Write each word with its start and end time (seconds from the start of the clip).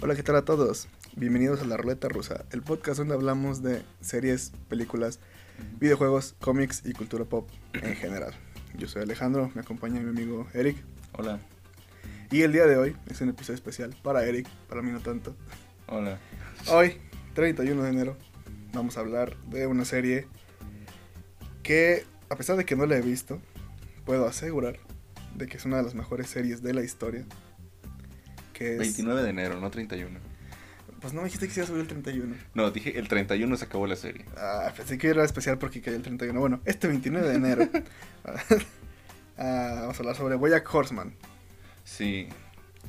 Hola, 0.00 0.14
¿qué 0.14 0.22
tal 0.22 0.36
a 0.36 0.44
todos? 0.44 0.86
Bienvenidos 1.16 1.60
a 1.60 1.64
La 1.64 1.76
Ruleta 1.76 2.08
Rusa, 2.08 2.44
el 2.52 2.62
podcast 2.62 2.98
donde 2.98 3.14
hablamos 3.14 3.64
de 3.64 3.82
series, 4.00 4.52
películas, 4.68 5.18
videojuegos, 5.80 6.36
cómics 6.38 6.82
y 6.84 6.92
cultura 6.92 7.24
pop 7.24 7.50
en 7.72 7.96
general. 7.96 8.32
Yo 8.76 8.86
soy 8.86 9.02
Alejandro, 9.02 9.50
me 9.56 9.60
acompaña 9.60 10.00
mi 10.00 10.10
amigo 10.10 10.46
Eric. 10.54 10.76
Hola. 11.14 11.40
Y 12.30 12.42
el 12.42 12.52
día 12.52 12.66
de 12.66 12.76
hoy 12.76 12.96
es 13.08 13.20
un 13.22 13.30
episodio 13.30 13.56
especial 13.56 13.96
para 14.04 14.24
Eric, 14.24 14.48
para 14.68 14.82
mí 14.82 14.92
no 14.92 15.00
tanto. 15.00 15.34
Hola. 15.88 16.20
Hoy, 16.68 16.98
31 17.34 17.82
de 17.82 17.90
enero, 17.90 18.16
vamos 18.72 18.96
a 18.98 19.00
hablar 19.00 19.36
de 19.48 19.66
una 19.66 19.84
serie 19.84 20.28
que, 21.64 22.06
a 22.30 22.36
pesar 22.36 22.56
de 22.56 22.64
que 22.64 22.76
no 22.76 22.86
la 22.86 22.96
he 22.96 23.02
visto, 23.02 23.42
puedo 24.04 24.28
asegurar 24.28 24.78
de 25.34 25.48
que 25.48 25.56
es 25.56 25.64
una 25.64 25.78
de 25.78 25.82
las 25.82 25.96
mejores 25.96 26.28
series 26.28 26.62
de 26.62 26.72
la 26.72 26.84
historia. 26.84 27.26
Que 28.58 28.72
es... 28.72 28.78
29 28.78 29.22
de 29.22 29.30
enero, 29.30 29.60
no 29.60 29.70
31. 29.70 30.18
Pues 31.00 31.12
no 31.12 31.20
me 31.20 31.26
dijiste 31.26 31.46
que 31.46 31.54
se 31.54 31.60
iba 31.60 31.64
a 31.64 31.68
subir 31.68 31.82
el 31.82 31.86
31. 31.86 32.34
No, 32.54 32.70
dije 32.72 32.98
el 32.98 33.06
31 33.06 33.56
se 33.56 33.64
acabó 33.64 33.86
la 33.86 33.94
serie. 33.94 34.24
Ah, 34.36 34.72
pensé 34.76 34.98
que 34.98 35.06
era 35.08 35.24
especial 35.24 35.56
porque 35.58 35.80
cayó 35.80 35.96
el 35.96 36.02
31. 36.02 36.40
Bueno, 36.40 36.60
este 36.64 36.88
29 36.88 37.28
de 37.28 37.34
enero 37.36 37.68
ah, 39.38 39.76
vamos 39.82 39.96
a 39.96 39.98
hablar 40.00 40.16
sobre 40.16 40.34
Boyack 40.34 40.74
Horseman. 40.74 41.14
Sí. 41.84 42.28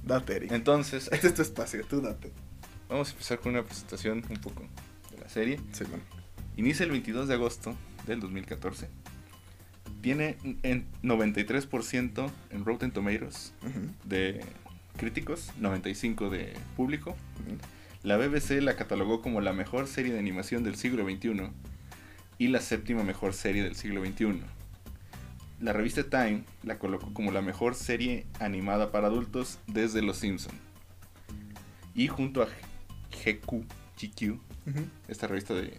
Date, 0.04 0.38
Eric. 0.38 0.52
Entonces, 0.52 1.08
Este 1.12 1.28
es 1.28 1.34
tu 1.36 1.42
espacio, 1.44 1.86
tú 1.86 2.02
date. 2.02 2.32
vamos 2.88 3.10
a 3.10 3.12
empezar 3.12 3.40
con 3.40 3.52
una 3.54 3.64
presentación 3.64 4.24
un 4.30 4.38
poco 4.38 4.64
de 5.12 5.22
la 5.22 5.30
serie. 5.30 5.60
Sí, 5.72 5.84
bueno. 5.84 6.04
Inicia 6.58 6.86
el 6.86 6.92
22 6.92 7.28
de 7.28 7.36
agosto 7.36 7.76
del 8.08 8.20
2014. 8.22 8.90
Tiene 10.02 10.38
en 10.64 10.88
93% 11.04 12.32
en 12.52 12.66
Rotten 12.66 12.92
Tomatoes 12.92 13.54
Ujú, 13.62 13.92
de 14.06 14.42
críticos, 15.00 15.52
95% 15.60 16.30
de 16.30 16.54
público. 16.76 17.16
La 18.04 18.18
BBC 18.18 18.62
la 18.62 18.76
catalogó 18.76 19.22
como 19.22 19.42
la 19.42 19.54
mejor 19.54 19.88
serie 19.88 20.14
de 20.14 20.20
animación 20.20 20.64
del 20.64 20.76
siglo 20.76 21.04
XXI 21.10 21.50
y 22.38 22.48
la 22.50 22.62
séptima 22.62 23.04
mejor 23.04 23.34
serie 23.34 23.64
del 23.64 23.76
siglo 23.76 24.06
XXI. 24.06 24.42
La 25.60 25.74
revista 25.74 26.04
Time 26.10 26.44
la 26.64 26.78
colocó 26.80 27.14
como 27.14 27.32
la 27.32 27.42
mejor 27.42 27.76
serie 27.76 28.26
animada 28.40 28.92
para 28.92 29.08
adultos 29.08 29.60
desde 29.68 30.02
Los 30.02 30.18
Simpson. 30.18 30.56
Y 31.96 32.08
junto 32.08 32.42
a 32.42 32.48
GQ, 33.26 33.66
GQ, 34.02 34.40
esta 35.10 35.28
revista 35.28 35.54
de 35.54 35.78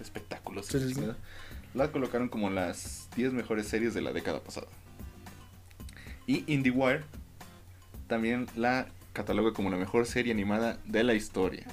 espectáculos, 0.00 0.66
Sí, 0.66 0.78
sí, 0.80 0.94
sí. 0.94 1.00
¿verdad? 1.00 1.16
la 1.74 1.92
colocaron 1.92 2.28
como 2.28 2.50
las 2.50 3.08
10 3.14 3.32
mejores 3.34 3.68
series 3.68 3.94
de 3.94 4.00
la 4.00 4.12
década 4.12 4.40
pasada. 4.42 4.66
Y 6.26 6.44
IndieWire 6.52 7.04
también 8.08 8.46
la 8.56 8.86
cataloga 9.12 9.52
como 9.52 9.70
la 9.70 9.76
mejor 9.76 10.06
serie 10.06 10.32
animada 10.32 10.78
de 10.84 11.04
la 11.04 11.14
historia. 11.14 11.66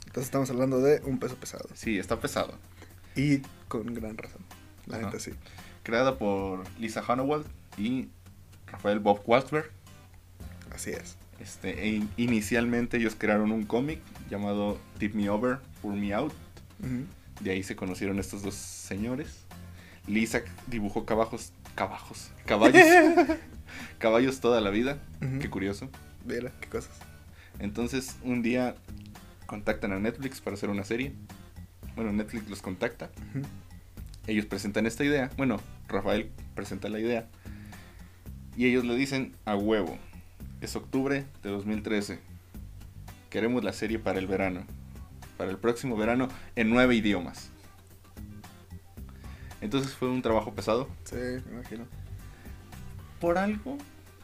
Entonces 0.00 0.24
estamos 0.24 0.50
hablando 0.50 0.80
de 0.80 1.00
un 1.04 1.18
peso 1.18 1.36
pesado. 1.36 1.68
Sí, 1.74 1.98
está 1.98 2.20
pesado. 2.20 2.56
Y 3.16 3.38
con 3.68 3.92
gran 3.94 4.16
razón. 4.16 4.42
La 4.86 4.98
Ajá. 4.98 5.06
neta 5.06 5.18
sí. 5.18 5.32
Creada 5.82 6.18
por 6.18 6.64
Lisa 6.78 7.02
Hannawald 7.06 7.46
y 7.78 8.08
Rafael 8.66 8.98
Bob 9.00 9.22
Waltberg. 9.26 9.70
Así 10.74 10.90
es. 10.90 11.16
Este, 11.40 11.82
e 11.82 11.88
in- 11.88 12.10
inicialmente 12.16 12.96
ellos 12.96 13.16
crearon 13.18 13.50
un 13.52 13.64
cómic 13.64 14.00
llamado 14.30 14.78
Tip 14.98 15.14
Me 15.14 15.28
Over, 15.28 15.58
Pour 15.82 15.94
Me 15.94 16.14
Out. 16.14 16.32
De 17.40 17.50
ahí 17.50 17.62
se 17.62 17.74
conocieron 17.76 18.18
estos 18.20 18.42
dos 18.42 18.54
señores. 18.54 19.38
Lisa 20.06 20.42
dibujó 20.66 21.04
cabajos, 21.04 21.52
cabajos, 21.74 22.30
caballos, 22.46 22.82
caballos 23.98 24.40
toda 24.40 24.60
la 24.60 24.70
vida. 24.70 24.98
Ujú. 25.22 25.38
Qué 25.38 25.50
curioso. 25.50 25.88
Mira, 26.24 26.52
qué 26.60 26.68
cosas. 26.68 26.92
Entonces 27.58 28.16
un 28.22 28.42
día 28.42 28.74
contactan 29.46 29.92
a 29.92 29.98
Netflix 29.98 30.40
para 30.40 30.54
hacer 30.54 30.70
una 30.70 30.84
serie. 30.84 31.12
Bueno, 31.96 32.12
Netflix 32.12 32.48
los 32.48 32.62
contacta. 32.62 33.10
Ellos 34.26 34.46
presentan 34.46 34.86
esta 34.86 35.04
idea. 35.04 35.30
Bueno, 35.36 35.60
Rafael 35.88 36.30
presenta 36.54 36.88
la 36.88 36.98
idea. 36.98 37.28
Y 38.56 38.66
ellos 38.66 38.84
le 38.84 38.96
dicen 38.96 39.34
a 39.44 39.56
huevo. 39.56 39.98
Es 40.60 40.76
octubre 40.76 41.24
de 41.42 41.50
2013. 41.50 42.18
Queremos 43.30 43.64
la 43.64 43.72
serie 43.72 43.98
para 43.98 44.18
el 44.18 44.26
verano. 44.26 44.64
Para 45.36 45.50
el 45.50 45.58
próximo 45.58 45.96
verano 45.96 46.28
en 46.56 46.70
nueve 46.70 46.94
idiomas. 46.94 47.50
Entonces 49.60 49.92
fue 49.92 50.08
un 50.08 50.22
trabajo 50.22 50.52
pesado. 50.54 50.88
Sí, 51.04 51.16
me 51.16 51.52
imagino. 51.58 51.86
Por 53.24 53.38
algo, 53.38 53.78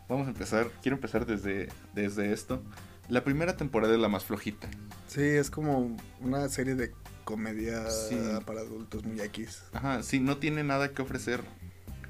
vamos 0.09 0.27
a 0.27 0.31
empezar. 0.31 0.71
Quiero 0.83 0.97
empezar 0.97 1.27
desde, 1.27 1.69
desde 1.95 2.33
esto. 2.33 2.63
La 3.09 3.25
primera 3.25 3.57
temporada 3.57 3.95
es 3.95 4.01
la 4.01 4.09
más 4.09 4.25
flojita. 4.25 4.69
Sí, 5.09 5.23
es 5.23 5.51
como 5.51 5.97
una 6.21 6.49
serie 6.49 6.75
de 6.75 6.93
comedia 7.25 7.89
Sí. 7.91 8.17
para 8.47 8.61
adultos 8.61 9.05
muy 9.05 9.21
X. 9.21 9.63
Ajá, 9.73 10.03
sí, 10.03 10.21
no 10.21 10.37
tiene 10.39 10.63
nada 10.65 10.91
que 10.93 11.03
ofrecer 11.03 11.41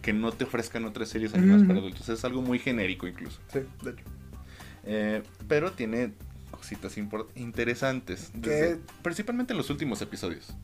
que 0.03 0.13
no 0.13 0.33
te 0.33 0.45
ofrezcan 0.45 0.85
otras 0.87 1.09
series 1.11 1.35
animadas 1.35 1.63
para 1.67 1.79
adultos. 1.79 2.09
Es 2.09 2.25
algo 2.25 2.41
muy 2.43 2.59
genérico 2.59 3.07
incluso. 3.07 3.39
Sí, 3.53 3.61
de 3.83 3.91
hecho. 3.91 4.05
Eh, 4.85 5.23
pero 5.47 5.73
tiene 5.73 6.13
cositas 6.51 6.97
interesantes. 7.37 8.31
Desde- 8.35 8.81
principalmente 9.03 9.53
en 9.53 9.59
los 9.59 9.71
últimos 9.71 10.01
episodios. 10.03 10.55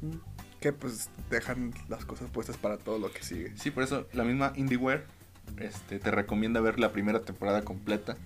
Que 0.61 0.73
pues 0.73 1.11
dejan 1.31 1.73
las 1.89 2.05
cosas 2.05 2.31
puestas 2.31 2.57
para 2.57 2.79
todo 2.79 2.99
lo 2.99 3.13
que 3.13 3.23
sigue. 3.23 3.53
Sí, 3.57 3.71
por 3.71 3.83
eso 3.85 4.07
la 4.13 4.25
misma 4.25 4.53
IndieWare 4.57 5.05
este, 5.59 5.99
te 5.99 6.11
recomienda 6.11 6.61
ver 6.61 6.79
la 6.81 6.93
primera 6.93 7.23
temporada 7.23 7.63
completa 7.63 8.17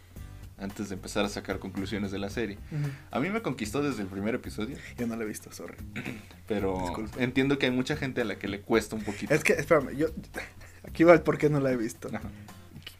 antes 0.59 0.91
de 0.91 0.95
empezar 0.97 1.25
a 1.25 1.29
sacar 1.31 1.59
conclusiones 1.59 2.11
de 2.11 2.19
la 2.19 2.29
serie. 2.29 2.59
A 3.11 3.19
mí 3.21 3.31
me 3.31 3.41
conquistó 3.41 3.83
desde 3.83 4.03
el 4.03 4.09
primer 4.09 4.35
episodio, 4.35 4.77
Yo 4.99 5.07
no 5.07 5.17
la 5.17 5.25
he 5.25 5.27
visto, 5.27 5.51
sorry. 5.53 5.77
pero 6.47 6.79
Disculpa. 6.81 7.23
entiendo 7.23 7.59
que 7.59 7.67
hay 7.67 7.73
mucha 7.73 7.97
gente 7.97 8.21
a 8.21 8.25
la 8.25 8.39
que 8.39 8.47
le 8.49 8.61
cuesta 8.61 8.95
un 8.97 9.03
poquito. 9.03 9.33
Es 9.33 9.43
que, 9.43 9.55
espérame, 9.55 9.97
yo. 9.97 10.09
Aquí 10.89 11.05
va 11.05 11.13
el 11.15 11.23
por 11.23 11.39
qué 11.39 11.49
no 11.51 11.61
la 11.61 11.71
he 11.73 11.77
visto. 11.77 12.09
Ajá, 12.15 12.29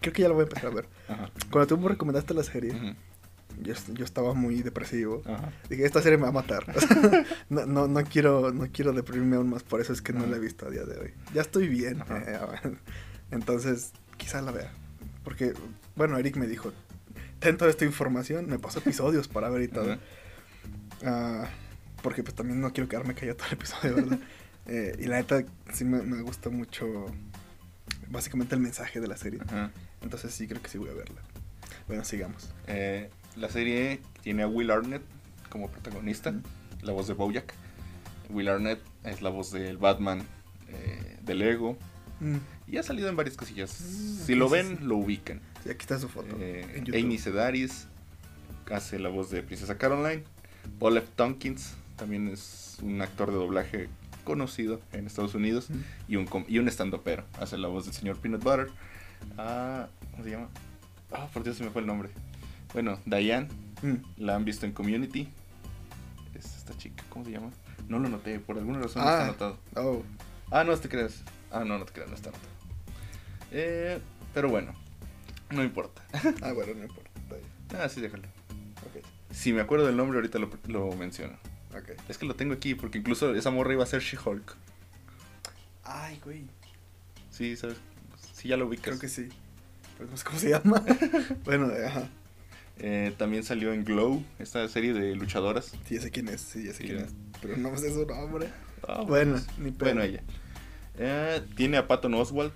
Creo 0.01 0.13
que 0.15 0.23
ya 0.23 0.29
la 0.29 0.35
voy 0.35 0.43
a 0.43 0.45
empezar 0.45 0.67
a 0.71 0.75
ver. 0.75 0.89
ajá, 1.09 1.31
Cuando 1.51 1.67
tú 1.67 1.79
me 1.83 1.89
recomendaste 1.89 2.33
la 2.33 2.43
serie, 2.43 2.73
yo, 3.63 3.75
yo 3.93 4.05
estaba 4.07 4.33
muy 4.33 4.63
depresivo. 4.63 5.23
ajá. 5.27 5.53
Dije, 5.69 5.85
esta 5.85 6.01
serie 6.01 6.17
me 6.17 6.23
va 6.25 6.29
a 6.31 6.33
matar. 6.33 6.65
no, 7.51 7.67
no, 7.67 7.89
no 7.89 8.05
quiero, 8.05 8.53
no 8.53 8.69
quiero 8.73 8.93
deprimirme 8.95 9.37
aún 9.37 9.51
más, 9.51 9.63
por 9.65 9.83
eso 9.83 9.93
es 9.93 10.01
que 10.01 10.15
no 10.15 10.27
la 10.27 10.37
he 10.37 10.41
visto 10.41 10.67
a 10.67 10.71
día 10.71 10.85
de 10.85 10.99
hoy. 10.99 11.15
Ya 11.35 11.43
estoy 11.43 11.69
bien. 11.69 12.03
Eh, 12.11 12.39
entonces, 13.31 13.93
quizá 14.21 14.41
la 14.43 14.53
vea. 14.53 14.71
Porque, 15.25 15.55
bueno, 15.97 16.19
Eric 16.19 16.37
me 16.37 16.47
dijo, 16.47 16.73
ten 17.41 17.57
toda 17.57 17.71
esta 17.71 17.85
información, 17.85 18.47
me 18.47 18.59
pasó 18.59 18.79
episodios 18.79 19.27
para 19.27 19.49
ver 19.49 19.63
y 19.63 19.69
todo. 19.69 19.99
Ah, 21.05 21.49
porque 22.03 22.23
pues 22.23 22.35
también 22.35 22.61
no 22.61 22.73
quiero 22.73 22.89
quedarme 22.89 23.15
callado 23.15 23.37
todo 23.37 23.49
el 23.49 23.55
episodio, 23.55 23.95
¿verdad? 23.97 24.19
Eh, 24.67 24.95
y 25.01 25.07
la 25.07 25.17
neta 25.17 25.43
sí 25.73 25.85
me, 25.85 26.03
me 26.03 26.21
gusta 26.21 26.49
mucho 26.49 27.07
básicamente 28.09 28.55
el 28.55 28.61
mensaje 28.61 29.01
de 29.01 29.09
la 29.09 29.17
serie. 29.17 29.41
Entonces 30.01 30.33
sí 30.33 30.47
creo 30.47 30.63
que 30.63 30.69
sí 30.69 30.79
voy 30.79 30.91
a 30.91 30.93
verla. 30.93 31.21
Bueno, 31.89 32.05
sigamos. 32.05 32.53
Eh, 32.69 33.11
la 33.37 33.49
serie 33.49 34.01
tiene 34.23 34.43
a 34.45 34.47
Will 34.47 34.71
Arnett 34.71 35.03
como 35.49 35.69
protagonista, 35.71 36.35
la 36.83 36.93
voz 36.93 37.09
de 37.09 37.15
Bojack. 37.15 37.53
Will 38.29 38.49
Arnett 38.49 38.81
es 39.03 39.23
la 39.23 39.31
voz 39.31 39.51
del 39.51 39.79
Batman 39.79 40.23
eh, 40.69 41.19
de 41.23 41.35
Lego 41.35 41.77
Mm, 42.21 42.37
y 42.67 42.77
ha 42.77 42.83
salido 42.83 43.09
en 43.09 43.17
varias 43.17 43.37
cosillas. 43.37 43.81
Mm, 43.81 44.19
si 44.27 44.35
lo 44.35 44.49
ven, 44.49 44.79
sí. 44.79 44.85
lo 44.85 44.97
ubican. 44.97 45.41
sí, 45.65 45.71
aquí 45.71 45.81
está 45.81 45.99
su 45.99 46.09
foto. 46.09 46.37
Eh, 46.39 46.83
en. 46.87 47.05
Amy 47.05 47.19
Sedaris 47.19 47.87
hace 48.71 48.99
la 48.99 49.09
voz 49.09 49.31
de 49.31 49.43
Princesa 49.43 49.77
Caroline. 49.79 50.23
Paul 50.79 50.97
F. 50.99 51.09
Tompkins 51.17 51.75
también 51.97 52.29
es 52.29 52.79
un 52.83 53.01
actor 53.03 53.31
de 53.31 53.37
doblaje 53.37 53.89
conocido 54.25 54.81
en 54.93 55.07
Estados 55.07 55.35
Unidos 55.35 55.71
Mm. 55.71 55.81
y 56.09 56.17
un, 56.17 56.29
y 56.49 56.59
un 56.59 56.69
stand-upero. 56.69 57.25
Hace 57.41 57.57
la 57.59 57.69
voz 57.69 57.87
del 57.87 57.95
señor 57.95 58.19
Peanut 58.19 58.43
Butter. 58.45 58.69
Ah, 59.39 59.89
¿Cómo 60.13 60.25
se 60.25 60.31
llama? 60.31 60.49
Ah, 61.13 61.27
por 61.33 61.43
Dios, 61.43 61.57
se 61.57 61.65
me 61.65 61.71
fue 61.71 61.81
el 61.81 61.87
nombre. 61.87 62.11
Bueno, 62.73 62.99
Diane, 63.07 63.49
Mm, 63.83 63.95
la 64.19 64.37
han 64.37 64.45
visto 64.45 64.67
en 64.67 64.73
Community. 64.73 65.27
Es 66.35 66.45
esta 66.57 66.77
chica, 66.77 67.03
¿cómo 67.09 67.25
se 67.25 67.31
llama? 67.33 67.51
No 67.89 67.99
lo 67.99 68.09
noté, 68.11 68.39
por 68.39 68.59
alguna 68.59 68.79
razón 68.79 69.03
no 69.03 69.09
Ah. 69.09 69.13
está 69.13 69.25
anotado. 69.25 69.59
Oh, 69.77 70.03
Ah, 70.51 70.65
no 70.65 70.77
te 70.77 70.89
creas. 70.89 71.23
Ah, 71.51 71.65
no, 71.65 71.79
no 71.79 71.85
te 71.85 71.93
creas, 71.93 72.09
no 72.09 72.15
está 72.17 72.29
anotado. 72.31 72.49
Eh, 73.53 73.99
pero 74.35 74.49
bueno, 74.49 74.75
no 75.51 75.63
importa. 75.65 76.03
ah, 76.43 76.53
bueno, 76.53 76.75
no 76.75 76.85
importa. 76.85 77.11
está 77.23 77.35
bien. 77.37 77.83
Ah, 77.83 77.89
sí, 77.89 78.01
déjalo. 78.01 78.25
Ok, 78.87 79.05
Si 79.33 79.53
me 79.53 79.61
acuerdo 79.61 79.87
del 79.87 79.97
nombre, 79.97 80.19
ahorita 80.19 80.39
lo, 80.39 80.51
lo 80.69 80.93
menciono. 80.97 81.35
ok. 81.73 81.91
Es 82.09 82.19
que 82.19 82.27
lo 82.27 82.35
tengo 82.37 82.55
aquí, 82.55 82.75
porque 82.75 82.99
incluso 82.99 83.35
esa 83.35 83.51
morra 83.51 83.73
iba 83.73 83.83
a 83.83 83.87
ser 83.87 84.01
She-Hulk. 84.03 84.55
Ay, 85.85 86.21
güey. 86.25 86.45
Sí, 87.31 87.57
¿sabes? 87.57 87.77
Sí, 88.33 88.49
ya 88.49 88.57
lo 88.57 88.67
ubicas. 88.67 88.85
Creo 88.87 88.99
que 88.99 89.09
sí. 89.09 89.29
Pero 89.99 90.11
no 90.11 90.17
sé 90.17 90.25
cómo 90.25 90.39
se 90.39 90.51
llama. 90.51 90.85
bueno, 91.45 91.71
eh, 91.75 91.87
ajá. 91.87 92.09
Eh, 92.79 93.13
también 93.19 93.43
salió 93.43 93.73
en 93.75 93.85
Glow, 93.85 94.25
esta 94.39 94.67
serie 94.69 94.95
de 94.95 95.15
luchadoras. 95.15 95.73
Sí, 95.87 95.97
ya 95.97 96.01
sé 96.01 96.11
quién 96.11 96.29
es. 96.29 96.41
Sí, 96.41 96.65
ya 96.65 96.73
sé 96.73 96.79
Sí, 96.79 96.85
quién 96.85 97.01
es. 97.01 97.11
Pero 97.43 97.57
no 97.59 97.77
sé 97.77 97.93
su 97.93 98.07
nombre. 98.07 98.49
Ah, 98.89 99.03
Bueno, 99.07 99.33
pues, 99.33 99.59
ni 99.59 99.71
pedo. 99.71 99.91
Bueno, 99.91 100.03
ella. 100.03 100.23
Eh, 101.03 101.41
tiene 101.57 101.79
a 101.79 101.87
Patton 101.89 102.13
Oswald, 102.15 102.53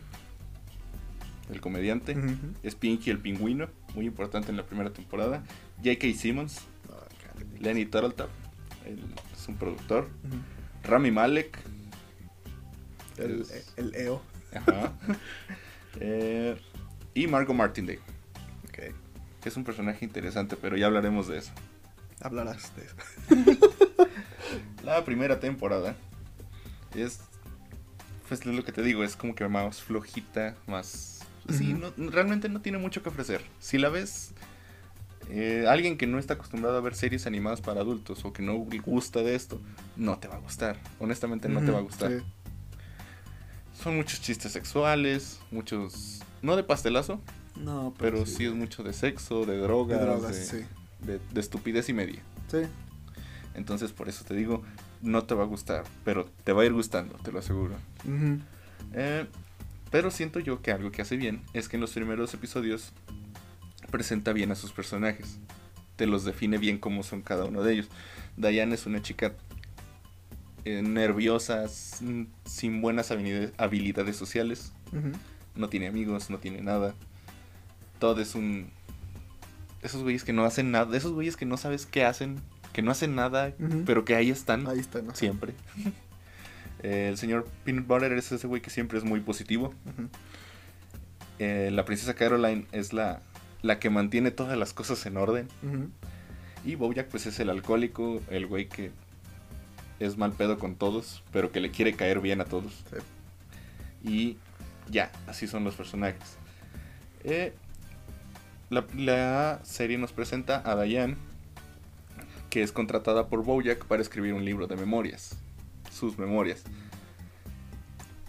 el 1.50 1.60
comediante. 1.62 2.12
Ujú. 2.16 2.34
Es 2.62 2.74
Pinky 2.74 3.10
el 3.10 3.18
pingüino, 3.18 3.68
muy 3.94 4.04
importante 4.06 4.50
en 4.50 4.56
la 4.58 4.64
primera 4.66 4.92
temporada. 4.92 5.42
J.K. 5.82 6.12
Simmons, 6.14 6.60
cállate. 7.32 7.58
Lenny 7.60 7.86
Turtletop, 7.86 8.28
es 9.32 9.48
un 9.48 9.56
productor. 9.56 10.08
Rami 10.82 11.10
Malek, 11.10 11.58
El, 13.16 13.40
Es- 13.42 13.72
el 13.78 13.94
EO. 13.94 14.20
ajá, 14.54 14.92
eh, 16.00 16.60
y 17.14 17.26
Margot 17.26 17.56
Martindale, 17.56 18.00
Ok. 18.68 18.78
que 19.40 19.48
es 19.48 19.56
un 19.56 19.64
personaje 19.64 20.04
interesante, 20.04 20.56
pero 20.60 20.76
ya 20.76 20.86
hablaremos 20.86 21.28
de 21.28 21.38
eso. 21.38 21.52
Hablarás 22.20 22.72
de 22.76 22.84
eso. 22.84 22.96
La 24.84 25.02
primera 25.04 25.40
temporada 25.40 25.96
es, 26.94 27.20
pues 28.28 28.40
es 28.40 28.46
lo 28.46 28.64
que 28.64 28.72
te 28.72 28.82
digo, 28.82 29.04
es 29.04 29.16
como 29.16 29.34
que 29.34 29.46
más 29.48 29.82
flojita, 29.82 30.54
más... 30.66 31.20
Sí, 31.50 31.74
Ujú. 31.74 31.92
no- 31.98 32.10
realmente 32.10 32.48
no 32.48 32.60
tiene 32.62 32.78
mucho 32.78 33.02
que 33.02 33.10
ofrecer. 33.10 33.42
Si 33.60 33.76
la 33.76 33.90
ves, 33.90 34.32
eh, 35.28 35.66
alguien 35.68 35.98
que 35.98 36.06
no 36.06 36.18
está 36.18 36.34
acostumbrado 36.34 36.76
a 36.76 36.80
ver 36.80 36.94
series 36.94 37.26
animadas 37.26 37.60
para 37.60 37.82
adultos 37.82 38.24
o 38.24 38.32
que 38.32 38.42
no 38.42 38.54
gusta 38.56 39.20
de 39.20 39.34
esto, 39.34 39.60
no 39.96 40.18
te 40.18 40.26
va 40.28 40.36
a 40.36 40.38
gustar. 40.38 40.78
Honestamente 41.00 41.48
no 41.50 41.60
te 41.62 41.70
va 41.70 41.78
a 41.78 41.82
gustar. 41.82 42.10
sí. 42.12 42.16
Son 43.82 43.96
muchos 43.96 44.20
chistes 44.22 44.52
sexuales, 44.52 45.40
muchos... 45.50 46.20
No 46.42 46.56
de 46.56 46.62
pastelazo, 46.64 47.20
No, 47.56 47.92
pero 47.98 48.24
sí, 48.26 48.44
es 48.46 48.52
mucho 48.54 48.82
de 48.82 48.92
sexo, 48.92 49.44
de 49.46 49.58
drogas, 49.58 49.98
De 49.98 50.04
drogas, 50.04 50.36
de, 50.36 50.44
sí. 50.44 50.66
de- 51.00 51.18
de 51.32 51.40
estupidez 51.40 51.88
y 51.88 51.92
media. 51.92 52.20
Sí. 52.50 52.58
Entonces 53.54 53.92
por 53.92 54.08
eso 54.08 54.24
te 54.24 54.34
digo, 54.34 54.62
no 55.04 55.24
te 55.24 55.34
va 55.34 55.44
a 55.44 55.46
gustar, 55.46 55.84
pero 56.04 56.24
te 56.44 56.52
va 56.52 56.62
a 56.62 56.66
ir 56.66 56.72
gustando, 56.72 57.14
te 57.18 57.30
lo 57.30 57.38
aseguro. 57.38 57.74
Eh, 58.94 59.26
pero 59.90 60.10
siento 60.10 60.40
yo 60.40 60.62
que 60.62 60.72
algo 60.72 60.90
que 60.90 61.02
hace 61.02 61.16
bien 61.16 61.42
es 61.52 61.68
que 61.68 61.76
en 61.76 61.82
los 61.82 61.92
primeros 61.92 62.32
episodios 62.34 62.92
presenta 63.90 64.32
bien 64.32 64.50
a 64.50 64.54
sus 64.56 64.72
personajes. 64.72 65.38
Te 65.96 66.06
los 66.06 66.24
define 66.24 66.58
bien 66.58 66.78
cómo 66.78 67.02
son 67.02 67.22
cada 67.22 67.44
uno 67.44 67.62
de 67.62 67.74
ellos. 67.74 67.88
Diane 68.36 68.74
es 68.74 68.86
una 68.86 69.02
chica 69.02 69.34
eh, 70.64 70.82
nerviosa, 70.82 71.68
sin 71.68 72.80
buenas 72.80 73.10
habilidades, 73.10 74.16
sociales. 74.16 74.72
No 75.54 75.68
tiene 75.68 75.86
amigos, 75.86 76.30
no 76.30 76.38
tiene 76.38 76.62
nada. 76.62 76.94
Todo 77.98 78.20
es 78.20 78.34
un... 78.34 78.70
Esos 79.82 80.02
güeyes 80.02 80.24
que 80.24 80.32
no 80.32 80.44
hacen 80.44 80.70
nada, 80.70 80.96
esos 80.96 81.12
güeyes 81.12 81.36
que 81.36 81.44
no 81.44 81.58
sabes 81.58 81.84
qué 81.84 82.04
hacen, 82.04 82.40
que 82.74 82.82
no 82.82 82.90
hacen 82.90 83.14
nada, 83.14 83.54
pero 83.86 84.04
que 84.04 84.16
ahí 84.16 84.30
están. 84.30 84.66
Ahí 84.66 84.80
está, 84.80 85.00
¿no? 85.00 85.14
Siempre. 85.14 85.54
Eh, 86.82 87.08
el 87.08 87.16
señor 87.16 87.48
Peanut 87.64 87.86
Butter 87.86 88.12
es 88.12 88.30
ese 88.30 88.46
güey 88.46 88.60
que 88.60 88.68
siempre 88.68 88.98
es 88.98 89.04
muy 89.04 89.20
positivo. 89.20 89.72
Eh, 91.38 91.70
la 91.72 91.86
princesa 91.86 92.14
Caroline 92.14 92.66
es 92.72 92.92
la, 92.92 93.22
la 93.62 93.78
que 93.78 93.88
mantiene 93.88 94.32
todas 94.32 94.58
las 94.58 94.74
cosas 94.74 95.06
en 95.06 95.16
orden. 95.16 95.48
Y 96.64 96.74
Bojack 96.74 97.08
pues 97.08 97.26
es 97.26 97.38
el 97.40 97.48
alcohólico, 97.48 98.20
el 98.28 98.46
güey 98.46 98.68
que 98.68 98.90
es 100.00 100.18
mal 100.18 100.32
pedo 100.32 100.58
con 100.58 100.74
todos, 100.74 101.22
pero 101.32 101.52
que 101.52 101.60
le 101.60 101.70
quiere 101.70 101.94
caer 101.94 102.20
bien 102.20 102.40
a 102.40 102.44
todos. 102.44 102.84
Sí. 102.90 104.08
Y 104.10 104.36
ya, 104.90 105.12
así 105.28 105.46
son 105.46 105.62
los 105.62 105.76
personajes. 105.76 106.36
Eh, 107.22 107.54
la, 108.68 108.84
la 108.96 109.60
serie 109.62 109.96
nos 109.96 110.12
presenta 110.12 110.60
a 110.68 110.82
Diane, 110.82 111.16
que 112.54 112.62
es 112.62 112.70
contratada 112.70 113.26
por 113.26 113.42
Bojack 113.42 113.84
para 113.86 114.00
escribir 114.00 114.32
un 114.32 114.44
libro 114.44 114.68
de 114.68 114.76
memorias, 114.76 115.36
sus 115.90 116.16
memorias. 116.20 116.62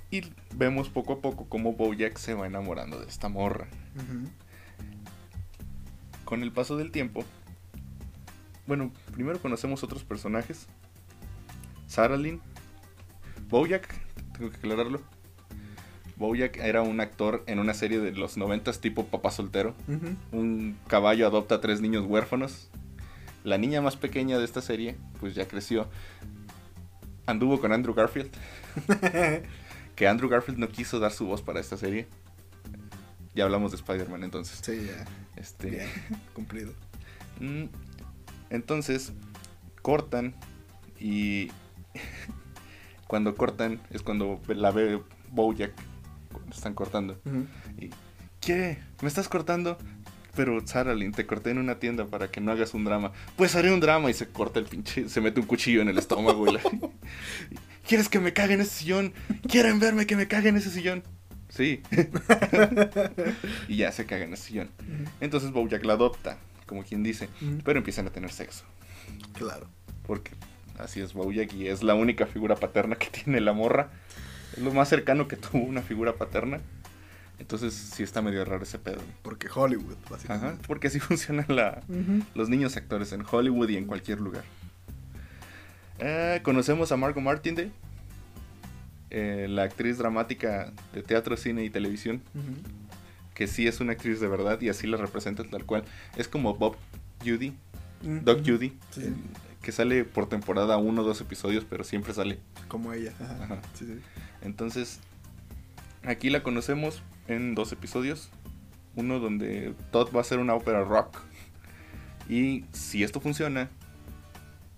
Y 0.10 0.24
vemos 0.56 0.90
poco 0.90 1.14
a 1.14 1.20
poco 1.22 1.46
cómo 1.48 1.74
Bojack 1.74 2.18
se 2.18 2.34
va 2.34 2.48
enamorando 2.48 3.00
de 3.00 3.06
esta 3.06 3.30
morra. 3.30 3.68
Con 6.24 6.42
el 6.42 6.52
paso 6.52 6.76
del 6.76 6.90
tiempo, 6.90 7.24
bueno, 8.66 8.92
primero 9.14 9.40
conocemos 9.40 9.84
otros 9.84 10.04
personajes. 10.04 10.66
Sarah 11.86 12.18
Lynn, 12.18 12.42
Bojack, 13.48 13.94
tengo 14.36 14.50
que 14.50 14.58
aclararlo. 14.58 15.02
Bojack 16.16 16.58
era 16.58 16.82
un 16.82 17.00
actor 17.00 17.44
en 17.46 17.60
una 17.60 17.76
serie 17.76 18.00
de 18.00 18.12
los 18.12 18.38
noventas 18.38 18.82
tipo 18.82 19.06
papá 19.06 19.30
soltero. 19.30 19.76
Un 20.32 20.80
caballo 20.88 21.28
adopta 21.28 21.54
a 21.54 21.62
tres 21.62 21.80
niños 21.80 22.06
huérfanos. 22.08 22.72
La 23.46 23.58
niña 23.58 23.80
más 23.80 23.96
pequeña 23.96 24.38
de 24.40 24.44
esta 24.44 24.60
serie, 24.62 24.98
pues 25.20 25.36
ya 25.36 25.48
creció. 25.48 25.88
Anduvo 27.28 27.62
con 27.62 27.72
Andrew 27.72 27.94
Garfield. 27.94 28.32
que 29.96 30.08
Andrew 30.08 30.30
Garfield 30.30 30.58
no 30.60 30.68
quiso 30.68 31.00
dar 31.00 31.12
su 31.12 31.28
voz 31.28 31.42
para 31.42 31.60
esta 31.60 31.78
serie. 31.78 32.08
Ya 33.36 33.44
hablamos 33.44 33.72
de 33.72 33.78
Spider-Man 33.78 34.24
entonces. 34.24 34.60
Sí, 34.64 34.88
ya. 34.88 35.06
Este, 35.40 35.70
Bien. 35.70 35.88
Cumplido. 36.34 36.74
Mm, 37.40 37.66
Entonces, 38.50 39.14
cortan 39.82 40.34
y 41.00 41.52
cuando 43.08 43.36
cortan 43.36 43.80
es 43.92 44.02
cuando 44.02 44.42
la 44.48 44.72
ve 44.72 45.02
Bojack 45.32 45.74
cuando 46.32 46.56
están 46.56 46.74
cortando. 46.74 47.20
Y, 47.78 47.92
¿Qué? 48.42 48.80
¿Me 49.02 49.08
estás 49.08 49.28
cortando? 49.30 49.78
Pero 50.36 50.66
Sarah 50.68 50.94
Lynn, 50.94 51.12
te 51.14 51.26
corté 51.26 51.52
en 51.52 51.58
una 51.60 51.76
tienda 51.80 52.06
para 52.06 52.30
que 52.30 52.42
no 52.42 52.52
hagas 52.52 52.74
un 52.74 52.84
drama. 52.84 53.12
Pues 53.38 53.56
haré 53.56 53.72
un 53.72 53.80
drama 53.80 54.10
y 54.10 54.14
se 54.14 54.28
corta 54.28 54.60
el 54.60 54.66
pinche, 54.66 55.08
se 55.10 55.22
mete 55.22 55.40
un 55.40 55.46
cuchillo 55.46 55.82
en 55.82 55.88
el 55.90 55.98
estómago. 55.98 56.48
y 56.48 56.54
la- 56.54 56.62
¿Quieres 57.88 58.10
que 58.10 58.20
me 58.20 58.34
cague 58.34 58.56
en 58.56 58.62
ese 58.62 58.72
sillón? 58.80 59.14
¿Quieren 59.48 59.80
verme 59.80 60.06
que 60.08 60.16
me 60.16 60.28
cague 60.28 60.50
en 60.50 60.58
ese 60.58 60.70
sillón? 60.72 61.04
Sí. 61.50 61.82
y 63.68 63.78
ya 63.78 63.92
se 63.92 64.06
caga 64.06 64.26
en 64.26 64.34
ese 64.34 64.48
sillón. 64.48 64.70
Entonces 65.22 65.52
Bojack 65.52 65.86
la 65.86 65.94
adopta, 65.94 66.38
como 66.66 66.84
quien 66.84 67.04
dice, 67.04 67.30
pero 67.64 67.78
empiezan 67.80 68.08
a 68.08 68.10
tener 68.12 68.32
sexo. 68.32 68.64
Claro. 69.34 69.68
Porque 70.08 70.32
así 70.80 71.00
es 71.02 71.14
Bojack 71.14 71.54
y 71.54 71.68
es 71.68 71.84
la 71.84 71.96
única 71.96 72.26
figura 72.26 72.56
paterna 72.56 72.96
que 72.96 73.08
tiene 73.24 73.40
la 73.42 73.54
morra. 73.54 73.90
Es 74.58 74.64
lo 74.64 74.74
más 74.74 74.90
cercano 74.90 75.28
que 75.28 75.36
tuvo 75.38 75.64
una 75.64 75.82
figura 75.82 76.14
paterna. 76.14 76.60
Entonces 77.40 77.74
sí 77.74 78.02
está 78.04 78.22
medio 78.22 78.46
raro 78.46 78.64
ese 78.64 78.80
pedo. 78.80 79.02
Porque 79.22 79.48
Hollywood, 79.54 79.94
Ajá, 80.06 80.10
básicamente. 80.12 80.64
porque 80.68 80.88
así 80.88 81.00
funcionan 81.02 81.46
la, 81.50 81.82
los 82.34 82.50
niños 82.50 82.76
actores 82.78 83.12
en 83.14 83.24
Hollywood 83.30 83.70
y 83.70 83.78
en 83.78 83.86
cualquier 83.86 84.22
lugar. 84.22 84.44
Eh, 86.00 86.40
conocemos 86.44 86.92
a 86.92 86.98
Margot 86.98 87.24
Martindale, 87.24 87.72
eh, 89.10 89.48
la 89.50 89.64
actriz 89.64 89.98
dramática 89.98 90.72
de 90.94 91.04
teatro, 91.04 91.38
cine 91.38 91.64
y 91.64 91.70
televisión, 91.70 92.22
que 93.34 93.48
sí 93.48 93.68
es 93.68 93.80
una 93.80 93.94
actriz 93.94 94.20
de 94.20 94.28
verdad 94.28 94.60
y 94.62 94.70
así 94.70 94.88
la 94.88 94.98
representa 94.98 95.44
tal 95.44 95.66
cual. 95.66 95.84
Es 96.18 96.28
como 96.28 96.56
Bob 96.56 96.76
Judy, 97.24 97.54
Ujú. 98.04 98.20
Doc 98.24 98.40
Judy, 98.46 98.78
Sí, 98.92 99.02
eh, 99.04 99.14
que 99.62 99.72
sale 99.72 100.04
por 100.06 100.28
temporada 100.30 100.78
uno 100.78 101.02
o 101.02 101.06
dos 101.06 101.22
episodios, 101.22 101.66
pero 101.70 101.84
siempre 101.84 102.14
sale. 102.14 102.40
Como 102.68 102.94
ella. 102.94 103.14
Ajá. 103.22 103.44
Ajá. 103.44 103.62
Sí, 103.74 103.86
sí. 103.86 104.00
Entonces, 104.42 105.00
aquí 106.04 106.30
la 106.30 106.44
conocemos 106.44 107.02
en 107.28 107.56
dos 107.56 107.72
episodios. 107.72 108.30
Uno 108.96 109.20
donde 109.20 109.74
Todd 109.92 110.14
va 110.14 110.20
a 110.20 110.22
hacer 110.22 110.40
una 110.40 110.56
ópera 110.56 110.84
rock. 110.84 111.20
Y 112.30 112.66
si 112.72 113.04
esto 113.04 113.20
funciona, 113.20 113.70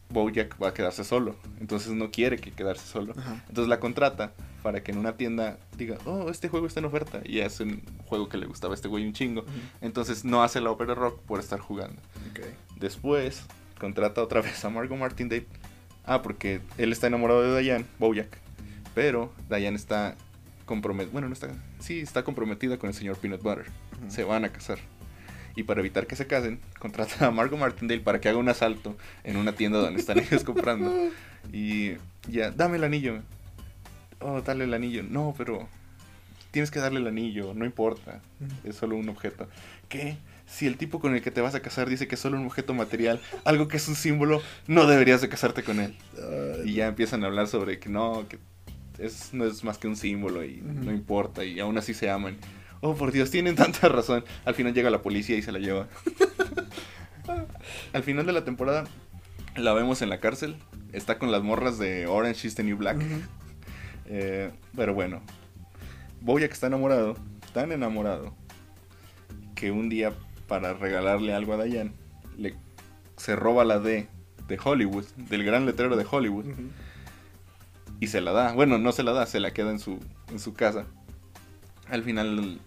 Bojack 0.09 0.61
va 0.61 0.69
a 0.69 0.73
quedarse 0.73 1.03
solo. 1.03 1.35
Entonces 1.59 1.93
no 1.93 2.11
quiere 2.11 2.37
que 2.37 2.51
quedarse 2.51 2.85
solo. 2.85 3.13
Ajá. 3.17 3.43
Entonces 3.47 3.67
la 3.69 3.79
contrata 3.79 4.33
para 4.63 4.83
que 4.83 4.91
en 4.91 4.97
una 4.97 5.15
tienda 5.15 5.59
diga, 5.77 5.97
oh, 6.05 6.29
este 6.29 6.49
juego 6.49 6.67
está 6.67 6.79
en 6.79 6.85
oferta. 6.85 7.21
Y 7.23 7.39
es 7.39 7.59
un 7.59 7.81
juego 8.05 8.27
que 8.29 8.37
le 8.37 8.45
gustaba 8.45 8.73
a 8.73 8.75
este 8.75 8.87
güey 8.87 9.05
un 9.05 9.13
chingo. 9.13 9.45
Entonces 9.81 10.25
no 10.25 10.43
hace 10.43 10.61
la 10.61 10.71
ópera 10.71 10.95
rock 10.95 11.21
por 11.21 11.39
estar 11.39 11.59
jugando. 11.59 12.01
Ok. 12.31 12.45
Después 12.77 13.43
contrata 13.79 14.21
otra 14.23 14.41
vez 14.41 14.63
a 14.65 14.69
Margot 14.69 14.97
Martindale. 14.97 15.45
Ah, 16.05 16.21
porque 16.21 16.61
él 16.77 16.91
está 16.91 17.07
enamorado 17.07 17.41
de 17.43 17.61
Diane, 17.61 17.85
Bojack. 17.99 18.39
Pero 18.95 19.31
Diane 19.49 19.75
está 19.75 20.15
comprometida. 20.65 21.11
Bueno, 21.11 21.27
no 21.27 21.33
está. 21.33 21.49
Sí, 21.79 21.99
está 21.99 22.23
comprometida 22.23 22.77
con 22.77 22.89
el 22.89 22.95
señor 22.95 23.17
Peanut 23.17 23.41
Butter. 23.41 23.65
Se 24.07 24.23
van 24.23 24.45
a 24.45 24.49
casar. 24.49 24.79
Y 25.55 25.63
para 25.63 25.79
evitar 25.79 26.05
que 26.05 26.15
se 26.15 26.27
casen, 26.27 26.59
contrata 26.79 27.27
a 27.27 27.31
Margot 27.31 27.59
Martindale 27.59 28.01
para 28.01 28.21
que 28.21 28.29
haga 28.29 28.37
un 28.37 28.49
asalto 28.49 28.95
en 29.23 29.37
una 29.37 29.53
tienda 29.53 29.79
donde 29.79 29.99
están 29.99 30.19
ellos 30.19 30.43
comprando. 30.43 30.93
Y 31.53 31.93
ya, 32.27 32.51
dame 32.51 32.75
el 32.75 32.83
anillo. 32.83 33.21
Oh, 34.19 34.41
dale 34.41 34.65
el 34.65 34.73
anillo. 34.73 35.01
No, 35.01 35.33
pero 35.37 35.69
tienes 36.51 36.71
que 36.71 36.79
darle 36.79 36.99
el 36.99 37.07
anillo, 37.07 37.53
no 37.53 37.63
importa. 37.63 38.19
Es 38.65 38.75
solo 38.75 38.97
un 38.97 39.07
objeto. 39.07 39.47
¿Qué? 39.87 40.17
Si 40.45 40.67
el 40.67 40.75
tipo 40.75 40.99
con 40.99 41.15
el 41.15 41.21
que 41.21 41.31
te 41.31 41.39
vas 41.39 41.55
a 41.55 41.61
casar 41.61 41.87
dice 41.89 42.07
que 42.07 42.15
es 42.15 42.21
solo 42.21 42.37
un 42.37 42.45
objeto 42.45 42.73
material, 42.73 43.21
algo 43.45 43.69
que 43.69 43.77
es 43.77 43.87
un 43.87 43.95
símbolo, 43.95 44.41
no 44.67 44.87
deberías 44.87 45.21
de 45.21 45.29
casarte 45.29 45.63
con 45.63 45.79
él. 45.79 45.95
Y 46.65 46.73
ya 46.73 46.87
empiezan 46.87 47.23
a 47.23 47.27
hablar 47.27 47.47
sobre 47.47 47.79
que 47.79 47.87
no, 47.87 48.27
que 48.27 48.39
es, 48.99 49.33
no 49.33 49.45
es 49.45 49.63
más 49.63 49.77
que 49.77 49.87
un 49.87 49.95
símbolo 49.95 50.43
y 50.43 50.61
no 50.61 50.91
importa 50.91 51.45
y 51.45 51.59
aún 51.59 51.77
así 51.77 51.93
se 51.93 52.09
aman. 52.09 52.37
Oh, 52.81 52.95
por 52.95 53.11
Dios, 53.11 53.31
tienen 53.31 53.55
tanta 53.55 53.87
razón. 53.89 54.23
Al 54.45 54.55
final 54.55 54.73
llega 54.73 54.89
la 54.89 55.01
policía 55.01 55.37
y 55.37 55.41
se 55.41 55.51
la 55.51 55.59
lleva. 55.59 55.87
Al 57.93 58.03
final 58.03 58.25
de 58.25 58.33
la 58.33 58.43
temporada 58.45 58.85
la 59.55 59.73
vemos 59.73 60.01
en 60.01 60.09
la 60.09 60.19
cárcel. 60.19 60.55
Está 60.93 61.17
con 61.17 61.31
las 61.31 61.43
morras 61.43 61.77
de 61.79 62.07
Orange 62.07 62.47
is 62.47 62.55
the 62.55 62.63
New 62.63 62.77
Black. 62.77 62.97
Eh, 64.05 64.51
pero 64.75 64.93
bueno, 64.93 65.21
Bojack 66.21 66.51
está 66.51 66.67
enamorado, 66.67 67.17
tan 67.53 67.71
enamorado, 67.71 68.33
que 69.55 69.71
un 69.71 69.89
día 69.89 70.13
para 70.47 70.73
regalarle 70.73 71.33
algo 71.33 71.53
a 71.53 71.63
Diane, 71.63 71.91
le, 72.37 72.55
se 73.17 73.35
roba 73.35 73.65
la 73.65 73.79
D 73.79 74.07
de 74.47 74.59
Hollywood, 74.63 75.05
del 75.17 75.43
gran 75.43 75.65
letrero 75.65 75.97
de 75.97 76.05
Hollywood. 76.09 76.45
Y 77.99 78.07
se 78.07 78.21
la 78.21 78.31
da. 78.31 78.53
Bueno, 78.53 78.77
no 78.77 78.91
se 78.91 79.03
la 79.03 79.13
da, 79.13 79.25
se 79.25 79.39
la 79.39 79.51
queda 79.51 79.71
en 79.71 79.79
su, 79.79 79.99
en 80.31 80.39
su 80.39 80.53
casa. 80.53 80.85
Al 81.89 82.03
final 82.03 82.59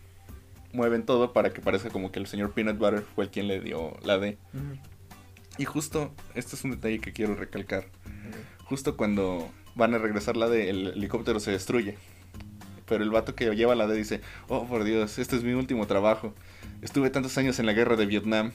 mueven 0.72 1.04
todo 1.04 1.32
para 1.32 1.52
que 1.52 1.60
parezca 1.60 1.90
como 1.90 2.12
que 2.12 2.18
el 2.18 2.26
señor 2.26 2.52
Peanut 2.52 2.78
Butter 2.78 3.02
fue 3.02 3.24
el 3.24 3.30
quien 3.30 3.48
le 3.48 3.60
dio 3.60 3.96
la 4.02 4.18
D. 4.18 4.38
Y 5.58 5.64
justo, 5.64 6.12
este 6.34 6.56
es 6.56 6.64
un 6.64 6.70
detalle 6.72 7.00
que 7.00 7.12
quiero 7.12 7.34
recalcar. 7.34 7.86
Justo 8.64 8.96
cuando 8.96 9.50
van 9.74 9.94
a 9.94 9.98
regresar 9.98 10.36
la 10.36 10.48
D, 10.48 10.70
el 10.70 10.88
helicóptero 10.88 11.40
se 11.40 11.50
destruye. 11.50 11.96
Pero 12.86 13.04
el 13.04 13.10
vato 13.10 13.34
que 13.34 13.54
lleva 13.54 13.74
la 13.74 13.86
D 13.86 13.94
dice, 13.94 14.20
oh 14.48 14.66
por 14.66 14.84
Dios, 14.84 15.18
este 15.18 15.36
es 15.36 15.44
mi 15.44 15.52
último 15.52 15.86
trabajo. 15.86 16.34
Estuve 16.82 17.10
tantos 17.10 17.36
años 17.38 17.58
en 17.58 17.66
la 17.66 17.72
guerra 17.72 17.96
de 17.96 18.06
Vietnam. 18.06 18.52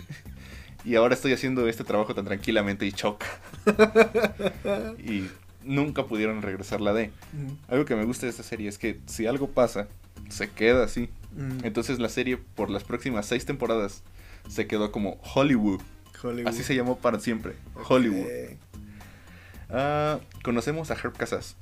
y 0.84 0.94
ahora 0.94 1.14
estoy 1.14 1.32
haciendo 1.32 1.66
este 1.66 1.82
trabajo 1.82 2.14
tan 2.14 2.24
tranquilamente 2.24 2.86
y 2.86 2.92
choca. 2.92 3.26
y 4.98 5.28
nunca 5.68 6.06
pudieron 6.06 6.42
regresar 6.42 6.80
la 6.80 6.92
D. 6.92 7.12
Algo 7.68 7.84
que 7.84 7.94
me 7.94 8.04
gusta 8.04 8.26
de 8.26 8.30
esta 8.30 8.42
serie 8.42 8.68
es 8.68 8.78
que 8.78 8.98
si 9.06 9.26
algo 9.26 9.48
pasa, 9.48 9.86
se 10.28 10.50
queda 10.50 10.84
así. 10.84 11.10
Entonces 11.62 12.00
la 12.00 12.08
serie 12.08 12.36
por 12.36 12.70
las 12.70 12.82
próximas 12.82 13.26
seis 13.26 13.44
temporadas 13.44 14.02
se 14.48 14.66
quedó 14.66 14.90
como 14.90 15.20
Hollywood. 15.34 15.80
Hollywood. 16.20 16.48
Así 16.48 16.64
se 16.64 16.74
llamó 16.74 16.98
para 16.98 17.20
siempre. 17.20 17.54
Hollywood. 17.74 18.26
Ah, 19.70 20.18
conocemos 20.42 20.90
a 20.90 20.94
Herb 20.94 21.16
Casas. 21.16 21.56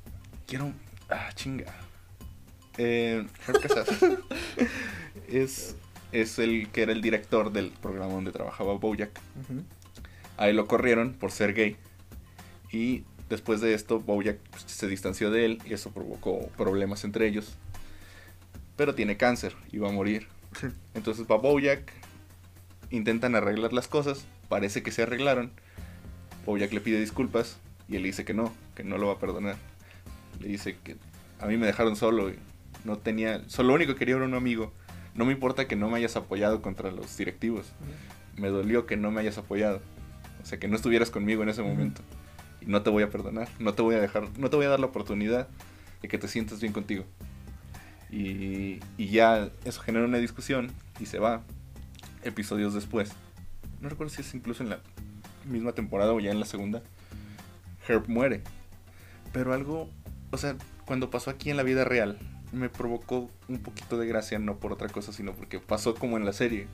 Quiero. 0.47 0.73
Ah, 1.11 1.31
chinga. 1.35 1.67
Eh, 2.79 3.27
Herb 3.47 3.61
Casas 3.61 3.89
es, 5.29 5.77
es 6.13 6.39
el 6.39 6.69
que 6.71 6.83
era 6.83 6.93
el 6.93 7.03
director 7.03 7.53
del 7.53 7.71
programa 7.71 8.15
donde 8.15 8.33
trabajaba 8.33 8.75
Bojack. 8.75 9.21
Ujú. 9.43 9.63
Ahí 10.39 10.53
lo 10.53 10.67
corrieron 10.67 11.15
por 11.15 11.33
ser 11.33 11.53
gay. 11.53 11.77
Y 12.73 13.05
después 13.29 13.61
de 13.61 13.75
esto, 13.75 14.01
Bojack 14.01 14.39
pues, 14.51 14.65
se 14.67 14.89
distanció 14.89 15.31
de 15.31 15.45
él 15.45 15.59
y 15.65 15.75
eso 15.75 15.91
provocó 15.91 16.49
problemas 16.57 17.05
entre 17.05 17.27
ellos. 17.27 17.55
Pero 18.77 18.95
tiene 18.95 19.17
cáncer 19.17 19.55
y 19.73 19.79
va 19.79 19.89
a 19.89 19.93
morir. 19.93 20.29
Sí. 20.61 20.69
Entonces 20.95 21.27
va 21.31 21.37
Bojack, 21.37 21.93
intentan 22.91 23.35
arreglar 23.35 23.73
las 23.73 23.89
cosas, 23.89 24.27
parece 24.49 24.83
que 24.83 24.91
se 24.91 25.03
arreglaron. 25.03 25.51
Bojack 26.45 26.73
le 26.73 26.81
pide 26.81 27.01
disculpas 27.01 27.59
y 27.89 27.97
él 27.97 28.03
le 28.03 28.09
dice 28.09 28.25
que 28.25 28.35
no, 28.35 28.53
que 28.75 28.85
no 28.85 28.99
lo 28.99 29.09
va 29.09 29.15
a 29.15 29.19
perdonar. 29.19 29.57
Le 30.41 30.49
dice 30.49 30.77
que 30.83 30.97
a 31.41 31.47
mí 31.47 31.57
me 31.57 31.67
dejaron 31.67 31.97
solo 31.97 32.31
y 32.31 32.39
no 32.85 32.99
tenía, 32.99 33.43
solo 33.49 33.71
lo 33.71 33.75
único 33.75 33.95
que 33.95 33.99
quería 34.01 34.17
era 34.17 34.25
un 34.25 34.35
amigo. 34.35 34.73
No 35.15 35.25
me 35.25 35.33
importa 35.33 35.67
que 35.67 35.77
no 35.77 35.89
me 35.89 35.97
hayas 35.97 36.17
apoyado 36.17 36.63
contra 36.63 36.91
los 36.91 37.17
directivos. 37.17 37.67
Me 38.37 38.49
dolió 38.49 38.87
que 38.87 38.97
no 38.97 39.11
me 39.11 39.21
hayas 39.23 39.39
apoyado. 39.39 39.81
O 40.43 40.47
sea, 40.47 40.59
que 40.59 40.69
no 40.69 40.77
estuvieras 40.77 41.11
conmigo 41.11 41.43
en 41.43 41.49
ese 41.49 41.63
momento. 41.63 42.03
No 42.67 42.83
te 42.83 42.91
voy 42.91 43.03
a 43.03 43.11
perdonar, 43.11 43.49
no 43.59 43.75
te 43.75 43.83
voy 43.83 43.95
a 43.95 44.01
dejar, 44.01 44.29
no 44.39 44.51
te 44.51 44.57
voy 44.57 44.67
a 44.67 44.71
dar 44.71 44.81
la 44.81 44.87
oportunidad 44.87 45.49
de 46.03 46.09
que 46.09 46.19
te 46.19 46.29
sientas 46.29 46.61
bien 46.61 46.73
contigo. 46.73 47.05
Y, 48.11 48.81
y 48.97 49.09
ya 49.09 49.51
eso 49.65 49.81
genera 49.81 50.05
una 50.05 50.19
discusión 50.19 50.71
y 51.01 51.07
se 51.07 51.19
va 51.19 51.43
episodios 52.23 52.75
después. 52.75 53.13
No 53.81 53.89
recuerdo 53.89 54.13
si 54.13 54.23
es 54.23 54.35
incluso 54.35 54.63
en 54.63 54.71
la 54.71 54.81
misma 55.45 55.73
temporada 55.73 56.13
o 56.13 56.21
ya 56.21 56.31
en 56.31 56.41
la 56.41 56.47
segunda. 56.47 56.83
Herb 57.87 58.09
muere. 58.09 58.43
Pero 59.33 59.53
algo, 59.53 59.89
o 60.31 60.37
sea, 60.37 60.57
cuando 60.85 61.11
pasó 61.11 61.31
aquí 61.31 61.51
en 61.51 61.57
la 61.57 61.63
vida 61.63 61.85
real, 61.85 62.19
me 62.53 62.69
provocó 62.69 63.31
un 63.49 63.59
poquito 63.59 63.99
de 63.99 64.07
gracia, 64.07 64.39
no 64.39 64.59
por 64.59 64.73
otra 64.73 64.89
cosa, 64.89 65.13
sino 65.13 65.35
porque 65.35 65.61
pasó 65.61 65.95
como 65.95 66.17
en 66.17 66.25
la 66.25 66.33
serie. 66.33 66.67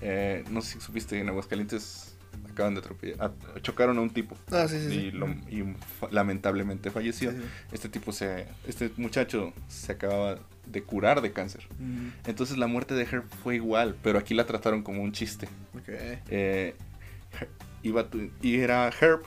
Eh, 0.00 0.44
no 0.50 0.60
sé 0.62 0.74
si 0.74 0.80
supiste, 0.80 1.18
en 1.18 1.28
Aguascalientes 1.28 2.11
acaban 2.52 2.74
de 2.74 2.80
atropellar, 2.80 3.32
chocaron 3.62 3.98
a 3.98 4.00
un 4.00 4.10
tipo 4.10 4.36
Ah, 4.50 4.66
sí, 4.68 4.78
sí. 4.80 4.88
sí. 4.90 4.94
y, 5.06 5.10
lo- 5.10 5.28
y 5.50 5.62
fa- 6.00 6.08
lamentablemente 6.10 6.90
falleció. 6.90 7.32
Este 7.72 7.88
tipo 7.88 8.12
se, 8.12 8.46
este 8.66 8.90
muchacho 8.96 9.52
se 9.68 9.92
acababa 9.92 10.38
de 10.66 10.82
curar 10.82 11.20
de 11.20 11.32
cáncer. 11.32 11.66
Ujú. 11.72 12.12
Entonces 12.26 12.56
la 12.56 12.66
muerte 12.68 12.94
de 12.94 13.02
Herb 13.02 13.24
fue 13.42 13.56
igual, 13.56 13.96
pero 14.02 14.18
aquí 14.18 14.34
la 14.34 14.46
trataron 14.46 14.82
como 14.82 15.02
un 15.02 15.12
chiste. 15.12 15.48
Ok. 15.74 15.88
Eh, 16.28 16.74
iba 17.82 18.06
y 18.40 18.56
era 18.56 18.88
Herb. 19.00 19.22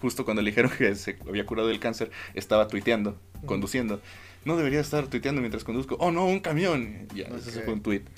Justo 0.00 0.24
cuando 0.24 0.42
le 0.42 0.50
dijeron 0.50 0.70
que 0.78 0.94
se 0.94 1.18
había 1.28 1.44
curado 1.44 1.68
del 1.68 1.78
cáncer, 1.78 2.10
estaba 2.34 2.68
tuiteando, 2.68 3.18
conduciendo. 3.44 4.00
No 4.46 4.56
debería 4.56 4.80
estar 4.80 5.06
tuiteando 5.08 5.42
mientras 5.42 5.62
conduzco. 5.64 5.96
Oh 6.00 6.10
no, 6.10 6.24
un 6.26 6.40
camión. 6.40 7.06
Ya, 7.14 7.24
ese 7.24 7.58
Ok. 7.58 7.64
fue 7.66 7.74
un 7.74 7.82
tuit. 7.82 8.08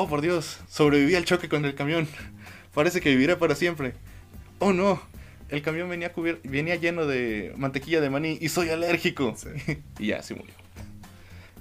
Oh 0.00 0.06
por 0.06 0.20
Dios, 0.20 0.60
sobreviví 0.68 1.16
al 1.16 1.24
choque 1.24 1.48
con 1.48 1.64
el 1.64 1.74
camión. 1.74 2.06
Parece 2.72 3.00
que 3.00 3.10
viviré 3.10 3.34
para 3.34 3.56
siempre. 3.56 3.94
Oh 4.60 4.72
no, 4.72 5.02
el 5.48 5.60
camión 5.60 5.88
venía, 5.88 6.12
venía 6.44 6.76
lleno 6.76 7.04
de 7.04 7.52
mantequilla 7.56 8.00
de 8.00 8.08
maní 8.08 8.38
y 8.40 8.48
soy 8.48 8.68
alérgico. 8.68 9.34
Sí. 9.36 9.82
y 9.98 10.06
ya, 10.06 10.22
se 10.22 10.36
murió. 10.36 10.54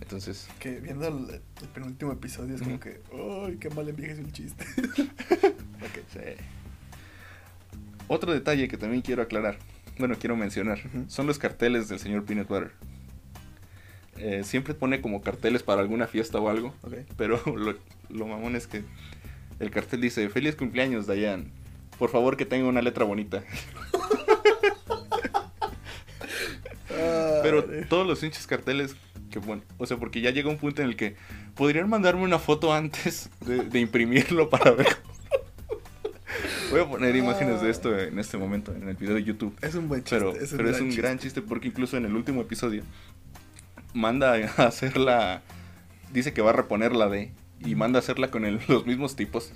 Entonces, 0.01 0.47
Que 0.59 0.79
viendo 0.79 1.07
el, 1.07 1.41
el 1.63 1.67
penúltimo 1.69 2.11
episodio 2.11 2.53
es 2.53 2.61
como 2.61 2.79
que, 2.79 3.01
¡ay, 3.11 3.57
qué 3.59 3.71
mal 3.71 3.89
envejece 3.89 4.21
el 4.21 4.31
chiste! 4.31 4.63
Ok, 5.77 6.03
sí. 6.13 6.43
Otro 8.07 8.33
detalle 8.33 8.67
que 8.67 8.77
también 8.77 9.01
quiero 9.01 9.23
aclarar, 9.23 9.57
bueno, 9.97 10.15
quiero 10.19 10.35
mencionar, 10.35 10.79
son 11.07 11.25
los 11.25 11.39
carteles 11.39 11.89
del 11.89 11.97
señor 11.97 12.23
Peanut 12.23 12.47
Butter. 12.47 12.71
Eh, 14.19 14.43
siempre 14.43 14.73
pone 14.73 14.99
como 15.01 15.21
carteles 15.21 15.63
para 15.63 15.81
alguna 15.81 16.07
fiesta 16.07 16.39
o 16.39 16.49
algo, 16.49 16.73
pero 17.17 17.39
lo, 17.55 17.75
lo 18.09 18.27
mamón 18.27 18.55
es 18.55 18.65
que 18.67 18.83
el 19.59 19.69
cartel 19.71 20.01
dice, 20.01 20.27
feliz 20.29 20.55
cumpleaños, 20.55 21.07
Dayan. 21.07 21.51
Por 21.99 22.09
favor 22.09 22.37
que 22.37 22.45
tenga 22.45 22.67
una 22.67 22.81
letra 22.81 23.05
bonita. 23.05 23.43
Pero 27.43 27.63
todos 27.89 28.05
los 28.07 28.21
hinches 28.23 28.47
carteles, 28.47 28.95
que 29.31 29.39
bueno, 29.39 29.61
o 29.77 29.85
sea, 29.85 29.97
porque 29.97 30.21
ya 30.21 30.31
llega 30.31 30.49
un 30.49 30.57
punto 30.57 30.81
en 30.81 30.89
el 30.89 30.95
que 30.95 31.15
podrían 31.55 31.89
mandarme 31.89 32.23
una 32.23 32.39
foto 32.39 32.73
antes 32.73 33.29
de, 33.45 33.63
de 33.63 33.79
imprimirlo 33.79 34.49
para 34.49 34.71
ver. 34.71 34.87
cómo- 35.03 35.17
Voy 36.71 36.81
a 36.81 36.85
poner 36.89 37.15
imágenes 37.15 37.61
de 37.61 37.69
esto 37.69 37.97
en 37.97 38.19
este 38.19 38.37
momento, 38.37 38.73
en 38.75 38.89
el 38.89 38.95
video 38.95 39.15
de 39.15 39.23
YouTube. 39.23 39.55
Es 39.61 39.75
un 39.75 39.87
buen 39.87 40.01
chiste. 40.03 40.17
Pero, 40.17 40.35
es 40.35 40.51
pero 40.55 40.69
es 40.69 40.81
un 40.81 40.93
gran 40.95 41.17
chiste 41.19 41.41
porque 41.41 41.67
incluso 41.69 41.95
en 41.97 42.05
el 42.05 42.15
último 42.15 42.41
episodio 42.41 42.83
manda 43.93 44.33
a 44.33 44.37
hacerla, 44.67 45.41
dice 46.11 46.33
que 46.33 46.41
va 46.41 46.49
a 46.51 46.53
reponer 46.53 46.95
la 46.95 47.07
D 47.09 47.31
y 47.65 47.75
manda 47.75 47.99
a 47.99 48.01
hacerla 48.01 48.29
con 48.29 48.45
el- 48.45 48.59
los 48.67 48.85
mismos 48.85 49.15
tipos 49.15 49.51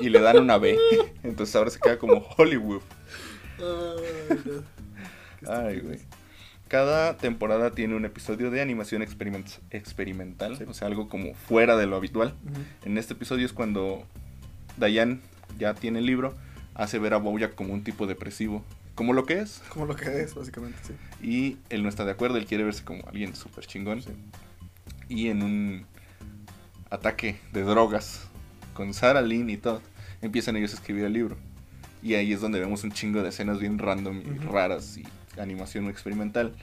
y 0.00 0.08
le 0.10 0.20
dan 0.20 0.38
una 0.38 0.58
B. 0.58 0.76
Entonces 1.22 1.54
ahora 1.56 1.70
se 1.70 1.80
queda 1.80 1.98
como 1.98 2.26
Hollywood. 2.36 2.82
Ay, 5.46 5.80
güey. 5.80 5.98
Cada 6.68 7.16
temporada 7.16 7.70
tiene 7.70 7.94
un 7.94 8.04
episodio 8.04 8.50
de 8.50 8.60
animación 8.60 9.00
experiment- 9.02 9.58
experimental, 9.70 10.58
Sí. 10.58 10.64
o 10.68 10.74
sea, 10.74 10.86
algo 10.88 11.08
como 11.08 11.32
fuera 11.34 11.76
de 11.76 11.86
lo 11.86 11.96
habitual. 11.96 12.34
En 12.84 12.98
este 12.98 13.14
episodio 13.14 13.46
es 13.46 13.54
cuando 13.54 14.04
Diane 14.76 15.20
ya 15.58 15.72
tiene 15.74 16.00
el 16.00 16.06
libro, 16.06 16.34
hace 16.74 16.98
ver 16.98 17.14
a 17.14 17.16
Bojack 17.16 17.54
como 17.54 17.72
un 17.72 17.82
tipo 17.84 18.06
depresivo, 18.06 18.62
como 18.98 19.12
lo 19.12 19.24
que 19.26 19.38
es, 19.38 19.62
Como 19.68 19.86
lo 19.86 19.94
que 19.94 20.22
es, 20.22 20.34
básicamente, 20.34 20.76
sí. 20.82 20.92
y 21.22 21.58
él 21.70 21.84
no 21.84 21.88
está 21.88 22.04
de 22.04 22.10
acuerdo, 22.10 22.36
él 22.36 22.46
quiere 22.46 22.64
verse 22.64 22.82
como 22.82 23.06
alguien 23.06 23.32
súper 23.36 23.64
chingón. 23.64 24.02
Sí. 24.02 24.10
Y 25.08 25.28
en 25.28 25.44
un 25.44 25.86
ataque 26.90 27.38
de 27.52 27.62
drogas 27.62 28.24
con 28.74 28.92
Sarah 28.92 29.22
Lynn 29.22 29.50
y 29.50 29.56
Todd, 29.56 29.82
empiezan 30.20 30.56
ellos 30.56 30.72
a 30.72 30.78
escribir 30.78 31.04
el 31.04 31.12
libro. 31.12 31.36
Y 32.02 32.14
ahí 32.14 32.32
es 32.32 32.40
donde 32.40 32.58
vemos 32.58 32.82
un 32.82 32.90
chingo 32.90 33.22
de 33.22 33.28
escenas 33.28 33.60
bien 33.60 33.78
random 33.78 34.18
y 34.18 34.38
raras 34.38 34.96
y 34.96 35.04
animación 35.40 35.88
experimental. 35.88 36.56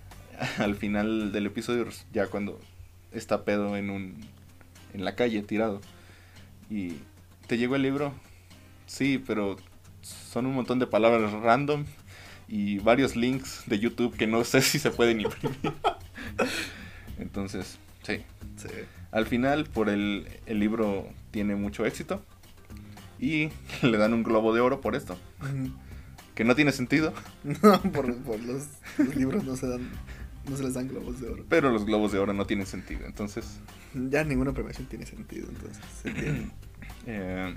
Al 0.58 0.76
final 0.76 1.32
del 1.32 1.46
episodio, 1.46 1.88
ya 2.12 2.28
cuando 2.28 2.60
está 3.10 3.44
pedo 3.44 3.76
en 3.76 3.90
un 3.90 4.14
en 4.94 5.04
la 5.04 5.16
calle 5.16 5.42
tirado 5.42 5.80
y 6.70 6.98
te 7.48 7.58
llegó 7.58 7.74
el 7.74 7.82
libro, 7.82 8.12
sí, 8.86 9.20
pero 9.26 9.56
son 10.02 10.46
un 10.46 10.54
montón 10.54 10.78
de 10.78 10.86
palabras 10.86 11.32
random 11.32 11.84
y 12.48 12.78
varios 12.78 13.16
links 13.16 13.62
de 13.66 13.78
YouTube 13.78 14.16
que 14.16 14.26
no 14.26 14.44
sé 14.44 14.60
si 14.62 14.78
se 14.78 14.90
pueden 14.90 15.20
imprimir. 15.20 15.58
Entonces, 17.18 17.78
sí. 18.02 18.18
Sí. 18.56 18.68
Al 19.12 19.26
final, 19.26 19.64
por 19.64 19.88
el, 19.88 20.26
el 20.46 20.58
libro 20.60 21.08
tiene 21.30 21.54
mucho 21.56 21.84
éxito. 21.86 22.22
Y 23.18 23.50
le 23.82 23.98
dan 23.98 24.14
un 24.14 24.22
globo 24.22 24.54
de 24.54 24.60
oro 24.60 24.80
por 24.80 24.94
esto. 24.96 25.16
Que 26.34 26.44
no 26.44 26.54
tiene 26.54 26.72
sentido. 26.72 27.12
No, 27.62 27.80
por, 27.82 28.16
por 28.22 28.40
los, 28.40 28.64
los 28.98 29.14
libros 29.16 29.44
no 29.44 29.56
se 29.56 29.68
dan, 29.68 29.90
no 30.48 30.56
se 30.56 30.62
les 30.62 30.74
dan 30.74 30.88
globos 30.88 31.20
de 31.20 31.28
oro. 31.28 31.44
Pero 31.48 31.70
los 31.70 31.84
globos 31.84 32.12
de 32.12 32.18
oro 32.18 32.32
no 32.32 32.46
tienen 32.46 32.66
sentido. 32.66 33.06
Entonces, 33.06 33.58
Ya 33.94 34.24
ninguna 34.24 34.52
premiación 34.52 34.86
tiene 34.88 35.06
sentido, 35.06 35.48
entonces. 35.48 35.82
se 36.02 36.10
eh, 37.06 37.54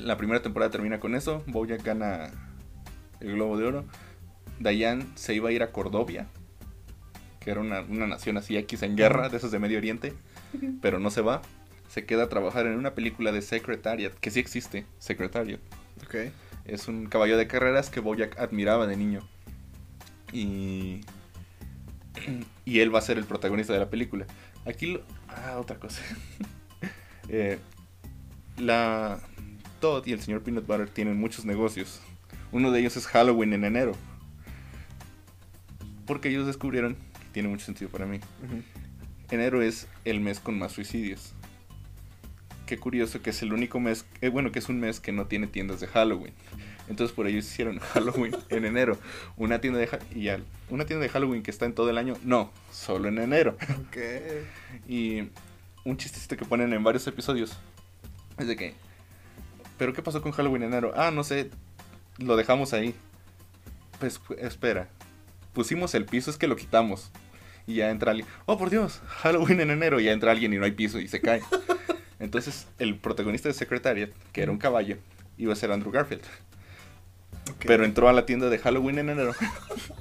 la 0.00 0.16
primera 0.16 0.42
temporada 0.42 0.70
termina 0.70 1.00
con 1.00 1.14
eso. 1.14 1.42
Bojack 1.46 1.82
gana 1.82 2.30
el 3.20 3.32
globo 3.32 3.58
de 3.58 3.66
oro. 3.66 3.84
Diane 4.60 5.06
se 5.14 5.34
iba 5.34 5.48
a 5.50 5.52
ir 5.52 5.62
a 5.62 5.72
Cordovia. 5.72 6.26
Que 7.40 7.50
era 7.50 7.60
una, 7.60 7.80
una 7.82 8.06
nación 8.06 8.36
así 8.36 8.56
X 8.56 8.82
en 8.82 8.96
guerra, 8.96 9.28
de 9.28 9.36
esos 9.36 9.50
de 9.50 9.58
Medio 9.58 9.78
Oriente. 9.78 10.14
Pero 10.80 10.98
no 10.98 11.10
se 11.10 11.20
va. 11.20 11.42
se 11.88 12.04
queda 12.04 12.24
a 12.24 12.28
trabajar 12.28 12.66
en 12.66 12.76
una 12.76 12.94
película 12.94 13.32
de 13.32 13.42
Secretariat, 13.42 14.12
que 14.12 14.30
sí 14.30 14.40
existe, 14.40 14.86
Secretariat. 14.98 15.60
Ok. 16.04 16.32
Es 16.64 16.86
un 16.86 17.06
caballo 17.06 17.36
de 17.38 17.46
carreras 17.46 17.90
que 17.90 18.00
Bojack 18.00 18.38
admiraba 18.38 18.86
de 18.86 18.96
niño. 18.96 19.26
Y. 20.32 21.00
Y 22.64 22.80
él 22.80 22.94
va 22.94 22.98
a 22.98 23.02
ser 23.02 23.16
el 23.16 23.24
protagonista 23.24 23.72
de 23.72 23.78
la 23.78 23.88
película. 23.88 24.26
Aquí 24.66 24.86
lo. 24.86 25.02
Ah, 25.28 25.58
otra 25.58 25.78
cosa. 25.78 26.02
Eh, 27.30 27.58
la. 28.56 29.20
Todd 29.80 30.06
y 30.06 30.12
el 30.12 30.20
señor 30.20 30.42
Peanut 30.42 30.66
Butter 30.66 30.88
tienen 30.88 31.18
muchos 31.18 31.44
negocios. 31.44 32.00
Uno 32.52 32.70
de 32.70 32.80
ellos 32.80 32.96
es 32.96 33.06
Halloween 33.06 33.52
en 33.52 33.64
enero. 33.64 33.92
Porque 36.06 36.30
ellos 36.30 36.46
descubrieron, 36.46 36.96
tiene 37.32 37.48
mucho 37.48 37.66
sentido 37.66 37.90
para 37.90 38.06
mí, 38.06 38.20
enero 39.30 39.62
es 39.62 39.86
el 40.04 40.20
mes 40.20 40.40
con 40.40 40.58
más 40.58 40.72
suicidios. 40.72 41.34
Qué 42.66 42.78
curioso 42.78 43.22
que 43.22 43.30
es 43.30 43.42
el 43.42 43.52
único 43.52 43.80
mes, 43.80 44.06
eh, 44.20 44.28
bueno, 44.28 44.52
que 44.52 44.58
es 44.58 44.68
un 44.68 44.80
mes 44.80 45.00
que 45.00 45.12
no 45.12 45.26
tiene 45.26 45.46
tiendas 45.46 45.80
de 45.80 45.86
Halloween. 45.86 46.32
Entonces 46.88 47.14
por 47.14 47.26
ello 47.26 47.38
hicieron 47.38 47.78
Halloween 47.94 48.34
en 48.48 48.64
enero. 48.64 48.98
Una 49.36 49.60
tienda 49.60 49.78
de 49.78 49.88
y 50.14 50.28
una 50.70 50.86
tienda 50.86 51.02
de 51.02 51.08
Halloween 51.08 51.42
que 51.42 51.50
está 51.50 51.66
en 51.66 51.74
todo 51.74 51.90
el 51.90 51.98
año, 51.98 52.16
no, 52.24 52.50
solo 52.70 53.08
en 53.08 53.18
enero. 53.18 53.56
Ok. 53.86 53.96
Y 54.88 55.28
un 55.84 55.96
chistecito 55.96 56.36
que 56.36 56.44
ponen 56.44 56.72
en 56.72 56.82
varios 56.82 57.06
episodios 57.06 57.58
es 58.38 58.46
de 58.46 58.56
que, 58.56 58.74
¿pero 59.78 59.92
qué 59.92 60.02
pasó 60.02 60.20
con 60.20 60.32
Halloween 60.32 60.64
en 60.64 60.72
enero? 60.72 60.92
Ah, 60.96 61.10
no 61.10 61.24
sé, 61.24 61.50
lo 62.18 62.36
dejamos 62.36 62.72
ahí. 62.72 62.94
Pues 63.98 64.20
espera, 64.38 64.88
pusimos 65.52 65.94
el 65.94 66.04
piso, 66.04 66.30
es 66.30 66.36
que 66.36 66.48
lo 66.48 66.56
quitamos. 66.56 67.10
Y 67.66 67.76
ya 67.76 67.90
entra 67.90 68.12
alguien, 68.12 68.28
oh 68.46 68.58
por 68.58 68.70
Dios, 68.70 69.00
Halloween 69.06 69.60
en 69.60 69.70
enero. 69.70 70.00
Y 70.00 70.04
ya 70.04 70.12
entra 70.12 70.32
alguien 70.32 70.52
y 70.52 70.58
no 70.58 70.64
hay 70.64 70.72
piso 70.72 70.98
y 70.98 71.08
se 71.08 71.20
cae. 71.20 71.42
Entonces 72.18 72.66
el 72.78 72.96
protagonista 72.96 73.48
de 73.48 73.54
Secretariat, 73.54 74.10
que 74.32 74.42
era 74.42 74.50
un 74.50 74.58
caballo, 74.58 74.96
iba 75.36 75.52
a 75.52 75.56
ser 75.56 75.70
Andrew 75.70 75.92
Garfield. 75.92 76.22
Pero 77.60 77.84
entró 77.84 78.08
a 78.08 78.12
la 78.12 78.26
tienda 78.26 78.50
de 78.50 78.58
Halloween 78.58 78.98
en 78.98 79.10
enero. 79.10 79.34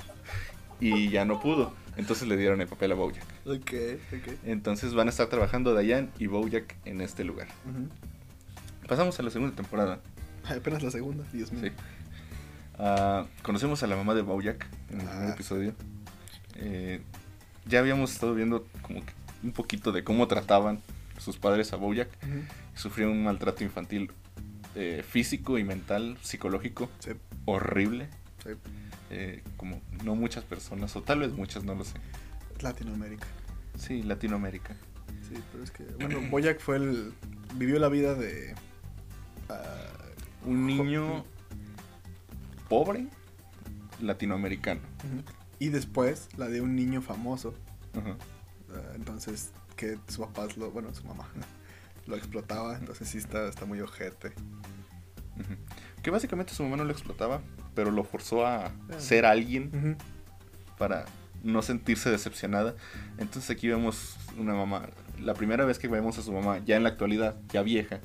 y 0.79 1.09
ya 1.09 1.25
no 1.25 1.39
pudo. 1.39 1.73
Entonces 1.95 2.27
le 2.27 2.37
dieron 2.37 2.61
el 2.61 2.67
papel 2.67 2.91
a 2.91 2.95
Bojack. 2.95 3.25
Ok, 3.45 3.73
ok. 4.13 4.33
Entonces 4.45 4.93
van 4.93 5.07
a 5.07 5.09
estar 5.09 5.27
trabajando 5.27 5.75
Diane 5.75 6.09
y 6.19 6.27
Bojack 6.27 6.75
en 6.85 7.01
este 7.01 7.23
lugar. 7.23 7.47
Ujú. 7.65 7.89
Pasamos 8.87 9.19
a 9.19 9.23
la 9.23 9.29
segunda 9.29 9.55
temporada. 9.55 9.99
Apenas 10.49 10.81
la 10.83 10.91
segunda, 10.91 11.23
Dios 11.33 11.51
mío. 11.51 11.61
Sí. 11.63 11.71
Ah, 12.79 13.25
conocemos 13.41 13.81
a 13.83 13.87
la 13.87 13.95
mamá 13.95 14.13
de 14.13 14.21
Bojack 14.21 14.67
en 14.91 15.01
el 15.01 15.07
primer 15.07 15.29
Ah. 15.29 15.33
episodio. 15.33 15.73
Eh, 16.55 17.01
ya 17.65 17.79
habíamos 17.79 18.11
estado 18.13 18.33
viendo 18.33 18.65
como 18.81 19.05
que 19.05 19.13
un 19.43 19.51
poquito 19.51 19.91
de 19.91 20.03
cómo 20.03 20.27
trataban 20.27 20.81
sus 21.17 21.37
padres 21.37 21.73
a 21.73 21.75
Bojack. 21.75 22.09
Ujú. 22.23 22.41
Sufrió 22.75 23.11
un 23.11 23.23
maltrato 23.23 23.63
infantil 23.63 24.11
eh, 24.75 25.03
físico 25.07 25.57
y 25.57 25.63
mental, 25.63 26.17
psicológico, 26.21 26.89
Sí, 26.99 27.11
horrible. 27.45 28.09
sí. 28.43 28.51
Eh, 29.09 29.41
como 29.55 29.81
no 30.03 30.15
muchas 30.15 30.43
personas, 30.43 30.95
o 30.95 31.01
tal 31.01 31.19
vez 31.21 31.31
muchas, 31.31 31.63
no 31.63 31.73
lo 31.73 31.83
sé. 31.83 31.93
Latinoamérica. 32.61 33.25
Sí, 33.77 34.03
Latinoamérica. 34.03 34.75
Sí, 35.27 35.35
pero 35.51 35.63
es 35.63 35.71
que, 35.71 35.83
bueno, 35.99 36.19
Boyack 36.29 36.59
fue 36.59 36.75
el. 36.77 37.13
vivió 37.55 37.79
la 37.79 37.89
vida 37.89 38.13
de. 38.13 38.53
Un 40.45 40.65
niño 40.65 41.23
pobre 42.69 43.07
latinoamericano. 44.01 44.81
Y 45.59 45.69
después 45.69 46.29
la 46.37 46.47
de 46.47 46.61
un 46.61 46.75
niño 46.75 47.01
famoso. 47.01 47.53
Ah, 47.95 48.91
entonces, 48.95 49.51
que 49.75 49.97
su 50.07 50.21
papá, 50.21 50.47
lo, 50.57 50.71
bueno, 50.71 50.93
su 50.93 51.03
mamá, 51.05 51.27
lo 52.07 52.15
explotaba. 52.15 52.77
Entonces, 52.77 53.07
sí 53.09 53.17
está, 53.17 53.47
está 53.47 53.65
muy 53.65 53.81
ojete. 53.81 54.33
Que 56.01 56.11
básicamente 56.11 56.53
su 56.53 56.63
mamá 56.63 56.77
no 56.77 56.83
lo 56.85 56.91
explotaba, 56.91 57.41
pero 57.75 57.91
lo 57.91 58.03
forzó 58.03 58.45
a 58.45 58.65
Ah. 58.67 58.71
ser 58.97 59.25
alguien 59.25 59.97
para 60.77 61.05
no 61.43 61.61
sentirse 61.61 62.09
decepcionada. 62.09 62.75
Entonces 63.17 63.49
aquí 63.51 63.67
vemos 63.67 64.15
una 64.37 64.53
mamá, 64.53 64.89
la 65.19 65.33
primera 65.33 65.65
vez 65.65 65.79
que 65.79 65.87
vemos 65.87 66.17
a 66.17 66.21
su 66.21 66.31
mamá, 66.31 66.59
ya 66.65 66.75
en 66.77 66.83
la 66.83 66.89
actualidad, 66.89 67.35
ya 67.49 67.61
vieja, 67.61 67.99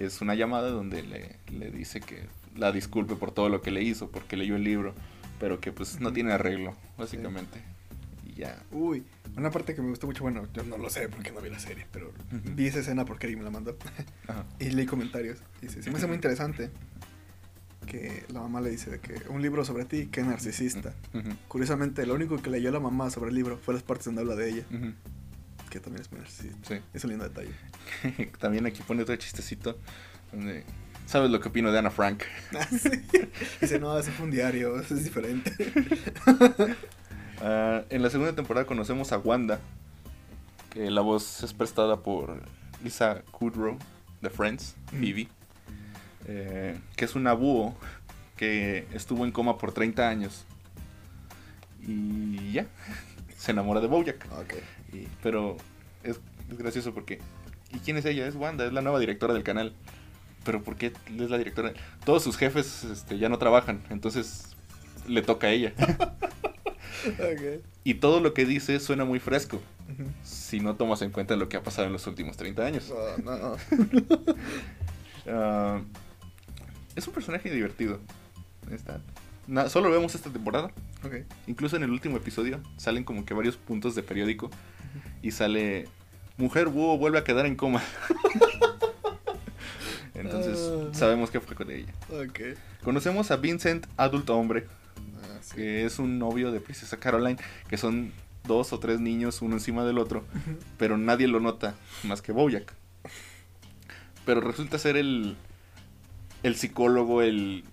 es 0.00 0.20
una 0.20 0.34
llamada 0.34 0.70
donde 0.70 1.02
le, 1.02 1.36
le 1.52 1.70
dice 1.70 2.00
que 2.00 2.24
la 2.56 2.72
disculpe 2.72 3.14
por 3.16 3.32
todo 3.32 3.48
lo 3.48 3.62
que 3.62 3.70
le 3.70 3.82
hizo, 3.82 4.10
porque 4.10 4.36
leyó 4.36 4.56
el 4.56 4.64
libro, 4.64 4.94
pero 5.38 5.60
que 5.60 5.72
pues 5.72 6.00
no 6.00 6.12
tiene 6.12 6.32
arreglo, 6.32 6.74
básicamente. 6.96 7.60
Y 8.26 8.34
ya. 8.34 8.62
Uy, 8.72 9.04
una 9.36 9.50
parte 9.50 9.74
que 9.74 9.82
me 9.82 9.90
gustó 9.90 10.06
mucho, 10.06 10.22
bueno, 10.22 10.46
yo 10.52 10.64
no 10.64 10.76
lo 10.78 10.90
sé 10.90 11.08
porque 11.08 11.30
no 11.30 11.40
vi 11.40 11.50
la 11.50 11.58
serie, 11.60 11.86
pero 11.92 12.12
vi 12.54 12.66
esa 12.66 12.80
escena 12.80 13.04
porque 13.04 13.26
alguien 13.26 13.38
me 13.40 13.44
la 13.44 13.50
mandó. 13.50 13.76
Ajá. 14.26 14.44
Y 14.58 14.70
leí 14.70 14.86
comentarios. 14.86 15.38
Dice, 15.62 15.82
se 15.82 15.90
me 15.90 15.96
hace 15.98 16.06
muy 16.06 16.16
interesante 16.16 16.70
que 17.86 18.24
la 18.32 18.40
mamá 18.40 18.60
le 18.60 18.70
dice 18.70 18.90
de 18.90 18.98
que 19.00 19.14
un 19.30 19.40
libro 19.40 19.64
sobre 19.64 19.84
ti, 19.84 20.08
qué 20.12 20.22
narcisista. 20.22 20.92
Curiosamente, 21.48 22.04
lo 22.04 22.14
único 22.14 22.36
que 22.36 22.50
leyó 22.50 22.70
la 22.70 22.80
mamá 22.80 23.10
sobre 23.10 23.30
el 23.30 23.36
libro 23.36 23.56
fue 23.56 23.72
las 23.74 23.82
partes 23.82 24.06
donde 24.06 24.20
habla 24.20 24.34
de 24.34 24.50
ella, 24.50 24.62
Ujú. 24.70 24.92
Que 25.68 25.80
también 25.80 26.02
es 26.02 26.12
narcisista. 26.12 26.68
Sí. 26.68 26.80
Es 26.94 27.04
un 27.04 27.10
lindo 27.10 27.28
detalle. 27.28 27.52
También 28.38 28.66
aquí 28.66 28.82
pone 28.82 29.02
otro 29.02 29.16
chistecito 29.16 29.78
donde... 30.32 30.64
¿Sabes 31.06 31.30
lo 31.30 31.40
que 31.40 31.48
opino 31.48 31.72
de 31.72 31.78
Ana 31.78 31.90
Frank? 31.90 32.22
Ah, 32.58 32.66
sí. 32.70 32.90
Dice, 33.60 33.78
no, 33.78 33.98
eso 33.98 34.10
fue 34.12 34.26
un 34.26 34.30
diario, 34.30 34.78
eso 34.80 34.94
es 34.94 35.04
diferente. 35.04 35.52
Ah, 37.40 37.84
en 37.90 38.02
la 38.02 38.10
segunda 38.10 38.34
temporada 38.34 38.66
conocemos 38.66 39.12
a 39.12 39.18
Wanda, 39.18 39.60
que 40.70 40.90
la 40.90 41.02
voz 41.02 41.44
es 41.44 41.52
prestada 41.54 42.02
por 42.02 42.42
Lisa 42.82 43.22
Kudrow 43.30 43.78
de 44.20 44.28
Friends, 44.28 44.74
Mm. 44.90 44.98
Phoebe, 45.00 45.28
eh, 46.26 46.76
que 46.96 47.04
es 47.04 47.14
una 47.14 47.34
búho 47.34 47.76
que 48.36 48.88
estuvo 48.92 49.24
en 49.24 49.30
coma 49.30 49.56
por 49.56 49.70
30 49.72 50.08
años. 50.08 50.44
Y 51.86 52.50
ya, 52.50 52.66
se 53.36 53.52
enamora 53.52 53.80
de 53.80 53.86
Bojack. 53.86 54.26
ok. 54.32 54.54
Y- 54.92 55.06
pero 55.22 55.56
es, 56.02 56.20
es 56.50 56.58
gracioso 56.58 56.92
porque... 56.94 57.20
¿Y 57.72 57.78
quién 57.80 57.96
es 57.98 58.04
ella? 58.06 58.26
Es 58.26 58.34
Wanda, 58.34 58.64
es 58.66 58.72
la 58.72 58.80
nueva 58.80 58.98
directora 58.98 59.34
del 59.34 59.42
canal. 59.42 59.74
Pero 60.44 60.62
¿por 60.62 60.76
qué 60.76 60.86
es 61.18 61.30
la 61.30 61.36
directora? 61.36 61.74
Todos 62.04 62.22
sus 62.22 62.36
jefes 62.38 62.84
este, 62.84 63.18
ya 63.18 63.28
no 63.28 63.38
trabajan, 63.38 63.82
entonces 63.90 64.56
le 65.06 65.20
toca 65.22 65.48
a 65.48 65.50
ella. 65.50 65.74
Y 67.84 67.94
todo 67.94 68.20
lo 68.20 68.34
que 68.34 68.44
dice 68.44 68.80
suena 68.80 69.04
muy 69.04 69.20
fresco, 69.20 69.60
si 70.24 70.58
no 70.58 70.74
tomas 70.74 71.00
en 71.02 71.10
cuenta 71.12 71.36
lo 71.36 71.48
que 71.48 71.56
ha 71.56 71.62
pasado 71.62 71.86
en 71.86 71.92
los 71.92 72.06
últimos 72.08 72.36
30 72.36 72.64
años. 72.66 72.92
Oh, 72.92 73.16
no. 73.22 73.56
Ah, 75.30 75.80
es 76.96 77.06
un 77.06 77.12
personaje 77.14 77.50
divertido. 77.50 78.00
Está- 78.70 79.00
na- 79.48 79.68
solo 79.68 79.90
vemos 79.90 80.14
esta 80.14 80.30
temporada. 80.30 80.70
Incluso 81.48 81.74
en 81.76 81.82
el 81.82 81.90
último 81.90 82.16
episodio 82.16 82.60
salen 82.76 83.02
como 83.04 83.24
que 83.24 83.34
varios 83.34 83.56
puntos 83.56 83.94
de 83.96 84.02
periódico 84.04 84.50
y 85.22 85.32
sale 85.32 85.88
Mujer 86.36 86.68
búho 86.68 86.96
vuelve 86.98 87.18
a 87.18 87.24
quedar 87.24 87.46
en 87.46 87.56
coma. 87.56 87.82
Entonces 90.14 90.58
Ah. 90.72 90.88
sabemos 90.94 91.30
qué 91.30 91.40
fue 91.40 91.54
con 91.56 91.70
ella. 91.70 91.92
Conocemos 92.82 93.30
a 93.30 93.36
Vincent, 93.36 93.86
adulto 93.96 94.36
hombre, 94.36 94.66
Ah, 95.22 95.38
sí. 95.40 95.56
que 95.56 95.84
es 95.84 95.98
un 95.98 96.18
novio 96.18 96.50
de 96.52 96.60
Princesa 96.60 96.98
Caroline, 96.98 97.38
que 97.68 97.76
son 97.76 98.12
dos 98.44 98.72
o 98.72 98.78
tres 98.78 99.00
niños 99.00 99.42
uno 99.42 99.54
encima 99.54 99.84
del 99.84 99.98
otro, 99.98 100.24
pero 100.78 100.96
nadie 100.96 101.28
lo 101.28 101.40
nota 101.40 101.74
más 102.04 102.22
que 102.22 102.32
Bojack. 102.32 102.72
Pero 104.24 104.40
resulta 104.40 104.78
ser 104.78 104.96
el 104.96 105.36
el 106.44 106.54
psicólogo, 106.54 107.20
el 107.22 107.64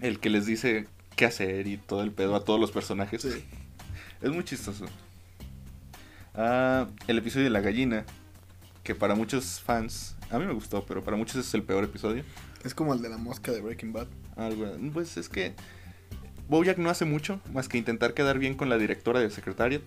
el 0.00 0.20
que 0.20 0.30
les 0.30 0.46
dice 0.46 0.86
qué 1.16 1.26
hacer 1.26 1.66
y 1.66 1.76
todo 1.76 2.02
el 2.02 2.12
pedo 2.12 2.34
a 2.34 2.44
todos 2.44 2.60
los 2.60 2.72
personajes. 2.72 3.22
Sí. 3.22 3.44
Es 4.22 4.30
muy 4.30 4.42
chistoso. 4.42 4.86
Ah, 6.34 6.88
el 7.06 7.18
episodio 7.18 7.44
de 7.44 7.50
la 7.50 7.60
gallina, 7.60 8.06
que 8.82 8.94
para 8.94 9.14
muchos 9.14 9.60
fans, 9.60 10.16
a 10.30 10.38
mí 10.38 10.46
me 10.46 10.54
gustó, 10.54 10.86
pero 10.86 11.04
para 11.04 11.16
muchos 11.16 11.36
es 11.36 11.52
el 11.52 11.62
peor 11.62 11.84
episodio. 11.84 12.24
Es 12.64 12.74
como 12.74 12.94
el 12.94 13.02
de 13.02 13.10
la 13.10 13.18
mosca 13.18 13.52
de 13.52 13.60
Breaking 13.60 13.92
Bad. 13.92 14.06
Algo, 14.36 14.66
pues 14.94 15.18
es 15.18 15.28
que 15.28 15.54
Bojack 16.48 16.78
no 16.78 16.90
hace 16.90 17.04
mucho 17.04 17.40
más 17.52 17.68
que 17.68 17.78
intentar 17.78 18.14
quedar 18.14 18.38
bien 18.38 18.54
con 18.54 18.68
la 18.68 18.78
directora 18.78 19.20
de 19.20 19.30
Secretariat 19.30 19.82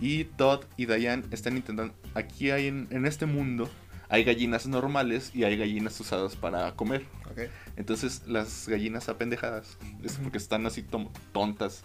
y 0.00 0.24
Todd 0.24 0.64
y 0.76 0.86
Diane 0.86 1.24
están 1.32 1.56
intentando. 1.56 1.94
Aquí 2.14 2.50
hay 2.50 2.68
en, 2.68 2.86
en 2.90 3.06
este 3.06 3.26
mundo 3.26 3.68
hay 4.08 4.24
gallinas 4.24 4.66
normales 4.66 5.30
y 5.34 5.44
hay 5.44 5.56
gallinas 5.56 5.98
usadas 6.00 6.36
para 6.36 6.72
comer. 6.72 7.04
Ok. 7.30 7.50
Entonces 7.76 8.22
las 8.26 8.68
gallinas 8.68 9.08
apendejadas 9.08 9.78
es 10.02 10.16
porque 10.16 10.38
están 10.38 10.66
así 10.66 10.84
tontas. 11.32 11.84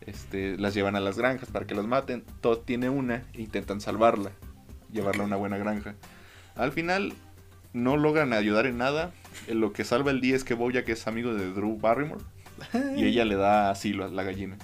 Este, 0.00 0.56
las 0.58 0.74
llevan 0.74 0.96
a 0.96 1.00
las 1.00 1.16
granjas 1.16 1.50
para 1.50 1.66
que 1.66 1.74
las 1.74 1.86
maten. 1.86 2.24
Todd 2.40 2.60
tiene 2.64 2.88
una 2.90 3.24
e 3.34 3.42
intentan 3.42 3.80
salvarla, 3.80 4.32
llevarla 4.90 5.24
a 5.24 5.26
una 5.26 5.36
buena 5.36 5.58
granja. 5.58 5.94
Al 6.54 6.72
final 6.72 7.14
no 7.72 7.96
logran 7.96 8.32
ayudar 8.32 8.66
en 8.66 8.78
nada. 8.78 9.12
En 9.46 9.60
lo 9.60 9.72
que 9.72 9.84
salva 9.84 10.10
el 10.10 10.20
día 10.20 10.36
es 10.36 10.44
que 10.44 10.54
Bojack 10.54 10.88
es 10.88 11.06
amigo 11.06 11.34
de 11.34 11.50
Drew 11.52 11.78
Barrymore 11.78 12.22
y 12.96 13.04
ella 13.04 13.24
le 13.24 13.36
da 13.36 13.70
asilo 13.70 14.04
a 14.04 14.08
la 14.08 14.22
gallina. 14.22 14.56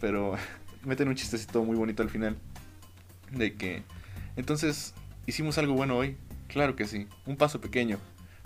Pero 0.00 0.36
meten 0.84 1.08
un 1.08 1.14
chistecito 1.14 1.64
muy 1.64 1.76
bonito 1.76 2.02
al 2.02 2.10
final. 2.10 2.36
De 3.30 3.54
que. 3.54 3.82
Entonces, 4.36 4.94
¿hicimos 5.26 5.58
algo 5.58 5.74
bueno 5.74 5.96
hoy? 5.96 6.16
Claro 6.48 6.76
que 6.76 6.86
sí, 6.86 7.06
un 7.26 7.36
paso 7.36 7.60
pequeño, 7.60 7.98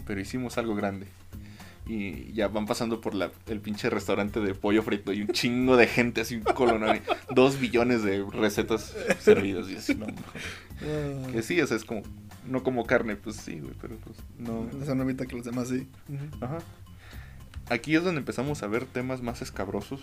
pero 0.07 0.21
hicimos 0.21 0.59
algo 0.59 0.75
grande. 0.75 1.07
Y 1.87 2.33
ya 2.35 2.47
van 2.47 2.67
pasando 2.67 3.01
por 3.01 3.15
la, 3.15 3.33
el 3.49 3.61
pinche 3.61 3.91
restaurante 3.91 4.39
de 4.41 4.55
pollo 4.55 4.83
frito 4.83 5.13
y 5.13 5.23
un 5.23 5.29
chingo 5.29 5.77
de 5.77 5.89
gente, 5.89 6.21
así 6.21 6.39
colonario. 6.41 7.03
dos 7.35 7.59
billones 7.59 8.05
de 8.05 8.25
recetas 8.31 8.95
servidas. 9.19 9.69
Y 9.69 9.77
así, 9.77 9.95
no, 9.97 10.07
no. 10.07 11.33
Que 11.33 11.43
sí, 11.43 11.61
o 11.61 11.67
sea, 11.67 11.77
es 11.77 11.85
como, 11.85 12.03
no 12.47 12.63
como 12.63 12.87
carne, 12.87 13.17
pues 13.17 13.37
sí, 13.37 13.59
güey, 13.59 13.75
pero 13.81 13.97
pues 13.97 14.17
no. 14.39 14.69
Esa 14.81 14.95
no 14.95 15.03
evita 15.03 15.27
que 15.27 15.35
los 15.35 15.45
demás 15.45 15.69
sí. 15.69 15.89
Ajá. 16.41 16.59
Aquí 17.69 17.97
es 17.97 18.05
donde 18.05 18.21
empezamos 18.21 18.63
a 18.63 18.69
ver 18.69 18.85
temas 18.85 19.21
más 19.21 19.43
escabrosos 19.43 20.01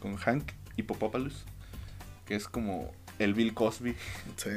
con 0.00 0.16
Hank 0.16 0.52
y 0.76 0.84
Popopoulos, 0.84 1.44
que 2.24 2.34
es 2.34 2.48
como 2.48 2.92
el 3.18 3.34
Bill 3.34 3.52
Cosby. 3.52 3.94
Sí. 4.36 4.50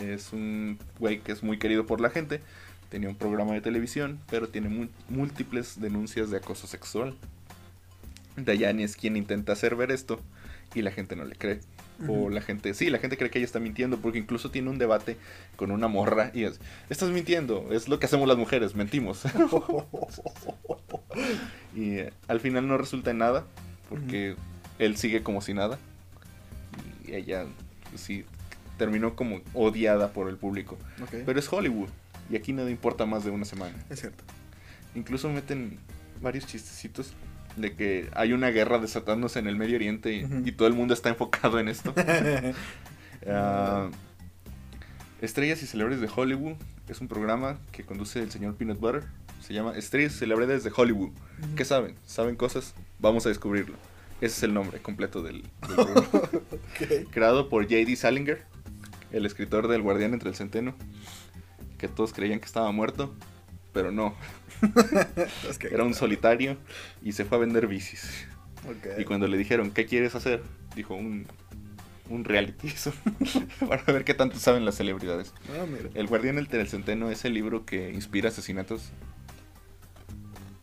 Es 0.00 0.32
un 0.32 0.78
güey 0.98 1.20
que 1.20 1.32
es 1.32 1.42
muy 1.42 1.58
querido 1.58 1.86
por 1.86 2.00
la 2.00 2.10
gente. 2.10 2.40
Tenía 2.88 3.08
un 3.08 3.16
programa 3.16 3.54
de 3.54 3.60
televisión, 3.60 4.20
pero 4.30 4.48
tiene 4.48 4.88
múltiples 5.08 5.80
denuncias 5.80 6.30
de 6.30 6.36
acoso 6.36 6.66
sexual. 6.66 7.16
Dayani 8.36 8.82
es 8.82 8.96
quien 8.96 9.16
intenta 9.16 9.52
hacer 9.52 9.76
ver 9.76 9.90
esto 9.90 10.20
y 10.74 10.82
la 10.82 10.90
gente 10.90 11.16
no 11.16 11.24
le 11.24 11.34
cree. 11.34 11.60
O 12.08 12.28
la 12.28 12.42
gente, 12.42 12.74
sí, 12.74 12.90
la 12.90 12.98
gente 12.98 13.16
cree 13.16 13.30
que 13.30 13.38
ella 13.38 13.46
está 13.46 13.58
mintiendo 13.58 13.96
porque 13.96 14.18
incluso 14.18 14.50
tiene 14.50 14.68
un 14.68 14.76
debate 14.76 15.16
con 15.56 15.70
una 15.70 15.88
morra 15.88 16.30
y 16.34 16.44
es, 16.44 16.60
estás 16.90 17.08
mintiendo, 17.08 17.68
es 17.70 17.88
lo 17.88 17.98
que 17.98 18.04
hacemos 18.04 18.28
las 18.28 18.36
mujeres, 18.36 18.74
mentimos. 18.74 19.22
y 21.74 21.96
eh, 21.96 22.12
al 22.28 22.40
final 22.40 22.68
no 22.68 22.76
resulta 22.76 23.12
en 23.12 23.18
nada 23.18 23.46
porque 23.88 24.36
él 24.78 24.98
sigue 24.98 25.22
como 25.22 25.40
si 25.40 25.54
nada. 25.54 25.78
Y 27.06 27.14
ella, 27.14 27.46
sí, 27.94 28.26
terminó 28.76 29.14
como 29.14 29.40
odiada 29.54 30.12
por 30.12 30.28
el 30.28 30.36
público. 30.36 30.76
Pero 31.24 31.38
es 31.38 31.52
Hollywood 31.52 31.88
y 32.30 32.36
aquí 32.36 32.52
nada 32.52 32.70
importa 32.70 33.06
más 33.06 33.24
de 33.24 33.30
una 33.30 33.44
semana. 33.44 33.74
Es 33.90 34.00
cierto. 34.00 34.24
Incluso 34.94 35.28
meten 35.28 35.78
varios 36.20 36.46
chistecitos 36.46 37.12
de 37.56 37.74
que 37.74 38.10
hay 38.14 38.32
una 38.32 38.50
guerra 38.50 38.78
desatándose 38.78 39.38
en 39.38 39.46
el 39.46 39.56
Medio 39.56 39.76
Oriente 39.76 40.26
y, 40.44 40.52
todo 40.52 40.68
el 40.68 40.74
mundo 40.74 40.94
está 40.94 41.08
enfocado 41.08 41.58
en 41.58 41.68
esto. 41.68 41.94
Ah, 43.28 43.90
Estrellas 45.20 45.60
y 45.62 45.66
Celebridades 45.66 46.00
de 46.00 46.14
Hollywood 46.14 46.56
es 46.88 47.00
un 47.00 47.08
programa 47.08 47.58
que 47.72 47.82
conduce 47.82 48.22
el 48.22 48.30
señor 48.30 48.54
Peanut 48.54 48.78
Butter. 48.78 49.04
Se 49.40 49.54
llama 49.54 49.76
Estrellas 49.76 50.14
y 50.14 50.18
Celebridades 50.18 50.62
de 50.62 50.72
Hollywood. 50.74 51.10
¿Qué 51.56 51.64
saben? 51.64 51.96
¿Saben 52.04 52.36
cosas? 52.36 52.74
Vamos 53.00 53.26
a 53.26 53.30
descubrirlo. 53.30 53.76
Ese 54.20 54.36
es 54.36 54.42
el 54.44 54.54
nombre 54.54 54.80
completo 54.80 55.22
del, 55.22 55.42
del 55.42 55.50
programa. 55.74 56.28
Creado 57.10 57.48
por 57.48 57.64
J.D. 57.64 57.96
Salinger, 57.96 58.44
el 59.12 59.26
escritor 59.26 59.68
del 59.68 59.82
Guardián 59.82 60.14
entre 60.14 60.28
el 60.28 60.34
Centeno. 60.34 60.74
Que 61.78 61.88
todos 61.88 62.12
creían 62.12 62.40
que 62.40 62.46
estaba 62.46 62.70
muerto, 62.72 63.14
pero 63.72 63.92
no. 63.92 64.14
Era 65.70 65.84
un 65.84 65.94
solitario 65.94 66.56
y 67.02 67.12
se 67.12 67.24
fue 67.24 67.36
a 67.36 67.40
vender 67.40 67.66
bicis. 67.66 68.26
Y 68.98 69.04
cuando 69.04 69.28
le 69.28 69.36
dijeron, 69.36 69.70
¿qué 69.70 69.86
quieres 69.86 70.14
hacer? 70.14 70.42
Dijo, 70.74 70.94
un, 70.94 71.26
un 72.08 72.24
reality. 72.24 72.72
Para 73.68 73.82
ver 73.92 74.04
qué 74.04 74.14
tanto 74.14 74.38
saben 74.38 74.64
las 74.64 74.76
celebridades. 74.76 75.32
Ah, 75.50 75.66
mira. 75.66 75.90
El 75.94 76.06
Guardián 76.06 76.38
entre 76.38 76.60
el 76.60 76.68
Centeno 76.68 77.10
es 77.10 77.24
el 77.24 77.34
libro 77.34 77.64
que 77.64 77.90
inspira 77.92 78.30
asesinatos. 78.30 78.90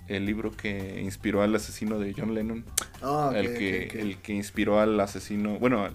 El 0.08 0.26
libro 0.26 0.52
que 0.52 1.02
inspiró 1.02 1.44
al 1.44 1.56
asesino 1.56 1.98
de 1.98 2.14
John 2.18 2.34
Lennon. 2.34 2.66
Ah, 3.02 3.32
el, 3.36 3.54
que, 3.54 3.84
el 4.00 4.18
que 4.18 4.34
inspiró 4.34 4.80
al 4.80 5.00
asesino, 5.00 5.60
bueno, 5.60 5.86
al, 5.86 5.94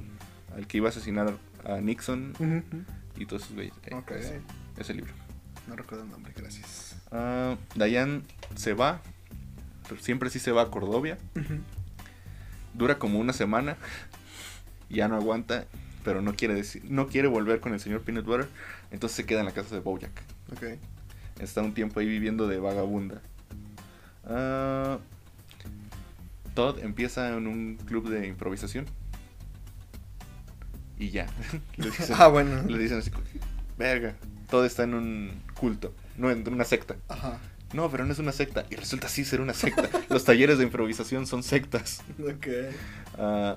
al 0.56 0.66
que 0.66 0.78
iba 0.78 0.86
a 0.86 0.90
asesinar 0.90 1.34
a 1.64 1.80
Nixon 1.80 2.64
y 3.16 3.26
todos 3.26 3.42
esos 3.42 3.54
güeyes. 3.54 3.74
Eh, 3.86 4.02
ese, 4.16 4.40
ese 4.76 4.94
libro. 4.94 5.12
No 5.66 5.76
recuerdo 5.76 6.04
el 6.04 6.10
nombre, 6.10 6.32
gracias. 6.36 6.96
Ah, 7.12 7.56
Dayan 7.74 8.22
se 8.56 8.74
va, 8.74 9.00
pero 9.88 10.00
siempre 10.00 10.30
sí 10.30 10.38
se 10.38 10.52
va 10.52 10.62
a 10.62 10.70
Cordovia. 10.70 11.18
Dura 12.74 12.98
como 12.98 13.18
una 13.18 13.32
semana, 13.32 13.76
ya 14.88 15.08
no 15.08 15.16
aguanta, 15.16 15.66
pero 16.04 16.22
no 16.22 16.34
quiere 16.34 16.54
decir, 16.54 16.82
no 16.84 17.08
quiere 17.08 17.28
volver 17.28 17.60
con 17.60 17.74
el 17.74 17.80
señor 17.80 18.02
Peanut 18.02 18.24
Butter, 18.24 18.48
entonces 18.90 19.16
se 19.16 19.26
queda 19.26 19.40
en 19.40 19.46
la 19.46 19.52
casa 19.52 19.74
de 19.74 19.80
Bojack. 19.80 20.22
Está 21.40 21.62
un 21.62 21.74
tiempo 21.74 22.00
ahí 22.00 22.06
viviendo 22.06 22.46
de 22.46 22.58
vagabunda. 22.58 23.20
Ah, 24.24 24.98
Todd 26.54 26.78
empieza 26.80 27.36
en 27.36 27.46
un 27.46 27.76
club 27.76 28.08
de 28.08 28.26
improvisación. 28.26 28.86
Y 30.98 31.10
ya. 31.10 31.26
le, 31.76 31.90
dicen, 31.90 32.16
Ah, 32.18 32.28
bueno. 32.28 32.62
le 32.66 32.78
dicen 32.78 32.98
así, 32.98 33.10
verga, 33.76 34.14
Todd 34.50 34.64
está 34.64 34.82
en 34.84 34.94
un 34.94 35.42
culto, 35.54 35.94
no 36.16 36.30
en 36.30 36.46
una 36.52 36.64
secta. 36.64 36.96
Ajá. 37.08 37.38
No, 37.74 37.90
pero 37.90 38.06
no 38.06 38.12
es 38.12 38.18
una 38.18 38.32
secta. 38.32 38.64
Y 38.70 38.76
resulta 38.76 39.08
así 39.08 39.24
ser 39.24 39.40
una 39.42 39.52
secta. 39.54 39.88
Los 40.08 40.24
talleres 40.24 40.56
de 40.58 40.64
improvisación 40.64 41.26
son 41.26 41.42
sectas. 41.42 42.00
Ok. 42.18 42.46
Ah, 43.18 43.56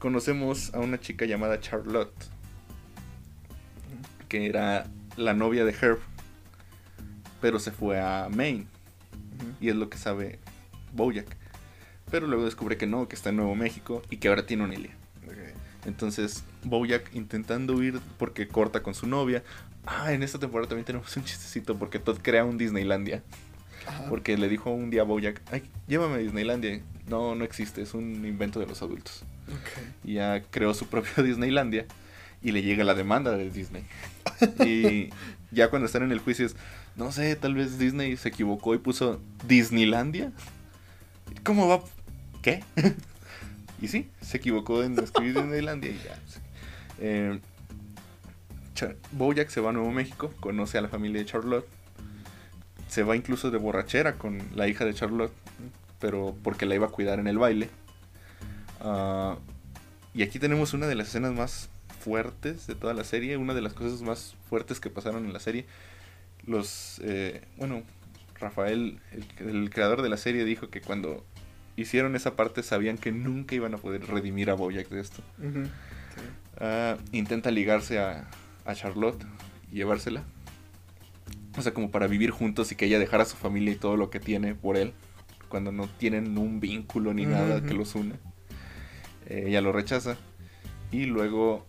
conocemos 0.00 0.74
a 0.74 0.80
una 0.80 0.98
chica 0.98 1.26
llamada 1.26 1.60
Charlotte, 1.60 2.12
que 4.28 4.46
era 4.46 4.86
la 5.16 5.32
novia 5.34 5.64
de 5.64 5.72
Herb, 5.80 6.00
pero 7.40 7.58
se 7.60 7.70
fue 7.70 8.00
a 8.00 8.28
Maine. 8.30 8.66
Y 9.60 9.68
es 9.68 9.76
lo 9.76 9.88
que 9.88 9.96
sabe 9.96 10.38
Bojack. 10.92 11.36
Pero 12.10 12.26
luego 12.26 12.44
descubre 12.44 12.76
que 12.76 12.86
no, 12.88 13.06
que 13.08 13.14
está 13.14 13.30
en 13.30 13.36
Nuevo 13.36 13.54
México 13.54 14.02
y 14.10 14.16
que 14.16 14.28
ahora 14.28 14.44
tiene 14.44 14.64
una 14.64 14.74
Ilia. 14.74 14.96
Ok. 15.24 15.36
Entonces, 15.86 16.42
Bojack 16.64 17.14
intentando 17.14 17.74
huir 17.74 18.00
porque 18.18 18.48
corta 18.48 18.82
con 18.82 18.94
su 18.94 19.06
novia. 19.06 19.42
Ah, 19.86 20.12
en 20.12 20.22
esta 20.22 20.38
temporada 20.38 20.68
también 20.68 20.84
tenemos 20.84 21.16
un 21.16 21.24
chistecito 21.24 21.78
porque 21.78 21.98
Todd 21.98 22.18
crea 22.22 22.44
un 22.44 22.58
Disneylandia. 22.58 23.22
Ajá. 23.86 24.06
Porque 24.08 24.36
le 24.36 24.48
dijo 24.48 24.70
un 24.70 24.90
día 24.90 25.02
a 25.02 25.04
Bojack, 25.04 25.40
ay, 25.52 25.62
llévame 25.88 26.16
a 26.16 26.18
Disneylandia. 26.18 26.80
No, 27.08 27.34
no 27.34 27.44
existe, 27.44 27.82
es 27.82 27.94
un 27.94 28.24
invento 28.26 28.60
de 28.60 28.66
los 28.66 28.82
adultos. 28.82 29.24
Y 30.04 30.14
ya 30.14 30.42
creó 30.50 30.74
su 30.74 30.86
propio 30.86 31.22
Disneylandia 31.24 31.86
y 32.42 32.52
le 32.52 32.62
llega 32.62 32.84
la 32.84 32.94
demanda 32.94 33.36
de 33.36 33.50
Disney. 33.50 33.84
Y 34.64 35.10
ya 35.50 35.68
cuando 35.68 35.86
están 35.86 36.02
en 36.02 36.12
el 36.12 36.18
juicio 36.18 36.46
es, 36.46 36.56
no 36.96 37.12
sé, 37.12 37.36
tal 37.36 37.54
vez 37.54 37.78
Disney 37.78 38.16
se 38.16 38.28
equivocó 38.28 38.74
y 38.74 38.78
puso 38.78 39.20
Disneylandia. 39.46 40.32
¿Cómo 41.44 41.68
va? 41.68 41.82
¿Qué? 42.42 42.64
y 43.82 43.88
sí, 43.88 44.08
se 44.22 44.38
equivocó 44.38 44.82
en 44.82 44.98
escribir 44.98 45.34
Disneylandia 45.34 45.90
y 45.90 46.00
ya. 46.02 46.18
Eh, 47.00 47.40
se 48.74 49.60
va 49.60 49.70
a 49.70 49.72
Nuevo 49.72 49.90
México, 49.90 50.32
conoce 50.40 50.78
a 50.78 50.80
la 50.80 50.88
familia 50.88 51.20
de 51.20 51.26
Charlotte. 51.26 51.66
Se 52.88 53.02
va 53.02 53.16
incluso 53.16 53.50
de 53.50 53.58
borrachera 53.58 54.14
con 54.14 54.40
la 54.54 54.68
hija 54.68 54.84
de 54.84 54.94
Charlotte, 54.94 55.32
pero 55.98 56.34
porque 56.42 56.66
la 56.66 56.74
iba 56.74 56.86
a 56.86 56.90
cuidar 56.90 57.18
en 57.18 57.26
el 57.26 57.38
baile. 57.38 57.68
Ah, 58.80 59.36
y 60.14 60.22
aquí 60.22 60.38
tenemos 60.38 60.72
una 60.72 60.86
de 60.86 60.94
las 60.94 61.08
escenas 61.08 61.32
más 61.34 61.68
fuertes 62.00 62.66
de 62.66 62.74
toda 62.74 62.94
la 62.94 63.04
serie, 63.04 63.36
una 63.36 63.54
de 63.54 63.60
las 63.60 63.74
cosas 63.74 64.02
más 64.02 64.34
fuertes 64.48 64.80
que 64.80 64.90
pasaron 64.90 65.24
en 65.24 65.32
la 65.32 65.40
serie. 65.40 65.66
Los, 66.46 67.00
eh, 67.04 67.42
bueno, 67.58 67.82
Rafael, 68.40 68.98
el, 69.38 69.70
creador 69.70 70.02
de 70.02 70.08
la 70.08 70.16
serie, 70.16 70.44
dijo 70.44 70.70
que 70.70 70.80
cuando 70.80 71.24
hicieron 71.76 72.16
esa 72.16 72.34
parte 72.34 72.62
sabían 72.62 72.98
que 72.98 73.12
nunca 73.12 73.54
iban 73.54 73.74
a 73.74 73.78
poder 73.78 74.06
redimir 74.06 74.50
a 74.50 74.54
Bojack 74.54 74.88
de 74.88 75.00
esto. 75.00 75.22
Ah, 76.58 76.96
intenta 77.12 77.50
ligarse 77.50 77.98
a, 77.98 78.28
a 78.64 78.74
Charlotte 78.74 79.24
y 79.70 79.76
llevársela. 79.76 80.24
O 81.56 81.62
sea, 81.62 81.72
como 81.74 81.90
para 81.90 82.06
vivir 82.06 82.30
juntos 82.30 82.70
y 82.72 82.76
que 82.76 82.86
ella 82.86 82.98
dejara 82.98 83.24
a 83.24 83.26
su 83.26 83.36
familia 83.36 83.72
y 83.72 83.76
todo 83.76 83.96
lo 83.96 84.10
que 84.10 84.20
tiene 84.20 84.54
por 84.54 84.76
él. 84.76 84.92
Cuando 85.48 85.72
no 85.72 85.88
tienen 85.88 86.38
un 86.38 86.60
vínculo 86.60 87.12
ni 87.12 87.26
nada 87.26 87.60
que 87.62 87.74
los 87.74 87.94
una. 87.96 88.14
Eh, 89.26 89.44
ella 89.48 89.60
lo 89.60 89.72
rechaza. 89.72 90.16
Y 90.92 91.06
luego 91.06 91.66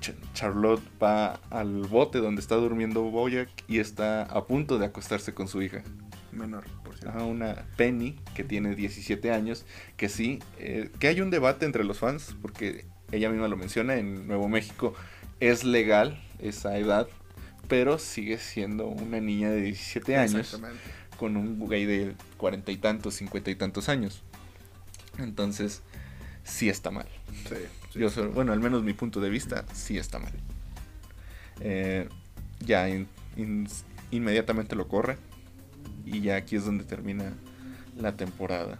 Ch- 0.00 0.14
Charlotte 0.32 0.82
va 1.02 1.34
al 1.50 1.82
bote 1.88 2.18
donde 2.18 2.40
está 2.40 2.54
durmiendo 2.56 3.02
Boyack 3.02 3.48
y 3.68 3.78
está 3.80 4.22
a 4.22 4.44
punto 4.46 4.78
de 4.78 4.86
acostarse 4.86 5.34
con 5.34 5.48
su 5.48 5.60
hija. 5.62 5.82
Menor, 6.30 6.64
por 6.84 6.96
cierto. 6.96 7.10
Ajá, 7.16 7.24
una 7.24 7.64
Penny 7.76 8.16
que 8.34 8.44
tiene 8.44 8.74
17 8.76 9.30
años, 9.32 9.66
que 9.96 10.08
sí, 10.08 10.40
eh, 10.58 10.90
que 11.00 11.08
hay 11.08 11.20
un 11.20 11.30
debate 11.30 11.64
entre 11.66 11.84
los 11.84 11.98
fans, 11.98 12.36
porque 12.42 12.86
ella 13.14 13.30
misma 13.30 13.48
lo 13.48 13.56
menciona, 13.56 13.96
en 13.96 14.26
Nuevo 14.26 14.48
México 14.48 14.94
es 15.40 15.64
legal 15.64 16.22
esa 16.38 16.76
edad, 16.78 17.08
pero 17.68 17.98
sigue 17.98 18.38
siendo 18.38 18.86
una 18.86 19.20
niña 19.20 19.50
de 19.50 19.60
17 19.62 20.16
años 20.16 20.60
con 21.18 21.36
un 21.36 21.58
güey 21.58 21.84
de 21.86 22.14
cuarenta 22.36 22.72
y 22.72 22.76
tantos, 22.76 23.14
cincuenta 23.14 23.50
y 23.50 23.54
tantos 23.54 23.88
años. 23.88 24.22
Entonces, 25.18 25.82
sí 26.42 26.68
está 26.68 26.90
mal. 26.90 27.06
Sí. 27.48 27.54
sí. 27.92 27.98
Yo 28.00 28.10
soy- 28.10 28.28
bueno, 28.28 28.52
al 28.52 28.60
menos 28.60 28.82
mi 28.82 28.92
punto 28.94 29.20
de 29.20 29.30
vista, 29.30 29.64
sí 29.72 29.96
está 29.96 30.18
mal. 30.18 30.32
Eh, 31.60 32.08
ya 32.60 32.88
in- 32.88 33.08
in- 33.36 33.68
inmediatamente 34.10 34.74
lo 34.76 34.88
corre. 34.88 35.16
Y 36.04 36.20
ya 36.20 36.36
aquí 36.36 36.56
es 36.56 36.64
donde 36.64 36.84
termina 36.84 37.32
la 37.96 38.12
temporada. 38.16 38.78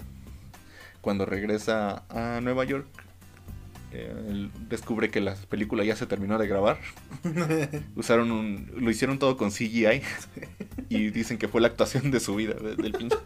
Cuando 1.00 1.24
regresa 1.26 2.04
a 2.08 2.40
Nueva 2.42 2.64
York, 2.64 2.86
él 4.00 4.50
descubre 4.68 5.10
que 5.10 5.20
la 5.20 5.34
película 5.34 5.84
ya 5.84 5.96
se 5.96 6.06
terminó 6.06 6.38
de 6.38 6.46
grabar. 6.48 6.78
Usaron 7.96 8.30
un, 8.32 8.70
lo 8.76 8.90
hicieron 8.90 9.18
todo 9.18 9.36
con 9.36 9.50
CGI 9.50 10.02
y 10.88 11.10
dicen 11.10 11.38
que 11.38 11.48
fue 11.48 11.60
la 11.60 11.68
actuación 11.68 12.10
de 12.10 12.20
su 12.20 12.34
vida, 12.34 12.54
de- 12.54 12.76
del 12.76 12.92
pinche. 12.92 13.16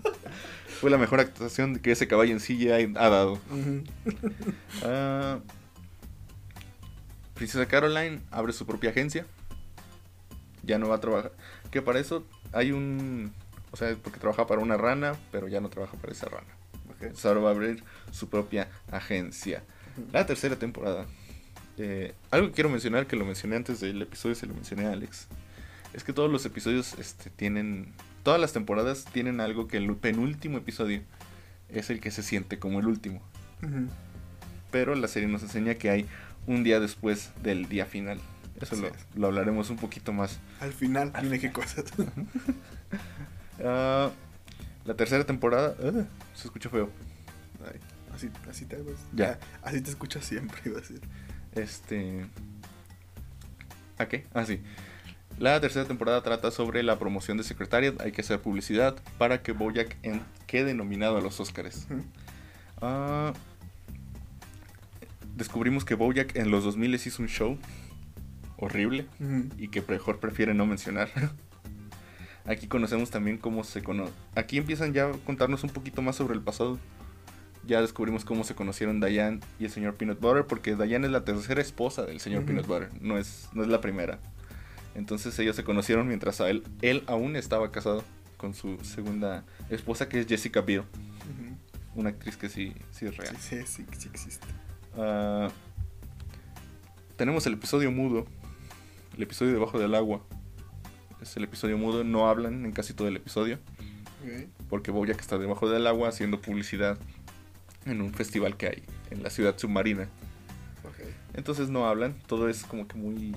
Fue 0.81 0.91
la 0.91 0.99
mejor 0.99 1.19
actuación 1.21 1.77
que 1.81 1.91
ese 1.93 2.07
caballo 2.07 2.33
en 2.33 2.39
CGI 2.39 2.71
ha 2.97 3.09
dado. 3.09 3.39
Ah, 4.85 5.39
Princesa 7.35 7.67
Caroline 7.67 8.21
abre 8.31 8.53
su 8.53 8.67
propia 8.67 8.91
agencia. 8.91 9.27
Ya 10.63 10.79
no 10.79 10.89
va 10.89 10.97
a 10.97 11.01
trabajar. 11.01 11.33
Que 11.71 11.83
para 11.83 11.99
eso 12.01 12.25
hay 12.53 12.73
un. 12.73 13.33
O 13.71 13.77
sea, 13.77 13.95
porque 14.03 14.19
trabaja 14.19 14.47
para 14.47 14.61
una 14.61 14.77
rana, 14.77 15.15
pero 15.31 15.49
ya 15.49 15.61
no 15.61 15.69
trabaja 15.69 15.97
para 15.97 16.13
esa 16.13 16.27
rana. 16.29 16.47
Ok. 16.91 17.03
Entonces 17.03 17.27
ahora 17.27 17.41
va 17.41 17.49
a 17.51 17.53
abrir 17.53 17.83
su 18.11 18.29
propia 18.29 18.69
agencia. 18.91 19.63
La 20.13 20.27
tercera 20.27 20.57
temporada. 20.57 21.07
Eh, 21.77 22.15
algo 22.31 22.49
que 22.49 22.55
quiero 22.55 22.71
mencionar, 22.71 23.07
que 23.07 23.17
lo 23.17 23.25
mencioné 23.25 23.57
antes 23.57 23.81
del 23.81 24.03
episodio, 24.03 24.35
se 24.35 24.47
lo 24.47 24.55
mencioné 24.55 24.87
a 24.87 24.93
Alex. 24.93 25.29
Es 25.95 26.05
que 26.05 26.13
todos 26.13 26.31
los 26.31 26.45
episodios 26.45 26.95
este, 26.99 27.31
tienen. 27.31 27.93
Todas 28.23 28.41
las 28.41 28.53
temporadas 28.53 29.05
tienen 29.05 29.41
algo 29.41 29.69
que 29.69 29.79
el 29.79 29.95
penúltimo 29.97 30.59
episodio 30.59 31.03
es 31.69 31.89
el 31.91 32.01
que 32.01 32.11
se 32.11 32.23
siente 32.23 32.59
como 32.59 32.81
el 32.81 32.87
último 32.87 33.23
pero 34.71 34.95
la 34.95 35.09
serie 35.09 35.29
nos 35.29 35.43
enseña 35.43 35.75
que 35.75 35.91
hay 35.91 36.07
un 36.47 36.65
día 36.65 36.81
después 36.81 37.31
del 37.43 37.69
día 37.69 37.87
final. 37.87 38.21
Eso 38.61 38.77
lo, 38.77 38.91
lo 39.15 39.27
hablaremos 39.29 39.71
un 39.71 39.77
poquito 39.77 40.13
más. 40.13 40.41
Al 40.61 40.73
final, 40.73 41.13
Al 41.15 41.39
qué 41.39 41.53
cosas. 41.53 41.85
Ah, 43.61 44.13
la 44.85 44.95
tercera 44.95 45.25
temporada 45.25 45.75
ah, 45.83 46.05
se 46.33 46.47
escucha 46.47 46.69
feo. 46.69 46.89
Ay, 47.67 47.81
así, 48.19 48.31
así 48.51 48.65
te 48.67 48.77
hago. 48.77 48.91
Ya. 49.15 49.39
Ah, 49.63 49.69
Así 49.69 49.81
te 49.81 49.91
escuchas 49.91 50.25
siempre, 50.25 50.61
iba 50.67 50.77
a 50.79 50.81
decir. 50.81 51.01
Este. 51.55 52.27
¿A 53.99 54.07
qué? 54.07 54.27
Ah, 54.35 54.45
sí. 54.45 54.61
La 55.39 55.61
tercera 55.61 55.85
temporada 55.87 56.23
trata 56.23 56.51
sobre 56.51 56.83
la 56.83 56.99
promoción 56.99 57.37
de 57.37 57.45
Secretariat. 57.45 58.01
Hay 58.01 58.13
que 58.13 58.21
hacer 58.23 58.41
publicidad 58.41 58.97
para 59.19 59.43
que 59.43 59.53
Bojack 59.53 59.97
en- 60.03 60.23
quede 60.47 60.75
nominado 60.75 61.17
a 61.17 61.21
los 61.21 61.39
Oscars. 61.41 61.87
Ah, 62.81 63.33
descubrimos 65.37 65.85
que 65.85 65.95
Bojack 65.95 66.37
en 66.37 66.51
los 66.51 66.65
2000 66.65 66.91
les 66.91 67.07
hizo 67.07 67.23
un 67.23 67.29
show 67.29 67.59
horrible. 68.57 69.07
Y 69.59 69.69
que 69.69 69.83
mejor 69.83 70.19
prefiere 70.21 70.55
no 70.55 70.67
mencionar. 70.67 71.09
Aquí 72.45 72.67
conocemos 72.67 73.11
también 73.11 73.37
cómo 73.39 73.63
se 73.63 73.83
conoce. 73.83 74.13
Aquí 74.35 74.57
empiezan 74.59 74.93
ya 74.95 75.07
a 75.09 75.13
contarnos 75.25 75.63
un 75.65 75.71
poquito 75.71 76.03
más 76.03 76.17
sobre 76.17 76.35
el 76.35 76.41
pasado. 76.41 76.79
Ya 77.69 77.83
descubrimos 77.83 78.25
cómo 78.25 78.45
se 78.45 78.55
conocieron 78.55 78.99
Diane 78.99 79.41
y 79.61 79.67
el 79.67 79.71
señor 79.71 79.95
Peanut 79.95 80.19
Butter, 80.19 80.47
porque 80.47 80.75
Diane 80.75 81.07
es 81.07 81.13
la 81.13 81.23
tercera 81.25 81.61
esposa 81.61 82.07
del 82.07 82.19
señor. 82.19 82.45
Peanut 82.47 82.67
Butter, 82.67 82.89
no 83.03 83.19
es, 83.19 83.49
no 83.53 83.63
es 83.63 83.69
la 83.69 83.81
primera. 83.83 84.19
Entonces 84.95 85.39
ellos 85.39 85.55
se 85.55 85.65
conocieron 85.65 86.09
mientras 86.09 86.41
a 86.41 86.49
él, 86.49 86.65
él 86.81 87.05
aún 87.07 87.37
estaba 87.37 87.71
casado 87.71 88.03
con 88.39 88.55
su 88.55 88.79
segunda 88.83 89.45
esposa, 89.69 90.09
que 90.09 90.19
es 90.19 90.27
Jessica 90.27 90.63
Biel, 90.63 90.83
una 91.95 92.09
actriz 92.09 92.37
que 92.39 92.49
sí, 92.49 92.73
sí 92.91 93.05
es 93.05 93.17
real. 93.19 93.37
Sí, 93.39 93.57
sí, 93.59 93.67
sí, 93.67 93.87
sí 93.99 94.09
existe. 94.11 94.47
Ah, 94.97 95.49
tenemos 97.17 97.47
el 97.47 97.53
episodio 97.53 97.93
mudo, 97.93 98.27
el 99.15 99.23
episodio 99.23 99.53
debajo 99.53 99.79
del 99.79 99.95
agua. 99.95 100.23
Es 101.21 101.37
el 101.37 101.45
episodio 101.45 101.77
mudo, 101.77 102.03
no 102.03 102.29
hablan 102.31 102.65
en 102.65 102.73
casi 102.73 102.95
todo 102.95 103.09
el 103.09 103.17
episodio, 103.17 103.59
Ok. 104.25 104.49
porque 104.71 104.91
Bojack 104.91 105.21
está 105.21 105.37
debajo 105.37 105.69
del 105.69 105.87
agua 105.87 106.09
haciendo 106.09 106.41
publicidad 106.41 106.97
en 107.91 108.01
un 108.01 108.13
festival 108.15 108.57
que 108.57 108.67
hay 108.69 108.83
en 109.11 109.23
la 109.23 109.31
ciudad 109.31 109.57
submarina. 109.59 110.09
Entonces 111.35 111.69
no 111.69 111.87
hablan, 111.87 112.15
todo 112.27 112.49
es 112.49 112.65
como 112.65 112.89
que 112.89 112.97
muy 112.97 113.35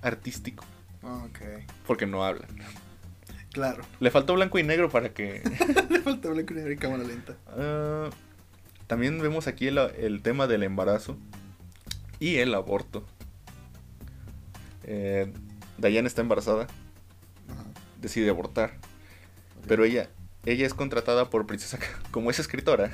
artístico, 0.00 0.64
Ok. 1.02 1.38
porque 1.86 2.04
no 2.06 2.24
hablan. 2.24 2.48
Claro. 3.52 3.84
Le 4.00 4.10
faltó 4.10 4.34
blanco 4.34 4.58
y 4.58 4.62
negro 4.64 4.90
para 4.90 5.12
que... 5.14 5.42
Le 5.90 6.00
falta 6.00 6.30
blanco 6.30 6.52
y 6.52 6.56
negro 6.56 6.72
y 6.72 6.76
cámara 6.76 7.04
lenta. 7.04 7.36
Ah, 7.48 8.10
también 8.88 9.20
vemos 9.20 9.46
aquí 9.46 9.68
el, 9.68 9.78
el 9.78 10.22
tema 10.22 10.46
del 10.48 10.62
embarazo 10.64 11.16
y 12.18 12.36
el 12.36 12.54
aborto. 12.54 13.04
Eh, 14.84 15.32
Diane 15.78 16.08
está 16.08 16.22
embarazada, 16.22 16.64
Ajá. 16.64 17.64
decide 18.00 18.30
abortar, 18.30 18.74
pero 19.68 19.84
ella, 19.84 20.08
ella 20.44 20.66
es 20.66 20.74
contratada 20.74 21.30
por 21.30 21.46
Princesa, 21.46 21.78
como 22.10 22.30
es 22.30 22.38
escritora, 22.38 22.90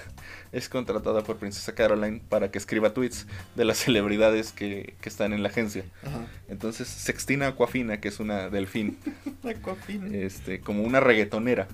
es 0.52 0.68
contratada 0.68 1.22
por 1.22 1.36
Princesa 1.36 1.74
Caroline 1.74 2.20
para 2.28 2.50
que 2.50 2.58
escriba 2.58 2.92
tweets 2.92 3.26
de 3.54 3.64
las 3.64 3.78
celebridades 3.84 4.52
que, 4.52 4.94
que 5.00 5.08
están 5.08 5.32
en 5.32 5.42
la 5.42 5.48
agencia. 5.48 5.84
Ajá. 6.04 6.26
Entonces 6.48 6.88
Sextina 6.88 7.48
Aquafina, 7.48 8.00
que 8.00 8.08
es 8.08 8.20
una 8.20 8.50
delfín, 8.50 8.98
Aquafina. 9.44 10.14
este, 10.16 10.60
como 10.60 10.82
una 10.82 11.00
reggaetonera, 11.00 11.68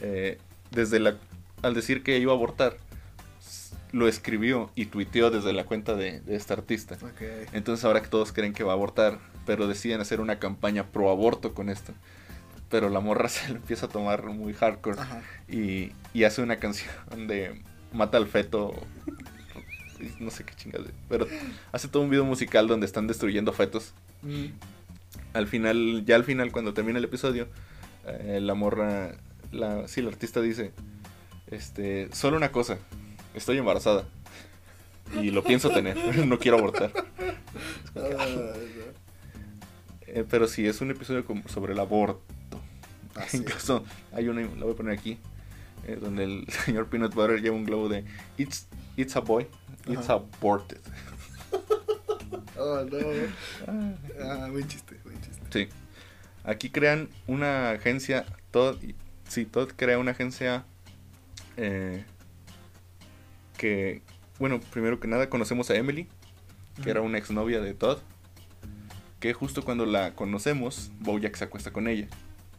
eh, 0.00 0.38
desde 0.70 0.98
la 1.00 1.16
al 1.62 1.74
decir 1.74 2.02
que 2.02 2.18
iba 2.18 2.32
a 2.32 2.34
abortar 2.34 2.76
lo 3.92 4.08
escribió 4.08 4.70
y 4.74 4.86
tuiteó 4.86 5.30
desde 5.30 5.52
la 5.52 5.64
cuenta 5.64 5.94
de, 5.94 6.20
de 6.20 6.34
esta 6.34 6.54
artista 6.54 6.96
entonces 7.52 7.84
ahora 7.84 8.00
que 8.00 8.08
todos 8.08 8.32
creen 8.32 8.54
que 8.54 8.64
va 8.64 8.72
a 8.72 8.74
abortar 8.74 9.18
pero 9.46 9.68
deciden 9.68 10.00
hacer 10.00 10.20
una 10.20 10.38
campaña 10.38 10.86
pro 10.86 11.10
aborto 11.10 11.54
con 11.54 11.68
esto 11.68 11.92
pero 12.72 12.88
la 12.88 12.98
morra 12.98 13.28
se 13.28 13.48
lo 13.50 13.56
empieza 13.56 13.86
a 13.86 13.88
tomar 13.88 14.24
muy 14.26 14.52
hardcore 14.54 14.98
y, 15.48 15.92
y 16.12 16.24
hace 16.24 16.42
una 16.42 16.56
canción 16.56 16.90
de 17.28 17.62
mata 17.92 18.16
al 18.16 18.26
feto 18.26 18.74
no 20.18 20.30
sé 20.32 20.42
qué 20.44 20.54
chingas 20.54 20.80
pero 21.08 21.28
hace 21.70 21.86
todo 21.86 22.02
un 22.02 22.10
video 22.10 22.24
musical 22.24 22.66
donde 22.66 22.86
están 22.86 23.06
destruyendo 23.06 23.52
fetos 23.52 23.92
Mm. 24.24 24.46
al 25.34 25.48
final, 25.48 26.04
ya 26.06 26.14
al 26.14 26.22
final, 26.22 26.52
cuando 26.52 26.74
termina 26.74 26.98
el 27.00 27.04
episodio, 27.04 27.48
eh, 28.06 28.38
la 28.40 28.54
morra, 28.54 29.16
la, 29.50 29.88
sí, 29.88 30.00
la 30.00 30.10
artista 30.10 30.40
dice, 30.40 30.70
este, 31.50 32.08
solo 32.12 32.36
una 32.36 32.52
cosa, 32.52 32.78
estoy 33.34 33.58
embarazada 33.58 34.04
y 35.20 35.32
lo 35.32 35.42
pienso 35.42 35.70
tener, 35.70 35.96
no 36.26 36.38
quiero 36.38 36.58
abortar. 36.58 36.92
Ah, 37.96 38.52
Eh, 40.06 40.24
pero 40.30 40.46
sí, 40.46 40.66
es 40.66 40.80
un 40.80 40.90
episodio 40.92 41.24
sobre 41.46 41.72
el 41.72 41.80
aborto. 41.80 42.22
Así 43.26 43.36
es. 43.36 43.42
Incluso 43.42 43.84
hay 44.12 44.28
una, 44.28 44.42
la 44.42 44.64
voy 44.64 44.72
a 44.72 44.76
poner 44.76 44.98
aquí, 44.98 45.18
eh, 45.86 45.98
donde 46.00 46.24
el 46.24 46.46
señor 46.64 46.88
Peanut 46.88 47.14
Butter 47.14 47.40
lleva 47.40 47.56
un 47.56 47.64
globo 47.64 47.88
de, 47.88 48.04
it's, 48.38 48.66
it's 48.96 49.16
a 49.16 49.20
boy, 49.20 49.46
it's 49.86 50.08
Ajá. 50.08 50.14
aborted. 50.14 50.80
Oh, 52.64 52.84
no. 52.84 52.98
Ah, 54.20 54.48
buen 54.50 54.68
chiste, 54.68 54.96
buen 55.04 55.20
chiste. 55.20 55.42
Sí. 55.50 55.68
Aquí 56.44 56.70
crean 56.70 57.08
una 57.26 57.70
agencia. 57.70 58.24
Todd, 58.50 58.76
sí, 59.28 59.46
Todd 59.46 59.70
crea 59.74 59.98
una 59.98 60.12
agencia 60.12 60.64
eh, 61.56 62.04
que, 63.56 64.02
bueno, 64.38 64.60
primero 64.60 65.00
que 65.00 65.08
nada 65.08 65.28
conocemos 65.28 65.70
a 65.70 65.76
Emily, 65.76 66.08
que 66.82 66.90
era 66.90 67.00
una 67.00 67.18
exnovia 67.18 67.60
de 67.60 67.74
Todd. 67.74 67.98
Que 69.18 69.32
justo 69.32 69.64
cuando 69.64 69.86
la 69.86 70.14
conocemos, 70.14 70.90
Bojack 71.00 71.36
se 71.36 71.44
acuesta 71.44 71.72
con 71.72 71.88
ella. 71.88 72.08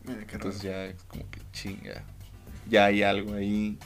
Mira, 0.05 0.25
qué 0.25 0.35
Entonces 0.35 0.63
raro. 0.63 0.75
ya 0.75 0.85
es 0.85 1.03
como 1.03 1.29
que 1.29 1.41
chinga. 1.51 2.03
Ya 2.69 2.85
hay 2.85 3.03
algo 3.03 3.33
ahí 3.33 3.77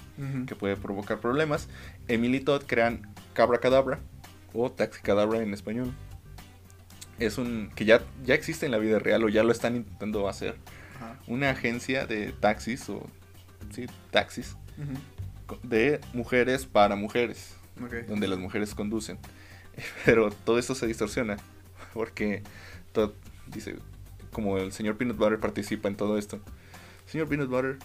que 0.46 0.56
puede 0.56 0.76
provocar 0.76 1.20
problemas. 1.20 1.68
Emily 2.08 2.38
y 2.38 2.42
Todd 2.42 2.64
crean 2.68 3.02
Cabra 3.34 3.60
Cadabra 3.60 4.00
o 4.54 4.72
Taxi 4.72 5.02
Cadabra 5.02 5.42
en 5.42 5.54
español. 5.54 5.92
Es 7.20 7.38
un 7.40 7.72
que 7.76 7.86
ya, 7.86 8.04
ya 8.24 8.36
existe 8.36 8.66
en 8.68 8.72
la 8.72 8.78
vida 8.78 9.00
real 9.00 9.24
o 9.24 9.30
ya 9.30 9.44
lo 9.44 9.52
están 9.52 9.76
intentando 9.76 10.28
hacer. 10.30 10.56
Ajá. 10.98 11.20
Una 11.28 11.50
agencia 11.50 12.06
de 12.06 12.32
taxis 12.34 12.88
o 12.90 13.08
sí, 13.72 13.88
taxis 14.12 14.56
de 15.64 16.00
mujeres 16.14 16.66
para 16.66 16.96
mujeres, 16.96 17.56
donde 18.08 18.28
las 18.28 18.38
mujeres 18.38 18.76
conducen. 18.76 19.18
Pero 20.06 20.30
todo 20.32 20.60
esto 20.60 20.76
se 20.76 20.86
distorsiona 20.88 21.38
porque 21.94 22.44
Todd 22.94 23.12
dice, 23.48 23.76
como 24.32 24.58
el 24.58 24.72
señor 24.72 24.98
Peanut 24.98 25.18
Butter 25.18 25.40
participa 25.40 25.88
en 25.88 25.96
todo 25.96 26.18
esto. 26.18 26.40
Señor 27.06 27.28
Peanut 27.28 27.50
Butter, 27.50 27.78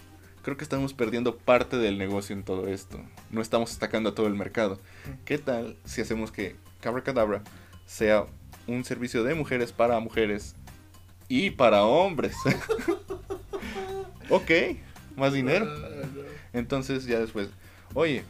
creo 0.42 0.56
que 0.56 0.64
estamos 0.64 0.94
perdiendo 0.94 1.36
parte 1.36 1.76
del 1.76 1.98
negocio 1.98 2.34
en 2.34 2.42
todo 2.42 2.68
esto. 2.68 3.00
No 3.30 3.40
estamos 3.40 3.74
atacando 3.76 4.10
a 4.10 4.14
todo 4.14 4.26
el 4.26 4.34
mercado. 4.34 4.80
¿Qué 5.24 5.38
tal 5.38 5.76
si 5.84 6.00
hacemos 6.00 6.32
que 6.32 6.56
Cabra 6.80 7.02
Cadabra 7.02 7.42
sea 7.86 8.26
un 8.66 8.84
servicio 8.84 9.24
de 9.24 9.34
mujeres 9.34 9.72
para 9.72 9.98
mujeres 10.00 10.54
y 11.28 11.50
para 11.50 11.84
hombres? 11.84 12.34
ok, 14.28 14.50
más 15.16 15.32
dinero. 15.32 15.66
Ah. 15.68 16.06
Entonces 16.52 17.06
ya 17.06 17.18
después, 17.18 17.48
oye, 17.94 18.24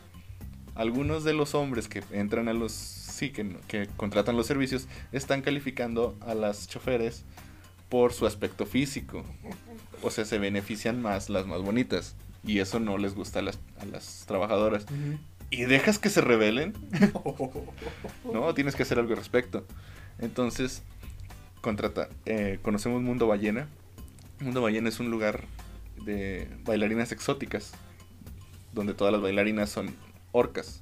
algunos 0.75 1.25
de 1.25 1.35
los 1.35 1.55
hombres 1.55 1.89
que 1.89 2.03
entran 2.13 2.49
a 2.49 2.53
los, 2.53 2.73
sí, 2.73 3.31
que, 3.31 3.57
que 3.69 3.89
contratan 3.97 4.37
los 4.37 4.47
servicios, 4.47 4.87
están 5.13 5.43
calificando 5.43 6.17
a 6.21 6.35
las 6.35 6.69
choferes 6.69 7.25
por 7.93 8.15
su 8.15 8.25
aspecto 8.27 8.65
físico. 8.65 9.23
O 10.01 10.11
sea, 10.11 10.25
se 10.25 10.39
benefician 10.39 11.03
más 11.03 11.29
las 11.29 11.47
más 11.47 11.61
bonitas. 11.61 12.17
Y 12.43 12.61
eso 12.61 12.81
no 12.81 12.97
les 12.97 13.15
gusta 13.15 13.41
a 13.41 13.43
las, 13.43 13.59
a 13.79 13.85
las 13.85 14.25
trabajadoras. 14.27 14.87
¿Y 15.51 15.65
dejas 15.65 15.99
que 15.99 16.09
se 16.09 16.23
rebelen? 16.23 16.73
no, 18.33 18.55
tienes 18.55 18.77
que 18.77 18.85
hacer 18.85 18.99
algo 18.99 19.11
al 19.11 19.19
respecto. 19.19 19.67
Entonces, 20.19 20.83
contrata, 21.61 22.09
eh, 22.25 22.59
conocemos 22.63 23.03
Mundo 23.03 23.27
Ballena. 23.27 23.69
Mundo 24.41 24.63
Ballena 24.63 24.89
es 24.89 24.99
un 24.99 25.11
lugar 25.11 25.45
de 26.03 26.49
bailarinas 26.65 27.13
exóticas, 27.13 27.73
donde 28.73 28.95
todas 28.95 29.13
las 29.13 29.21
bailarinas 29.21 29.69
son 29.69 29.95
orcas. 30.33 30.81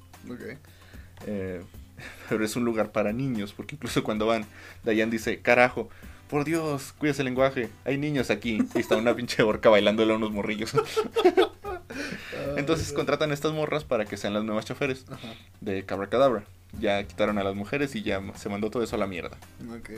Eh, 1.27 1.61
pero 2.29 2.45
es 2.45 2.55
un 2.55 2.63
lugar 2.63 2.93
para 2.93 3.11
niños, 3.11 3.51
porque 3.51 3.75
incluso 3.75 4.01
cuando 4.01 4.27
van, 4.27 4.45
Dayan 4.85 5.09
dice, 5.09 5.41
carajo, 5.41 5.89
por 6.31 6.45
Dios, 6.45 6.93
cuídese 6.97 7.21
el 7.21 7.25
lenguaje, 7.25 7.69
hay 7.83 7.97
niños 7.97 8.31
aquí. 8.31 8.59
Y 8.73 8.79
está 8.79 8.95
una 8.95 9.13
pinche 9.13 9.43
orca 9.43 9.69
bailándole 9.69 10.13
a 10.13 10.15
unos 10.15 10.31
morrillos. 10.31 10.71
Entonces 12.57 12.91
contratan 12.93 13.31
a 13.31 13.33
estas 13.33 13.51
morras 13.51 13.83
para 13.83 14.05
que 14.05 14.15
sean 14.15 14.33
las 14.33 14.43
nuevas 14.45 14.65
choferes 14.65 15.05
Ajá. 15.11 15.33
de 15.59 15.85
Cabra 15.85 16.07
Cadabra. 16.07 16.45
Ya 16.79 17.03
quitaron 17.03 17.37
a 17.37 17.43
las 17.43 17.53
mujeres 17.53 17.93
y 17.95 18.01
ya 18.01 18.21
se 18.35 18.47
mandó 18.47 18.71
todo 18.71 18.81
eso 18.81 18.95
a 18.95 18.99
la 18.99 19.07
mierda. 19.07 19.37
Ok. 19.77 19.89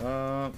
Ah, 0.00 0.50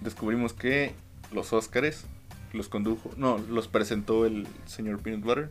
descubrimos 0.00 0.54
que 0.54 0.94
los 1.30 1.52
Óscares 1.52 2.06
los 2.54 2.68
condujo, 2.68 3.10
no, 3.18 3.36
los 3.36 3.68
presentó 3.68 4.24
el 4.24 4.46
señor 4.64 5.00
Peanut 5.00 5.24
Butter, 5.24 5.50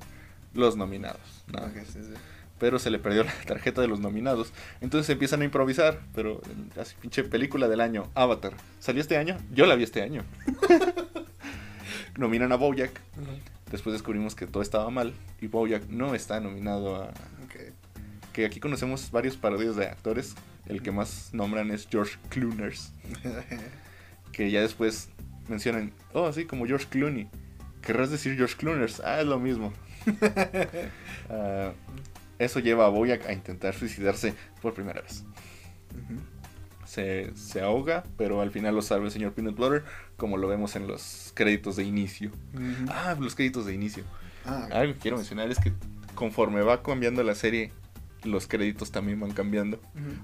los 0.56 0.76
nominados. 0.76 1.44
más. 1.52 1.72
sí, 1.86 2.00
sí. 2.02 2.14
Pero 2.60 2.80
se 2.80 2.90
le 2.90 3.00
perdió 3.00 3.24
la 3.24 3.34
tarjeta 3.48 3.82
de 3.82 3.88
los 3.88 4.00
nominados. 4.00 4.54
Entonces 4.82 5.10
empiezan 5.10 5.42
a 5.42 5.46
improvisar. 5.46 6.00
Pero 6.16 6.42
así 6.80 6.96
pinche 7.00 7.24
película 7.24 7.68
del 7.68 7.82
año, 7.82 8.10
Avatar. 8.16 8.54
¿Salió 8.80 9.02
este 9.02 9.18
año? 9.18 9.38
Yo 9.52 9.66
la 9.66 9.76
vi 9.76 9.84
este 9.84 10.02
año. 10.02 10.24
Nominan 12.18 12.52
a 12.52 12.56
Bojack. 12.56 13.00
Después 13.72 13.94
descubrimos 13.94 14.36
que 14.36 14.46
todo 14.46 14.62
estaba 14.62 14.90
mal. 14.90 15.14
Y 15.42 15.48
Bojack 15.48 15.88
no 15.90 16.16
está 16.16 16.40
nominado 16.40 17.04
a... 17.04 17.12
Que 18.34 18.46
aquí 18.46 18.60
conocemos 18.60 19.12
varios 19.12 19.38
parodias 19.38 19.76
de 19.76 19.86
actores. 19.86 20.36
El 20.66 20.82
que 20.82 20.92
más 20.92 21.30
nombran 21.34 21.72
es 21.72 21.88
George 21.90 22.18
Clooners. 22.30 22.94
Que 24.32 24.50
ya 24.50 24.62
después 24.62 25.10
mencionan, 25.48 25.92
oh, 26.14 26.34
sí, 26.34 26.46
como 26.46 26.66
George 26.66 26.88
Clooney. 26.90 27.30
¿Querrás 27.84 28.10
decir 28.10 28.36
George 28.36 28.56
Clooners? 28.58 29.00
Ah, 29.02 29.22
es 29.22 29.28
lo 29.28 29.40
mismo. 29.40 29.74
Ah, 31.30 31.72
eso 32.44 32.60
lleva 32.60 32.86
a 32.86 32.90
Boyack 32.90 33.26
a 33.28 33.34
intentar 33.34 33.74
suicidarse 33.74 34.34
por 34.62 34.74
primera 34.74 35.02
vez. 35.02 35.24
Se, 36.86 37.36
se 37.36 37.62
ahoga, 37.62 38.04
pero 38.18 38.42
al 38.42 38.52
final 38.52 38.76
lo 38.76 38.82
salva 38.82 39.06
el 39.06 39.12
señor 39.12 39.34
Peanut 39.34 39.56
Butter, 39.56 39.84
como 40.18 40.38
lo 40.38 40.48
vemos 40.48 40.76
en 40.76 40.88
los 40.88 41.32
créditos 41.34 41.76
de 41.76 41.84
inicio. 41.84 42.32
Ah, 42.88 43.16
los 43.20 43.36
créditos 43.36 43.66
de 43.66 43.74
inicio. 43.74 44.04
Ah, 44.46 44.68
Algo 44.72 44.94
que 44.94 45.00
quiero 45.00 45.18
mencionar 45.18 45.50
es 45.50 45.60
que 45.60 45.72
conforme 46.14 46.62
va 46.62 46.84
cambiando 46.84 47.24
la 47.24 47.36
serie, 47.36 47.72
los 48.24 48.48
créditos 48.48 48.92
también 48.92 49.20
van 49.20 49.32
cambiando. 49.32 49.80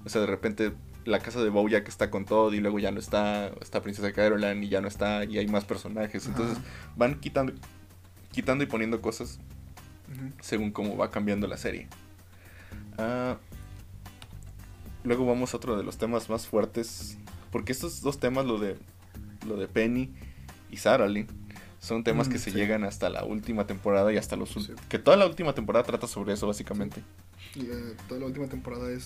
O 0.05 0.10
sea, 0.10 0.21
de 0.21 0.27
repente 0.27 0.73
la 1.05 1.19
casa 1.19 1.41
de 1.41 1.49
Bojack 1.49 1.88
está 1.88 2.12
con 2.12 2.25
todo 2.25 2.53
y 2.53 2.60
luego 2.60 2.79
ya 2.79 2.91
no 2.91 2.99
está, 2.99 3.47
está 3.62 3.82
Princesa 3.82 4.12
Caroline 4.12 4.63
y 4.65 4.69
ya 4.69 4.82
no 4.82 4.88
está 4.88 5.23
y 5.25 5.38
hay 5.38 5.47
más 5.47 5.65
personajes. 5.65 6.27
Entonces 6.27 6.58
van 6.95 7.19
quitando, 7.19 7.53
quitando 8.32 8.63
y 8.63 8.67
poniendo 8.67 9.01
cosas 9.01 9.39
según 10.41 10.71
cómo 10.71 10.97
va 10.97 11.12
cambiando 11.12 11.47
la 11.47 11.58
serie. 11.58 11.88
Ah, 12.99 13.38
luego 15.03 15.25
vamos 15.25 15.53
a 15.53 15.57
otro 15.57 15.77
de 15.77 15.83
los 15.83 15.97
temas 15.97 16.29
más 16.29 16.47
fuertes, 16.47 17.17
porque 17.51 17.71
estos 17.71 18.01
dos 18.01 18.19
temas, 18.19 18.45
lo 18.45 18.59
de, 18.59 18.77
lo 19.47 19.55
de 19.55 19.67
Penny 19.67 20.13
y 20.69 20.77
Sarah 20.77 21.07
Lynn, 21.07 21.27
son 21.79 22.03
temas 22.03 22.27
Mm, 22.27 22.31
que 22.31 22.39
se 22.39 22.51
sí. 22.51 22.57
llegan 22.57 22.83
hasta 22.83 23.09
la 23.09 23.23
última 23.23 23.65
temporada 23.65 24.12
y 24.12 24.17
hasta 24.17 24.35
los... 24.35 24.49
Sí. 24.49 24.73
Que 24.89 24.99
toda 24.99 25.15
la 25.15 25.25
última 25.25 25.53
temporada 25.53 25.85
trata 25.85 26.07
sobre 26.07 26.33
eso, 26.33 26.45
básicamente. 26.45 27.01
Y, 27.55 27.62
eh, 27.67 27.95
toda 28.09 28.19
la 28.19 28.25
última 28.27 28.47
temporada 28.47 28.91
es 28.91 29.05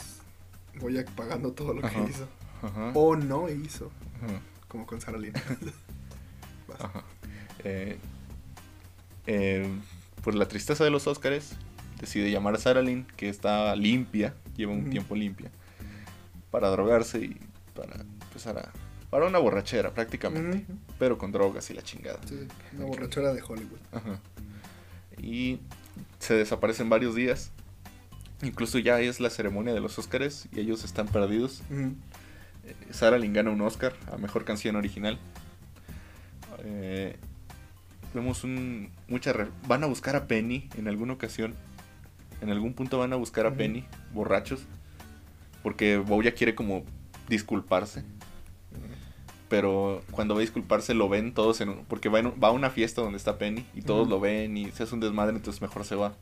Boyack 0.79 1.11
pagando 1.11 1.51
todo 1.51 1.73
lo 1.75 1.85
Ajá. 1.85 2.03
que 2.03 2.09
hizo. 2.11 2.27
Ajá, 2.63 2.91
O 2.95 3.15
no 3.15 3.47
hizo. 3.49 3.91
ajá. 4.23 4.39
Como 4.67 4.87
con. 4.87 4.99
Ajá. 6.79 7.03
Eh, 7.63 7.97
eh, 9.27 9.69
por 10.23 10.33
la 10.33 10.47
tristeza 10.47 10.83
de 10.83 10.89
los 10.89 11.05
Óscares, 11.05 11.51
decide 12.03 12.29
llamar 12.31 12.55
a 12.55 12.57
Sarah 12.57 12.81
Lynn, 12.81 13.05
que 13.17 13.29
está 13.29 13.75
limpia, 13.75 14.33
lleva 14.55 14.71
un 14.71 14.89
tiempo 14.89 15.15
limpia, 15.15 15.49
para 16.51 16.69
drogarse 16.69 17.19
y 17.19 17.37
para 17.73 18.01
empezar 18.01 18.57
a... 18.57 18.71
Para 19.09 19.27
una 19.27 19.37
borrachera 19.37 19.93
prácticamente, 19.93 20.65
pero 20.97 21.19
con 21.19 21.31
drogas 21.31 21.69
y 21.69 21.75
la 21.75 21.83
chingada. 21.83 22.19
Sí, 22.25 22.47
una 22.75 22.85
borrachera 22.85 23.31
de 23.31 23.43
Hollywood. 23.43 23.79
Ajá. 23.91 24.19
Y 25.21 25.59
se 26.17 26.33
desaparecen 26.33 26.89
varios 26.89 27.13
días. 27.13 27.51
Incluso 28.41 28.79
ya 28.79 28.99
es 28.99 29.19
la 29.19 29.29
ceremonia 29.29 29.71
de 29.71 29.81
los 29.81 29.99
Óscares 29.99 30.47
y 30.51 30.59
ellos 30.61 30.83
están 30.83 31.07
perdidos. 31.07 31.61
Eh, 31.71 33.17
Lynn 33.19 33.33
gana 33.33 33.51
un 33.51 33.61
Oscar 33.61 33.93
a 34.11 34.17
Mejor 34.17 34.45
Canción 34.45 34.75
Original. 34.75 35.19
Eh, 36.63 37.15
vemos 38.15 38.43
un... 38.43 38.89
Mucha 39.07 39.31
re- 39.31 39.47
van 39.67 39.83
a 39.83 39.85
buscar 39.85 40.15
a 40.15 40.25
Penny 40.25 40.69
en 40.75 40.87
alguna 40.87 41.13
ocasión. 41.13 41.53
En 42.43 42.49
algún 42.51 42.73
punto 42.73 42.99
van 42.99 43.13
a 43.13 43.15
buscar 43.15 43.45
a. 43.45 43.53
Penny, 43.55 43.85
borrachos. 44.13 44.61
Porque 45.63 45.97
Boya 45.97 46.33
quiere 46.33 46.55
como 46.55 46.83
disculparse. 47.29 48.03
Pero 49.49 50.01
cuando 50.11 50.33
va 50.33 50.39
a 50.39 50.41
disculparse 50.41 50.93
lo 50.93 51.09
ven 51.09 51.33
todos 51.33 51.61
en 51.61 51.69
un- 51.69 51.85
Porque 51.85 52.09
va, 52.09 52.19
en 52.19 52.33
va 52.43 52.47
a 52.47 52.51
una 52.51 52.69
fiesta 52.69 53.01
donde 53.01 53.17
está 53.17 53.37
Penny 53.37 53.65
y 53.75 53.81
todos 53.83 54.07
lo 54.09 54.19
ven 54.19 54.57
y 54.57 54.71
se 54.71 54.83
hace 54.83 54.93
un 54.95 54.99
desmadre, 55.01 55.35
entonces 55.35 55.61
mejor 55.61 55.85
se 55.85 55.95
va. 55.95 56.15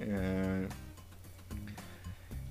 Eh, 0.00 0.68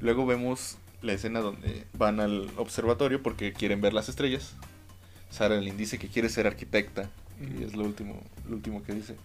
luego 0.02 0.26
vemos 0.26 0.78
la 1.02 1.14
escena 1.14 1.40
donde 1.40 1.86
van 1.98 2.20
al 2.20 2.50
observatorio 2.58 3.24
porque 3.24 3.54
quieren 3.54 3.80
ver 3.82 3.94
las 3.94 4.10
estrellas. 4.10 4.56
Sarah 5.30 5.60
Lynn 5.62 5.78
dice 5.78 5.98
que 6.00 6.08
quiere 6.10 6.30
ser 6.30 6.48
arquitecta 6.48 7.10
y 7.42 7.64
es 7.64 7.76
lo 7.76 7.84
último, 7.84 8.22
lo 8.48 8.56
último 8.56 8.84
que 8.84 8.94
dice. 8.94 9.16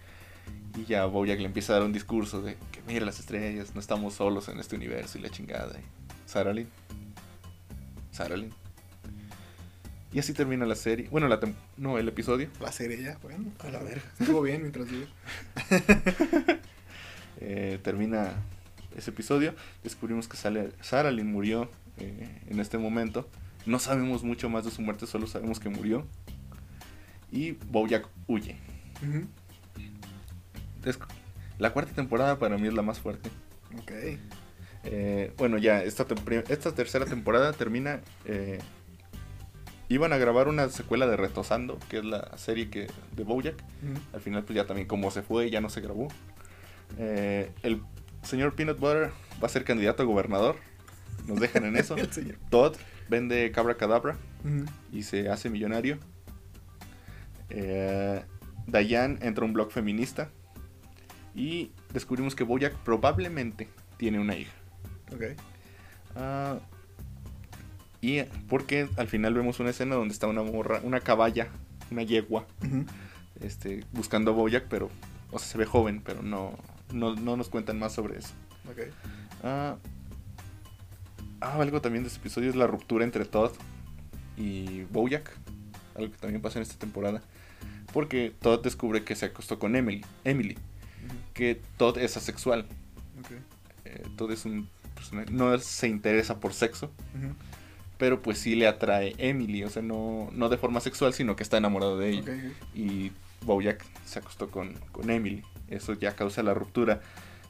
Y 0.77 0.85
ya 0.85 1.05
Bojack 1.05 1.39
le 1.39 1.45
empieza 1.45 1.73
a 1.73 1.75
dar 1.77 1.85
un 1.85 1.93
discurso 1.93 2.41
de 2.41 2.55
que 2.71 2.81
mira 2.87 3.05
las 3.05 3.19
estrellas, 3.19 3.73
no 3.75 3.79
estamos 3.79 4.15
solos 4.15 4.47
en 4.49 4.59
este 4.59 4.75
universo 4.75 5.17
y 5.17 5.21
la 5.21 5.29
chingada. 5.29 5.79
Y 5.79 5.83
Sarah 6.29 6.51
Lynn. 6.53 6.67
Sarah 8.11 8.35
Lynn. 8.37 8.53
Y 10.11 10.19
así 10.19 10.33
termina 10.33 10.65
la 10.65 10.75
serie. 10.75 11.07
Bueno, 11.09 11.27
la 11.27 11.39
tem- 11.39 11.55
no, 11.77 11.97
el 11.97 12.07
episodio. 12.07 12.47
La 12.59 12.71
serie 12.71 13.01
ya, 13.01 13.17
bueno. 13.23 13.51
A 13.59 13.69
la 13.69 13.79
verga. 13.81 14.03
Estuvo 14.19 14.41
bien 14.41 14.61
mientras 14.61 14.87
vive. 14.89 15.07
Eh, 17.45 17.79
termina 17.83 18.31
ese 18.95 19.09
episodio. 19.09 19.53
Descubrimos 19.83 20.27
que 20.29 20.37
sale 20.37 20.71
Sarah 20.81 21.11
Lynn 21.11 21.31
murió 21.31 21.69
eh, 21.97 22.41
en 22.47 22.59
este 22.59 22.77
momento. 22.77 23.27
No 23.65 23.79
sabemos 23.79 24.23
mucho 24.23 24.49
más 24.49 24.63
de 24.65 24.71
su 24.71 24.81
muerte, 24.81 25.07
solo 25.07 25.27
sabemos 25.27 25.59
que 25.59 25.67
murió. 25.69 26.07
Y 27.31 27.51
Bojack 27.69 28.07
huye. 28.27 28.55
Es- 30.85 30.99
la 31.59 31.71
cuarta 31.71 31.93
temporada 31.93 32.39
para 32.39 32.57
mí 32.57 32.67
es 32.67 32.73
la 32.73 32.81
más 32.81 32.99
fuerte. 32.99 33.29
Ok. 33.77 33.91
Eh, 34.85 35.31
bueno, 35.37 35.57
ya 35.57 35.81
esta, 35.83 36.05
esta 36.49 36.71
tercera 36.75 37.05
temporada 37.05 37.53
termina. 37.53 38.01
eh, 38.25 38.59
iban 39.89 40.11
a 40.13 40.17
grabar 40.17 40.47
una 40.47 40.69
secuela 40.69 41.05
de 41.07 41.15
Retosando, 41.17 41.77
que 41.89 41.99
es 41.99 42.05
la 42.05 42.35
serie 42.37 42.69
que, 42.69 42.87
de 43.15 43.23
Bojack. 43.23 43.55
Al 44.13 44.21
final, 44.21 44.43
pues 44.43 44.55
ya 44.55 44.65
también, 44.65 44.87
como 44.87 45.11
se 45.11 45.21
fue, 45.21 45.49
ya 45.51 45.61
no 45.61 45.69
se 45.69 45.81
grabó. 45.81 46.07
Eh, 46.97 47.51
el 47.61 47.81
señor 48.23 48.55
Peanut 48.55 48.79
Butter 48.79 49.11
va 49.41 49.45
a 49.47 49.49
ser 49.49 49.63
candidato 49.63 50.01
a 50.03 50.05
gobernador. 50.05 50.55
Nos 51.27 51.39
dejan 51.39 51.65
en 51.65 51.75
eso. 51.77 51.95
Todd 52.49 52.75
vende 53.09 53.51
Cabra 53.51 53.75
Cadabra 53.75 54.17
y 54.91 55.03
se 55.03 55.29
hace 55.29 55.49
millonario. 55.49 55.97
Eh, 57.49 58.23
Diane 58.67 59.17
entra 59.21 59.43
a 59.43 59.47
un 59.47 59.53
blog 59.53 59.71
feminista. 59.71 60.29
Y 61.35 61.71
descubrimos 61.91 62.35
que 62.35 62.43
Bojack 62.43 62.75
probablemente 62.77 63.67
tiene 63.97 64.19
una 64.19 64.35
hija. 64.35 64.53
Ok. 65.13 65.23
Ah, 66.15 66.59
y 68.03 68.21
porque 68.49 68.89
al 68.97 69.07
final 69.07 69.33
vemos 69.33 69.61
una 69.61 69.69
escena 69.69 69.95
donde 69.95 70.13
está 70.13 70.27
una 70.27 70.43
morra, 70.43 70.81
una 70.83 70.99
caballa, 70.99 71.47
una 71.89 72.03
yegua, 72.03 72.45
este, 73.41 73.85
buscando 73.93 74.31
a 74.31 74.33
Bojack, 74.33 74.65
pero, 74.67 74.89
o 75.31 75.39
sea, 75.39 75.47
se 75.47 75.57
ve 75.57 75.65
joven, 75.65 76.01
pero 76.03 76.21
no, 76.21 76.53
no, 76.91 77.15
no 77.15 77.37
nos 77.37 77.47
cuentan 77.47 77.79
más 77.79 77.93
sobre 77.93 78.19
eso. 78.19 78.33
Ok. 78.69 78.93
Ah, 79.41 79.77
ah, 81.39 81.61
algo 81.61 81.79
también 81.79 82.03
de 82.03 82.09
este 82.09 82.19
episodio 82.19 82.49
es 82.49 82.57
la 82.57 82.67
ruptura 82.67 83.05
entre 83.05 83.23
Todd 83.23 83.53
y 84.35 84.83
Bojack, 84.91 85.31
algo 85.95 86.11
que 86.11 86.17
también 86.17 86.41
pasa 86.41 86.59
en 86.59 86.63
esta 86.63 86.77
temporada, 86.77 87.21
porque 87.93 88.33
Todd 88.41 88.63
descubre 88.63 89.05
que 89.05 89.15
se 89.15 89.27
acostó 89.27 89.59
con 89.59 89.77
Emily, 89.77 90.03
Emily. 90.25 90.57
Que 91.33 91.59
Todd 91.77 91.97
es 91.97 92.15
asexual, 92.17 92.65
Ok. 93.19 93.31
eh, 93.85 94.03
Todd 94.17 94.31
es 94.31 94.45
un 94.45 94.69
personaje- 94.95 95.31
no 95.31 95.57
se 95.59 95.87
interesa 95.87 96.39
por 96.39 96.53
sexo, 96.53 96.91
pero 97.97 98.21
pues 98.21 98.37
sí 98.39 98.55
le 98.55 98.67
atrae 98.67 99.15
Emily, 99.17 99.63
o 99.63 99.69
sea, 99.69 99.81
no, 99.81 100.29
no 100.33 100.49
de 100.49 100.57
forma 100.57 100.79
sexual, 100.79 101.13
sino 101.13 101.35
que 101.35 101.43
está 101.43 101.57
enamorado 101.57 101.97
de 101.97 102.09
ella. 102.09 102.21
Ok. 102.21 102.75
y 102.75 103.11
Bojack 103.41 103.83
se 104.05 104.19
acostó 104.19 104.49
con, 104.49 104.73
con 104.91 105.09
Emily. 105.09 105.43
Eso 105.67 105.93
ya 105.93 106.15
causa 106.15 106.43
la 106.43 106.53
ruptura. 106.53 107.01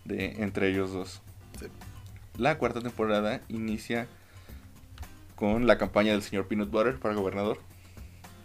de 0.05 0.41
entre 0.43 0.69
ellos 0.69 0.91
dos. 0.91 1.21
Sí. 1.59 1.67
La 2.37 2.57
cuarta 2.57 2.81
temporada 2.81 3.39
inicia 3.47 4.07
con 5.35 5.65
la 5.67 5.77
campaña 5.77 6.11
del 6.11 6.21
señor 6.21 6.47
Peanut 6.47 6.69
Butter 6.71 6.99
para 6.99 7.15
gobernador 7.15 7.59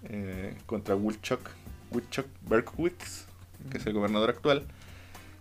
eh, 0.04 0.54
contra 0.66 0.94
Woodchuck, 0.94 1.40
Woodchuck 1.90 2.26
Berkowitz, 2.48 3.26
que 3.70 3.78
es 3.78 3.86
el 3.86 3.92
gobernador 3.92 4.30
actual, 4.30 4.66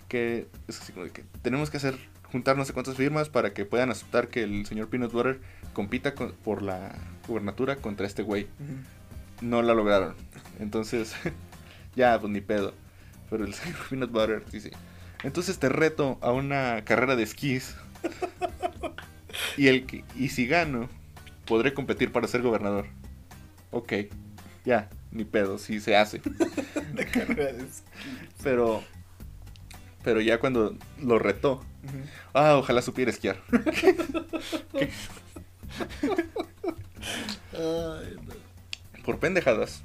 que 0.08 0.48
es 0.68 0.80
así 0.82 0.94
como 0.94 1.06
de 1.06 1.12
que 1.12 1.24
tenemos 1.42 1.70
que 1.70 1.78
hacer 1.78 1.98
juntar 2.32 2.58
no 2.58 2.66
sé 2.66 2.74
cuántas 2.74 2.96
firmas 2.96 3.30
para 3.30 3.54
que 3.54 3.66
puedan 3.66 3.90
aceptar 3.90 4.28
que 4.28 4.44
el 4.44 4.66
señor 4.66 4.90
Peanut 4.90 5.12
Butter 5.12 5.40
compita 5.74 6.14
con- 6.14 6.34
por 6.34 6.62
la 6.62 6.94
gubernatura 7.28 7.78
contra 7.78 8.06
este 8.08 8.24
güey. 8.24 8.48
No 9.42 9.62
la 9.62 9.74
lograron. 9.74 10.16
Entonces, 10.60 11.16
ya, 11.96 12.20
pues 12.20 12.32
ni 12.32 12.42
pedo. 12.42 12.74
Pero 13.30 13.46
el 13.46 13.54
señor 13.54 13.78
Peanut 13.90 14.12
Butter 14.12 14.44
dice, 14.52 14.72
entonces 15.24 15.58
te 15.60 15.70
reto 15.70 16.18
a 16.22 16.32
una 16.32 16.84
carrera 16.86 17.16
de 17.16 17.24
esquís. 17.24 17.76
y, 19.58 19.68
el 19.68 19.86
que, 19.86 20.04
y 20.16 20.30
si 20.30 20.48
gano, 20.48 20.90
podré 21.46 21.74
competir 21.74 22.12
para 22.12 22.28
ser 22.28 22.42
gobernador. 22.42 22.86
Ok, 23.72 23.94
ya, 24.66 24.90
ni 25.12 25.24
pedo, 25.26 25.58
sí 25.58 25.80
se 25.80 25.96
hace. 25.96 26.22
De 26.94 27.06
carrera 27.06 27.54
de 27.54 27.64
esquí. 27.64 27.84
Pero, 28.44 28.84
pero 30.08 30.22
ya 30.22 30.40
cuando 30.40 30.74
lo 31.04 31.20
retó, 31.20 31.62
ah, 32.34 32.56
ojalá 32.56 32.82
supiera 32.82 33.12
esquiar. 33.12 33.36
Por 39.04 39.20
pendejadas, 39.20 39.84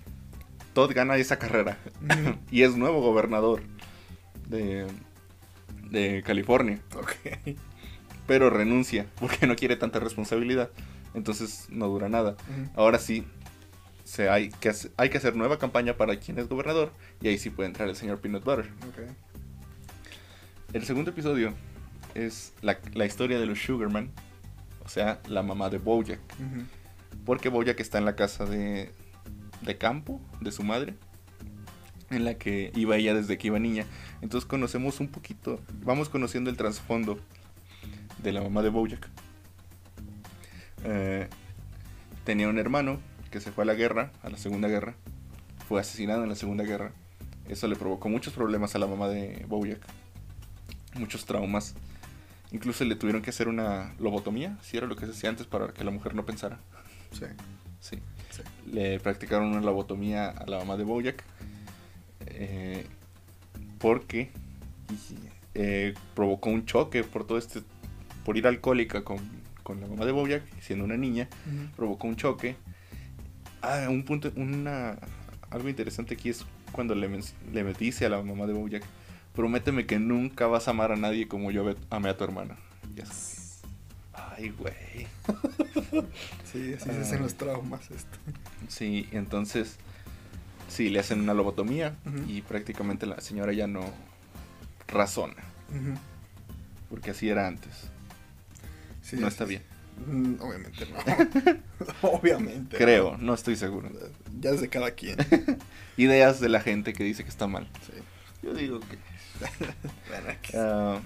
Todd 0.74 0.92
gana 0.94 1.16
esa 1.16 1.40
carrera. 1.40 1.76
Y 2.52 2.62
es 2.62 2.76
nuevo 2.76 3.00
gobernador 3.00 3.64
de, 4.48 4.86
de 5.90 6.22
California. 6.24 6.78
Pero 8.28 8.48
renuncia 8.48 9.06
porque 9.18 9.48
no 9.48 9.56
quiere 9.56 9.74
tanta 9.74 9.98
responsabilidad. 9.98 10.70
Entonces 11.14 11.66
no 11.68 11.88
dura 11.88 12.08
nada. 12.08 12.36
Ahora 12.76 13.00
sí, 13.00 13.24
se 14.04 14.28
hay, 14.28 14.50
que 14.50 14.70
hay 14.96 15.10
que 15.10 15.18
hacer 15.18 15.34
nueva 15.34 15.58
campaña 15.58 15.96
para 15.96 16.14
quien 16.20 16.38
es 16.38 16.48
gobernador. 16.48 16.92
Y 17.20 17.26
ahí 17.26 17.38
sí 17.38 17.50
puede 17.50 17.66
entrar 17.66 17.88
el 17.88 17.96
señor 17.96 18.20
Peanut 18.20 18.44
Butter. 18.44 18.70
El 20.72 20.84
segundo 20.84 21.10
episodio 21.10 21.52
es 22.14 22.54
la, 22.62 22.78
la 22.94 23.04
historia 23.04 23.38
de 23.38 23.44
los 23.44 23.58
Sugarman. 23.62 24.10
O 24.84 24.88
sea, 24.88 25.20
la 25.28 25.42
mamá 25.42 25.68
de 25.68 25.76
Bojack. 25.76 26.20
Porque 27.26 27.50
Bojack 27.50 27.78
está 27.80 27.98
en 27.98 28.06
la 28.06 28.16
casa 28.16 28.46
de, 28.46 28.90
de 29.60 29.76
campo 29.76 30.20
de 30.40 30.50
su 30.50 30.62
madre. 30.62 30.94
En 32.10 32.24
la 32.24 32.34
que 32.34 32.72
iba 32.74 32.96
ella 32.96 33.14
desde 33.14 33.36
que 33.36 33.48
iba 33.48 33.58
niña. 33.58 33.84
Entonces 34.22 34.48
conocemos 34.48 34.98
un 35.00 35.08
poquito. 35.08 35.60
Vamos 35.84 36.08
conociendo 36.08 36.48
el 36.48 36.56
trasfondo 36.56 37.18
de 38.22 38.32
la 38.32 38.40
mamá 38.40 38.62
de 38.62 38.70
Bojack. 38.70 39.10
Eh, 40.84 41.28
tenía 42.24 42.48
un 42.48 42.58
hermano 42.58 42.98
que 43.30 43.40
se 43.40 43.52
fue 43.52 43.64
a 43.64 43.66
la 43.66 43.74
guerra, 43.74 44.10
a 44.22 44.30
la 44.30 44.38
segunda 44.38 44.68
guerra. 44.68 44.94
Fue 45.68 45.80
asesinado 45.80 46.22
en 46.22 46.30
la 46.30 46.34
segunda 46.36 46.64
guerra. 46.64 46.92
Eso 47.46 47.68
le 47.68 47.76
provocó 47.76 48.08
muchos 48.08 48.32
problemas 48.32 48.74
a 48.74 48.78
la 48.78 48.86
mamá 48.86 49.08
de 49.08 49.44
Bojack. 49.48 50.01
Muchos 50.94 51.24
traumas. 51.24 51.74
Incluso 52.52 52.84
le 52.84 52.96
tuvieron 52.96 53.22
que 53.22 53.30
hacer 53.30 53.48
una 53.48 53.94
lobotomía, 53.98 54.58
si 54.62 54.76
era 54.76 54.86
lo 54.86 54.94
que 54.96 55.06
se 55.06 55.12
hacía 55.12 55.30
antes 55.30 55.46
para 55.46 55.68
que 55.72 55.84
la 55.84 55.90
mujer 55.90 56.14
no 56.14 56.26
pensara. 56.26 56.58
Sí. 57.12 57.24
Sí. 57.80 57.98
Sí. 58.30 58.42
Le 58.70 59.00
practicaron 59.00 59.48
una 59.48 59.60
lobotomía 59.60 60.28
a 60.28 60.46
la 60.46 60.58
mamá 60.58 60.76
de 60.76 60.84
Bojack. 60.84 61.22
eh, 62.26 62.86
porque 63.78 64.30
eh, 65.54 65.94
provocó 66.14 66.50
un 66.50 66.64
choque 66.66 67.04
por 67.04 67.26
todo 67.26 67.38
este. 67.38 67.62
por 68.24 68.36
ir 68.36 68.46
alcohólica 68.46 69.02
con, 69.02 69.18
con 69.62 69.80
la 69.80 69.86
mamá 69.86 70.04
de 70.04 70.12
Bojack, 70.12 70.42
siendo 70.60 70.84
una 70.84 70.96
niña. 70.96 71.28
Provocó 71.76 72.06
un 72.06 72.16
choque. 72.16 72.56
Ah, 73.60 73.86
un 73.88 74.04
punto. 74.04 74.30
Una, 74.36 74.98
algo 75.50 75.68
interesante 75.68 76.14
aquí 76.14 76.28
es 76.30 76.44
cuando 76.72 76.94
le, 76.94 77.08
le 77.52 77.74
dice 77.74 78.06
a 78.06 78.08
la 78.10 78.22
mamá 78.22 78.46
de 78.46 78.52
Bojack: 78.52 78.84
Prométeme 79.34 79.86
que 79.86 79.98
nunca 79.98 80.46
vas 80.46 80.68
a 80.68 80.72
amar 80.72 80.92
a 80.92 80.96
nadie 80.96 81.26
como 81.28 81.50
yo 81.50 81.64
amé 81.90 82.10
a 82.10 82.16
tu 82.16 82.24
hermana. 82.24 82.56
Y 82.96 83.00
es 83.00 83.60
como, 84.12 84.24
Ay, 84.36 84.50
güey. 84.50 85.06
Sí, 86.52 86.74
así 86.74 86.84
se 86.90 87.00
hacen 87.00 87.22
los 87.22 87.34
traumas 87.34 87.90
esto. 87.90 88.18
Sí, 88.68 89.08
entonces 89.12 89.76
sí, 90.68 90.90
le 90.90 90.98
hacen 91.00 91.20
una 91.20 91.32
lobotomía 91.34 91.94
y 92.28 92.42
prácticamente 92.42 93.06
la 93.06 93.20
señora 93.22 93.52
ya 93.54 93.66
no 93.66 93.82
razona, 94.88 95.42
porque 96.90 97.12
así 97.12 97.28
era 97.30 97.46
antes. 97.46 97.72
Sí, 99.02 99.16
no 99.16 99.28
está 99.28 99.44
es. 99.44 99.50
bien. 99.50 99.62
Mm, 100.06 100.34
Obviamente 100.40 100.86
no. 100.86 101.58
Obviamente. 102.10 102.76
no. 102.78 102.84
Creo, 102.84 103.16
no 103.18 103.32
estoy 103.34 103.56
seguro. 103.56 103.90
Ya 104.40 104.50
es 104.50 104.60
de 104.60 104.68
cada 104.68 104.90
quien. 104.90 105.16
Ideas 105.96 106.38
de 106.40 106.48
la 106.50 106.60
gente 106.60 106.92
que 106.92 107.04
dice 107.04 107.22
que 107.24 107.30
está 107.30 107.46
mal. 107.46 107.66
Sí. 107.86 107.92
Yo 108.42 108.52
digo 108.54 108.80
que... 108.80 108.98
Ah, 110.54 111.00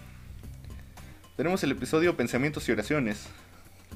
tenemos 1.36 1.62
el 1.62 1.70
episodio 1.72 2.16
Pensamientos 2.16 2.68
y 2.68 2.72
Oraciones, 2.72 3.26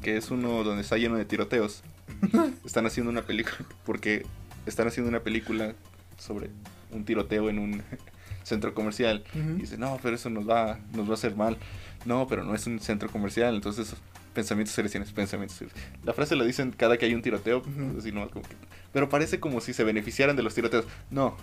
que 0.02 0.16
es 0.16 0.30
uno 0.30 0.62
donde 0.62 0.82
está 0.82 0.96
lleno 0.96 1.16
de 1.16 1.24
tiroteos. 1.24 1.82
Están 2.64 2.86
haciendo 2.86 3.10
una 3.10 3.22
película, 3.22 3.56
porque 3.84 4.24
están 4.66 4.86
haciendo 4.88 5.08
una 5.08 5.20
película 5.20 5.74
sobre 6.18 6.50
un 6.90 7.04
tiroteo 7.04 7.48
en 7.48 7.58
un 7.58 7.82
centro 8.44 8.74
comercial. 8.74 9.24
Ujú. 9.34 9.50
Y 9.56 9.60
dice, 9.62 9.78
no, 9.78 9.98
pero 10.02 10.16
eso 10.16 10.28
nos 10.30 10.48
va, 10.48 10.78
nos 10.92 11.06
va 11.06 11.12
a 11.12 11.14
hacer 11.14 11.34
mal. 11.34 11.56
No, 12.04 12.26
pero 12.28 12.44
no 12.44 12.54
es 12.54 12.66
un 12.66 12.78
centro 12.80 13.08
comercial, 13.10 13.54
entonces 13.54 13.94
pensamientos 14.34 14.76
y 14.76 14.80
oraciones, 14.82 15.10
pensamientos. 15.12 15.58
La 16.04 16.12
frase 16.12 16.36
la 16.36 16.44
dicen 16.44 16.72
cada 16.72 16.96
que 16.98 17.06
hay 17.06 17.14
un 17.14 17.22
tiroteo, 17.22 17.58
Ujú. 17.58 17.96
así 17.98 18.12
nomás 18.12 18.30
como 18.30 18.44
que- 18.48 18.54
pero 18.92 19.08
parece 19.08 19.40
como 19.40 19.60
si 19.60 19.72
se 19.72 19.82
beneficiaran 19.82 20.36
de 20.36 20.42
los 20.42 20.54
tiroteos. 20.54 20.84
No. 21.10 21.36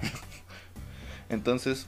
entonces, 1.29 1.87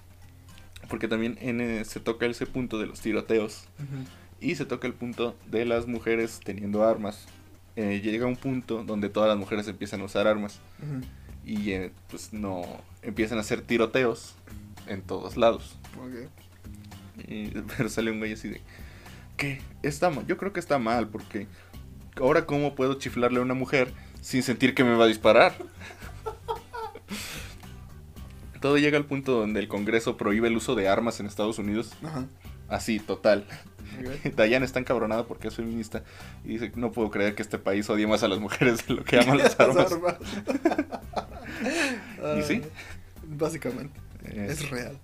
porque 0.90 1.08
también 1.08 1.38
en, 1.42 1.62
eh, 1.62 1.86
se 1.86 2.00
toca 2.00 2.26
ese 2.26 2.46
punto 2.46 2.80
de 2.80 2.88
los 2.88 3.00
tiroteos 3.00 3.66
Ujú. 3.78 4.06
y 4.42 4.56
se 4.56 4.66
toca 4.66 4.88
el 4.88 4.94
punto 4.94 5.36
de 5.50 5.66
las 5.66 5.88
mujeres 5.88 6.40
teniendo 6.44 6.84
armas. 6.84 7.28
Eh, 7.76 8.02
llega 8.04 8.26
un 8.26 8.36
punto 8.36 8.84
donde 8.84 9.08
todas 9.10 9.30
las 9.30 9.38
mujeres 9.38 9.68
empiezan 9.68 10.02
a 10.02 10.06
usar 10.06 10.28
armas 10.28 10.60
Ujú. 10.82 11.06
y 11.46 11.72
eh, 11.72 11.92
pues 12.10 12.34
no 12.34 12.64
empiezan 13.04 13.38
a 13.38 13.42
hacer 13.42 13.62
tiroteos 13.62 14.36
en 14.88 15.02
todos 15.02 15.38
lados. 15.38 15.78
Ok. 15.98 16.30
Y, 17.28 17.48
pero 17.78 17.90
sale 17.90 18.12
un 18.12 18.18
güey 18.20 18.34
así 18.34 18.50
de 18.50 18.62
¿Qué? 19.38 19.62
Está 19.84 20.10
mal. 20.10 20.26
Yo 20.28 20.38
creo 20.38 20.52
que 20.52 20.60
está 20.60 20.80
mal 20.80 21.08
porque 21.08 21.48
ahora 22.18 22.46
cómo 22.46 22.76
puedo 22.76 22.96
chiflarle 22.96 23.40
a 23.40 23.42
una 23.42 23.54
mujer 23.54 23.94
sin 24.22 24.44
sentir 24.44 24.76
que 24.76 24.84
me 24.84 24.96
va 24.96 25.06
a 25.06 25.08
disparar. 25.08 25.54
Todo 28.62 28.78
llega 28.78 28.98
al 28.98 29.06
punto 29.06 29.34
donde 29.40 29.60
el 29.60 29.68
Congreso 29.68 30.18
prohíbe 30.18 30.48
el 30.50 30.58
uso 30.58 30.76
de 30.76 30.88
armas 30.90 31.20
en 31.20 31.26
Estados 31.28 31.60
Unidos. 31.60 31.92
Ajá. 32.04 32.26
Así, 32.68 33.00
total. 33.00 33.46
Ok. 34.00 34.34
Dayan 34.36 34.64
está 34.64 34.80
encabronada 34.80 35.26
porque 35.26 35.48
es 35.48 35.56
feminista 35.56 36.04
y 36.46 36.50
dice, 36.50 36.72
no 36.76 36.92
puedo 36.92 37.10
creer 37.10 37.36
que 37.36 37.42
este 37.42 37.58
país 37.58 37.90
odie 37.90 38.06
más 38.08 38.22
a 38.24 38.28
las 38.28 38.40
mujeres 38.40 38.86
de 38.88 38.94
lo 38.96 39.04
que 39.04 39.20
aman 39.20 39.38
las 39.40 39.60
armas. 39.60 39.92
¿Y 42.38 42.42
sí? 42.44 42.62
Ah, 42.64 42.68
Básicamente. 43.32 44.00
Eh, 44.26 44.48
Es 44.50 44.70
real. 44.70 44.98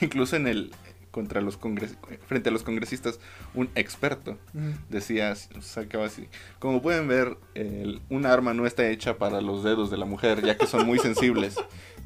incluso 0.00 0.36
en 0.36 0.46
el 0.46 0.72
contra 1.10 1.40
los 1.40 1.56
congres 1.56 1.96
frente 2.28 2.50
a 2.50 2.52
los 2.52 2.62
congresistas 2.62 3.18
un 3.52 3.68
experto 3.74 4.38
decía 4.88 5.34
sacaba 5.34 6.06
así 6.06 6.28
como 6.60 6.80
pueden 6.82 7.08
ver 7.08 7.36
el- 7.54 8.00
un 8.10 8.26
arma 8.26 8.54
no 8.54 8.64
está 8.64 8.86
hecha 8.88 9.18
para 9.18 9.40
los 9.40 9.64
dedos 9.64 9.90
de 9.90 9.96
la 9.96 10.04
mujer 10.04 10.40
ya 10.44 10.56
que 10.56 10.68
son 10.68 10.86
muy 10.86 11.00
sensibles 11.00 11.56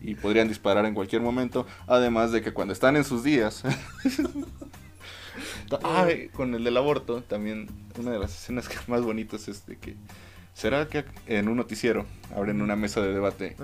y 0.04 0.14
podrían 0.14 0.48
disparar 0.48 0.84
en 0.86 0.94
cualquier 0.94 1.22
momento 1.22 1.66
además 1.86 2.32
de 2.32 2.42
que 2.42 2.52
cuando 2.52 2.72
están 2.72 2.96
en 2.96 3.04
sus 3.04 3.24
días 3.24 3.62
Ay, 5.82 6.28
con 6.32 6.54
el 6.54 6.64
del 6.64 6.76
aborto 6.76 7.22
también 7.22 7.68
una 7.98 8.10
de 8.12 8.18
las 8.18 8.34
escenas 8.34 8.68
que 8.68 8.76
más 8.86 9.02
bonitas 9.02 9.48
es 9.48 9.66
de 9.66 9.76
que 9.76 9.96
será 10.54 10.88
que 10.88 11.04
en 11.26 11.48
un 11.48 11.56
noticiero 11.56 12.06
abren 12.34 12.62
una 12.62 12.76
mesa 12.76 13.00
de 13.00 13.12
debate. 13.12 13.56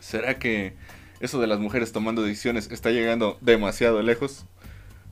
¿Será 0.00 0.38
que 0.38 0.74
eso 1.20 1.40
de 1.40 1.48
las 1.48 1.58
mujeres 1.58 1.92
tomando 1.92 2.22
decisiones 2.22 2.70
está 2.70 2.90
llegando 2.90 3.36
demasiado 3.40 4.00
lejos? 4.02 4.46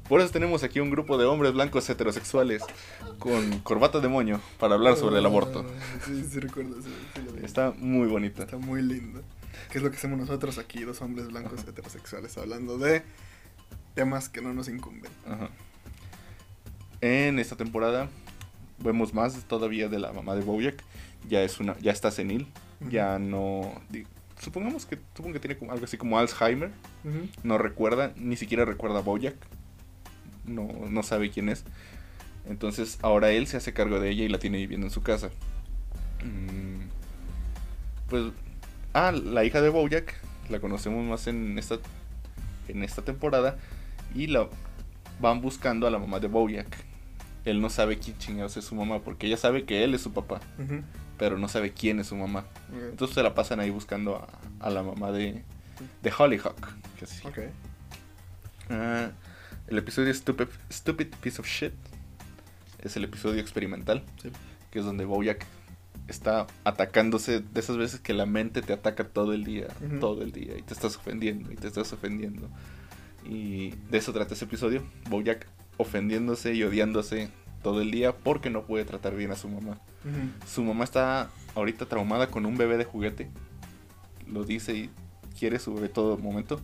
Por 0.09 0.20
eso 0.20 0.30
tenemos 0.30 0.62
aquí 0.62 0.78
un 0.78 0.91
grupo 0.91 1.18
de 1.18 1.24
hombres 1.24 1.53
blancos 1.53 1.91
heterosexuales 1.91 2.62
con 3.18 3.59
corbata 3.61 3.99
de 3.99 4.07
moño 4.07 4.41
para 4.61 4.74
hablar 4.74 4.97
sobre 4.97 5.18
el 5.18 5.26
aborto. 5.26 5.66
Ah, 5.68 6.01
Sí, 6.07 6.24
sí, 6.30 6.39
recuerdo. 6.39 6.80
Sí, 6.80 6.89
sí. 7.14 7.45
Está 7.45 7.72
muy 7.76 8.07
bonita. 8.07 8.45
Está 8.45 8.57
muy 8.57 8.82
lindo. 8.82 9.20
¿Qué 9.70 9.78
es 9.78 9.84
lo 9.84 9.90
que 9.90 9.96
hacemos 9.96 10.18
nosotros 10.18 10.59
aquí, 10.59 10.84
dos 10.84 11.00
hombres 11.02 11.28
blancos 11.28 11.66
heterosexuales, 11.66 12.36
hablando 12.38 12.78
de 12.78 13.02
temas 13.94 14.28
que 14.28 14.40
no 14.40 14.52
nos 14.54 14.68
incumben? 14.68 15.11
Ajá. 15.26 15.50
En 17.00 17.38
esta 17.38 17.57
temporada 17.57 18.09
vemos 18.78 19.14
más 19.14 19.44
todavía 19.44 19.88
de 19.88 19.98
la 19.98 20.12
mamá 20.12 20.34
de 20.34 20.42
Bojack. 20.42 20.82
Ya 21.28 21.42
es 21.42 21.61
una, 21.61 21.78
ya 21.78 21.92
está 21.92 22.11
senil. 22.11 22.46
Ya 22.88 23.18
no. 23.18 23.72
Supongamos 24.38 24.86
que, 24.86 24.98
supongo 25.14 25.34
que 25.34 25.40
tiene 25.40 25.70
algo 25.70 25.84
así 25.84 25.96
como 25.96 26.18
Alzheimer. 26.18 26.70
No 27.42 27.59
recuerda, 27.59 28.12
ni 28.16 28.36
siquiera 28.36 28.64
recuerda 28.64 28.98
a 28.98 29.02
Bojack. 29.02 29.36
no, 30.44 30.68
no 30.88 31.02
sabe 31.02 31.30
quién 31.30 31.48
es. 31.48 31.64
Entonces 32.48 32.98
ahora 33.02 33.30
él 33.30 33.46
se 33.46 33.57
hace 33.57 33.72
cargo 33.72 33.98
de 34.00 34.11
ella 34.11 34.24
y 34.24 34.28
la 34.28 34.38
tiene 34.38 34.59
viviendo 34.59 34.86
en 34.86 34.92
su 34.92 35.02
casa. 35.02 35.30
Mm, 36.24 36.88
pues, 38.09 38.32
ah, 38.97 39.12
la 39.12 39.44
hija 39.44 39.61
de 39.61 39.68
Bojack, 39.68 40.14
la 40.49 40.61
conocemos 40.61 41.05
más 41.05 41.26
en 41.26 41.59
esta, 41.59 41.78
en 42.68 42.82
esta 42.82 43.03
temporada 43.03 43.57
y 44.14 44.26
la 44.28 44.49
van 45.20 45.40
buscando 45.40 45.86
a 45.86 45.90
la 45.90 45.99
mamá 45.99 46.20
de 46.20 46.28
Bojack. 46.28 46.84
Él 47.44 47.61
no 47.61 47.70
sabe 47.70 47.99
quién 47.99 48.18
chingados 48.18 48.57
es 48.57 48.64
su 48.64 48.74
mamá 48.74 49.01
porque 49.01 49.26
ella 49.28 49.36
sabe 49.36 49.64
que 49.64 49.84
él 49.84 49.94
es 49.94 50.01
su 50.03 50.12
papá, 50.12 50.40
pero 51.18 51.38
no 51.38 51.49
sabe 51.49 51.72
quién 51.72 52.01
es 52.01 52.09
su 52.09 52.16
mamá. 52.16 52.44
Entonces 52.90 53.14
se 53.14 53.22
la 53.22 53.34
pasan 53.34 53.61
ahí 53.61 53.70
buscando 53.70 54.16
a, 54.16 54.26
a 54.66 54.70
la 54.70 54.82
mamá 54.82 55.12
de, 55.12 55.42
de 56.03 56.12
Hollyhock. 56.16 56.57
que. 57.34 57.51
Ah, 58.70 59.11
el 59.68 59.78
episodio 59.78 60.12
Stupid, 60.12 60.49
Stupid 60.72 61.07
Piece 61.20 61.40
of 61.40 61.47
Shit 61.47 61.72
es 62.82 62.97
el 62.97 63.05
episodio 63.05 63.40
experimental, 63.40 64.03
Sí. 64.22 64.30
que 64.70 64.80
es 64.80 64.84
donde 64.84 65.05
Bojack 65.05 65.44
está 66.09 66.46
atacándose 66.64 67.40
de 67.40 67.61
esas 67.61 67.76
veces 67.76 68.00
que 68.00 68.12
la 68.12 68.26
mente 68.26 68.62
te 68.62 68.72
ataca 68.72 69.04
todo 69.04 69.32
el 69.32 69.44
día, 69.44 69.68
todo 70.00 70.22
el 70.22 70.32
día, 70.32 70.57
y 70.57 70.62
te 70.62 70.74
estás 70.74 70.96
ofendiendo, 70.96 71.52
y 71.52 71.57
te 71.57 71.66
estás 71.66 71.92
ofendiendo. 71.92 72.48
Y 73.24 73.70
de 73.90 73.98
eso 73.98 74.12
trata 74.12 74.34
ese 74.34 74.44
episodio, 74.44 74.84
Bojack 75.11 75.46
ofendiéndose 75.78 76.54
y 76.54 76.62
odiándose 76.62 77.30
todo 77.62 77.80
el 77.80 77.90
día 77.90 78.14
porque 78.14 78.50
no 78.50 78.62
puede 78.62 78.84
tratar 78.84 79.16
bien 79.16 79.32
a 79.32 79.36
su 79.36 79.48
mamá. 79.48 79.78
Su 80.46 80.62
mamá 80.62 80.84
está 80.84 81.30
ahorita 81.57 81.86
traumada 81.86 82.28
con 82.28 82.46
un 82.46 82.57
bebé 82.57 82.76
de 82.76 82.84
juguete, 82.84 83.28
lo 84.28 84.44
dice 84.44 84.74
y 84.74 84.90
quiere 85.36 85.59
su 85.59 85.74
bebé 85.74 85.88
todo 85.88 86.16
momento. 86.16 86.61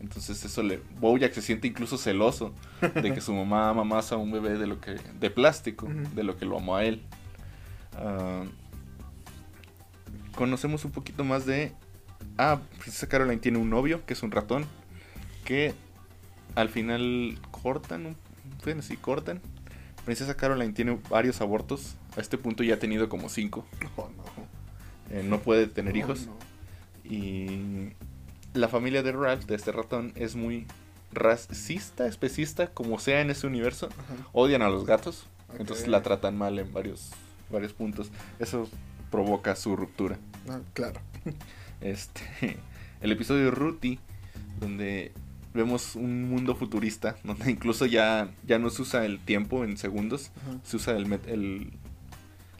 Entonces 0.00 0.44
eso 0.44 0.62
le 0.62 0.80
Bojack 1.00 1.32
se 1.32 1.42
siente 1.42 1.66
incluso 1.66 1.96
celoso 1.96 2.52
de 2.80 3.14
que 3.14 3.20
su 3.20 3.32
mamá 3.34 3.70
ama 3.70 3.84
más 3.84 4.12
a 4.12 4.18
un 4.18 4.30
bebé 4.30 4.58
de 4.58 4.66
lo 4.66 4.80
que 4.80 4.96
de 5.18 5.30
plástico, 5.30 5.88
de 6.14 6.22
lo 6.22 6.36
que 6.36 6.44
lo 6.44 6.58
amó 6.58 6.76
a 6.76 6.84
él. 6.84 7.02
Ah, 7.96 8.44
conocemos 10.34 10.84
un 10.84 10.90
poquito 10.92 11.24
más 11.24 11.46
de 11.46 11.72
ah, 12.38 12.60
Princesa 12.80 13.08
Caroline 13.08 13.40
tiene 13.40 13.58
un 13.58 13.70
novio 13.70 14.04
que 14.06 14.14
es 14.14 14.22
un 14.22 14.30
ratón 14.30 14.66
que 15.44 15.74
al 16.54 16.68
final 16.68 17.38
cortan, 17.50 18.06
un- 18.06 18.16
bueno, 18.64 18.82
sí 18.82 18.96
cortan. 18.96 19.40
Princesa 20.04 20.36
Caroline 20.36 20.72
tiene 20.72 20.98
varios 21.08 21.40
abortos. 21.40 21.96
A 22.16 22.20
este 22.20 22.36
punto 22.38 22.62
ya 22.62 22.74
ha 22.74 22.78
tenido 22.78 23.08
como 23.08 23.28
cinco. 23.28 23.64
Oh, 23.96 24.08
no. 24.16 25.16
Eh, 25.16 25.22
no 25.24 25.40
puede 25.40 25.66
tener 25.66 25.94
Oh, 25.94 25.98
hijos. 25.98 26.26
no. 26.26 26.36
Y 27.10 27.92
la 28.54 28.68
familia 28.68 29.02
de 29.02 29.12
Ralph, 29.12 29.44
de 29.46 29.54
este 29.56 29.72
ratón, 29.72 30.12
es 30.16 30.36
muy 30.36 30.66
racista, 31.12 32.06
especista, 32.06 32.68
como 32.68 32.98
sea 32.98 33.20
en 33.20 33.30
ese 33.30 33.46
universo. 33.46 33.86
Ajá. 33.90 34.28
Odian 34.32 34.62
a 34.62 34.68
los 34.68 34.84
gatos, 34.86 35.26
entonces 35.58 35.88
la 35.88 36.02
tratan 36.02 36.36
mal 36.36 36.58
en 36.58 36.72
varios, 36.72 37.10
varios 37.50 37.72
puntos. 37.72 38.10
Eso 38.38 38.68
provoca 39.10 39.56
su 39.56 39.76
ruptura. 39.76 40.18
Ah, 40.48 40.60
claro. 40.72 41.00
Este, 41.80 42.22
el 43.02 43.12
episodio 43.12 43.46
de 43.46 43.50
Ruti, 43.50 43.98
donde 44.58 45.12
vemos 45.52 45.96
un 45.96 46.30
mundo 46.30 46.54
futurista, 46.54 47.16
donde 47.24 47.50
incluso 47.50 47.84
ya, 47.84 48.30
ya 48.46 48.58
no 48.58 48.70
se 48.70 48.82
usa 48.82 49.04
el 49.04 49.18
tiempo 49.18 49.64
en 49.64 49.76
segundos, 49.76 50.30
Ajá. 50.36 50.60
se 50.62 50.76
usa 50.76 50.96
el, 50.96 51.72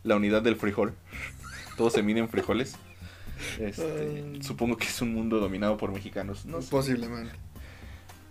la 0.03 0.17
unidad 0.17 0.43
del 0.43 0.57
frijol. 0.57 0.95
Todo 1.79 1.89
se 1.89 2.03
mide 2.03 2.21
en 2.21 2.29
frijoles. 2.29 2.77
Este, 3.59 4.43
supongo 4.43 4.77
que 4.77 4.87
es 4.87 5.01
un 5.01 5.15
mundo 5.15 5.41
dominado 5.41 5.79
por 5.79 5.91
mexicanos. 5.91 6.45
No 6.45 6.61
sé. 6.61 6.71
Posiblemente. 6.71 7.33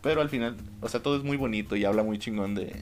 Pero 0.03 0.21
al 0.21 0.29
final, 0.29 0.57
o 0.81 0.89
sea, 0.89 1.01
todo 1.01 1.17
es 1.17 1.23
muy 1.23 1.37
bonito 1.37 1.75
y 1.75 1.85
habla 1.85 2.03
muy 2.03 2.19
chingón 2.19 2.55
de, 2.55 2.73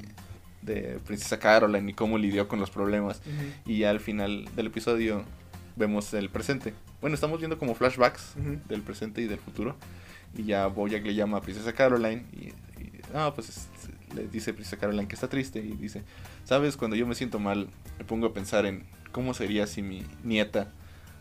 de 0.61 0.99
Princesa 1.05 1.39
Caroline 1.39 1.91
y 1.91 1.93
cómo 1.93 2.17
lidió 2.17 2.47
con 2.47 2.59
los 2.59 2.69
problemas. 2.69 3.21
Ujú. 3.25 3.71
Y 3.71 3.79
ya 3.79 3.89
al 3.89 3.99
final 3.99 4.45
del 4.55 4.67
episodio 4.67 5.23
vemos 5.75 6.13
el 6.13 6.29
presente. 6.29 6.73
Bueno, 7.01 7.15
estamos 7.15 7.39
viendo 7.39 7.57
como 7.57 7.73
flashbacks 7.75 8.33
del 8.67 8.81
presente 8.81 9.21
y 9.21 9.27
del 9.27 9.39
futuro. 9.39 9.75
Y 10.37 10.43
ya 10.43 10.67
Bojack 10.67 11.03
le 11.05 11.15
llama 11.15 11.37
a 11.37 11.41
Princesa 11.41 11.73
Caroline 11.73 12.25
y, 12.31 12.45
y, 12.81 12.91
ah, 13.13 13.31
pues 13.35 13.49
es- 13.49 13.67
le 14.15 14.27
dice 14.27 14.53
Princesa 14.53 14.77
Caroline 14.77 15.07
que 15.07 15.15
está 15.15 15.27
triste 15.29 15.59
y 15.59 15.71
dice, 15.77 16.03
sabes, 16.43 16.75
cuando 16.77 16.95
yo 16.97 17.07
me 17.07 17.15
siento 17.15 17.39
mal, 17.39 17.69
me 17.97 18.03
pongo 18.05 18.27
a 18.27 18.33
pensar 18.33 18.65
en 18.65 18.83
cómo 19.13 19.33
sería 19.33 19.67
si 19.67 19.81
mi 19.81 20.05
nieta 20.23 20.69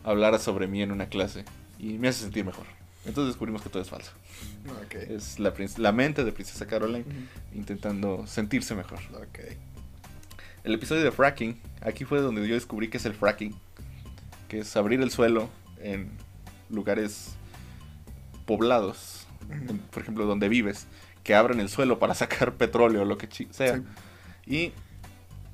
hablara 0.05 0.39
sobre 0.41 0.67
mí 0.67 0.83
en 0.83 0.91
una 0.93 1.07
clase 1.07 1.45
y 1.79 1.99
me 1.99 2.09
hace 2.09 2.23
sentir 2.23 2.45
mejor. 2.45 2.67
Entonces 3.07 3.29
descubrimos 3.33 3.63
que 3.63 3.71
todo 3.71 3.83
es 3.83 3.89
falso. 3.89 4.13
Es 5.09 5.39
la, 5.39 5.53
la 5.79 5.93
mente 5.93 6.23
de 6.25 6.33
Princesa 6.33 6.67
Caroline 6.67 7.05
intentando 7.55 8.27
sentirse 8.27 8.75
mejor. 8.75 8.99
El 10.65 10.75
episodio 10.75 11.03
de 11.05 11.11
fracking, 11.11 11.59
aquí 11.81 12.05
fue 12.05 12.21
donde 12.21 12.47
yo 12.47 12.55
descubrí 12.55 12.89
que 12.89 12.99
es 12.99 13.07
el 13.07 13.15
fracking, 13.15 13.55
que 14.49 14.59
es 14.61 14.77
abrir 14.77 15.01
el 15.01 15.11
suelo 15.11 15.49
en 15.81 16.11
lugares 16.69 17.31
poblados, 18.47 19.27
en- 19.51 19.79
por 19.79 20.03
ejemplo, 20.03 20.27
donde 20.27 20.49
vives, 20.49 20.87
que 21.25 21.35
abran 21.35 21.61
el 21.61 21.69
suelo 21.69 21.99
para 21.99 22.15
sacar 22.15 22.55
petróleo 22.57 23.03
o 23.03 23.05
lo 23.05 23.17
que 23.19 23.29
sea. 23.51 23.77
Sí. 23.77 23.83
Y 24.47 24.73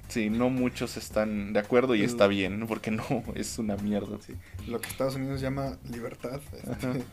sí, 0.09 0.31
no 0.31 0.51
muchos 0.51 0.97
están 0.97 1.53
de 1.53 1.61
acuerdo 1.61 1.95
y 1.95 2.03
está 2.03 2.27
bien, 2.27 2.67
porque 2.67 2.91
no, 2.91 3.05
es 3.35 3.59
una 3.59 3.77
mierda. 3.77 4.19
Sí. 4.27 4.35
Lo 4.67 4.81
que 4.81 4.89
Estados 4.89 5.15
Unidos 5.17 5.41
llama 5.41 5.77
libertad. 5.89 6.41
este, 6.53 7.05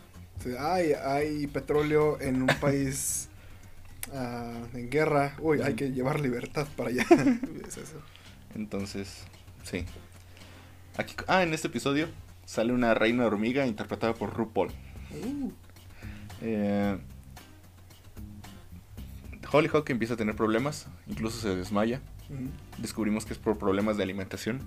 Sí, 0.41 0.51
hay, 0.59 0.93
hay 0.93 1.47
petróleo 1.47 2.19
en 2.19 2.41
un 2.41 2.47
país 2.59 3.29
ah, 4.13 4.61
en 4.73 4.89
guerra. 4.89 5.35
Uy, 5.39 5.61
hay 5.61 5.73
que 5.75 5.91
llevar 5.91 6.19
libertad 6.19 6.67
para 6.75 6.89
allá. 6.89 7.05
Es 7.67 7.77
eso. 7.77 8.01
Entonces, 8.55 9.23
sí. 9.63 9.85
Aquí, 10.97 11.15
ah, 11.27 11.43
en 11.43 11.53
este 11.53 11.67
episodio 11.67 12.07
sale 12.45 12.73
una 12.73 12.93
reina 12.93 13.25
hormiga 13.25 13.65
interpretada 13.65 14.13
por 14.13 14.33
RuPaul. 14.33 14.69
Uh, 15.11 15.51
Eh, 16.45 16.97
Hollyhock 19.49 19.89
empieza 19.91 20.15
a 20.15 20.17
tener 20.17 20.35
problemas, 20.35 20.87
incluso 21.07 21.39
se 21.39 21.55
desmaya. 21.55 22.01
Descubrimos 22.79 23.25
que 23.25 23.33
es 23.33 23.39
por 23.39 23.57
problemas 23.57 23.97
de 23.97 24.03
alimentación. 24.03 24.59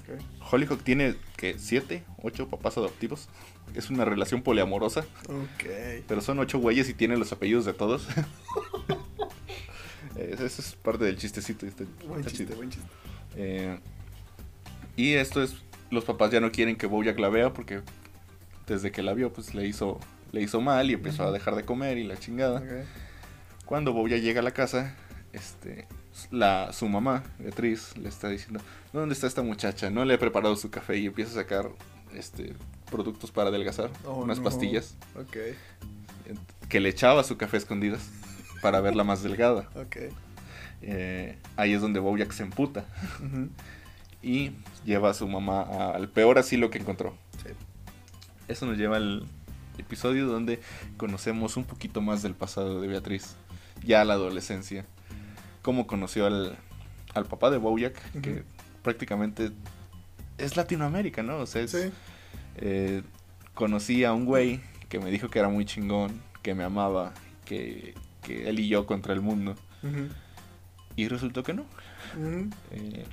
Ok. 0.00 0.20
Hollyhock 0.52 0.82
tiene 0.82 1.14
que 1.36 1.58
siete, 1.58 2.02
ocho 2.22 2.48
papás 2.48 2.76
adoptivos. 2.76 3.28
Es 3.74 3.90
una 3.90 4.04
relación 4.04 4.42
poliamorosa, 4.42 5.00
Ok. 5.28 5.64
pero 6.08 6.20
son 6.20 6.38
ocho 6.40 6.58
güeyes 6.58 6.88
y 6.88 6.94
tiene 6.94 7.16
los 7.16 7.32
apellidos 7.32 7.64
de 7.64 7.72
todos. 7.74 8.06
Eso 10.16 10.44
es 10.46 10.76
parte 10.82 11.04
del 11.04 11.16
chistecito. 11.16 11.66
Está, 11.66 11.84
Buen 12.06 12.22
chiste, 12.24 12.44
chido. 12.44 12.56
buen 12.56 12.70
chiste. 12.70 12.86
Eh, 13.36 13.78
y 14.96 15.14
esto 15.14 15.42
es, 15.42 15.56
los 15.90 16.04
papás 16.04 16.30
ya 16.30 16.40
no 16.40 16.52
quieren 16.52 16.76
que 16.76 16.86
Bojack 16.86 17.18
la 17.18 17.28
vea 17.30 17.52
porque 17.52 17.80
desde 18.66 18.92
que 18.92 19.02
la 19.02 19.14
vio 19.14 19.32
pues 19.32 19.54
le 19.54 19.66
hizo, 19.66 19.98
le 20.32 20.42
hizo 20.42 20.60
mal 20.60 20.90
y 20.90 20.94
empezó 20.94 21.24
a 21.24 21.30
dejar 21.32 21.54
de 21.56 21.64
comer 21.64 21.96
y 21.98 22.04
la 22.04 22.18
chingada. 22.18 22.60
Ok. 22.60 22.86
Cuando 23.64 23.92
Bojack 23.94 24.20
llega 24.20 24.40
a 24.40 24.44
la 24.44 24.50
casa, 24.52 24.94
este, 25.32 25.86
la, 26.30 26.72
su 26.72 26.88
mamá, 26.88 27.22
Beatriz, 27.38 27.96
le 27.96 28.08
está 28.08 28.28
diciendo, 28.28 28.60
¿dónde 28.92 29.14
está 29.14 29.26
esta 29.26 29.42
muchacha? 29.42 29.90
No 29.90 30.04
le 30.04 30.14
he 30.14 30.18
preparado 30.18 30.54
su 30.56 30.70
café 30.70 30.98
y 30.98 31.06
empieza 31.06 31.32
a 31.32 31.34
sacar 31.42 31.70
este, 32.14 32.54
productos 32.90 33.30
para 33.30 33.48
adelgazar, 33.48 33.90
Oh, 34.04 34.22
unas 34.22 34.38
no. 34.38 34.44
pastillas, 34.44 34.94
Ok. 35.18 35.36
que 36.68 36.80
le 36.80 36.88
echaba 36.90 37.24
su 37.24 37.36
café 37.36 37.56
a 37.56 37.58
escondidas 37.58 38.08
para 38.62 38.80
verla 38.80 39.04
más 39.04 39.22
delgada. 39.22 39.68
Ok. 39.74 39.96
Eh, 40.82 41.38
ahí 41.56 41.72
es 41.74 41.80
donde 41.80 42.00
Bojack 42.00 42.32
se 42.32 42.42
emputa 42.42 42.84
y 44.22 44.52
lleva 44.84 45.10
a 45.10 45.14
su 45.14 45.26
mamá 45.28 45.62
a- 45.62 45.90
al 45.94 46.08
peor 46.08 46.38
asilo 46.38 46.70
que 46.70 46.78
encontró. 46.78 47.16
sí. 47.42 47.50
Eso 48.48 48.66
nos 48.66 48.76
lleva 48.76 48.96
al 48.96 49.26
episodio 49.78 50.26
donde 50.26 50.60
conocemos 50.98 51.56
un 51.56 51.64
poquito 51.64 52.00
más 52.02 52.20
del 52.22 52.34
pasado 52.34 52.80
de 52.80 52.88
Beatriz, 52.88 53.36
ya 53.84 54.04
la 54.04 54.14
adolescencia. 54.14 54.84
Cómo 55.62 55.86
conoció 55.86 56.26
al, 56.26 56.58
al 57.14 57.24
papá 57.26 57.50
de 57.50 57.58
Bojack, 57.58 57.94
que 58.20 58.42
prácticamente 58.82 59.50
es 60.38 60.56
Latinoamérica, 60.56 61.22
¿no? 61.22 61.38
O 61.38 61.46
sea, 61.46 61.62
es- 61.62 61.70
Sí. 61.70 61.90
eh, 62.56 63.02
conocí 63.54 64.04
a 64.04 64.12
un 64.12 64.24
güey 64.24 64.60
que 64.88 64.98
me 64.98 65.10
dijo 65.10 65.28
que 65.28 65.38
era 65.38 65.48
muy 65.48 65.64
chingón, 65.64 66.20
que 66.42 66.54
me 66.54 66.64
amaba, 66.64 67.14
que, 67.44 67.94
que 68.22 68.48
él 68.48 68.58
y 68.60 68.68
yo 68.68 68.86
contra 68.86 69.12
el 69.14 69.20
mundo. 69.20 69.54
Y 70.96 71.08
resultó 71.08 71.42
que 71.42 71.54
no. 71.54 71.64
Eh, 72.72 73.04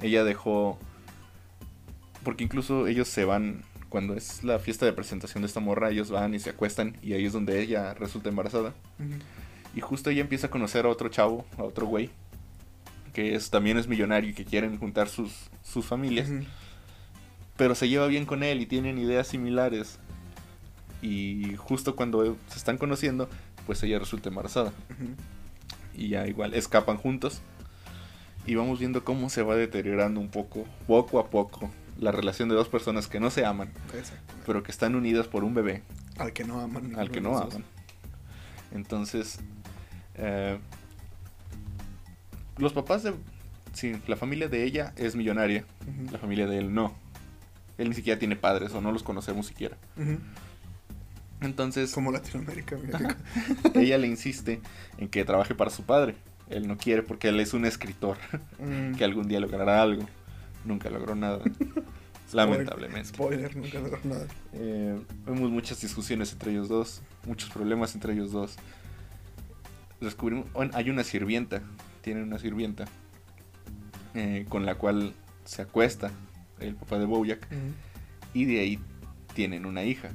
ella 0.00 0.22
dejó. 0.24 0.78
Porque 2.22 2.44
incluso 2.44 2.86
ellos 2.86 3.08
se 3.08 3.24
van. 3.24 3.62
Cuando 3.88 4.14
es 4.14 4.42
la 4.42 4.58
fiesta 4.58 4.86
de 4.86 4.92
presentación 4.92 5.42
de 5.42 5.46
esta 5.46 5.60
morra, 5.60 5.90
ellos 5.90 6.10
van 6.10 6.34
y 6.34 6.38
se 6.40 6.50
acuestan. 6.50 6.96
Y 7.02 7.12
ahí 7.12 7.24
es 7.26 7.32
donde 7.32 7.60
ella 7.62 7.94
resulta 7.94 8.28
embarazada. 8.28 8.74
Y 9.74 9.80
justo 9.80 10.10
ella 10.10 10.20
empieza 10.20 10.46
a 10.46 10.50
conocer 10.50 10.86
a 10.86 10.88
otro 10.88 11.08
chavo, 11.08 11.44
a 11.58 11.62
otro 11.62 11.86
güey. 11.86 12.10
Que 13.12 13.34
es, 13.34 13.50
también 13.50 13.78
es 13.78 13.86
millonario 13.86 14.30
y 14.30 14.34
que 14.34 14.44
quieren 14.44 14.78
juntar 14.78 15.08
sus, 15.08 15.32
sus 15.62 15.84
familias. 15.84 16.28
Pero 17.56 17.74
se 17.74 17.88
lleva 17.88 18.06
bien 18.06 18.26
con 18.26 18.42
él 18.42 18.60
y 18.60 18.66
tienen 18.66 18.98
ideas 18.98 19.28
similares. 19.28 19.98
Y 21.02 21.54
justo 21.56 21.96
cuando 21.96 22.36
se 22.48 22.58
están 22.58 22.78
conociendo, 22.78 23.28
pues 23.66 23.82
ella 23.82 23.98
resulta 23.98 24.28
embarazada. 24.28 24.72
Y 25.94 26.08
ya 26.08 26.26
igual 26.26 26.54
escapan 26.54 26.96
juntos. 26.96 27.40
Y 28.46 28.56
vamos 28.56 28.78
viendo 28.78 29.04
cómo 29.04 29.30
se 29.30 29.42
va 29.42 29.54
deteriorando 29.56 30.20
un 30.20 30.28
poco, 30.28 30.66
poco 30.86 31.18
a 31.18 31.30
poco, 31.30 31.70
la 31.98 32.12
relación 32.12 32.48
de 32.48 32.54
dos 32.54 32.68
personas 32.68 33.06
que 33.06 33.18
no 33.20 33.30
se 33.30 33.44
aman, 33.44 33.72
pero 34.44 34.62
que 34.62 34.70
están 34.70 34.94
unidas 34.96 35.28
por 35.28 35.44
un 35.44 35.54
bebé 35.54 35.82
Al 36.18 36.32
que 36.34 36.44
no 36.44 36.60
aman. 36.60 36.94
al 36.98 37.10
que 37.10 37.22
no 37.22 37.38
aman. 37.38 37.64
Entonces, 38.72 39.38
eh, 40.16 40.58
los 42.58 42.72
papás 42.72 43.02
de... 43.02 43.14
Sí, 43.72 43.94
la 44.06 44.16
familia 44.16 44.48
de 44.48 44.62
ella 44.62 44.92
es 44.96 45.16
millonaria, 45.16 45.64
la 46.12 46.18
familia 46.18 46.46
de 46.46 46.58
él 46.58 46.72
no. 46.72 46.94
Él 47.76 47.88
ni 47.88 47.94
siquiera 47.94 48.18
tiene 48.18 48.36
padres 48.36 48.72
o 48.72 48.80
no 48.80 48.92
los 48.92 49.02
conocemos 49.02 49.46
siquiera. 49.46 49.76
Entonces, 51.40 51.92
Como 51.92 52.12
Latinoamérica, 52.12 52.76
ella 53.74 53.98
le 53.98 54.06
insiste 54.06 54.60
en 54.98 55.08
que 55.08 55.24
trabaje 55.24 55.54
para 55.54 55.70
su 55.70 55.82
padre. 55.82 56.14
Él 56.48 56.68
no 56.68 56.76
quiere 56.76 57.02
porque 57.02 57.28
él 57.28 57.40
es 57.40 57.52
un 57.54 57.64
escritor 57.64 58.16
Mm. 58.58 58.94
que 58.96 59.04
algún 59.04 59.26
día 59.28 59.40
logrará 59.40 59.82
algo. 59.82 60.06
Nunca 60.64 60.88
logró 60.90 61.14
nada. 61.14 61.40
Lamentablemente. 62.32 63.08
Spoiler, 63.08 63.54
nunca 63.56 63.80
logró 63.80 63.98
nada. 64.04 64.26
Eh, 64.54 64.98
vemos 65.26 65.50
muchas 65.50 65.80
discusiones 65.80 66.32
entre 66.32 66.52
ellos 66.52 66.68
dos, 66.68 67.02
muchos 67.26 67.50
problemas 67.50 67.94
entre 67.94 68.12
ellos 68.12 68.32
dos. 68.32 68.56
Descubrimos, 70.00 70.52
bueno, 70.52 70.72
hay 70.74 70.90
una 70.90 71.04
sirvienta, 71.04 71.62
tienen 72.02 72.24
una 72.24 72.38
sirvienta 72.38 72.84
eh, 74.14 74.44
con 74.48 74.66
la 74.66 74.74
cual 74.76 75.14
se 75.44 75.62
acuesta 75.62 76.10
el 76.60 76.74
papá 76.74 76.98
de 76.98 77.06
Bojack 77.06 77.46
y 78.32 78.44
de 78.44 78.60
ahí 78.60 78.78
tienen 79.34 79.66
una 79.66 79.82
hija, 79.82 80.10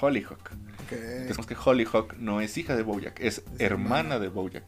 Hollyhock. 0.00 0.52
Ok. 0.84 0.90
Pensamos 1.26 1.46
que 1.46 1.56
Hollyhock 1.62 2.16
no 2.18 2.40
es 2.40 2.56
hija 2.58 2.74
de 2.76 2.82
Bojack, 2.82 3.20
es, 3.20 3.38
Es 3.38 3.60
hermana 3.60 3.98
hermana. 4.00 4.18
de 4.18 4.28
Bojack. 4.28 4.64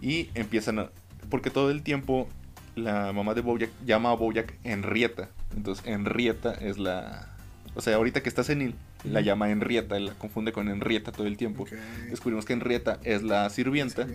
Y 0.00 0.30
empiezan 0.34 0.78
a... 0.78 0.90
Porque 1.28 1.50
todo 1.50 1.70
el 1.70 1.82
tiempo 1.82 2.28
la 2.76 3.12
mamá 3.12 3.34
de 3.34 3.40
Bojack 3.40 3.70
llama 3.84 4.10
a 4.12 4.14
Bojack 4.14 4.54
Henrietta. 4.64 5.30
Entonces 5.56 5.84
Henrietta 5.86 6.52
es 6.54 6.78
la... 6.78 7.36
O 7.74 7.80
sea, 7.80 7.96
ahorita 7.96 8.22
que 8.22 8.28
está 8.28 8.42
senil, 8.44 8.74
la 9.04 9.20
llama 9.20 9.50
Henrietta, 9.50 9.98
la 9.98 10.14
confunde 10.14 10.52
con 10.52 10.68
Henrietta 10.68 11.12
todo 11.12 11.26
el 11.26 11.36
tiempo. 11.36 11.66
Descubrimos 12.10 12.44
que 12.44 12.52
Henrietta 12.52 12.98
es 13.02 13.22
la 13.22 13.48
sirvienta 13.50 14.06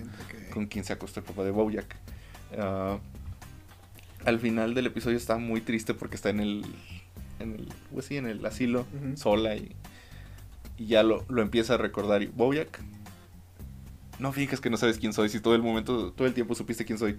con 0.53 0.67
quien 0.67 0.83
se 0.85 0.93
acostó 0.93 1.19
el 1.19 1.25
papá 1.25 1.43
de 1.43 1.51
Bojack. 1.51 1.95
Ah, 2.57 2.99
al 4.25 4.39
final 4.39 4.73
del 4.73 4.87
episodio 4.87 5.17
está 5.17 5.37
muy 5.37 5.61
triste 5.61 5.93
porque 5.93 6.15
está 6.15 6.29
en 6.29 6.39
el, 6.39 6.65
en 7.39 7.53
el, 7.53 7.73
pues 7.93 8.05
sí, 8.05 8.17
en 8.17 8.25
el 8.25 8.45
asilo, 8.45 8.85
sola 9.15 9.55
y, 9.55 9.75
y 10.77 10.87
ya 10.87 11.03
lo, 11.03 11.25
lo 11.29 11.41
empieza 11.41 11.75
a 11.75 11.77
recordar. 11.77 12.23
Y 12.23 12.27
Bojack, 12.27 12.81
no 14.19 14.31
fijas 14.31 14.61
que 14.61 14.69
no 14.69 14.77
sabes 14.77 14.97
quién 14.97 15.13
soy, 15.13 15.29
si 15.29 15.39
todo 15.39 15.55
el 15.55 15.61
momento, 15.61 16.11
todo 16.11 16.27
el 16.27 16.33
tiempo 16.33 16.55
supiste 16.55 16.85
quién 16.85 16.97
soy. 16.97 17.17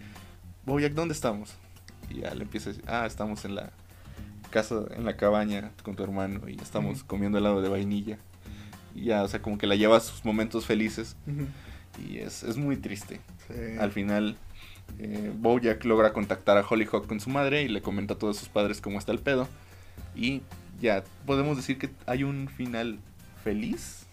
Bojack, 0.65 0.93
¿dónde 0.95 1.15
estamos? 1.15 1.55
Y 2.11 2.21
ya 2.21 2.35
le 2.35 2.43
empieza 2.43 2.71
a 2.71 2.73
decir, 2.73 2.85
ah, 2.89 3.07
estamos 3.07 3.45
en 3.45 3.55
la 3.55 3.73
casa, 4.57 4.87
en 4.97 5.05
la 5.05 5.19
cabaña 5.19 5.71
con 5.83 5.97
tu 5.97 6.03
hermano 6.03 6.49
y 6.49 6.55
estamos 6.61 7.01
Ujú. 7.01 7.07
comiendo 7.07 7.37
helado 7.37 7.61
de 7.61 7.69
vainilla. 7.69 8.17
Y 8.95 9.05
ya, 9.05 9.23
o 9.23 9.29
sea, 9.29 9.43
como 9.43 9.59
que 9.59 9.67
la 9.67 9.75
lleva 9.77 9.99
a 9.99 10.01
sus 10.01 10.25
momentos 10.25 10.65
felices 10.65 11.15
y 12.03 12.17
es, 12.19 12.43
es 12.43 12.57
muy 12.57 12.79
triste. 12.79 13.21
Sí. 13.47 13.79
Al 13.79 13.93
final, 13.93 14.39
eh, 14.99 15.31
Bojack 15.37 15.85
logra 15.85 16.15
contactar 16.15 16.57
a 16.57 16.67
Hollyhock 16.67 17.07
con 17.07 17.21
su 17.21 17.29
madre 17.29 17.65
y 17.65 17.69
le 17.69 17.83
comenta 17.83 18.15
a 18.15 18.19
todos 18.19 18.39
sus 18.39 18.49
padres 18.49 18.81
cómo 18.81 18.99
está 18.99 19.13
el 19.13 19.19
pedo. 19.19 19.47
Y 20.15 20.41
ya 20.81 21.05
podemos 21.27 21.59
decir 21.59 21.77
que 21.77 21.91
hay 22.07 22.25
un 22.25 22.49
final 22.49 22.99
feliz. 23.45 24.07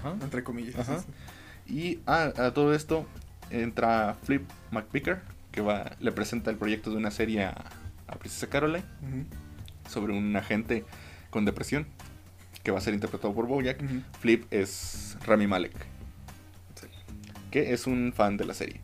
Ajá. 0.00 0.16
Entre 0.20 0.42
comillas. 0.42 0.76
Ajá. 0.80 0.98
sí, 0.98 1.72
Y 1.72 2.00
ah, 2.08 2.32
a 2.36 2.50
todo 2.50 2.74
esto 2.74 3.06
entra 3.50 4.16
Flip 4.24 4.42
McVicker, 4.72 5.20
que 5.52 5.60
va, 5.60 5.92
le 6.00 6.10
presenta 6.10 6.50
el 6.50 6.56
proyecto 6.56 6.90
de 6.90 6.96
una 6.96 7.12
serie 7.12 7.44
a, 7.44 7.64
a 8.10 8.18
Princesa 8.18 8.48
Caroline 8.48 8.84
sobre 9.88 10.12
un 10.12 10.34
agente 10.36 10.84
con 11.30 11.44
depresión 11.44 11.86
que 12.62 12.70
va 12.70 12.78
a 12.78 12.80
ser 12.82 12.94
interpretado 12.94 13.32
por 13.34 13.46
Bojack. 13.46 13.82
Flip 14.20 14.44
es 14.52 15.16
Rami 15.26 15.46
Malek, 15.46 15.72
Sí. 16.74 16.86
que 17.50 17.72
es 17.72 17.86
un 17.86 18.12
fan 18.14 18.36
de 18.36 18.44
la 18.44 18.54
serie. 18.54 18.80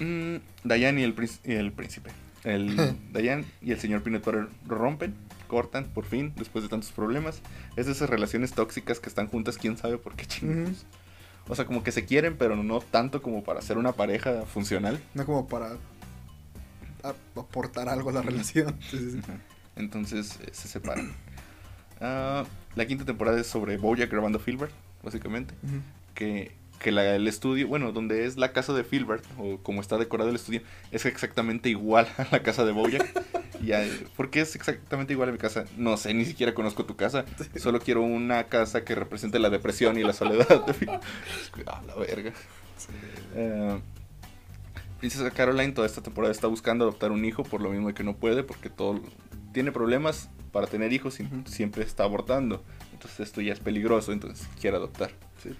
Mm, 0.00 0.36
Diane 0.64 1.00
y 1.00 1.04
el, 1.04 1.14
y 1.44 1.52
el 1.54 1.72
príncipe. 1.72 2.10
El 2.44 2.76
Diane 3.12 3.44
y 3.62 3.72
el 3.72 3.80
señor 3.80 4.02
Peanut 4.02 4.24
Butter 4.24 4.48
rompen, 4.66 5.14
cortan, 5.48 5.86
por 5.86 6.04
fin, 6.04 6.32
después 6.36 6.62
de 6.62 6.68
tantos 6.70 6.92
problemas. 6.92 7.40
Es 7.76 7.86
de 7.86 7.92
esas 7.92 8.08
relaciones 8.08 8.52
tóxicas 8.52 9.00
que 9.00 9.08
están 9.08 9.26
juntas, 9.28 9.58
quién 9.58 9.76
sabe 9.76 9.98
por 9.98 10.14
qué 10.14 10.26
chingados. 10.26 10.84
O 11.48 11.54
sea, 11.54 11.64
como 11.64 11.82
que 11.82 11.92
se 11.92 12.04
quieren, 12.04 12.36
pero 12.36 12.56
no 12.62 12.80
tanto 12.80 13.22
como 13.22 13.42
para 13.42 13.62
ser 13.62 13.78
una 13.78 13.92
pareja 13.92 14.42
funcional. 14.46 15.00
No 15.14 15.24
como 15.24 15.48
para 15.48 15.76
aportar 17.02 17.88
algo 17.88 18.10
a 18.10 18.12
la 18.14 18.22
relación. 18.22 18.68
Ujú. 18.92 19.20
Entonces 19.76 20.38
eh, 20.42 20.50
se 20.52 20.68
separan. 20.68 21.12
Ah, 22.00 22.44
la 22.76 22.86
quinta 22.86 23.04
temporada 23.04 23.40
es 23.40 23.48
sobre 23.48 23.76
Bojack 23.76 24.08
grabando 24.08 24.38
Filbert, 24.38 24.70
básicamente. 25.02 25.52
Ujú. 25.64 25.80
que, 26.14 26.52
que 26.78 26.92
la- 26.92 27.16
el 27.16 27.26
estudio, 27.26 27.66
bueno, 27.66 27.90
donde 27.90 28.24
es 28.24 28.36
la 28.36 28.52
casa 28.52 28.72
de 28.72 28.84
Filbert, 28.84 29.24
o 29.36 29.58
como 29.64 29.80
está 29.80 29.98
decorado 29.98 30.30
el 30.30 30.36
estudio, 30.36 30.62
es 30.92 31.04
exactamente 31.06 31.68
igual 31.70 32.06
a 32.18 32.28
la 32.30 32.42
casa 32.44 32.64
de 32.64 32.70
Bojack. 32.70 33.24
Y 33.60 33.72
a- 33.72 33.84
¿Por 34.16 34.30
qué 34.30 34.42
es 34.42 34.54
exactamente 34.54 35.12
igual 35.14 35.30
a 35.30 35.32
mi 35.32 35.38
casa? 35.38 35.64
No 35.76 35.96
sé, 35.96 36.14
ni 36.14 36.24
siquiera 36.24 36.54
conozco 36.54 36.84
tu 36.84 36.94
casa. 36.94 37.24
Solo 37.56 37.80
quiero 37.80 38.02
una 38.02 38.44
casa 38.44 38.84
que 38.84 38.94
represente 38.94 39.40
la 39.40 39.50
depresión 39.50 39.98
y 39.98 40.04
la 40.04 40.12
soledad. 40.12 40.46
Ah, 41.66 41.82
la 41.84 41.96
verga. 41.96 42.32
Sí. 42.76 42.92
Princesa 44.98 45.30
Caroline 45.30 45.72
toda 45.72 45.86
esta 45.86 46.02
temporada 46.02 46.32
está 46.32 46.48
buscando 46.48 46.84
adoptar 46.84 47.12
un 47.12 47.24
hijo, 47.24 47.44
por 47.44 47.60
lo 47.60 47.70
mismo 47.70 47.92
que 47.94 48.02
no 48.02 48.16
puede, 48.16 48.42
porque 48.42 48.68
todo 48.68 49.00
tiene 49.52 49.70
problemas 49.70 50.28
para 50.50 50.66
tener 50.66 50.92
hijos 50.92 51.20
y 51.20 51.28
siempre 51.46 51.84
está 51.84 52.02
abortando. 52.04 52.64
Entonces 52.92 53.20
esto 53.20 53.40
ya 53.40 53.52
es 53.52 53.60
peligroso, 53.60 54.12
entonces 54.12 54.48
quiere 54.60 54.76
adoptar. 54.76 55.12
Sí. 55.42 55.50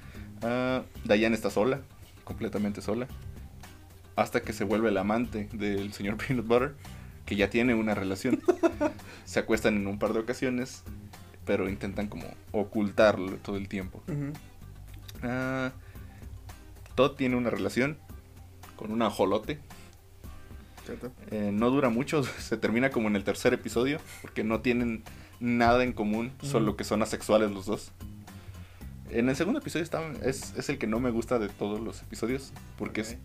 Ah, 0.42 0.82
Diane 1.04 1.36
está 1.36 1.50
sola, 1.50 1.82
completamente 2.24 2.80
sola. 2.80 3.06
Hasta 4.16 4.42
que 4.42 4.52
se 4.52 4.64
vuelve 4.64 4.88
el 4.88 4.96
amante 4.96 5.48
del 5.52 5.92
señor 5.92 6.16
Peanut 6.26 6.46
Butter, 6.46 6.74
que 7.24 7.36
ya 7.36 7.48
tiene 7.48 7.74
una 7.74 7.94
relación. 7.94 8.40
se 9.24 9.38
acuestan 9.38 9.76
en 9.76 9.86
un 9.86 10.00
par 10.00 10.14
de 10.14 10.18
ocasiones, 10.18 10.82
pero 11.44 11.68
intentan 11.68 12.08
como 12.08 12.26
ocultarlo 12.50 13.36
todo 13.36 13.56
el 13.56 13.68
tiempo. 13.68 14.02
Ah, 15.22 15.70
Todd 16.96 17.12
tiene 17.12 17.36
una 17.36 17.50
relación 17.50 17.98
con 18.78 18.90
un 18.90 19.02
ajolote. 19.02 19.58
Eh, 21.30 21.50
no 21.52 21.68
dura 21.68 21.90
mucho, 21.90 22.22
se 22.38 22.56
termina 22.56 22.88
como 22.90 23.08
en 23.08 23.16
el 23.16 23.24
tercer 23.24 23.52
episodio, 23.52 24.00
porque 24.22 24.42
no 24.42 24.60
tienen 24.60 25.02
nada 25.40 25.84
en 25.84 25.92
común, 25.92 26.32
solo 26.42 26.76
que 26.76 26.84
son 26.84 27.02
asexuales 27.02 27.50
los 27.50 27.66
dos. 27.66 27.92
En 29.10 29.28
el 29.28 29.36
segundo 29.36 29.60
episodio 29.60 29.84
está, 29.84 30.02
es, 30.22 30.54
es 30.56 30.68
el 30.70 30.78
que 30.78 30.86
no 30.86 31.00
me 31.00 31.10
gusta 31.10 31.38
de 31.38 31.48
todos 31.48 31.80
los 31.80 32.00
episodios, 32.02 32.52
porque 32.78 33.02
es. 33.02 33.16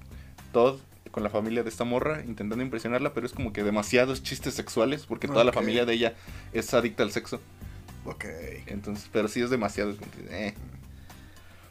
Todd 0.51 0.79
con 1.09 1.23
la 1.23 1.29
familia 1.29 1.63
de 1.63 1.69
esta 1.69 1.83
morra 1.83 2.23
intentando 2.25 2.63
impresionarla, 2.63 3.13
pero 3.13 3.25
es 3.25 3.33
como 3.33 3.53
que 3.53 3.63
demasiados 3.63 4.23
chistes 4.23 4.53
sexuales, 4.53 5.05
porque 5.05 5.27
toda 5.27 5.43
la 5.43 5.51
familia 5.51 5.85
de 5.85 5.93
ella 5.93 6.13
es 6.53 6.73
adicta 6.73 7.03
al 7.03 7.11
sexo. 7.11 7.39
Ok. 8.05 8.25
Entonces, 8.67 9.09
pero 9.11 9.27
sí 9.27 9.41
es 9.41 9.49
demasiado. 9.49 9.95
eh. 10.29 10.53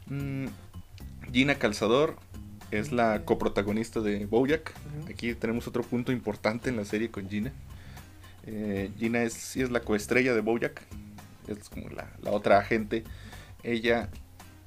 Mm, 0.07 0.47
Gina 1.31 1.55
Calzador 1.55 2.17
es 2.79 2.91
la 2.91 3.23
coprotagonista 3.25 3.99
de 4.01 4.25
Bojack. 4.25 4.73
Aquí 5.09 5.33
tenemos 5.35 5.67
otro 5.67 5.83
punto 5.83 6.11
importante 6.11 6.69
en 6.69 6.77
la 6.77 6.85
serie 6.85 7.09
con 7.11 7.29
Gina. 7.29 7.51
Eh, 8.45 8.91
Gina 8.97 9.23
es, 9.23 9.33
sí 9.33 9.61
es 9.61 9.69
la 9.71 9.81
coestrella 9.81 10.33
de 10.33 10.41
Bojack. 10.41 10.81
Es 11.47 11.69
como 11.69 11.89
la, 11.89 12.09
la 12.21 12.31
otra 12.31 12.57
agente. 12.57 13.03
Ella, 13.63 14.09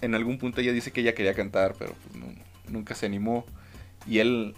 en 0.00 0.14
algún 0.14 0.38
punto 0.38 0.60
ella 0.60 0.72
dice 0.72 0.92
que 0.92 1.00
ella 1.00 1.14
quería 1.14 1.34
cantar, 1.34 1.74
pero 1.78 1.94
pues 1.94 2.22
no- 2.22 2.32
nunca 2.70 2.94
se 2.94 3.06
animó. 3.06 3.44
Y 4.06 4.18
él 4.20 4.54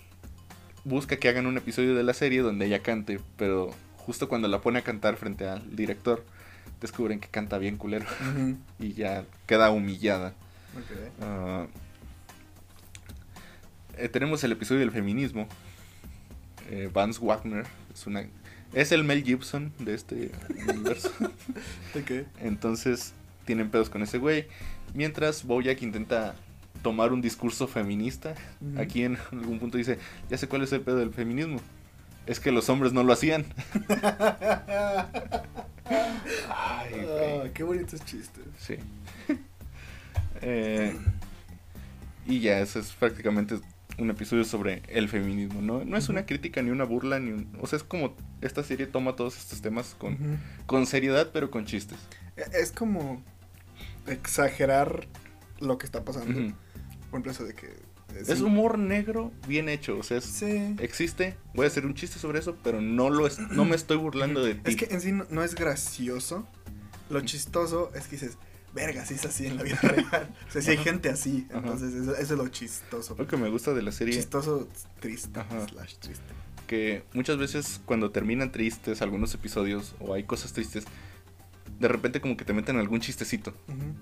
busca 0.85 1.17
que 1.17 1.29
hagan 1.29 1.47
un 1.47 1.57
episodio 1.57 1.95
de 1.95 2.03
la 2.03 2.15
serie 2.15 2.41
donde 2.41 2.67
ella 2.67 2.81
cante, 2.83 3.21
pero 3.37 3.71
justo 3.97 4.29
cuando 4.29 4.49
la 4.49 4.61
pone 4.61 4.79
a 4.79 4.83
cantar 4.85 5.17
frente 5.17 5.47
al 5.49 5.75
director, 5.77 6.25
descubren 6.81 7.19
que 7.21 7.29
canta 7.29 7.59
bien 7.59 7.77
culero 7.77 8.07
y 8.79 8.93
ya 8.93 9.25
queda 9.47 9.71
humillada. 9.71 10.35
Ah, 11.21 11.67
eh, 13.99 14.09
tenemos 14.09 14.43
el 14.45 14.53
episodio 14.53 14.81
del 14.81 14.91
feminismo. 14.91 15.49
Eh, 16.71 16.91
Vance 16.93 17.19
Wagner 17.23 17.65
es 17.93 18.07
una 18.07 18.27
es 18.75 18.93
el 18.93 19.03
Mel 19.03 19.23
Gibson 19.25 19.73
de 19.79 19.95
este 19.95 20.31
universo. 20.69 21.11
Ok. 21.95 22.27
Entonces 22.41 23.15
tienen 23.47 23.71
pedos 23.71 23.89
con 23.89 24.03
ese 24.03 24.19
güey. 24.19 24.47
Mientras 24.95 25.45
Bojack 25.45 25.83
intenta 25.83 26.35
tomar 26.83 27.13
un 27.13 27.21
discurso 27.21 27.67
feminista. 27.67 28.35
Aquí 28.77 29.05
en 29.05 29.17
algún 29.33 29.59
punto 29.59 29.79
dice, 29.79 29.99
ya 30.31 30.37
sé 30.37 30.49
cuál 30.49 30.63
es 30.63 30.73
el 30.73 30.83
pedo 30.83 30.97
del 30.97 31.13
feminismo. 31.13 31.61
Es 32.27 32.41
que 32.41 32.53
los 32.53 32.69
hombres 32.69 32.93
no 32.93 33.03
lo 33.03 33.13
hacían. 33.13 33.47
Ay, 36.51 37.51
qué 37.55 37.63
bonitos 37.63 38.05
chistes. 38.05 38.45
Sí. 38.59 38.77
Eh, 40.41 40.97
y 42.25 42.39
ya, 42.39 42.61
eso 42.61 42.79
es 42.79 42.93
prácticamente 42.93 43.59
un 43.99 44.11
episodio 44.11 44.45
sobre 44.45 44.83
el 44.89 45.09
feminismo, 45.09 45.61
¿no? 45.61 45.85
No 45.85 45.97
es 45.97 46.09
una 46.09 46.25
crítica 46.27 46.63
ni 46.63 46.71
una 46.71 46.85
burla, 46.85 47.19
ni 47.19 47.33
un... 47.33 47.49
O 47.61 47.67
sea, 47.67 47.77
es 47.79 47.83
como 47.83 48.15
esta 48.41 48.63
serie 48.63 48.87
toma 48.87 49.17
todos 49.17 49.37
estos 49.37 49.61
temas 49.61 49.95
con, 49.99 50.39
con 50.67 50.87
seriedad, 50.87 51.31
pero 51.33 51.51
con 51.51 51.65
chistes. 51.67 51.99
E- 52.37 52.45
Es 52.61 52.71
como 52.73 53.23
exagerar 54.07 55.07
lo 55.61 55.79
que 55.79 55.87
está 55.87 56.05
pasando. 56.05 56.33
Por 57.11 57.21
ejemplo, 57.21 57.33
eso 57.33 57.45
de 57.45 57.55
que. 57.55 57.69
Es 58.27 58.41
humor 58.41 58.79
negro 58.79 59.33
bien 59.47 59.69
hecho, 59.69 59.99
o 59.99 60.03
sea, 60.03 60.17
es- 60.19 60.25
Sí. 60.25 60.75
existe, 60.81 61.37
voy 61.55 61.65
a 61.65 61.67
hacer 61.69 61.85
un 61.85 61.95
chiste 61.95 62.19
sobre 62.19 62.39
eso, 62.39 62.57
pero 62.65 62.81
no 62.81 63.11
lo 63.11 63.27
es, 63.27 63.39
no 63.39 63.65
me 63.67 63.77
estoy 63.77 63.99
burlando 63.99 64.43
de 64.43 64.55
ti. 64.55 64.61
Es 64.65 64.77
que 64.77 64.87
en 64.95 65.01
sí 65.03 65.13
no, 65.13 65.27
no 65.31 65.43
es 65.45 65.55
gracioso. 65.55 66.47
Lo 67.11 67.21
chistoso 67.21 67.91
es 67.95 68.05
que 68.07 68.13
dices, 68.13 68.39
verga, 68.75 69.05
sí 69.05 69.15
es 69.15 69.25
así 69.25 69.47
en 69.47 69.57
la 69.57 69.63
vida 69.63 69.79
real. 69.83 70.35
O 70.49 70.51
sea, 70.51 70.63
sí 70.63 70.71
hay 70.71 70.79
gente 70.79 71.09
así. 71.09 71.47
Entonces, 71.51 71.95
eso, 71.95 72.15
eso 72.15 72.35
es 72.35 72.39
lo 72.39 72.49
chistoso. 72.49 73.15
Lo 73.19 73.27
que 73.27 73.37
me 73.37 73.49
gusta 73.49 73.75
de 73.75 73.83
la 73.83 73.93
serie 73.93 74.15
Chistoso, 74.15 74.69
triste. 75.01 75.39
Ajá. 75.41 75.67
Slash 75.69 75.97
triste. 75.97 76.25
que 76.67 77.05
muchas 77.15 77.39
veces 77.39 77.81
cuando 77.85 78.11
terminan 78.11 78.53
tristes 78.53 79.03
algunos 79.03 79.35
episodios 79.35 79.95
o 80.01 80.15
hay 80.15 80.25
cosas 80.25 80.53
tristes, 80.53 80.85
de 81.79 81.89
repente 81.89 82.21
como 82.21 82.37
que 82.37 82.45
te 82.45 82.53
meten 82.53 82.77
algún 82.77 83.01
chistecito. 83.01 83.55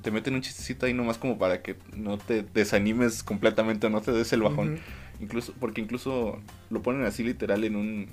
Te 0.02 0.10
meten 0.10 0.34
un 0.34 0.40
chistecito 0.40 0.86
ahí 0.86 0.94
nomás 0.94 1.18
como 1.18 1.38
para 1.38 1.62
que 1.62 1.76
no 1.94 2.16
te 2.16 2.42
desanimes 2.42 3.22
completamente, 3.22 3.90
no 3.90 4.00
te 4.00 4.12
des 4.12 4.32
el 4.32 4.42
bajón. 4.42 4.78
Incluso, 5.20 5.54
porque 5.60 5.80
incluso 5.80 6.38
lo 6.70 6.82
ponen 6.82 7.04
así 7.04 7.22
literal 7.22 7.64
en 7.64 7.76
un... 7.76 8.08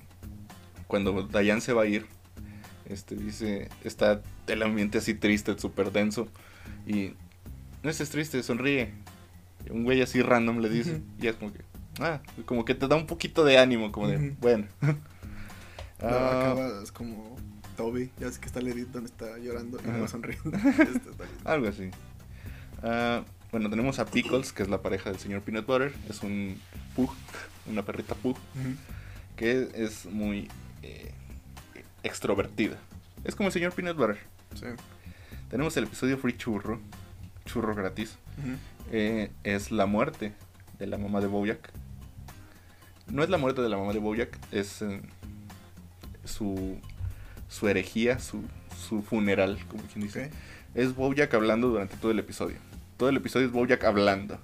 Cuando 0.87 1.23
Dayan 1.23 1.61
se 1.61 1.73
va 1.73 1.83
a 1.83 1.85
ir, 1.85 2.05
este 2.89 3.15
dice, 3.15 3.69
está 3.84 4.21
el 4.47 4.63
ambiente 4.63 4.97
así 4.97 5.13
triste, 5.13 5.57
súper 5.57 5.91
denso. 5.91 6.27
Y 6.86 7.13
no 7.81 7.89
estés 7.89 8.09
triste, 8.09 8.41
sonríe. 8.43 8.93
Y 9.65 9.71
un 9.71 9.84
güey 9.84 10.01
así 10.01 10.21
random 10.21 10.59
le 10.59 10.69
dice. 10.69 11.01
Y 11.21 11.27
es 11.27 11.36
como 11.36 11.53
que, 11.53 11.59
ah, 11.99 12.21
como 12.45 12.65
que 12.65 12.75
te 12.75 12.88
da 12.88 12.95
un 12.95 13.07
poquito 13.07 13.43
de 13.43 13.57
ánimo, 13.57 13.91
como 13.91 14.07
de, 14.07 14.36
bueno. 14.39 14.67
Ah, 16.01 16.51
acabas 16.51 16.91
como 16.91 17.38
Toby, 17.77 18.11
ya 18.19 18.27
ves 18.27 18.38
que 18.38 18.47
está 18.47 18.59
el 18.59 18.67
edit 18.67 18.89
donde 18.89 19.09
está 19.09 19.38
llorando 19.38 19.79
y 19.81 19.88
luego 19.88 20.07
sonriendo. 20.09 20.51
Lindo. 20.51 21.11
Algo 21.45 21.67
así. 21.69 21.91
Ah, 22.81 23.23
bueno, 23.51 23.69
tenemos 23.69 23.99
a 23.99 24.05
Pickles, 24.05 24.51
que 24.51 24.63
es 24.63 24.69
la 24.69 24.81
pareja 24.81 25.11
del 25.11 25.19
señor 25.19 25.43
Peanut 25.43 25.65
Butter. 25.65 25.93
Es 26.09 26.21
un 26.21 26.59
pug, 26.95 27.13
una 27.67 27.84
perrita 27.84 28.15
pug. 28.15 28.36
Que 29.38 29.69
es 29.75 30.05
muy 30.05 30.49
eh, 30.81 31.12
extrovertida. 32.03 32.77
Es 33.23 33.35
como 33.35 33.47
el 33.47 33.53
señor 33.53 33.73
Peanut 33.73 33.97
Butter. 33.97 34.19
Sí. 34.53 34.65
Tenemos 35.49 35.75
el 35.77 35.85
episodio 35.85 36.17
Free 36.17 36.37
Churro, 36.37 36.79
churro 37.45 37.75
gratis. 37.75 38.17
Eh, 38.91 39.31
es 39.43 39.71
la 39.71 39.85
muerte 39.85 40.33
de 40.79 40.87
la 40.87 40.97
mamá 40.97 41.21
de 41.21 41.27
Bojack. 41.27 41.71
No 43.07 43.23
es 43.23 43.29
la 43.29 43.37
muerte 43.37 43.61
de 43.61 43.69
la 43.69 43.77
mamá 43.77 43.93
de 43.93 43.99
Bojack, 43.99 44.37
es 44.51 44.81
eh, 44.81 45.01
su, 46.23 46.77
su 47.49 47.67
herejía, 47.67 48.19
su, 48.19 48.43
su 48.75 49.01
funeral, 49.01 49.59
como 49.67 49.83
quien 49.83 50.05
dice. 50.05 50.31
Es 50.73 50.95
Bojack 50.95 51.33
hablando 51.33 51.69
durante 51.69 51.97
todo 51.97 52.11
el 52.11 52.19
episodio. 52.19 52.57
Todo 52.97 53.09
el 53.09 53.17
episodio 53.17 53.47
es 53.47 53.51
Bojack 53.51 53.83
hablando 53.83 54.39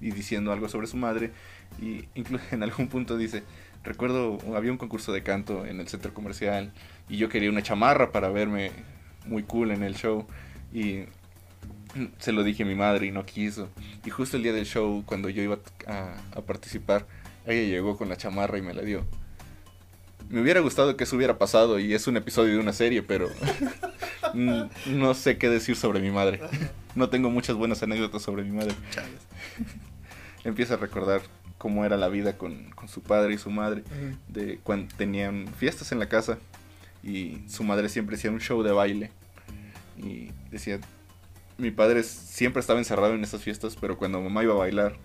y 0.00 0.10
diciendo 0.12 0.52
algo 0.52 0.68
sobre 0.68 0.86
su 0.86 0.96
madre 0.96 1.32
y 1.80 2.08
incluso 2.14 2.44
en 2.50 2.62
algún 2.62 2.88
punto 2.88 3.16
dice 3.16 3.42
recuerdo 3.84 4.38
había 4.54 4.72
un 4.72 4.78
concurso 4.78 5.12
de 5.12 5.22
canto 5.22 5.66
en 5.66 5.80
el 5.80 5.88
centro 5.88 6.12
comercial 6.12 6.72
y 7.08 7.16
yo 7.16 7.28
quería 7.28 7.50
una 7.50 7.62
chamarra 7.62 8.12
para 8.12 8.28
verme 8.28 8.72
muy 9.26 9.42
cool 9.42 9.70
en 9.70 9.82
el 9.82 9.94
show 9.94 10.26
y 10.72 11.04
se 12.18 12.32
lo 12.32 12.44
dije 12.44 12.62
a 12.62 12.66
mi 12.66 12.74
madre 12.74 13.06
y 13.06 13.10
no 13.10 13.26
quiso. 13.26 13.68
Y 14.04 14.10
justo 14.10 14.36
el 14.36 14.42
día 14.42 14.52
del 14.52 14.66
show 14.66 15.02
cuando 15.04 15.28
yo 15.28 15.42
iba 15.42 15.58
a, 15.86 16.14
a 16.36 16.40
participar 16.42 17.06
ella 17.46 17.68
llegó 17.68 17.96
con 17.96 18.08
la 18.08 18.16
chamarra 18.16 18.58
y 18.58 18.62
me 18.62 18.74
la 18.74 18.82
dio. 18.82 19.04
Me 20.28 20.40
hubiera 20.40 20.60
gustado 20.60 20.96
que 20.96 21.04
eso 21.04 21.16
hubiera 21.16 21.38
pasado 21.38 21.78
y 21.80 21.94
es 21.94 22.06
un 22.06 22.16
episodio 22.16 22.52
de 22.54 22.60
una 22.60 22.72
serie 22.72 23.02
pero 23.02 23.28
no 24.34 25.14
sé 25.14 25.38
qué 25.38 25.48
decir 25.48 25.76
sobre 25.76 26.00
mi 26.00 26.10
madre. 26.10 26.40
No 26.94 27.08
tengo 27.08 27.30
muchas 27.30 27.56
buenas 27.56 27.82
anécdotas 27.82 28.22
sobre 28.22 28.44
mi 28.44 28.50
madre. 28.50 28.74
Empieza 30.44 30.74
a 30.74 30.76
recordar 30.76 31.22
cómo 31.60 31.84
era 31.84 31.98
la 31.98 32.08
vida 32.08 32.38
con, 32.38 32.70
con 32.70 32.88
su 32.88 33.02
padre 33.02 33.34
y 33.34 33.38
su 33.38 33.50
madre, 33.50 33.82
Ujú. 33.82 34.16
de 34.28 34.58
cuando 34.62 34.94
tenían 34.96 35.46
fiestas 35.58 35.92
en 35.92 35.98
la 35.98 36.08
casa 36.08 36.38
y 37.02 37.42
su 37.48 37.64
madre 37.64 37.90
siempre 37.90 38.16
hacía 38.16 38.30
un 38.30 38.40
show 38.40 38.62
de 38.62 38.72
baile 38.72 39.10
y 39.98 40.30
decía, 40.50 40.80
mi 41.58 41.70
padre 41.70 42.02
siempre 42.02 42.60
estaba 42.60 42.78
encerrado 42.78 43.12
en 43.14 43.22
esas 43.22 43.42
fiestas, 43.42 43.76
pero 43.78 43.98
cuando 43.98 44.22
mamá 44.22 44.42
iba 44.42 44.54
a 44.54 44.56
bailar, 44.56 44.96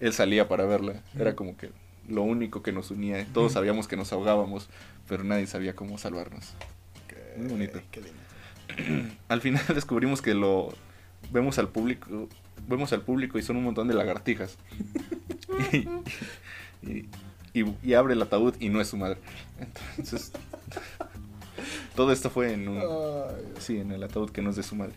él 0.00 0.12
salía 0.12 0.48
para 0.48 0.66
verla, 0.66 1.00
era 1.18 1.30
Ujú. 1.30 1.36
como 1.36 1.56
que 1.56 1.70
lo 2.08 2.20
único 2.22 2.62
que 2.62 2.72
nos 2.72 2.90
unía, 2.90 3.24
todos 3.32 3.46
Ujú. 3.46 3.54
sabíamos 3.54 3.88
que 3.88 3.96
nos 3.96 4.12
ahogábamos, 4.12 4.68
pero 5.08 5.24
nadie 5.24 5.46
sabía 5.46 5.74
cómo 5.74 5.96
salvarnos. 5.96 6.52
Ok, 7.06 7.38
Muy 7.38 7.48
bonito. 7.48 7.80
Qué 7.90 8.02
lindo. 8.02 9.08
Al 9.28 9.40
final 9.40 9.62
descubrimos 9.74 10.20
que 10.20 10.34
lo 10.34 10.74
vemos 11.30 11.58
al 11.58 11.68
público, 11.68 12.28
vemos 12.68 12.92
al 12.92 13.02
público 13.02 13.38
y 13.38 13.42
son 13.42 13.56
un 13.56 13.64
montón 13.64 13.88
de 13.88 13.94
lagartijas. 13.94 14.56
y, 15.72 15.88
y- 16.90 17.08
y- 17.54 17.74
y 17.82 17.94
abre 17.94 18.14
el 18.14 18.22
ataúd 18.22 18.54
y 18.60 18.68
no 18.68 18.80
es 18.80 18.88
su 18.88 18.96
madre. 18.96 19.18
Entonces, 19.98 20.32
todo 21.96 22.12
esto 22.12 22.30
fue 22.30 22.52
en 22.54 22.68
un, 22.68 22.82
sí, 23.58 23.78
en 23.78 23.92
el 23.92 24.02
ataúd 24.02 24.30
que 24.30 24.42
no 24.42 24.50
es 24.50 24.56
de 24.56 24.62
su 24.62 24.74
madre. 24.74 24.94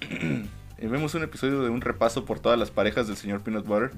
vemos 0.80 1.14
un 1.14 1.22
episodio 1.22 1.62
de 1.62 1.70
un 1.70 1.80
repaso 1.80 2.24
por 2.24 2.40
todas 2.40 2.58
las 2.58 2.70
parejas 2.70 3.06
del 3.06 3.16
señor 3.16 3.40
Peanut 3.42 3.66
Butter. 3.66 3.92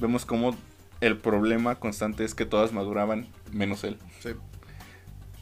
Vemos 0.00 0.24
cómo 0.24 0.56
el 1.00 1.16
problema 1.18 1.76
constante 1.76 2.24
es 2.24 2.34
que 2.34 2.46
todas 2.46 2.72
maduraban 2.72 3.28
menos 3.52 3.84
él. 3.84 3.98
Sí. 4.20 4.30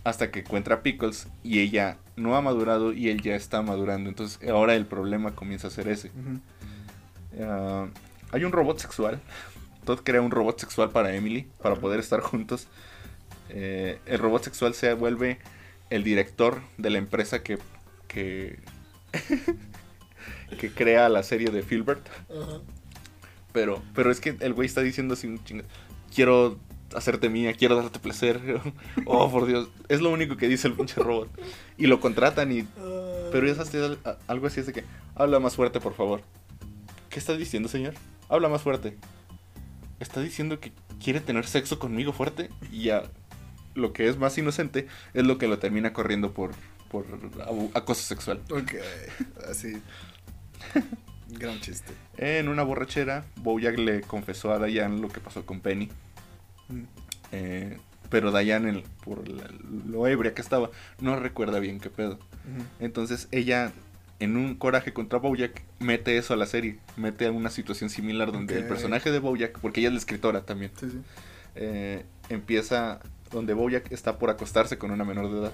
Hasta 0.07 0.31
que 0.31 0.39
encuentra 0.39 0.77
a 0.77 0.83
Pickles 0.85 1.27
y 1.43 1.59
ella 1.59 1.99
no 2.15 2.37
ha 2.37 2.41
madurado 2.41 2.93
y 2.93 3.09
él 3.09 3.23
ya 3.23 3.35
está 3.35 3.61
madurando. 3.61 4.09
Entonces 4.09 4.39
ahora 4.49 4.77
el 4.77 4.87
problema 4.87 5.35
comienza 5.35 5.67
a 5.67 5.71
ser 5.73 5.89
ese. 5.89 6.13
Ah, 7.41 7.89
hay 8.31 8.45
un 8.45 8.53
robot 8.53 8.79
sexual. 8.79 9.21
Todd 9.85 10.03
crea 10.05 10.23
un 10.23 10.31
robot 10.31 10.61
sexual 10.61 10.91
para 10.91 11.13
Emily 11.17 11.49
para 11.61 11.75
poder 11.75 11.99
estar 11.99 12.21
juntos. 12.21 12.69
Eh, 13.49 13.99
el 14.07 14.21
robot 14.21 14.45
sexual 14.45 14.75
se 14.75 14.95
vuelve 14.95 15.41
el 15.91 16.05
director 16.05 16.61
de 16.79 16.91
la 16.91 16.99
empresa 16.99 17.43
que, 17.43 17.59
que, 18.07 18.61
que 20.61 20.71
crea 20.71 21.09
la 21.09 21.25
serie 21.25 21.51
de 21.51 21.65
Filbert. 21.65 22.07
Pero, 23.53 23.83
pero 23.93 24.13
es 24.13 24.21
que 24.21 24.37
el 24.39 24.53
güey 24.53 24.67
está 24.67 24.83
diciendo 24.83 25.15
así 25.15 25.27
un 25.27 25.43
chingo. 25.43 25.65
Quiero 26.15 26.61
hacerte 26.95 27.29
mía, 27.29 27.53
quiero 27.55 27.77
darte 27.77 27.99
placer. 27.99 28.41
oh, 29.07 29.31
por 29.31 29.47
Dios. 29.47 29.69
Es 29.89 30.01
lo 30.01 30.11
único 30.11 30.37
que 30.37 30.49
dice 30.49 30.69
el 30.69 30.75
pinche 30.75 31.01
robot. 31.01 31.29
Y 31.79 31.87
lo 31.87 32.01
contratan 32.01 32.53
y... 32.53 32.67
Pero 33.33 33.51
es 33.51 33.59
hasta 33.59 33.79
al- 33.85 33.99
a- 34.05 34.17
algo 34.29 34.47
así 34.47 34.61
es 34.61 34.67
de 34.67 34.73
que... 34.73 34.85
Habla 35.15 35.41
más 35.41 35.57
fuerte, 35.57 35.81
por 35.81 35.95
favor. 35.95 36.23
¿Qué 37.11 37.19
está 37.19 37.37
diciendo, 37.37 37.69
señor? 37.69 37.95
Habla 38.29 38.49
más 38.49 38.63
fuerte. 38.63 38.97
Está 40.01 40.21
diciendo 40.21 40.61
que 40.61 40.73
quiere 41.03 41.21
tener 41.21 41.47
sexo 41.47 41.79
conmigo 41.79 42.13
fuerte. 42.13 42.51
Y 42.71 42.85
ya... 42.85 43.03
Lo 43.75 43.93
que 43.93 44.09
es 44.09 44.17
más 44.17 44.39
inocente 44.39 44.87
es 45.13 45.27
lo 45.27 45.37
que 45.37 45.49
lo 45.49 45.59
termina 45.59 45.93
corriendo 45.93 46.33
por, 46.33 46.53
por 46.91 47.05
acoso 47.75 48.01
sexual. 48.03 48.41
Ok, 48.51 48.73
así. 49.51 49.83
Gran 51.29 51.61
chiste. 51.61 51.93
En 52.17 52.49
una 52.49 52.63
borrachera, 52.63 53.27
Bojack 53.37 53.77
le 53.79 54.01
confesó 54.01 54.53
a 54.53 54.65
Diane 54.65 54.99
lo 54.99 55.09
que 55.09 55.21
pasó 55.21 55.45
con 55.45 55.61
Penny. 55.61 55.91
Eh, 57.33 57.79
pero 58.11 58.31
Diane, 58.37 58.71
el- 58.71 58.85
por 59.05 59.29
la- 59.29 59.51
lo 59.89 60.07
ebria 60.07 60.33
que 60.35 60.41
estaba, 60.43 60.71
no 61.01 61.19
recuerda 61.19 61.59
bien 61.59 61.81
qué 61.81 61.91
pedo. 61.91 62.19
Entonces 62.81 63.29
ella, 63.33 63.73
en 64.21 64.37
un 64.37 64.55
coraje 64.55 64.93
contra 64.93 65.19
Bojack, 65.19 65.63
mete 65.81 66.17
eso 66.17 66.33
a 66.35 66.37
la 66.37 66.47
serie. 66.47 66.79
Mete 66.97 67.27
a 67.27 67.33
una 67.33 67.51
situación 67.51 67.91
similar 67.91 68.31
donde 68.33 68.57
el 68.59 68.65
personaje 68.67 69.11
de 69.11 69.19
Bojack, 69.19 69.59
porque 69.61 69.81
ella 69.81 69.89
es 69.89 69.95
la 69.95 69.99
escritora 69.99 70.43
también, 70.43 70.71
Sí, 70.79 70.89
sí. 70.91 70.99
eh, 71.57 72.05
empieza 72.29 73.01
donde 73.33 73.55
Bojack 73.55 73.91
está 73.91 74.19
por 74.19 74.31
acostarse 74.31 74.79
con 74.79 74.91
una 74.93 75.05
menor 75.05 75.31
de 75.33 75.39
edad. 75.41 75.53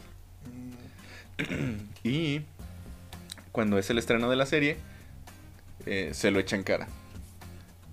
Mm. 1.51 1.77
Y 2.05 2.43
cuando 3.53 3.79
es 3.79 3.89
el 3.91 3.99
estreno 3.99 4.29
de 4.29 4.37
la 4.37 4.45
serie, 4.47 4.77
eh, 5.87 6.11
se 6.13 6.31
lo 6.31 6.39
echa 6.39 6.57
en 6.57 6.63
cara. 6.63 6.87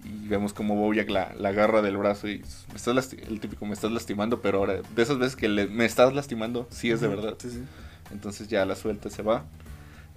Y 0.09 0.27
vemos 0.27 0.53
como 0.53 0.75
Bojack 0.75 1.09
la, 1.09 1.33
la 1.37 1.49
agarra 1.49 1.81
del 1.83 1.97
brazo 1.97 2.27
y 2.27 2.39
me 2.69 2.75
estás 2.75 3.13
el 3.13 3.39
típico 3.39 3.65
me 3.65 3.73
estás 3.73 3.91
lastimando, 3.91 4.41
pero 4.41 4.57
ahora 4.59 4.81
de 4.95 5.01
esas 5.03 5.19
veces 5.19 5.35
que 5.35 5.47
le- 5.49 5.67
me 5.67 5.85
estás 5.85 6.13
lastimando, 6.13 6.67
sí 6.71 6.89
es 6.89 6.99
de 7.01 7.07
verdad. 7.07 7.35
Sí, 7.39 7.49
sí. 7.51 7.63
Entonces 8.11 8.47
ya 8.47 8.65
la 8.65 8.75
suelta, 8.75 9.09
se 9.09 9.21
va. 9.21 9.45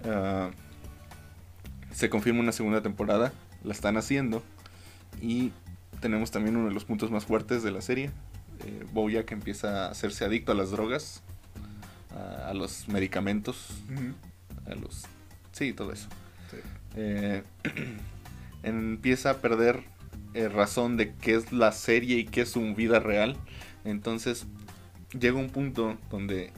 Ah, 0.05 0.49
se 1.93 2.09
confirma 2.09 2.39
una 2.39 2.51
segunda 2.51 2.81
temporada, 2.81 3.31
la 3.63 3.71
están 3.73 3.97
haciendo. 3.97 4.41
Y 5.21 5.51
tenemos 6.01 6.31
también 6.31 6.57
uno 6.57 6.69
de 6.69 6.73
los 6.73 6.85
puntos 6.85 7.11
más 7.11 7.25
fuertes 7.25 7.61
de 7.61 7.69
la 7.71 7.81
serie. 7.81 8.09
Eh, 8.65 8.85
Bojack 8.93 9.31
empieza 9.31 9.85
a 9.85 9.91
hacerse 9.91 10.25
adicto 10.25 10.51
a 10.53 10.55
las 10.55 10.71
drogas, 10.71 11.21
a, 12.15 12.49
a 12.49 12.53
los 12.55 12.87
medicamentos, 12.87 13.67
a 14.65 14.73
los... 14.75 15.03
Sí, 15.51 15.71
todo 15.73 15.91
eso. 15.91 16.07
Sí. 16.49 16.57
eh, 16.95 17.43
empieza 18.63 19.29
a 19.31 19.37
perder 19.37 19.83
eh, 20.33 20.49
razón 20.49 20.97
de 20.97 21.13
qué 21.13 21.35
es 21.35 21.51
la 21.51 21.71
serie 21.71 22.17
y 22.17 22.25
qué 22.25 22.41
es 22.41 22.49
su 22.49 22.61
vida 22.73 22.99
real. 22.99 23.37
Entonces 23.85 24.47
llega 25.17 25.37
un 25.37 25.49
punto 25.49 25.97
donde 26.09 26.51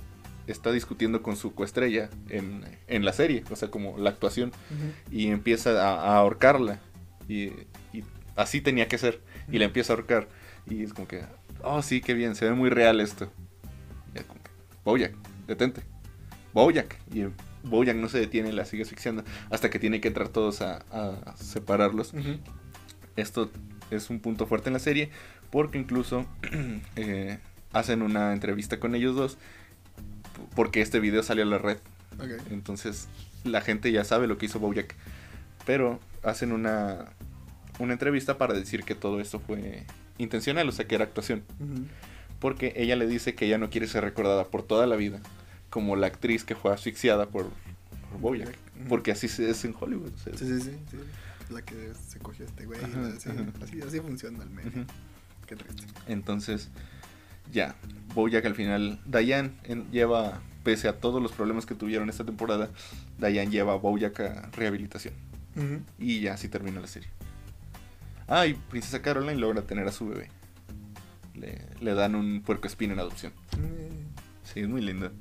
está 0.48 0.72
discutiendo 0.72 1.22
con 1.22 1.36
su 1.36 1.54
coestrella 1.54 2.10
en, 2.30 2.64
en 2.88 3.04
la 3.04 3.14
serie, 3.14 3.44
o 3.50 3.56
sea, 3.56 3.72
como 3.72 3.98
la 3.98 4.12
actuación, 4.12 4.52
y 5.12 5.28
empieza 5.28 5.72
a, 5.72 6.14
a 6.14 6.18
ahorcarla. 6.18 6.80
Y, 7.28 7.46
y 7.92 8.04
así 8.36 8.62
tenía 8.62 8.88
que 8.88 8.98
ser. 8.98 9.22
Y 9.52 9.58
la 9.58 9.66
empieza 9.66 9.94
a 9.94 9.96
ahorcar. 9.96 10.28
Y 10.70 10.84
es 10.84 10.94
como 10.94 11.08
que, 11.08 11.24
oh, 11.64 11.82
sí, 11.82 12.02
qué 12.02 12.14
bien, 12.14 12.36
se 12.36 12.46
ve 12.46 12.54
muy 12.54 12.70
real 12.70 13.02
esto. 13.02 13.32
Y 14.14 14.20
es 14.20 14.24
como 14.26 14.42
que, 14.42 14.52
Bojack, 14.84 15.16
detente. 15.48 15.82
Bojack. 16.54 16.98
Y 17.14 17.26
Bojack 17.66 17.96
no 17.96 18.10
se 18.10 18.20
detiene, 18.20 18.54
la 18.54 18.66
sigue 18.66 18.84
asfixiando. 18.84 19.24
Hasta 19.50 19.70
que 19.70 19.80
tiene 19.80 20.02
que 20.02 20.08
entrar 20.08 20.30
todos 20.30 20.62
a, 20.62 20.78
a 20.92 21.36
separarlos. 21.38 22.14
Esto 23.16 23.50
es 23.92 24.10
un 24.10 24.20
punto 24.20 24.46
fuerte 24.46 24.70
en 24.70 24.74
la 24.74 24.80
serie. 24.80 25.10
Porque 25.52 25.78
incluso 25.78 26.26
eh, 26.96 27.40
hacen 27.74 28.02
una 28.02 28.34
entrevista 28.34 28.80
con 28.80 28.96
ellos 28.96 29.16
dos. 29.16 29.38
Porque 30.56 30.82
este 30.82 31.00
video 31.00 31.24
salió 31.24 31.44
a 31.44 31.48
la 31.48 31.58
red. 31.58 31.78
Entonces 32.50 33.08
la 33.44 33.62
gente 33.62 33.92
ya 33.92 34.04
sabe 34.04 34.28
lo 34.28 34.38
que 34.38 34.46
hizo 34.46 34.60
Bojack. 34.60 34.96
Pero 35.66 36.00
hacen 36.24 36.52
una, 36.52 37.06
una 37.80 37.94
entrevista 37.94 38.38
para 38.38 38.54
decir 38.54 38.84
que 38.84 38.96
todo 38.96 39.20
esto 39.20 39.40
fue 39.40 39.84
intencional, 40.18 40.70
o 40.70 40.72
sea, 40.72 40.88
que 40.88 40.96
era 40.96 41.04
actuación. 41.04 41.44
Porque 42.40 42.74
ella 42.76 42.96
le 42.96 43.08
dice 43.08 43.34
que 43.34 43.46
ella 43.46 43.58
no 43.58 43.70
quiere 43.70 43.88
ser 43.88 44.04
recordada 44.04 44.46
por 44.46 44.64
toda 44.64 44.86
la 44.88 44.96
vida 44.96 45.22
como 45.76 45.98
la 45.98 46.08
actriz 46.08 46.46
que 46.46 46.56
fue 46.56 46.74
asfixiada 46.74 47.26
por, 47.28 47.50
por 48.10 48.22
Bojack. 48.22 48.48
Ujú. 48.48 48.88
Porque 48.88 49.12
así 49.12 49.28
se- 49.28 49.50
es 49.50 49.66
en 49.66 49.76
Hollywood. 49.78 50.10
o 50.14 50.18
sea, 50.18 50.32
Sí, 50.38 50.46
sí, 50.48 50.62
sí, 50.62 50.72
sí. 50.90 50.98
La 51.54 51.62
que 51.64 51.92
se 52.08 52.18
cogió 52.20 52.46
este 52.46 52.66
güey. 52.66 52.80
Ajá, 52.82 53.08
así, 53.14 53.28
ajá. 53.30 53.44
así, 53.62 53.82
así 53.82 54.00
funciona 54.00 54.42
el. 54.42 54.68
Ujú. 54.68 54.86
Qué 55.46 55.58
triste. 55.58 55.84
Entonces, 56.08 56.70
ya, 57.52 57.76
Bojack 58.14 58.46
al 58.46 58.56
final, 58.56 59.02
Diane 59.06 59.52
en- 59.66 59.92
lleva, 59.92 60.40
pese 60.64 60.88
a 60.88 60.94
todos 60.98 61.22
los 61.22 61.34
problemas 61.34 61.66
que 61.66 61.76
tuvieron 61.76 62.10
esta 62.10 62.24
temporada, 62.24 62.70
Diane 63.20 63.52
lleva 63.52 63.74
a 63.74 63.76
Bojack 63.76 64.20
a 64.22 64.50
rehabilitación. 64.56 65.14
Y 66.00 66.22
ya 66.22 66.36
así 66.36 66.48
termina 66.48 66.80
la 66.80 66.88
serie. 66.88 67.10
Ah, 68.30 68.48
y 68.48 68.54
Princesa 68.54 69.02
Caroline 69.02 69.36
logra 69.42 69.62
tener 69.64 69.86
a 69.90 69.92
su 69.92 70.08
bebé. 70.08 70.30
Le, 71.36 71.62
le 71.82 71.94
dan 71.96 72.16
un 72.16 72.42
puerco 72.46 72.66
espín 72.66 72.92
en 72.92 73.00
adopción. 73.00 73.34
Mm. 73.58 74.16
Sí, 74.54 74.62
es 74.62 74.70
muy 74.70 74.80
linda. 74.82 75.12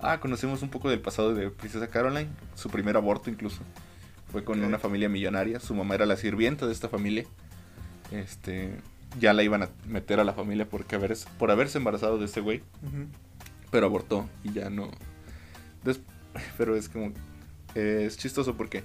Ah, 0.00 0.20
conocemos 0.20 0.62
un 0.62 0.68
poco 0.70 0.88
del 0.90 1.00
pasado 1.00 1.34
de 1.34 1.50
Princesa 1.50 1.88
Caroline. 1.88 2.28
Su 2.54 2.68
primer 2.70 2.96
aborto 2.96 3.30
incluso. 3.30 3.60
Fue 4.30 4.44
con 4.44 4.62
una 4.62 4.78
familia 4.78 5.08
millonaria. 5.08 5.58
Su 5.60 5.74
mamá 5.74 5.94
era 5.96 6.06
la 6.06 6.16
sirvienta 6.16 6.66
de 6.66 6.72
esta 6.72 6.88
familia. 6.88 7.24
Este, 8.12 8.76
ya 9.18 9.32
la 9.32 9.42
iban 9.42 9.62
a 9.64 9.68
meter 9.86 10.20
a 10.20 10.24
la 10.24 10.32
familia 10.34 10.68
porque 10.68 10.94
haber, 10.96 11.16
por 11.38 11.50
haberse 11.50 11.78
embarazado 11.78 12.18
de 12.18 12.26
este 12.26 12.40
güey. 12.40 12.62
Pero 13.70 13.86
abortó 13.86 14.28
y 14.44 14.52
ya 14.52 14.70
no. 14.70 14.90
Des- 15.84 16.00
pero 16.56 16.76
es 16.76 16.88
como. 16.88 17.12
eh, 17.74 18.04
es 18.06 18.16
chistoso 18.18 18.56
porque. 18.56 18.84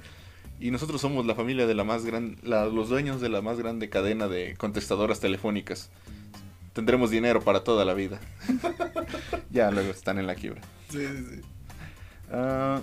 Y 0.59 0.71
nosotros 0.71 1.01
somos 1.01 1.25
la 1.25 1.35
familia 1.35 1.67
de 1.67 1.73
la 1.75 1.83
más 1.83 2.05
gran. 2.05 2.37
la- 2.41 2.65
los 2.65 2.89
dueños 2.89 3.21
de 3.21 3.29
la 3.29 3.41
más 3.41 3.57
grande 3.59 3.89
cadena 3.89 4.27
de 4.27 4.55
contestadoras 4.57 5.19
telefónicas. 5.19 5.89
Tendremos 6.73 7.11
dinero 7.11 7.41
para 7.41 7.63
toda 7.63 7.85
la 7.85 7.93
vida. 7.93 8.19
ya 9.51 9.69
luego 9.71 9.91
están 9.91 10.17
en 10.17 10.25
la 10.27 10.35
quiebra. 10.35 10.61
Sí, 10.93 10.99
sí, 11.07 11.25
sí. 11.31 11.41
Ah, 12.31 12.79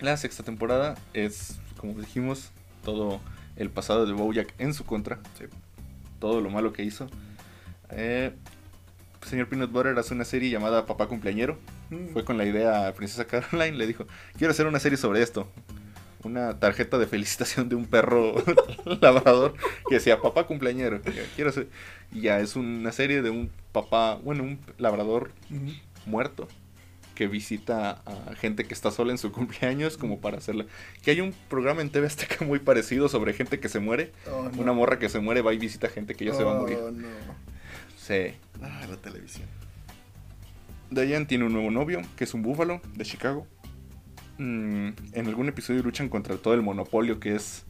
la 0.00 0.16
sexta 0.16 0.42
temporada 0.42 0.96
es, 1.14 1.60
como 1.76 1.92
dijimos, 1.94 2.50
todo 2.84 3.20
el 3.54 3.70
pasado 3.70 4.04
de 4.04 4.12
Bojack 4.12 4.52
en 4.58 4.74
su 4.74 4.84
contra. 4.84 5.20
Sí. 5.38 5.44
Todo 6.18 6.40
lo 6.40 6.50
malo 6.50 6.72
que 6.72 6.82
hizo. 6.82 7.08
Eh, 7.90 8.32
señor 9.24 9.48
Peanut 9.48 9.70
Butter 9.70 9.96
hace 9.96 10.12
una 10.12 10.24
serie 10.24 10.50
llamada 10.50 10.86
Papá 10.86 11.06
Cumpleañero. 11.06 11.56
Mm. 11.90 12.08
Fue 12.12 12.24
con 12.24 12.36
la 12.36 12.46
idea 12.46 12.88
a 12.88 12.94
Princesa 12.94 13.26
Caroline. 13.26 13.76
Le 13.76 13.86
dijo, 13.86 14.04
quiero 14.36 14.50
hacer 14.50 14.66
una 14.66 14.80
serie 14.80 14.98
sobre 14.98 15.22
esto. 15.22 15.48
Una 16.24 16.58
tarjeta 16.58 16.98
de 16.98 17.06
felicitación 17.06 17.68
de 17.68 17.76
un 17.76 17.86
perro 17.86 18.42
labrador 19.00 19.54
que 19.88 19.94
decía 19.94 20.20
papá 20.20 20.48
cumpleañero. 20.48 21.00
Quiero 21.36 21.50
hacer... 21.50 21.68
Y 22.10 22.22
ya 22.22 22.40
es 22.40 22.56
una 22.56 22.90
serie 22.90 23.22
de 23.22 23.30
un 23.30 23.52
papá, 23.70 24.16
bueno, 24.16 24.42
un 24.42 24.58
labrador 24.78 25.30
muerto 26.06 26.48
que 27.18 27.26
visita 27.26 28.00
a 28.06 28.36
gente 28.36 28.62
que 28.62 28.72
está 28.72 28.92
sola 28.92 29.10
en 29.10 29.18
su 29.18 29.32
cumpleaños 29.38 29.96
como 29.96 30.20
para 30.20 30.38
hacerla. 30.38 30.66
Que 31.02 31.10
hay 31.10 31.20
un 31.20 31.34
programa 31.48 31.82
en 31.82 31.90
TV 31.90 32.06
Azteca 32.06 32.44
muy 32.44 32.60
parecido 32.60 33.08
sobre 33.08 33.32
gente 33.32 33.58
que 33.58 33.68
se 33.68 33.80
muere. 33.80 34.12
Oh, 34.30 34.48
no. 34.54 34.62
Una 34.62 34.72
morra 34.72 35.00
que 35.00 35.08
se 35.08 35.18
muere 35.18 35.42
va 35.42 35.52
y 35.52 35.58
visita 35.58 35.88
gente 35.88 36.14
que 36.14 36.26
ya 36.26 36.32
se 36.32 36.44
va 36.44 36.56
a 36.56 36.60
morir. 36.60 36.78
Oh, 36.80 36.92
no. 36.92 37.08
Sí. 37.96 38.34
Ah, 38.62 38.86
la 38.88 38.96
televisión. 38.98 39.48
Diane 40.90 41.26
tiene 41.26 41.44
un 41.44 41.52
nuevo 41.52 41.72
novio, 41.72 42.02
que 42.16 42.22
es 42.22 42.32
un 42.34 42.42
búfalo 42.42 42.80
de 42.94 43.04
Chicago. 43.04 43.48
Mm, 44.38 44.90
en 45.12 45.26
algún 45.26 45.48
episodio 45.48 45.82
luchan 45.82 46.08
contra 46.08 46.36
todo 46.36 46.54
el 46.54 46.62
monopolio 46.62 47.18
que 47.18 47.34
es... 47.34 47.64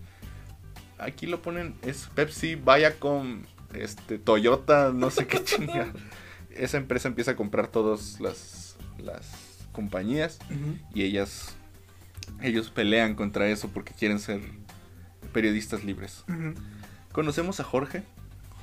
Aquí 0.99 1.27
lo 1.27 1.41
ponen, 1.41 1.75
es 1.81 2.11
Pepsi, 2.15 2.55
Viacom, 2.55 3.45
este, 3.73 4.19
Toyota, 4.19 4.93
no 4.93 5.11
sé 5.11 5.27
qué 5.27 5.43
chingada. 5.45 5.91
Esa 6.51 6.77
empresa 6.77 7.09
empieza 7.09 7.31
a 7.31 7.37
comprar 7.37 7.69
todas 7.69 8.21
las, 8.21 8.68
las 8.99 9.69
compañías 9.73 10.39
y 10.95 11.03
ellas 11.03 11.55
ellos 12.43 12.71
pelean 12.71 13.15
contra 13.15 13.49
eso 13.49 13.69
porque 13.69 13.93
quieren 13.93 14.19
ser 14.19 14.41
periodistas 15.33 15.85
libres. 15.85 16.25
Conocemos 17.13 17.61
a 17.61 17.65
Jorge, 17.65 18.03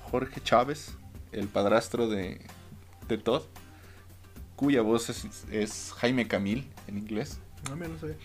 Jorge 0.04 0.42
Chávez, 0.42 0.96
el 1.32 1.48
padrastro 1.48 2.08
de, 2.08 2.42
de 3.08 3.18
Todd, 3.18 3.44
cuya 4.56 4.82
voz 4.82 5.10
es, 5.10 5.46
es 5.52 5.94
Jaime 5.98 6.28
Camil 6.28 6.68
en 6.88 6.98
inglés. 6.98 7.40
No, 7.70 7.76
mira, 7.76 7.90
no 7.90 8.00
sé. 8.00 8.16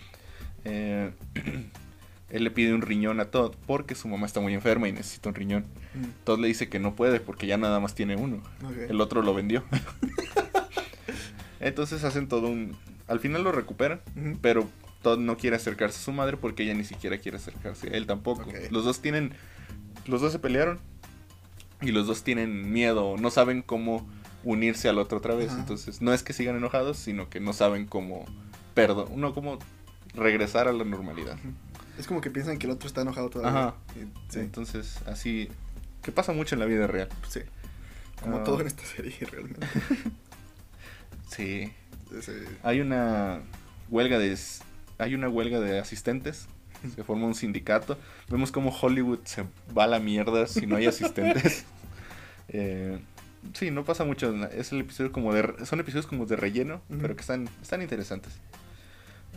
Eh, 0.63 1.11
él 2.29 2.43
le 2.43 2.51
pide 2.51 2.73
un 2.73 2.81
riñón 2.81 3.19
a 3.19 3.25
Todd 3.25 3.55
porque 3.65 3.95
su 3.95 4.07
mamá 4.07 4.25
está 4.25 4.39
muy 4.39 4.53
enferma 4.53 4.87
y 4.87 4.91
necesita 4.93 5.29
un 5.29 5.35
riñón. 5.35 5.65
Mm. 5.93 6.23
Todd 6.23 6.39
le 6.39 6.47
dice 6.47 6.69
que 6.69 6.79
no 6.79 6.95
puede 6.95 7.19
porque 7.19 7.47
ya 7.47 7.57
nada 7.57 7.79
más 7.79 7.95
tiene 7.95 8.15
uno. 8.15 8.41
El 8.87 9.01
otro 9.01 9.21
lo 9.21 9.33
vendió. 9.33 9.63
Entonces 11.61 12.03
hacen 12.03 12.27
todo 12.27 12.47
un... 12.47 12.75
Al 13.07 13.19
final 13.19 13.43
lo 13.43 13.51
recuperan, 13.51 14.01
pero 14.41 14.67
Todd 15.01 15.19
no 15.19 15.37
quiere 15.37 15.55
acercarse 15.55 15.97
a 15.99 16.01
su 16.01 16.11
madre 16.11 16.37
porque 16.37 16.63
ella 16.63 16.73
ni 16.73 16.83
siquiera 16.83 17.17
quiere 17.19 17.37
acercarse. 17.37 17.95
Él 17.95 18.05
tampoco. 18.07 18.45
Los 18.71 18.83
dos 18.83 19.01
tienen... 19.01 19.33
Los 20.07 20.21
dos 20.21 20.31
se 20.31 20.39
pelearon 20.39 20.79
y 21.81 21.91
los 21.91 22.07
dos 22.07 22.23
tienen 22.23 22.71
miedo, 22.71 23.15
no 23.19 23.29
saben 23.31 23.61
cómo 23.61 24.07
unirse 24.43 24.89
al 24.89 24.97
otro 24.97 25.19
otra 25.19 25.35
vez. 25.35 25.51
Entonces 25.53 26.01
no 26.01 26.13
es 26.13 26.23
que 26.23 26.33
sigan 26.33 26.55
enojados, 26.55 26.97
sino 26.97 27.29
que 27.29 27.39
no 27.39 27.53
saben 27.53 27.85
cómo... 27.85 28.25
Perdón, 28.73 29.09
no 29.19 29.33
cómo 29.33 29.59
regresar 30.15 30.67
a 30.67 30.73
la 30.73 30.83
normalidad. 30.83 31.37
Es 31.99 32.07
como 32.07 32.21
que 32.21 32.31
piensan 32.31 32.57
que 32.57 32.65
el 32.67 32.71
otro 32.73 32.87
está 32.87 33.01
enojado 33.01 33.29
todavía. 33.29 33.59
Ajá. 33.67 33.75
Sí, 34.29 34.39
Entonces 34.39 34.97
así... 35.05 35.49
Que 36.01 36.11
pasa 36.11 36.33
mucho 36.33 36.55
en 36.55 36.59
la 36.59 36.65
vida 36.65 36.87
real. 36.87 37.09
sí. 37.29 37.41
Como 38.21 38.37
Ah. 38.37 38.43
todo 38.43 38.61
en 38.61 38.67
esta 38.67 38.83
serie, 38.85 39.13
realmente. 39.31 39.67
Sí. 41.35 41.71
Sí. 42.21 42.31
Hay 42.63 42.81
una 42.81 43.39
huelga 43.89 44.19
de 44.19 44.37
hay 44.97 45.15
una 45.15 45.29
huelga 45.29 45.59
de 45.59 45.79
asistentes. 45.79 46.47
Se 46.95 47.03
forma 47.03 47.27
un 47.27 47.35
sindicato. 47.35 47.97
Vemos 48.29 48.51
como 48.51 48.69
Hollywood 48.75 49.19
se 49.23 49.45
va 49.77 49.83
a 49.83 49.87
la 49.87 49.99
mierda 49.99 50.47
si 50.47 50.65
no 50.65 50.75
hay 50.77 50.85
asistentes. 50.87 51.65
Eh, 52.53 52.99
sí, 53.53 53.71
no 53.71 53.85
pasa 53.85 54.03
mucho. 54.03 54.35
Es 54.47 54.73
el 54.73 54.81
episodio 54.81 55.13
como 55.13 55.33
de 55.33 55.65
son 55.65 55.79
episodios 55.79 56.05
como 56.05 56.25
de 56.25 56.35
relleno, 56.35 56.81
pero 56.99 57.15
que 57.15 57.21
están 57.21 57.47
están 57.61 57.81
interesantes. 57.81 58.33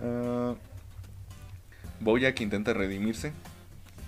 Ah, 0.03 0.57
Bojack 2.01 2.41
intenta 2.41 2.73
redimirse. 2.73 3.33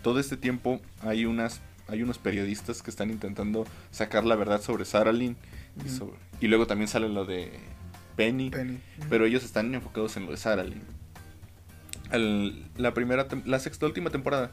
Todo 0.02 0.18
este 0.18 0.36
tiempo 0.36 0.80
hay 1.02 1.24
unas 1.24 1.60
hay 1.86 2.02
unos 2.02 2.18
periodistas 2.18 2.82
que 2.82 2.90
están 2.90 3.10
intentando 3.10 3.64
sacar 3.92 4.24
la 4.24 4.34
verdad 4.34 4.60
sobre 4.60 4.84
Sarah 4.84 5.12
Lynn 5.12 5.36
y, 5.84 5.88
sobre- 5.88 6.16
y 6.40 6.48
luego 6.48 6.66
también 6.66 6.88
sale 6.88 7.08
lo 7.08 7.24
de 7.24 7.52
Penny. 8.16 8.50
Penny. 8.50 8.78
Pero 9.08 9.24
ellos 9.26 9.44
están 9.44 9.74
enfocados 9.74 10.16
en 10.16 10.24
lo 10.26 10.30
de 10.32 10.36
Sarah 10.38 10.64
Lynn. 10.64 10.82
Al- 12.10 12.68
la 12.76 12.94
primera, 12.94 13.26
la 13.44 13.58
sexta 13.58 13.86
última 13.86 14.10
temporada 14.10 14.50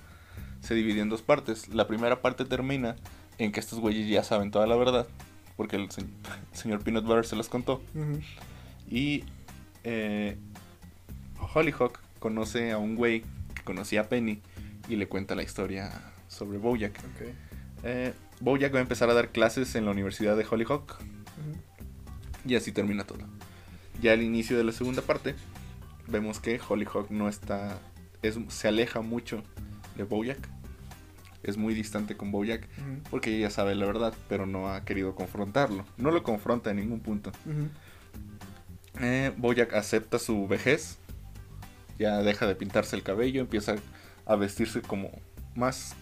se 0.61 0.73
divide 0.75 1.01
en 1.01 1.09
dos 1.09 1.21
partes. 1.21 1.69
La 1.69 1.87
primera 1.87 2.21
parte 2.21 2.45
termina 2.45 2.95
en 3.37 3.51
que 3.51 3.59
estos 3.59 3.79
güeyes 3.79 4.07
ya 4.09 4.23
saben 4.23 4.51
toda 4.51 4.67
la 4.67 4.75
verdad, 4.75 5.07
porque 5.57 5.75
el, 5.75 5.89
se- 5.91 6.01
el 6.01 6.07
señor 6.53 6.83
Peanut 6.83 7.05
Butter 7.05 7.25
se 7.25 7.35
las 7.35 7.49
contó. 7.49 7.81
Y 8.89 9.23
eh, 9.83 10.37
Hollyhock 11.53 11.99
conoce 12.19 12.71
a 12.71 12.77
un 12.77 12.95
güey 12.95 13.21
que 13.55 13.63
conocía 13.63 14.01
a 14.01 14.03
Penny 14.09 14.41
y 14.89 14.95
le 14.95 15.07
cuenta 15.07 15.35
la 15.35 15.43
historia 15.43 15.91
sobre 16.27 16.57
Bojack. 16.57 16.97
Ok. 16.99 17.27
Eh, 17.83 18.13
Bojack 18.39 18.73
va 18.73 18.79
a 18.79 18.81
empezar 18.81 19.09
a 19.09 19.13
dar 19.13 19.29
clases 19.29 19.75
en 19.75 19.85
la 19.85 19.91
Universidad 19.91 20.35
de 20.37 20.45
Hollyhock 20.49 20.99
y 22.45 22.55
así 22.55 22.71
termina 22.71 23.03
todo. 23.05 23.25
Ya 24.01 24.13
al 24.13 24.21
inicio 24.21 24.57
de 24.57 24.63
la 24.63 24.71
segunda 24.71 25.01
parte, 25.01 25.35
vemos 26.07 26.39
que 26.39 26.59
Hollyhock 26.67 27.09
no 27.09 27.29
está 27.29 27.79
es, 28.23 28.37
se 28.47 28.67
aleja 28.67 29.01
mucho 29.01 29.43
de 29.95 30.03
Bojack. 30.03 30.49
Es 31.43 31.57
muy 31.57 31.73
distante 31.73 32.15
con 32.15 32.31
Bojack 32.31 32.67
porque 33.09 33.37
ella 33.37 33.49
sabe 33.49 33.75
la 33.75 33.85
verdad, 33.85 34.13
pero 34.29 34.45
no 34.45 34.69
ha 34.69 34.85
querido 34.85 35.13
confrontarlo. 35.13 35.85
No 35.97 36.09
lo 36.09 36.23
confronta 36.23 36.71
en 36.71 36.77
ningún 36.77 37.01
punto. 37.01 37.31
Eh, 39.01 39.33
Bojack 39.37 39.73
acepta 39.73 40.19
su 40.19 40.47
vejez, 40.47 40.97
ya 41.99 42.19
deja 42.19 42.47
de 42.47 42.55
pintarse 42.55 42.95
el 42.95 43.03
cabello, 43.03 43.41
empieza 43.41 43.75
a 44.25 44.35
vestirse 44.37 44.81
como 44.81 45.11
más 45.53 45.95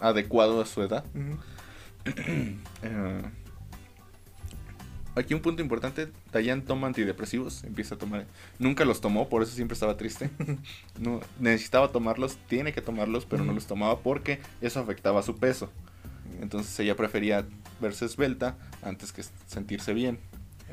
adecuado 0.00 0.62
a 0.62 0.66
su 0.66 0.82
edad. 0.82 1.04
Eh, 2.82 3.22
aquí 5.16 5.34
un 5.34 5.40
punto 5.40 5.62
importante, 5.62 6.08
Dayan 6.32 6.62
toma 6.62 6.86
antidepresivos, 6.86 7.64
empieza 7.64 7.94
a 7.94 7.98
tomar, 7.98 8.26
nunca 8.58 8.84
los 8.84 9.00
tomó, 9.00 9.28
por 9.28 9.42
eso 9.42 9.52
siempre 9.52 9.74
estaba 9.74 9.96
triste. 9.96 10.30
No, 10.98 11.20
necesitaba 11.38 11.92
tomarlos, 11.92 12.38
tiene 12.48 12.72
que 12.72 12.80
tomarlos, 12.80 13.26
pero 13.26 13.44
no 13.44 13.52
los 13.52 13.66
tomaba 13.66 14.00
porque 14.00 14.40
eso 14.62 14.80
afectaba 14.80 15.22
su 15.22 15.36
peso. 15.36 15.70
Entonces 16.40 16.78
ella 16.80 16.96
prefería 16.96 17.46
verse 17.80 18.06
esbelta 18.06 18.56
antes 18.82 19.12
que 19.12 19.22
sentirse 19.46 19.92
bien. 19.92 20.18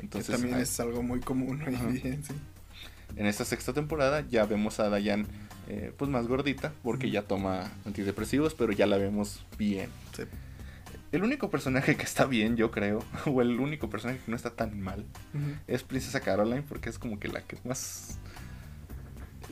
Entonces, 0.00 0.28
que 0.28 0.32
también 0.32 0.54
ah, 0.54 0.62
es 0.62 0.80
algo 0.80 1.02
muy 1.02 1.20
común 1.20 1.62
hoy 1.66 1.74
en 1.74 1.92
día, 1.92 2.18
sí. 2.22 2.34
en 3.16 3.26
esta 3.26 3.44
sexta 3.44 3.74
temporada 3.74 4.24
ya 4.28 4.46
vemos 4.46 4.80
a 4.80 4.88
Dayan 4.88 5.26
eh, 5.68 5.92
pues 5.96 6.10
más 6.10 6.26
gordita 6.26 6.72
porque 6.82 7.10
ya 7.10 7.22
toma 7.22 7.70
antidepresivos, 7.84 8.54
pero 8.54 8.72
ya 8.72 8.86
la 8.86 8.96
vemos 8.96 9.44
bien. 9.58 9.90
Sí. 10.16 10.22
El 11.14 11.22
único 11.22 11.48
personaje 11.50 11.96
que 11.96 12.02
está 12.02 12.26
bien, 12.26 12.56
yo 12.56 12.70
creo, 12.70 13.04
o 13.26 13.40
el 13.40 13.60
único 13.60 13.88
personaje 13.88 14.18
que 14.24 14.30
no 14.30 14.36
está 14.36 14.50
tan 14.50 14.80
mal, 14.80 15.04
es 15.68 15.82
Princesa 15.84 16.20
Caroline 16.20 16.62
porque 16.62 16.88
es 16.90 16.98
como 16.98 17.18
que 17.20 17.28
la 17.28 17.40
que 17.42 17.56
más... 17.64 18.18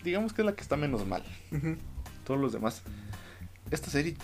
Digamos 0.02 0.32
que 0.32 0.42
es 0.42 0.46
la 0.46 0.54
que 0.54 0.60
está 0.62 0.76
menos 0.76 1.06
mal. 1.06 1.22
Todos 2.24 2.40
los 2.40 2.52
demás. 2.52 2.82
Esta 3.70 3.90
serie 3.90 4.16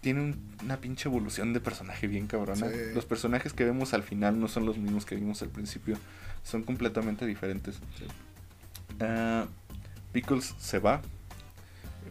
tiene 0.00 0.20
un- 0.20 0.54
una 0.62 0.76
pinche 0.76 1.08
evolución 1.08 1.52
de 1.52 1.60
personaje 1.60 2.06
bien 2.06 2.26
cabrona. 2.28 2.68
Sí. 2.68 2.76
Los 2.94 3.04
personajes 3.06 3.52
que 3.52 3.64
vemos 3.64 3.94
al 3.94 4.04
final 4.04 4.38
no 4.38 4.46
son 4.46 4.64
los 4.64 4.78
mismos 4.78 5.04
que 5.04 5.16
vimos 5.16 5.42
al 5.42 5.48
principio. 5.48 5.96
Son 6.44 6.62
completamente 6.62 7.26
diferentes. 7.26 7.76
Sí. 7.98 8.04
Ah, 9.00 9.46
Pickles 10.12 10.54
se 10.58 10.78
va 10.78 11.02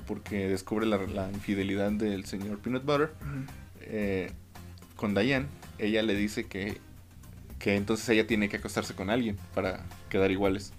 porque 0.07 0.49
descubre 0.49 0.85
la, 0.85 0.97
la 0.97 1.29
infidelidad 1.31 1.91
del 1.93 2.25
señor 2.25 2.59
Peanut 2.59 2.83
Butter 2.83 3.13
eh, 3.81 4.33
con 5.03 5.13
Diane, 5.13 5.47
ella 5.79 6.01
le 6.01 6.15
dice 6.15 6.45
que, 6.45 6.77
que 7.59 7.75
entonces 7.75 8.07
ella 8.07 8.25
tiene 8.25 8.47
que 8.47 8.55
acostarse 8.55 8.93
con 8.93 9.09
alguien 9.09 9.37
para 9.53 9.83
quedar 10.07 10.31
iguales. 10.31 10.71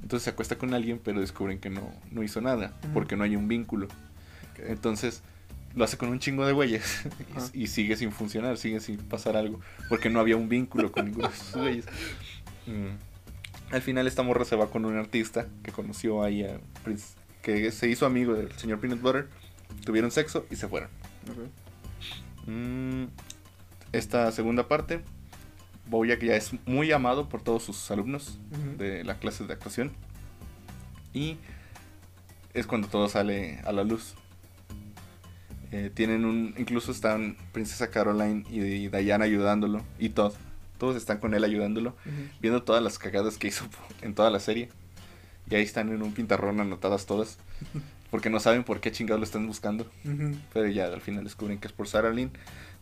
Entonces 0.00 0.22
se 0.22 0.30
acuesta 0.30 0.56
con 0.56 0.72
alguien, 0.72 1.00
pero 1.02 1.18
descubren 1.18 1.58
que 1.58 1.68
no, 1.68 1.92
no 2.12 2.22
hizo 2.22 2.40
nada, 2.40 2.78
porque 2.94 3.16
no 3.16 3.24
hay 3.24 3.34
un 3.34 3.48
vínculo. 3.48 3.88
Entonces 4.68 5.20
lo 5.74 5.82
hace 5.82 5.98
con 5.98 6.10
un 6.10 6.20
chingo 6.20 6.46
de 6.46 6.52
güeyes 6.52 7.08
y, 7.54 7.64
y 7.64 7.66
sigue 7.66 7.96
sin 7.96 8.12
funcionar, 8.12 8.56
sigue 8.56 8.78
sin 8.78 8.98
pasar 8.98 9.36
algo, 9.36 9.60
porque 9.88 10.10
no 10.10 10.20
había 10.20 10.36
un 10.36 10.48
vínculo 10.48 10.92
con 10.92 11.06
ninguno 11.06 11.26
de 11.26 11.34
esos 11.34 11.60
güeyes. 11.60 11.86
Mm. 12.68 12.98
Al 13.72 13.80
final 13.80 14.08
esta 14.08 14.24
morra 14.24 14.44
se 14.44 14.56
va 14.56 14.70
con 14.70 14.84
un 14.84 14.96
artista 14.96 15.46
que 15.62 15.70
conoció 15.70 16.24
ahí 16.24 16.42
a 16.42 16.58
Prince, 16.82 17.14
que 17.42 17.70
se 17.70 17.88
hizo 17.88 18.06
amigo 18.06 18.34
del 18.34 18.50
señor 18.58 18.80
Peanut 18.80 19.00
Butter, 19.00 19.28
tuvieron 19.84 20.10
sexo 20.10 20.46
y 20.50 20.56
se 20.56 20.66
fueron. 20.66 20.88
Ok. 21.30 22.48
Mm, 22.48 23.04
esta 23.98 24.30
segunda 24.32 24.68
parte, 24.68 25.00
Bojack 25.88 26.22
ya 26.22 26.36
es 26.36 26.52
muy 26.66 26.92
amado 26.92 27.28
por 27.28 27.42
todos 27.42 27.62
sus 27.62 27.90
alumnos 27.90 28.38
de 28.76 29.04
la 29.04 29.18
clase 29.18 29.44
de 29.44 29.52
actuación. 29.52 29.92
Y 31.12 31.38
es 32.54 32.66
cuando 32.66 32.88
todo 32.88 33.08
sale 33.08 33.60
a 33.64 33.72
la 33.72 33.84
luz. 33.84 34.14
Eh, 35.72 35.90
tienen 35.92 36.24
un. 36.24 36.54
Incluso 36.58 36.92
están 36.92 37.36
Princesa 37.52 37.90
Caroline 37.90 38.44
y 38.50 38.88
Diana 38.88 39.24
ayudándolo. 39.24 39.82
Y 39.98 40.10
Todd. 40.10 40.32
Todos 40.78 40.96
están 40.96 41.18
con 41.18 41.34
él 41.34 41.44
ayudándolo. 41.44 41.96
Viendo 42.40 42.62
todas 42.62 42.82
las 42.82 42.98
cagadas 42.98 43.38
que 43.38 43.48
hizo 43.48 43.64
en 44.02 44.14
toda 44.14 44.30
la 44.30 44.40
serie. 44.40 44.68
Y 45.48 45.54
ahí 45.54 45.62
están 45.62 45.92
en 45.92 46.02
un 46.02 46.12
pintarrón 46.12 46.60
anotadas 46.60 47.06
todas. 47.06 47.38
Porque 48.10 48.30
no 48.30 48.40
saben 48.40 48.64
por 48.64 48.80
qué 48.80 48.92
chingados 48.92 49.20
lo 49.20 49.24
están 49.24 49.46
buscando. 49.46 49.90
Pero 50.52 50.68
ya 50.68 50.86
al 50.86 51.00
final 51.00 51.24
descubren 51.24 51.58
que 51.58 51.66
es 51.66 51.72
por 51.72 51.88
Sarah 51.88 52.10
Lynn. 52.10 52.30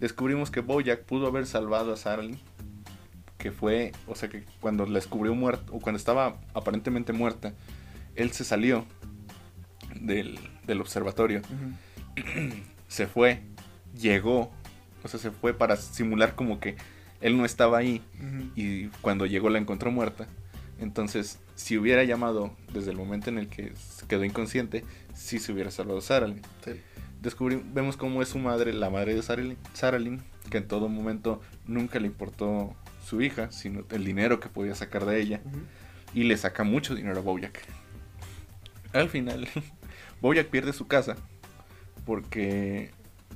Descubrimos 0.04 0.50
que 0.50 0.60
Bojack 0.60 1.04
pudo 1.04 1.28
haber 1.28 1.46
salvado 1.46 1.94
a 1.94 2.16
Lynn. 2.18 2.38
Que 3.38 3.52
fue, 3.52 3.92
o 4.06 4.14
sea 4.14 4.28
que 4.28 4.44
cuando 4.60 4.84
la 4.84 4.96
descubrió 4.96 5.34
muerta, 5.34 5.72
o 5.72 5.80
cuando 5.80 5.96
estaba 5.96 6.42
aparentemente 6.52 7.14
muerta, 7.14 7.54
él 8.14 8.30
se 8.32 8.44
salió 8.44 8.84
del, 9.98 10.38
del 10.66 10.82
observatorio. 10.82 11.40
Se 12.86 13.06
fue, 13.06 13.40
llegó, 13.98 14.52
o 15.02 15.08
sea, 15.08 15.18
se 15.18 15.30
fue 15.30 15.54
para 15.54 15.78
simular 15.78 16.34
como 16.34 16.60
que 16.60 16.76
él 17.22 17.38
no 17.38 17.46
estaba 17.46 17.78
ahí. 17.78 18.02
Y 18.54 18.88
cuando 19.00 19.24
llegó 19.24 19.48
la 19.48 19.58
encontró 19.58 19.90
muerta. 19.90 20.26
Entonces, 20.78 21.38
si 21.54 21.78
hubiera 21.78 22.04
llamado 22.04 22.54
desde 22.74 22.90
el 22.90 22.98
momento 22.98 23.30
en 23.30 23.38
el 23.38 23.48
que 23.48 23.72
quedó 24.06 24.22
inconsciente, 24.22 24.84
sí 25.14 25.38
se 25.38 25.50
hubiera 25.50 25.70
salvado 25.70 26.00
a 26.00 26.02
Sarah. 26.02 26.34
Sí. 26.62 26.72
Descubrí, 27.24 27.60
vemos 27.72 27.96
cómo 27.96 28.22
es 28.22 28.28
su 28.28 28.38
madre, 28.38 28.72
la 28.72 28.90
madre 28.90 29.14
de 29.14 29.22
Sarah- 29.22 29.98
Lynn, 29.98 30.22
que 30.50 30.58
en 30.58 30.68
todo 30.68 30.88
momento 30.88 31.40
nunca 31.66 31.98
le 31.98 32.06
importó 32.06 32.74
su 33.04 33.20
hija, 33.22 33.50
sino 33.50 33.84
el 33.90 34.04
dinero 34.04 34.38
que 34.38 34.48
podía 34.48 34.74
sacar 34.74 35.04
de 35.06 35.20
ella, 35.20 35.40
y 36.14 36.24
le 36.24 36.36
saca 36.36 36.62
mucho 36.62 36.94
dinero 36.94 37.18
a 37.18 37.22
Bojack. 37.22 37.60
Al 38.92 39.08
final, 39.08 39.48
Bojack 40.20 40.48
pierde 40.48 40.72
su 40.72 40.86
casa 40.86 41.16
porque 42.06 42.92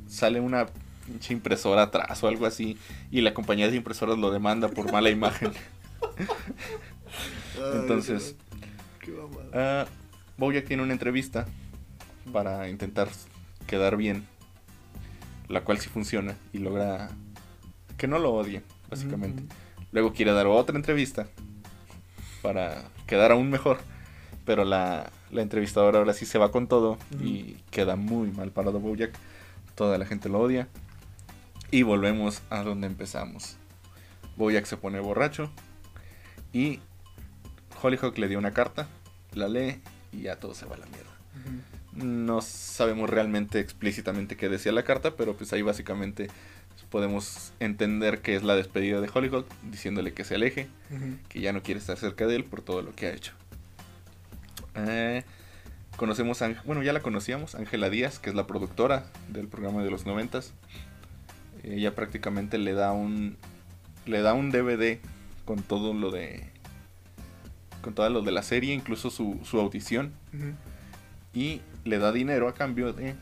sale 0.07 0.41
una 0.41 0.66
pinche 1.07 1.32
impresora 1.32 1.82
atrás 1.84 2.22
o 2.22 2.28
algo 2.28 2.47
así, 2.47 2.78
y 3.11 3.22
la 3.22 3.34
compañía 3.34 3.68
de 3.70 3.76
impresoras 3.76 4.18
lo 4.18 4.30
demanda 4.30 4.68
por 4.68 4.93
mala 4.93 5.11
imagen. 5.11 5.53
Entonces, 7.74 8.36
Bojack 10.36 10.66
tiene 10.66 10.82
una 10.82 10.93
entrevista 10.93 11.47
para 12.32 12.68
intentar 12.68 13.09
quedar 13.68 13.96
bien, 13.96 14.26
la 15.46 15.62
cual 15.62 15.78
sí 15.78 15.88
funciona 15.88 16.34
y 16.52 16.58
logra 16.58 17.10
que 17.96 18.08
no 18.08 18.18
lo 18.18 18.32
odie, 18.32 18.62
básicamente. 18.90 19.44
Luego 19.92 20.12
quiere 20.12 20.32
dar 20.32 20.48
otra 20.48 20.74
entrevista 20.74 21.28
para 22.42 22.84
quedar 23.06 23.30
aún 23.30 23.50
mejor, 23.50 23.78
pero 24.44 24.64
la, 24.64 25.10
la 25.30 25.42
entrevistadora 25.42 25.98
ahora 25.98 26.14
sí 26.14 26.26
se 26.26 26.38
va 26.38 26.50
con 26.50 26.66
todo 26.66 26.98
y 27.22 27.58
queda 27.70 27.94
muy 27.94 28.30
mal 28.32 28.50
parado 28.50 28.80
Bojack. 28.80 29.12
Toda 29.76 29.98
la 29.98 30.06
gente 30.06 30.28
lo 30.28 30.40
odia. 30.40 30.66
Y 31.70 31.82
volvemos 31.82 32.42
a 32.50 32.62
donde 32.62 32.86
empezamos. 32.86 33.56
Bojack 34.36 34.64
se 34.64 34.76
pone 34.76 35.00
borracho 35.00 35.50
y 36.52 36.80
Hollyhock 37.82 38.16
le 38.16 38.28
dio 38.28 38.38
una 38.38 38.52
carta, 38.52 38.88
la 39.34 39.48
lee 39.48 39.80
y 40.12 40.22
ya 40.22 40.36
todo 40.36 40.54
se 40.54 40.64
va 40.66 40.76
a 40.76 40.78
la 40.78 40.86
mierda. 40.86 41.10
No 42.03 42.40
sabemos 42.40 43.11
realmente 43.11 43.61
explícitamente 43.61 44.36
qué 44.36 44.49
decía 44.49 44.72
la 44.72 44.84
carta, 44.84 45.16
pero 45.16 45.36
pues 45.36 45.53
ahí 45.53 45.62
básicamente 45.62 46.28
podemos 46.90 47.53
entender 47.61 48.20
que 48.20 48.36
es 48.36 48.42
la 48.42 48.55
despedida 48.55 49.01
de 49.01 49.11
Hollyhock, 49.12 49.46
diciéndole 49.70 50.12
que 50.12 50.24
se 50.24 50.36
aleje, 50.36 50.68
que 51.28 51.40
ya 51.40 51.53
no 51.53 51.62
quiere 51.62 51.80
estar 51.80 51.96
cerca 51.96 52.26
de 52.26 52.36
él 52.36 52.44
por 52.44 52.62
todo 52.62 52.82
lo 52.82 52.94
que 52.94 53.07
ha 53.07 53.12
hecho. 53.12 53.32
Eh, 54.74 55.24
conocemos 55.96 56.40
a, 56.42 56.55
bueno, 56.64 56.82
ya 56.82 56.92
la 56.92 57.01
conocíamos, 57.01 57.55
Ángela 57.55 57.90
Díaz, 57.90 58.18
que 58.18 58.30
es 58.30 58.36
la 58.36 58.46
productora 58.46 59.07
del 59.28 59.49
programa 59.49 59.82
de 59.82 59.90
los 59.90 60.07
noventas. 60.07 60.55
Ella 61.64 61.94
prácticamente 61.94 62.59
le 62.59 62.72
da 62.72 62.92
un 62.92 63.36
le 64.07 64.22
da 64.22 64.32
un 64.32 64.51
DVD 64.51 65.01
con 65.44 65.62
todo 65.62 65.92
lo 65.92 66.11
de 66.11 66.49
con 67.82 67.94
todo 67.94 68.09
lo 68.09 68.22
de 68.22 68.32
la 68.32 68.42
serie, 68.42 68.72
incluso 68.72 69.11
su, 69.11 69.38
su 69.44 69.61
audición 69.61 70.12
y 71.34 71.61
le 71.89 71.99
da 71.99 72.12
dinero 72.12 72.49
a 72.49 72.55
cambio 72.55 72.93
de 72.93 73.14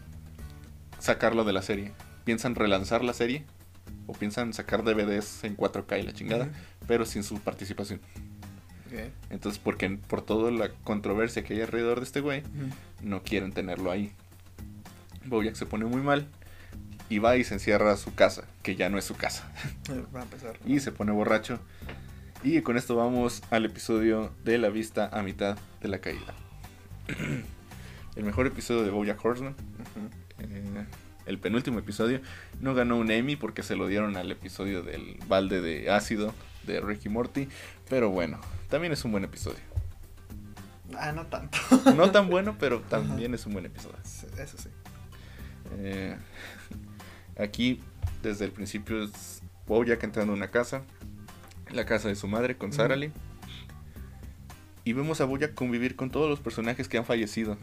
sacarlo 0.99 1.45
de 1.45 1.53
la 1.53 1.62
serie. 1.62 1.93
Piensan 2.25 2.55
relanzar 2.55 3.05
la 3.05 3.12
serie 3.14 3.45
o 4.07 4.12
piensan 4.12 4.53
sacar 4.53 4.83
DVDs 4.85 5.45
en 5.45 5.57
4K 5.57 6.01
y 6.01 6.03
la 6.03 6.12
chingada, 6.12 6.49
pero 6.87 7.05
sin 7.07 7.23
su 7.23 7.39
participación. 7.41 8.01
Entonces, 9.31 9.61
porque 9.62 9.91
por 9.91 10.23
toda 10.23 10.51
la 10.51 10.71
controversia 10.85 11.45
que 11.45 11.55
hay 11.55 11.61
alrededor 11.61 11.99
de 12.01 12.05
este 12.07 12.21
güey, 12.21 12.43
no 13.03 13.23
quieren 13.23 13.53
tenerlo 13.53 13.91
ahí. 13.91 14.12
Bojack 15.27 15.55
se 15.55 15.67
pone 15.67 15.85
muy 15.85 16.01
mal 16.01 16.27
y 17.09 17.19
va 17.19 17.37
y 17.37 17.45
se 17.45 17.55
encierra 17.55 17.93
a 17.93 17.97
su 17.97 18.14
casa, 18.14 18.45
que 18.62 18.75
ya 18.75 18.89
no 18.89 18.97
es 18.99 19.05
su 19.05 19.14
casa, 19.17 19.51
Eh, 19.91 20.03
Va 20.14 20.21
a 20.21 20.23
empezar. 20.23 20.57
y 20.64 20.81
se 20.81 20.93
pone 20.93 21.12
borracho. 21.12 21.59
Y 22.43 22.62
con 22.62 22.77
esto 22.77 22.97
vamos 22.97 23.43
al 23.51 23.64
episodio 23.67 24.33
de 24.45 24.57
la 24.59 24.69
vista 24.71 25.09
a 25.12 25.23
mitad 25.23 25.59
de 25.83 25.89
la 25.89 25.99
caída. 25.99 26.35
El 28.17 28.25
mejor 28.25 28.47
episodio 28.47 28.83
de 28.83 28.91
Bojack 28.91 29.23
Horseman, 29.25 29.55
eh, 30.39 30.85
el 31.27 31.39
penúltimo 31.39 31.79
episodio, 31.79 32.21
no 32.61 32.75
ganó 32.75 32.97
un 32.97 33.11
Emmy 33.11 33.37
porque 33.37 33.62
se 33.62 33.77
lo 33.77 33.87
dieron 33.87 34.17
al 34.17 34.33
episodio 34.33 34.83
del 34.83 35.19
balde 35.29 35.61
de 35.61 35.91
ácido 35.91 36.35
de 36.67 36.81
Ricky 36.81 37.09
Morty, 37.09 37.49
pero 37.89 38.11
bueno, 38.11 38.41
también 38.71 38.93
es 38.93 39.05
un 39.05 39.12
buen 39.12 39.25
episodio. 39.25 39.61
Ah, 40.99 41.12
no 41.12 41.27
tanto. 41.27 41.59
No 41.95 42.11
tan 42.11 42.29
bueno, 42.29 42.57
pero 42.59 42.81
también 42.81 43.35
es 43.35 43.45
un 43.47 43.53
buen 43.53 43.67
episodio. 43.67 43.97
Eso 44.39 44.57
sí. 44.59 44.69
Eh, 45.79 46.17
aquí, 47.39 47.81
desde 48.23 48.45
el 48.45 48.53
principio, 48.53 49.03
es 49.03 49.43
Bojack 49.67 50.03
entrando 50.05 50.33
a 50.33 50.37
una 50.37 50.49
casa, 50.49 50.83
la 51.71 51.85
casa 51.85 52.09
de 52.09 52.14
su 52.14 52.29
madre 52.29 52.57
con. 52.57 52.73
Sarah 52.73 52.97
Lee. 52.97 53.12
Y 54.85 54.93
vemos 54.93 55.21
a 55.21 55.25
Bojack 55.25 55.55
convivir 55.55 55.97
con 55.97 56.11
todos 56.11 56.31
los 56.31 56.39
personajes 56.39 56.89
que 56.89 56.99
han 56.99 57.05
fallecido. 57.05 57.59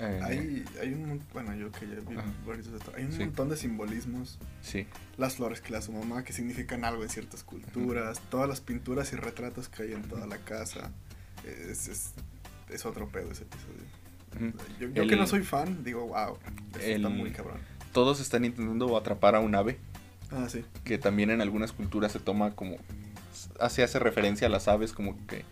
Eh, 0.00 0.20
Hay, 0.24 0.64
hay 0.82 0.92
un 0.92 1.22
bueno, 1.32 1.54
yo 1.54 1.70
que 1.70 1.86
ya 1.86 1.94
vi 2.08 2.16
Ajá. 2.16 2.24
varios 2.46 2.70
de 2.70 2.78
esto, 2.78 2.92
hay 2.96 3.04
un 3.04 3.12
Sí. 3.12 3.20
montón 3.20 3.48
de 3.48 3.56
simbolismos. 3.56 4.38
Sí, 4.60 4.86
Las 5.16 5.36
flores 5.36 5.60
que 5.60 5.70
le 5.70 5.76
da 5.76 5.82
su 5.82 5.92
mamá, 5.92 6.24
que 6.24 6.32
significan 6.32 6.84
algo 6.84 7.04
en 7.04 7.08
ciertas 7.08 7.44
culturas, 7.44 8.20
todas 8.28 8.48
las 8.48 8.60
pinturas 8.60 9.12
y 9.12 9.16
retratos 9.16 9.68
que 9.68 9.84
hay 9.84 9.92
en 9.92 10.02
toda 10.02 10.26
la 10.26 10.38
casa. 10.38 10.90
Es, 11.44 11.86
es, 11.88 12.10
es 12.70 12.84
otro 12.86 13.08
pedo 13.08 13.30
ese 13.30 13.44
episodio. 13.44 14.52
Yo, 14.80 14.88
yo 14.88 15.02
El- 15.04 15.08
que 15.08 15.14
no 15.16 15.28
soy 15.28 15.44
fan, 15.44 15.84
digo, 15.84 16.08
wow, 16.08 16.38
eso 16.72 16.78
está 16.80 16.86
el- 16.86 17.08
muy 17.10 17.30
cabrón. 17.30 17.58
todos 17.92 18.18
están 18.20 18.44
intentando 18.44 18.96
atrapar 18.96 19.36
a 19.36 19.40
un 19.40 19.54
ave, 19.54 19.78
Ah, 20.32 20.48
sí. 20.48 20.64
que 20.82 20.98
también 20.98 21.30
en 21.30 21.40
algunas 21.40 21.70
culturas 21.70 22.10
se 22.10 22.18
toma 22.18 22.56
como... 22.56 22.78
Hace 23.60 23.86
referencia 24.00 24.48
a 24.48 24.50
las 24.50 24.66
aves 24.66 24.92
como 24.92 25.16
que 25.28 25.44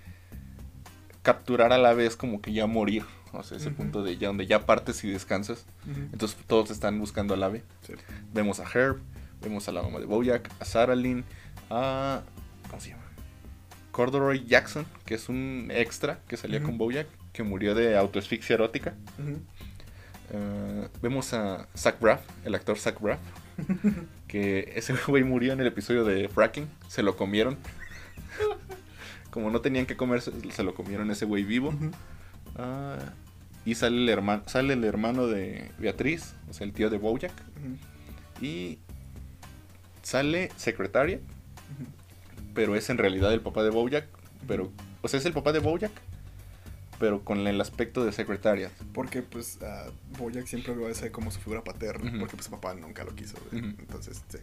capturar 1.23 1.73
al 1.73 1.87
ave 1.87 2.07
es 2.07 2.17
como 2.17 2.41
que 2.43 2.53
ya 2.53 2.67
morir. 2.67 3.05
O 3.33 3.43
sea, 3.43 3.57
ese 3.57 3.71
punto 3.71 4.03
de 4.03 4.19
ya 4.19 4.29
donde 4.29 4.47
ya 4.47 4.67
partes 4.67 5.03
y 5.05 5.11
descansas. 5.11 5.65
Entonces 6.13 6.37
todos 6.47 6.71
están 6.71 6.99
buscando 6.99 7.35
al 7.35 7.43
ave. 7.43 7.63
Sí. 7.87 7.95
Vemos 8.33 8.61
a 8.61 8.65
Herb, 8.65 9.01
vemos 9.41 9.69
a 9.69 9.73
la 9.73 9.83
mamá 9.83 9.99
de 10.01 10.07
Bojack, 10.07 10.51
a 10.61 10.65
Sarah 10.65 10.95
Lynn, 10.95 11.25
a... 11.71 12.23
¿Cómo 12.69 12.81
se 12.81 12.91
llama? 12.91 13.03
Corduroy 13.91 14.45
Jackson, 14.47 14.87
que 15.05 15.15
es 15.15 15.29
un 15.29 15.69
extra 15.71 16.21
que 16.27 16.37
salía 16.37 16.63
con 16.63 16.79
Bojack, 16.79 17.07
que 17.33 17.43
murió 17.43 17.75
de 17.75 17.97
autoasfixia 17.97 18.55
erótica. 18.55 18.95
Eh, 20.31 20.89
vemos 21.03 21.35
a 21.35 21.69
Zach 21.77 22.01
Braff, 22.01 22.23
el 22.45 22.55
actor 22.55 22.79
Zach 22.79 22.99
Braff, 23.01 23.21
que 24.29 24.73
ese 24.77 24.95
güey 25.07 25.25
murió 25.25 25.53
en 25.53 25.61
el 25.61 25.67
episodio 25.67 26.05
de 26.05 26.29
Fracking, 26.29 26.69
se 26.89 27.03
lo 27.03 27.17
comieron. 27.17 27.59
Como 29.31 29.51
no 29.51 29.61
tenían 29.61 29.87
que 29.87 29.97
comer, 29.97 30.21
se 30.21 30.33
se 30.51 30.63
lo 30.63 30.75
comieron 30.75 31.11
ese 31.11 31.27
güey 31.27 31.45
vivo. 31.45 31.75
Ah, 32.57 32.99
y 33.65 33.75
sale 33.77 33.97
el, 33.97 34.09
hermano, 34.09 34.43
sale 34.47 34.75
el 34.75 34.85
hermano 34.85 35.27
de 35.27 35.71
Beatriz, 35.79 36.35
o 36.51 36.53
sea, 36.53 36.67
el 36.67 36.73
tío 36.73 36.91
de 36.91 36.99
Bojack. 36.99 37.33
Y 38.41 38.79
sale 40.03 40.51
Secretaria, 40.57 41.21
pero 42.55 42.75
es 42.75 42.91
en 42.91 42.99
realidad 42.99 43.33
el 43.33 43.41
papá 43.41 43.63
de 43.63 43.71
Bojack. 43.71 44.07
Pero, 44.49 44.73
o 45.03 45.09
sea, 45.09 45.21
es 45.21 45.27
el 45.27 45.33
papá 45.33 45.53
de 45.53 45.61
Bojack, 45.61 45.93
pero 46.99 47.25
con 47.25 47.47
el 47.47 47.61
aspecto 47.61 48.05
de 48.05 48.11
Secretaria. 48.11 48.73
Porque 48.93 49.23
pues 49.23 49.59
Bojack 50.19 50.47
siempre 50.47 50.75
lo 50.75 50.89
hace 50.89 51.13
como 51.13 51.31
su 51.31 51.39
figura 51.39 51.63
paterna, 51.63 52.13
porque 52.19 52.35
pues 52.35 52.47
su 52.47 52.51
papá 52.51 52.75
nunca 52.75 53.05
lo 53.05 53.15
quiso. 53.15 53.37
Entonces, 53.53 54.23
sí. 54.29 54.39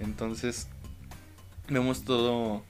Entonces, 0.00 0.68
vemos 1.68 2.04
todo. 2.04 2.62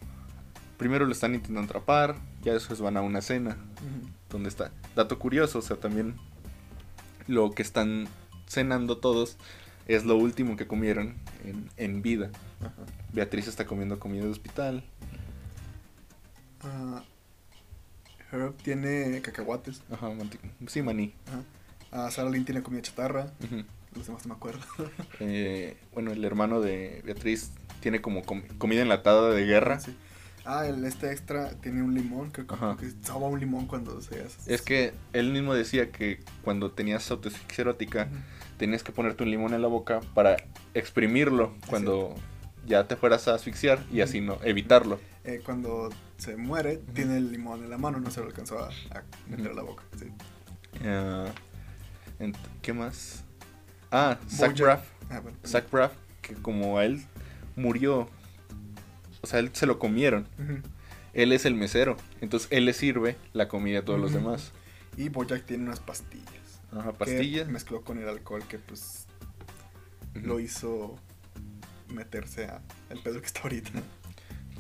Primero 0.77 1.07
lo 1.07 1.13
están 1.13 1.35
intentando 1.35 1.63
atrapar, 1.63 2.17
ya 2.43 2.53
después 2.53 2.81
van 2.81 2.97
a 2.97 3.01
una 3.01 3.23
cena. 3.23 3.57
Ujú. 3.77 4.16
Donde 4.31 4.49
está. 4.49 4.73
Dato 4.95 5.19
curioso, 5.19 5.59
o 5.59 5.63
sea, 5.63 5.77
también 5.77 6.17
lo 7.27 7.51
que 7.53 7.63
están 7.63 8.09
cenando 8.47 8.99
todos 8.99 9.37
es 9.89 10.05
lo 10.05 10.17
último 10.17 10.57
que 10.57 10.67
comieron 10.67 11.15
en, 11.45 11.71
en 11.77 12.03
vida. 12.03 12.31
Ajá. 12.61 12.73
Beatriz 13.13 13.47
está 13.49 13.67
comiendo 13.67 13.99
comida 13.99 14.25
de 14.25 14.31
hospital. 14.31 14.85
Ah, 16.63 17.03
Herb 18.33 18.57
tiene 18.63 19.21
cacahuates. 19.23 19.83
Ajá, 19.91 20.11
sí, 20.67 20.83
maní. 20.83 21.15
Ajá. 21.93 22.11
Sarah 22.11 22.31
Lynn 22.31 22.45
tiene 22.45 22.63
comida 22.63 22.83
chatarra. 22.83 23.33
Los 23.95 24.07
demás 24.07 24.27
no 24.27 24.35
me 24.35 24.37
acuerdo. 24.37 24.61
Eh, 25.21 25.77
bueno, 25.95 26.13
el 26.13 26.25
hermano 26.25 26.61
de 26.61 27.01
Beatriz 27.07 27.53
tiene 27.81 28.03
como 28.03 28.23
com- 28.25 28.43
comida 28.59 28.83
enlatada 28.83 29.31
de 29.31 29.45
guerra. 29.47 29.81
Sí. 29.81 29.97
Ah, 30.47 30.67
el, 30.67 30.85
este 30.85 31.11
extra 31.11 31.51
tiene 31.61 31.83
un 31.83 31.95
limón. 31.95 32.31
Creo 32.31 32.47
que, 32.47 32.55
Ajá. 32.55 32.77
que 32.79 32.91
soba 33.03 33.27
un 33.29 33.41
limón 33.41 33.67
cuando 33.67 34.01
se 34.01 34.23
hace. 34.23 34.55
Es 34.55 34.63
que 34.63 34.95
él 35.13 35.33
mismo 35.33 35.55
decía 35.55 35.91
que 35.91 36.21
cuando 36.45 36.71
tenías 36.71 37.11
autoasfixia 37.11 37.63
erótica, 37.63 38.09
tenías 38.57 38.83
que 38.83 38.93
ponerte 38.93 39.25
un 39.25 39.31
limón 39.31 39.55
en 39.55 39.63
la 39.63 39.69
boca 39.69 40.01
para 40.15 40.37
exprimirlo 40.75 41.53
cuando 41.69 42.15
ya 42.67 42.87
te 42.87 42.97
fueras 42.97 43.29
a 43.29 43.35
asfixiar 43.35 43.83
y 43.93 44.01
así 44.01 44.21
no 44.21 44.39
evitarlo. 44.45 45.01
Eh, 45.25 45.43
cuando 45.45 45.91
se 46.19 46.37
muere, 46.37 46.79
tiene 46.95 47.17
el 47.17 47.33
limón 47.33 47.65
en 47.65 47.71
la 47.71 47.79
mano. 47.79 47.99
No 47.99 48.11
se 48.11 48.21
lo 48.21 48.27
alcanzó 48.27 48.61
a, 48.61 48.69
a 48.69 49.03
meter 49.29 49.51
a 49.51 49.55
la 49.55 49.63
boca. 49.63 49.83
Sí. 49.99 50.07
Ah, 50.85 51.27
¿Qué 52.63 52.73
más? 52.73 53.25
Ah, 53.91 54.19
Zach. 54.29 54.57
Braff. 54.59 54.89
Ah, 55.11 55.21
bueno. 55.21 55.37
Zach 55.45 55.71
Braff, 55.71 55.93
que 56.23 56.35
como 56.35 56.79
a 56.79 56.85
él 56.85 57.05
murió, 57.57 58.09
o 59.27 59.29
sea, 59.29 59.41
él 59.41 59.51
se 59.55 59.67
lo 59.67 59.81
comieron. 59.81 60.29
Él 61.13 61.33
es 61.33 61.47
el 61.47 61.55
mesero, 61.55 61.97
entonces 62.21 62.49
él 62.53 62.65
le 62.65 62.73
sirve 62.73 63.17
la 63.33 63.49
comida 63.49 63.81
a 63.81 63.83
todos 63.85 63.99
los 63.99 64.13
demás. 64.13 64.53
Y 64.97 65.09
Bojack 65.09 65.45
tiene 65.45 65.65
unas 65.65 65.81
pastillas. 65.81 66.61
Ajá, 66.71 66.93
que 66.93 66.99
pastillas. 66.99 67.49
mezcló 67.49 67.83
con 67.83 67.99
el 67.99 68.09
alcohol 68.09 68.45
que 68.49 68.61
pues 68.61 69.07
lo 70.15 70.39
hizo 70.39 70.95
meterse 71.93 72.45
a 72.45 72.63
el 72.91 73.01
pedo 73.01 73.21
que 73.21 73.27
está 73.27 73.41
ahorita. 73.43 73.73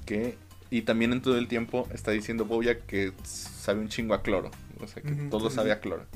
Que, 0.04 0.36
y 0.68 0.82
también 0.82 1.12
en 1.12 1.22
todo 1.22 1.38
el 1.38 1.46
tiempo 1.46 1.86
está 1.92 2.10
diciendo 2.10 2.44
Bojack 2.44 2.86
que 2.86 3.12
sabe 3.22 3.78
un 3.78 3.88
chingo 3.88 4.14
a 4.14 4.22
cloro. 4.24 4.50
O 4.80 4.88
sea, 4.88 5.00
que 5.00 5.12
todo 5.12 5.48
sabe 5.48 5.70
a 5.70 5.78
cloro. 5.78 6.06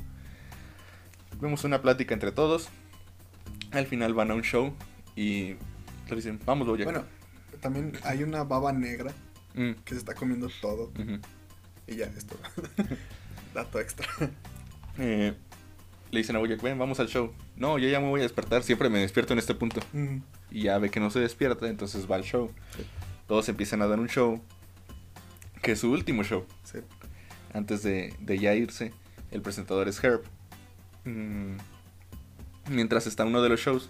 Vemos 1.39 1.63
una 1.63 1.81
plática 1.81 2.13
entre 2.13 2.33
todos. 2.33 2.67
Al 3.71 3.87
final 3.87 4.13
van 4.13 4.31
a 4.31 4.33
un 4.33 4.41
show 4.41 4.73
y 5.15 5.55
le 6.09 6.15
dicen, 6.17 6.37
vamos 6.45 6.67
Bojack. 6.67 6.85
Bueno, 6.85 7.05
también 7.61 7.93
hay 8.03 8.23
una 8.23 8.43
baba 8.43 8.73
negra 8.73 9.13
Mm, 9.53 9.71
que 9.83 9.93
se 9.93 9.99
está 9.99 10.13
comiendo 10.13 10.49
todo 10.61 10.91
y 11.87 11.95
ya, 11.95 12.05
esto. 12.05 12.37
Dato 13.53 13.79
extra. 13.79 14.07
Eh, 14.97 15.33
le 16.09 16.17
dicen 16.19 16.35
a 16.35 16.39
Bojack, 16.39 16.61
ven, 16.61 16.79
vamos 16.79 16.99
al 16.99 17.07
show. 17.07 17.33
No, 17.57 17.77
yo 17.77 17.89
ya 17.89 17.99
me 17.99 18.07
voy 18.07 18.21
a 18.21 18.23
despertar, 18.23 18.63
siempre 18.63 18.89
me 18.89 18.99
despierto 18.99 19.33
en 19.33 19.39
este 19.39 19.55
punto. 19.55 19.81
Y 20.51 20.63
ya 20.63 20.77
ve 20.77 20.89
que 20.89 20.99
no 20.99 21.09
se 21.09 21.19
despierta, 21.19 21.67
entonces 21.67 22.09
va 22.09 22.15
al 22.15 22.23
show. 22.23 22.51
Sí. 22.77 22.83
Todos 23.27 23.49
empiezan 23.49 23.81
a 23.81 23.87
dar 23.87 23.99
un 23.99 24.07
show, 24.07 24.41
que 25.61 25.73
es 25.73 25.79
su 25.79 25.91
último 25.91 26.23
show. 26.23 26.45
Sí. 26.63 26.79
Antes 27.53 27.83
de, 27.83 28.15
de 28.19 28.39
ya 28.39 28.53
irse, 28.53 28.93
el 29.31 29.41
presentador 29.41 29.87
es 29.89 30.01
Herb. 30.03 30.23
Mm, 31.03 31.57
Mientras 32.69 33.07
está 33.07 33.25
uno 33.25 33.41
de 33.41 33.49
los 33.49 33.59
shows, 33.59 33.89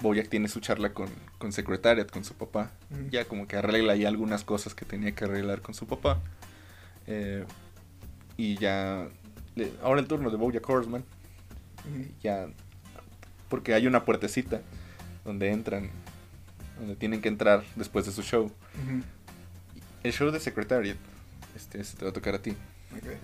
Bojack 0.00 0.28
tiene 0.28 0.48
su 0.48 0.60
charla 0.60 0.92
con, 0.94 1.08
con 1.38 1.52
Secretariat, 1.52 2.10
con 2.10 2.24
su 2.24 2.34
papá. 2.34 2.70
Ya 3.10 3.24
como 3.26 3.46
que 3.46 3.56
arregla 3.56 3.92
ahí 3.94 4.04
algunas 4.04 4.44
cosas 4.44 4.74
que 4.74 4.84
tenía 4.84 5.12
que 5.12 5.24
arreglar 5.24 5.60
con 5.60 5.74
su 5.74 5.86
papá. 5.86 6.20
Eh, 7.06 7.44
y 8.36 8.56
ya... 8.56 9.08
le- 9.56 9.72
ahora 9.82 10.00
el 10.00 10.06
turno 10.06 10.30
de 10.30 10.36
Bojack 10.36 10.68
Horseman. 10.68 11.04
Ya... 12.22 12.46
Porque 13.48 13.74
hay 13.74 13.86
una 13.86 14.04
puertecita 14.04 14.62
donde 15.24 15.50
entran, 15.50 15.90
donde 16.78 16.94
tienen 16.96 17.20
que 17.20 17.28
entrar 17.28 17.64
después 17.76 18.06
de 18.06 18.12
su 18.12 18.22
show. 18.22 18.50
El 20.02 20.12
show 20.12 20.30
de 20.30 20.40
Secretariat, 20.40 20.96
este, 21.56 21.80
este 21.80 21.98
te 21.98 22.04
va 22.04 22.10
a 22.10 22.14
tocar 22.14 22.34
a 22.36 22.38
ti. 22.40 22.54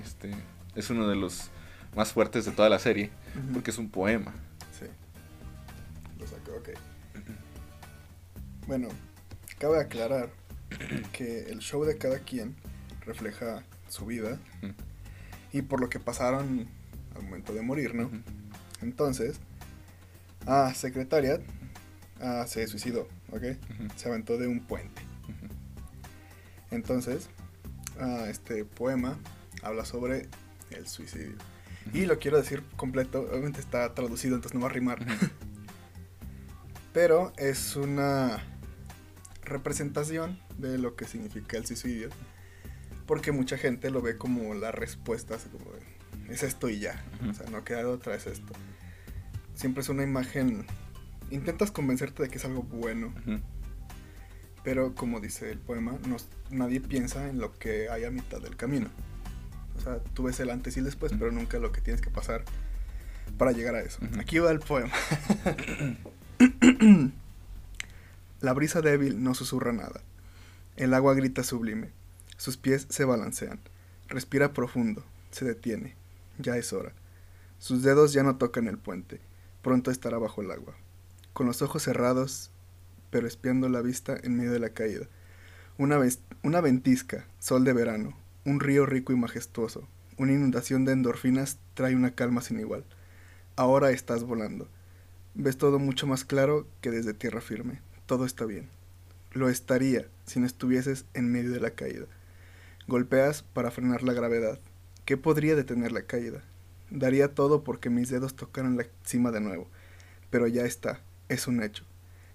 Este, 0.04 0.34
es 0.74 0.90
uno 0.90 1.08
de 1.08 1.16
los 1.16 1.48
más 1.94 2.12
fuertes 2.12 2.44
de 2.44 2.50
toda 2.52 2.68
la 2.68 2.78
serie, 2.78 3.10
porque 3.54 3.70
es 3.70 3.78
un 3.78 3.88
poema. 3.88 4.34
Ok. 6.54 6.70
Bueno, 8.66 8.88
cabe 9.58 9.80
aclarar 9.80 10.30
que 11.12 11.50
el 11.50 11.60
show 11.60 11.84
de 11.84 11.96
cada 11.96 12.18
quien 12.20 12.56
refleja 13.04 13.62
su 13.88 14.06
vida 14.06 14.38
y 15.52 15.62
por 15.62 15.80
lo 15.80 15.88
que 15.88 16.00
pasaron 16.00 16.68
al 17.14 17.22
momento 17.22 17.54
de 17.54 17.62
morir, 17.62 17.94
¿no? 17.94 18.10
Entonces, 18.82 19.38
ah, 20.46 20.72
Secretariat 20.74 21.40
se 22.46 22.66
suicidó, 22.66 23.08
¿ok? 23.30 23.42
Se 23.96 24.08
aventó 24.08 24.36
de 24.38 24.48
un 24.48 24.60
puente. 24.60 25.02
Entonces, 26.70 27.28
este 28.28 28.64
poema 28.64 29.16
habla 29.62 29.84
sobre 29.84 30.28
el 30.70 30.86
suicidio. 30.88 31.36
Y 31.94 32.06
lo 32.06 32.18
quiero 32.18 32.36
decir 32.36 32.64
completo, 32.76 33.28
obviamente 33.30 33.60
está 33.60 33.94
traducido, 33.94 34.34
entonces 34.34 34.54
no 34.54 34.64
va 34.64 34.70
a 34.70 34.72
rimar. 34.72 34.98
Pero 36.96 37.34
es 37.36 37.76
una 37.76 38.42
representación 39.42 40.40
de 40.56 40.78
lo 40.78 40.96
que 40.96 41.04
significa 41.04 41.58
el 41.58 41.66
suicidio. 41.66 42.08
Porque 43.06 43.32
mucha 43.32 43.58
gente 43.58 43.90
lo 43.90 44.00
ve 44.00 44.16
como 44.16 44.54
la 44.54 44.72
respuesta, 44.72 45.36
como 45.52 45.72
de, 45.72 46.32
es 46.32 46.42
esto 46.42 46.70
y 46.70 46.78
ya. 46.80 47.04
O 47.28 47.34
sea, 47.34 47.50
no 47.50 47.64
queda 47.64 47.80
de 47.80 47.84
otra, 47.84 48.14
es 48.14 48.26
esto. 48.26 48.50
Siempre 49.54 49.82
es 49.82 49.90
una 49.90 50.04
imagen. 50.04 50.64
Intentas 51.30 51.70
convencerte 51.70 52.22
de 52.22 52.30
que 52.30 52.38
es 52.38 52.44
algo 52.46 52.62
bueno, 52.62 53.12
pero 54.64 54.94
como 54.94 55.20
dice 55.20 55.50
el 55.52 55.58
poema, 55.58 55.98
no- 56.08 56.16
nadie 56.48 56.80
piensa 56.80 57.28
en 57.28 57.38
lo 57.40 57.52
que 57.58 57.90
hay 57.90 58.04
a 58.04 58.10
mitad 58.10 58.40
del 58.40 58.56
camino. 58.56 58.88
O 59.76 59.80
sea, 59.82 59.98
tú 60.14 60.22
ves 60.22 60.40
el 60.40 60.48
antes 60.48 60.76
y 60.76 60.78
el 60.78 60.86
después, 60.86 61.12
pero 61.18 61.30
nunca 61.30 61.58
lo 61.58 61.72
que 61.72 61.82
tienes 61.82 62.00
que 62.00 62.08
pasar 62.08 62.42
para 63.36 63.52
llegar 63.52 63.74
a 63.74 63.82
eso. 63.82 63.98
Aquí 64.18 64.38
va 64.38 64.50
el 64.50 64.60
poema. 64.60 64.94
La 68.40 68.52
brisa 68.52 68.82
débil 68.82 69.22
no 69.22 69.34
susurra 69.34 69.72
nada. 69.72 70.02
El 70.76 70.92
agua 70.92 71.14
grita 71.14 71.42
sublime. 71.42 71.90
Sus 72.36 72.56
pies 72.56 72.86
se 72.90 73.04
balancean. 73.04 73.60
Respira 74.08 74.52
profundo. 74.52 75.04
Se 75.30 75.44
detiene. 75.44 75.96
Ya 76.38 76.56
es 76.56 76.72
hora. 76.72 76.92
Sus 77.58 77.82
dedos 77.82 78.12
ya 78.12 78.22
no 78.22 78.36
tocan 78.36 78.68
el 78.68 78.76
puente. 78.76 79.20
Pronto 79.62 79.90
estará 79.90 80.18
bajo 80.18 80.42
el 80.42 80.50
agua. 80.50 80.74
Con 81.32 81.46
los 81.46 81.62
ojos 81.62 81.82
cerrados, 81.82 82.50
pero 83.10 83.26
espiando 83.26 83.68
la 83.68 83.80
vista 83.80 84.16
en 84.22 84.36
medio 84.36 84.52
de 84.52 84.60
la 84.60 84.70
caída. 84.70 85.06
Una, 85.78 85.98
una 86.42 86.60
ventisca, 86.60 87.26
sol 87.38 87.64
de 87.64 87.72
verano, 87.72 88.16
un 88.44 88.60
río 88.60 88.86
rico 88.86 89.12
y 89.12 89.16
majestuoso, 89.16 89.88
una 90.18 90.32
inundación 90.32 90.84
de 90.84 90.92
endorfinas 90.92 91.58
trae 91.74 91.94
una 91.94 92.14
calma 92.14 92.40
sin 92.42 92.60
igual. 92.60 92.84
Ahora 93.56 93.90
estás 93.90 94.22
volando. 94.22 94.68
Ves 95.38 95.58
todo 95.58 95.78
mucho 95.78 96.06
más 96.06 96.24
claro 96.24 96.66
que 96.80 96.90
desde 96.90 97.12
tierra 97.12 97.42
firme. 97.42 97.82
Todo 98.06 98.24
está 98.24 98.46
bien. 98.46 98.70
Lo 99.32 99.50
estaría 99.50 100.08
si 100.24 100.40
no 100.40 100.46
estuvieses 100.46 101.04
en 101.12 101.30
medio 101.30 101.50
de 101.50 101.60
la 101.60 101.72
caída. 101.72 102.06
Golpeas 102.88 103.42
para 103.42 103.70
frenar 103.70 104.02
la 104.02 104.14
gravedad. 104.14 104.58
¿Qué 105.04 105.18
podría 105.18 105.54
detener 105.54 105.92
la 105.92 106.06
caída? 106.06 106.42
Daría 106.90 107.34
todo 107.34 107.64
porque 107.64 107.90
mis 107.90 108.08
dedos 108.08 108.34
tocaran 108.34 108.78
la 108.78 108.86
cima 109.04 109.30
de 109.30 109.42
nuevo. 109.42 109.68
Pero 110.30 110.46
ya 110.46 110.64
está, 110.64 111.02
es 111.28 111.46
un 111.46 111.62
hecho. 111.62 111.84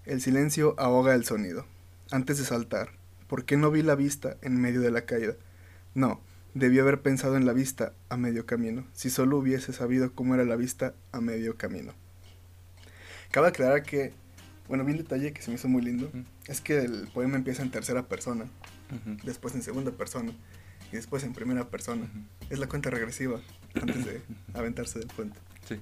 El 0.05 0.21
silencio 0.21 0.75
ahoga 0.77 1.15
el 1.15 1.25
sonido. 1.25 1.65
Antes 2.11 2.37
de 2.37 2.45
saltar, 2.45 2.91
¿por 3.27 3.45
qué 3.45 3.57
no 3.57 3.71
vi 3.71 3.81
la 3.81 3.95
vista 3.95 4.37
en 4.43 4.61
medio 4.61 4.79
de 4.79 4.91
la 4.91 5.07
caída? 5.07 5.33
No, 5.95 6.21
debí 6.53 6.77
haber 6.77 7.01
pensado 7.01 7.35
en 7.35 7.47
la 7.47 7.53
vista 7.53 7.93
a 8.09 8.17
medio 8.17 8.45
camino, 8.45 8.85
si 8.93 9.09
solo 9.09 9.39
hubiese 9.39 9.73
sabido 9.73 10.13
cómo 10.13 10.35
era 10.35 10.45
la 10.45 10.55
vista 10.55 10.93
a 11.11 11.19
medio 11.19 11.57
camino. 11.57 11.93
Cabe 13.31 13.47
aclarar 13.47 13.83
que, 13.83 14.13
bueno, 14.67 14.83
vi 14.85 14.91
un 14.91 14.97
detalle 14.97 15.33
que 15.33 15.41
se 15.41 15.49
me 15.49 15.55
hizo 15.55 15.67
muy 15.67 15.81
lindo, 15.81 16.07
Ujú. 16.07 16.23
es 16.47 16.61
que 16.61 16.79
el 16.79 17.07
poema 17.13 17.37
empieza 17.37 17.61
en 17.63 17.71
tercera 17.71 18.03
persona, 18.07 18.45
Ujú. 18.91 19.17
después 19.23 19.55
en 19.55 19.63
segunda 19.63 19.91
persona 19.91 20.31
y 20.91 20.95
después 20.95 21.23
en 21.23 21.33
primera 21.33 21.69
persona. 21.69 22.03
Ujú. 22.03 22.19
Es 22.49 22.59
la 22.59 22.67
cuenta 22.67 22.89
regresiva 22.89 23.39
antes 23.81 24.05
de 24.05 24.21
aventarse 24.53 24.99
del 24.99 25.07
puente. 25.07 25.39
Sí. 25.67 25.79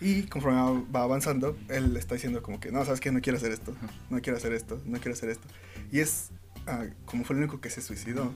Y 0.00 0.24
conforme 0.24 0.58
va- 0.60 0.84
va 0.94 1.02
avanzando, 1.04 1.56
él 1.68 1.96
está 1.96 2.14
diciendo 2.16 2.42
como 2.42 2.58
que, 2.60 2.72
no, 2.72 2.84
sabes 2.84 3.00
que 3.00 3.12
no 3.12 3.20
quiero 3.20 3.38
hacer 3.38 3.52
esto, 3.52 3.74
no 4.10 4.20
quiero 4.20 4.36
hacer 4.36 4.52
esto, 4.52 4.80
no 4.84 4.98
quiero 4.98 5.12
hacer 5.12 5.30
esto. 5.30 5.46
Y 5.92 6.00
es, 6.00 6.30
ah, 6.66 6.86
como 7.04 7.24
fue 7.24 7.36
el 7.36 7.42
único 7.42 7.60
que 7.60 7.70
se 7.70 7.80
suicidó, 7.80 8.34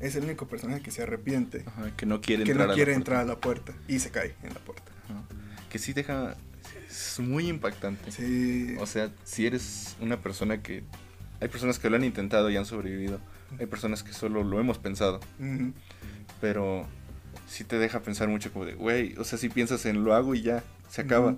es 0.00 0.14
el 0.16 0.24
único 0.24 0.46
personaje 0.46 0.82
que 0.82 0.90
se 0.90 1.02
arrepiente, 1.02 1.64
Ajá, 1.66 1.96
que 1.96 2.04
no 2.06 2.20
quiere 2.20 2.44
que 2.44 2.50
entrar 2.50 2.68
no 2.68 2.74
quiere 2.74 2.92
entrar 2.92 3.20
a 3.20 3.24
la 3.24 3.40
puerta 3.40 3.72
y 3.88 3.98
se 4.00 4.10
cae 4.10 4.34
en 4.42 4.52
la 4.52 4.60
puerta. 4.60 4.92
Ajá. 5.08 5.22
Que 5.70 5.78
sí 5.78 5.92
deja... 5.94 6.36
Es 6.92 7.18
muy 7.20 7.48
impactante. 7.48 8.12
Sí. 8.12 8.76
O 8.78 8.84
sea, 8.86 9.10
si 9.24 9.46
eres 9.46 9.96
una 10.00 10.20
persona 10.20 10.62
que... 10.62 10.84
Hay 11.40 11.48
personas 11.48 11.78
que 11.78 11.88
lo 11.88 11.96
han 11.96 12.04
intentado 12.04 12.50
y 12.50 12.56
han 12.56 12.66
sobrevivido. 12.66 13.18
Hay 13.58 13.64
personas 13.66 14.02
que 14.02 14.12
solo 14.12 14.44
lo 14.44 14.60
hemos 14.60 14.78
pensado. 14.78 15.20
Pero 16.40 16.86
sí 17.48 17.64
te 17.64 17.78
deja 17.78 18.00
pensar 18.02 18.28
mucho 18.28 18.52
como 18.52 18.64
de, 18.66 18.74
güey, 18.74 19.14
o 19.16 19.24
sea, 19.24 19.38
si 19.38 19.48
piensas 19.48 19.86
en 19.86 20.04
lo 20.04 20.14
hago 20.14 20.34
y 20.34 20.42
ya, 20.42 20.62
se 20.90 21.00
acaba. 21.00 21.34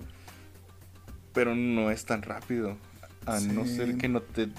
Pero 1.33 1.55
no 1.55 1.89
es 1.89 2.05
tan 2.05 2.21
rápido. 2.21 2.77
A 3.25 3.39
no 3.39 3.65
Sí. 3.65 3.77
ser 3.77 3.97
que 3.97 4.07
no 4.09 4.21
te... 4.21 4.49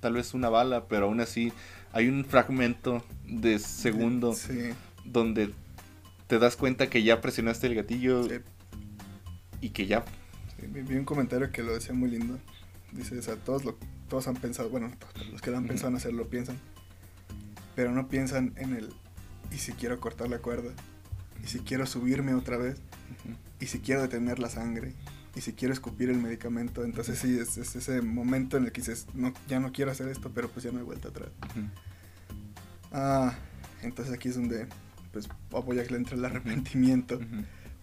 Tal 0.00 0.14
vez 0.14 0.34
una 0.34 0.48
bala, 0.50 0.86
pero 0.88 1.06
aún 1.06 1.20
así 1.20 1.52
hay 1.92 2.08
un 2.08 2.24
fragmento 2.24 3.04
de 3.26 3.58
segundo 3.60 4.34
Sí. 4.34 4.70
donde 5.04 5.50
te 6.26 6.38
das 6.38 6.56
cuenta 6.56 6.90
que 6.90 7.02
ya 7.04 7.20
presionaste 7.20 7.68
el 7.68 7.74
gatillo 7.76 8.24
Sí. 8.24 8.34
y 9.60 9.70
que 9.70 9.86
ya... 9.86 10.04
Vi 10.66 10.96
un 10.96 11.04
comentario 11.04 11.50
que 11.50 11.62
lo 11.62 11.74
decía 11.74 11.94
muy 11.94 12.10
lindo. 12.10 12.38
Dice, 12.92 13.18
o 13.18 13.22
sea, 13.22 13.36
todos, 13.36 13.64
lo, 13.64 13.76
todos 14.08 14.28
han 14.28 14.36
pensado, 14.36 14.70
bueno, 14.70 14.90
los 15.32 15.42
que 15.42 15.50
lo 15.50 15.56
han 15.56 15.66
pensado 15.66 15.90
en 15.90 15.96
hacerlo 15.96 16.28
piensan, 16.28 16.58
pero 17.74 17.90
no 17.92 18.08
piensan 18.08 18.52
en 18.56 18.74
el, 18.74 18.94
y 19.50 19.58
si 19.58 19.72
quiero 19.72 19.98
cortar 19.98 20.28
la 20.28 20.38
cuerda, 20.38 20.72
y 21.42 21.48
si 21.48 21.58
quiero 21.60 21.86
subirme 21.86 22.34
otra 22.34 22.56
vez, 22.56 22.76
y 23.60 23.66
si 23.66 23.80
quiero 23.80 24.02
detener 24.02 24.38
la 24.38 24.48
sangre, 24.48 24.94
y 25.34 25.40
si 25.40 25.52
quiero 25.52 25.74
escupir 25.74 26.10
el 26.10 26.18
medicamento. 26.18 26.84
Entonces 26.84 27.18
sí, 27.18 27.38
es, 27.38 27.58
es 27.58 27.74
ese 27.74 28.00
momento 28.02 28.56
en 28.56 28.66
el 28.66 28.72
que 28.72 28.80
dices, 28.80 29.06
no, 29.14 29.32
ya 29.48 29.58
no 29.58 29.72
quiero 29.72 29.90
hacer 29.90 30.08
esto, 30.08 30.30
pero 30.32 30.48
pues 30.48 30.64
ya 30.64 30.70
no 30.70 30.78
hay 30.78 30.84
vuelta 30.84 31.08
atrás. 31.08 31.30
Ah, 32.92 33.34
entonces 33.82 34.14
aquí 34.14 34.28
es 34.28 34.36
donde 34.36 34.68
pues 35.12 35.28
a 35.28 35.72
le 35.72 35.96
entra 35.96 36.16
el 36.16 36.24
arrepentimiento. 36.24 37.20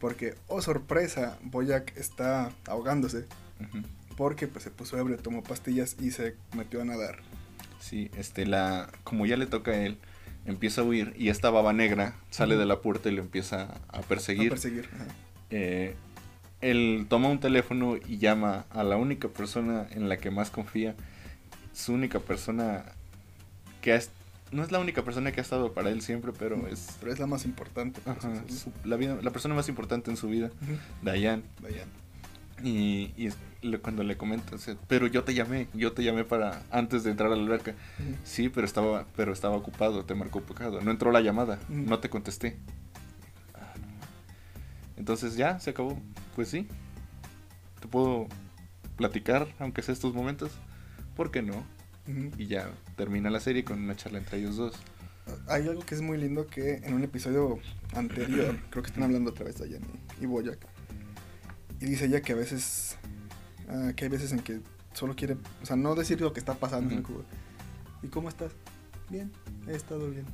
Porque, 0.02 0.34
oh 0.48 0.61
sorpresa, 0.61 1.38
Boyac 1.44 1.95
está 1.95 2.52
ahogándose. 2.68 3.28
Porque 4.18 4.48
pues 4.48 4.64
se 4.64 4.72
puso 4.72 4.98
ebrio, 4.98 5.18
tomó 5.18 5.44
pastillas 5.44 5.95
y 6.02 6.10
se 6.10 6.36
metió 6.57 6.82
a 6.82 6.86
nadar. 6.86 7.19
Sí, 7.80 8.10
este, 8.18 8.48
la, 8.48 8.91
como 9.03 9.28
ya 9.28 9.38
le 9.38 9.45
toca 9.45 9.72
a 9.72 9.86
él, 9.86 9.99
empieza 10.45 10.82
a 10.82 10.84
huir 10.84 11.14
y 11.18 11.30
esta 11.30 11.52
baba 11.52 11.72
negra 11.72 12.15
sale 12.32 12.57
de 12.57 12.65
la 12.65 12.82
puerta 12.82 13.10
y 13.10 13.11
lo 13.14 13.22
empieza 13.22 13.80
a 13.90 14.02
perseguir. 14.02 14.48
A 14.48 14.56
perseguir. 14.56 14.90
Eh, 15.52 15.95
él 16.61 17.06
toma 17.07 17.30
un 17.30 17.40
teléfono 17.40 17.98
y 17.98 18.18
llama 18.18 18.65
a 18.72 18.84
la 18.84 18.98
única 18.98 19.28
persona 19.28 19.88
en 19.91 20.10
la 20.10 20.18
que 20.18 20.32
más 20.32 20.49
confía, 20.49 20.95
su 21.73 21.94
única 21.94 22.19
persona 22.19 22.86
que 23.82 23.94
ha 23.94 23.98
no 24.52 24.64
es 24.64 24.72
la 24.72 24.80
única 24.80 25.03
persona 25.03 25.32
que 25.32 25.40
ha 25.40 25.44
estado 25.44 25.73
para 25.73 25.90
él 25.90 26.02
siempre, 26.02 26.32
pero 26.38 26.68
es 26.68 26.98
Pero 26.99 27.11
es 27.14 27.19
la 27.19 27.28
más 27.28 27.45
importante. 27.45 28.02
ajá, 28.06 28.34
su- 28.49 28.72
la, 28.84 28.95
vida, 28.98 29.18
la 29.22 29.32
persona 29.32 29.56
más 29.56 29.69
importante 29.69 30.11
en 30.11 30.18
su 30.18 30.28
vida. 30.28 30.52
Vayan. 31.02 31.44
Y, 32.64 33.11
y 33.18 33.28
es- 33.28 33.38
le- 33.64 33.80
cuando 33.80 34.03
le 34.03 34.18
comenta, 34.18 34.56
o 34.56 34.57
sea, 34.60 34.76
pero 34.88 35.07
yo 35.07 35.23
te 35.23 35.34
llamé, 35.34 35.68
yo 35.73 35.94
te 35.94 36.03
llamé 36.03 36.23
para 36.26 36.61
antes 36.72 37.03
de 37.03 37.11
entrar 37.11 37.32
a 37.32 37.36
la 37.36 37.41
alberca. 37.41 37.73
Sí, 38.23 38.49
pero 38.49 38.65
estaba, 38.65 39.06
pero 39.15 39.34
estaba 39.34 39.56
ocupado, 39.56 40.06
te 40.06 40.14
marcó 40.15 40.40
ocupado. 40.40 40.82
No 40.82 40.91
entró 40.91 41.11
la 41.11 41.22
llamada, 41.22 41.57
no 41.69 41.99
te 41.99 42.10
contesté. 42.10 42.57
Ah, 43.56 43.73
no. 43.80 44.98
Entonces 44.98 45.36
ya, 45.36 45.60
se 45.60 45.72
acabó. 45.72 45.99
Pues 46.36 46.49
sí. 46.49 46.68
Te 47.80 47.88
puedo 47.88 48.28
platicar, 48.95 49.48
aunque 49.60 49.82
sea 49.82 49.94
estos 49.94 50.14
momentos. 50.14 50.52
¿Por 51.15 51.32
qué 51.32 51.41
no? 51.41 51.64
Ujú. 52.12 52.32
Y 52.38 52.48
ya 52.48 52.72
termina 52.96 53.30
la 53.30 53.40
serie 53.40 53.64
con 53.64 53.82
una 53.82 53.96
charla 53.96 54.20
entre 54.20 54.40
ellos 54.40 54.58
dos. 54.58 54.76
Hay 55.48 55.68
algo 55.68 55.82
que 55.86 55.96
es 55.96 56.02
muy 56.02 56.18
lindo 56.18 56.48
que 56.48 56.76
en 56.84 56.94
un 56.94 57.04
episodio 57.04 57.60
anterior, 57.96 58.58
creo 58.70 58.84
que 58.84 58.90
están 58.90 59.04
hablando 59.04 59.32
otra 59.32 59.46
vez 59.46 59.58
de 59.58 59.66
Dayan 59.68 59.82
y, 60.20 60.26
Boyac. 60.26 60.60
Y 61.80 61.86
dice 61.86 62.06
ella 62.06 62.22
que 62.22 62.34
a 62.34 62.36
veces, 62.36 62.98
ah, 63.70 63.92
que 63.96 64.06
hay 64.06 64.10
veces 64.10 64.32
en 64.32 64.40
que 64.40 64.60
solo 64.94 65.16
quiere, 65.16 65.38
o 65.62 65.66
sea, 65.66 65.76
no 65.76 65.96
decir 65.96 66.20
lo 66.22 66.34
que 66.34 66.40
está 66.40 66.56
pasando. 66.56 66.90
sino 66.90 67.02
Ujú. 67.02 67.14
como, 67.14 67.26
¿Y 68.04 68.08
cómo 68.08 68.30
estás? 68.30 68.52
Bien, 69.10 69.32
he 69.68 69.76
estado 69.76 70.10
bien. 70.10 70.26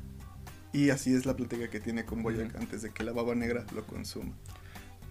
Y 0.73 0.89
así 0.89 1.13
es 1.13 1.25
la 1.25 1.35
plática 1.35 1.69
que 1.69 1.79
tiene 1.79 2.05
con 2.05 2.23
Boyac 2.23 2.49
Ujú. 2.49 2.57
antes 2.59 2.81
de 2.81 2.91
que 2.91 3.03
la 3.03 3.11
baba 3.11 3.35
negra 3.35 3.65
lo 3.75 3.85
consuma. 3.85 4.33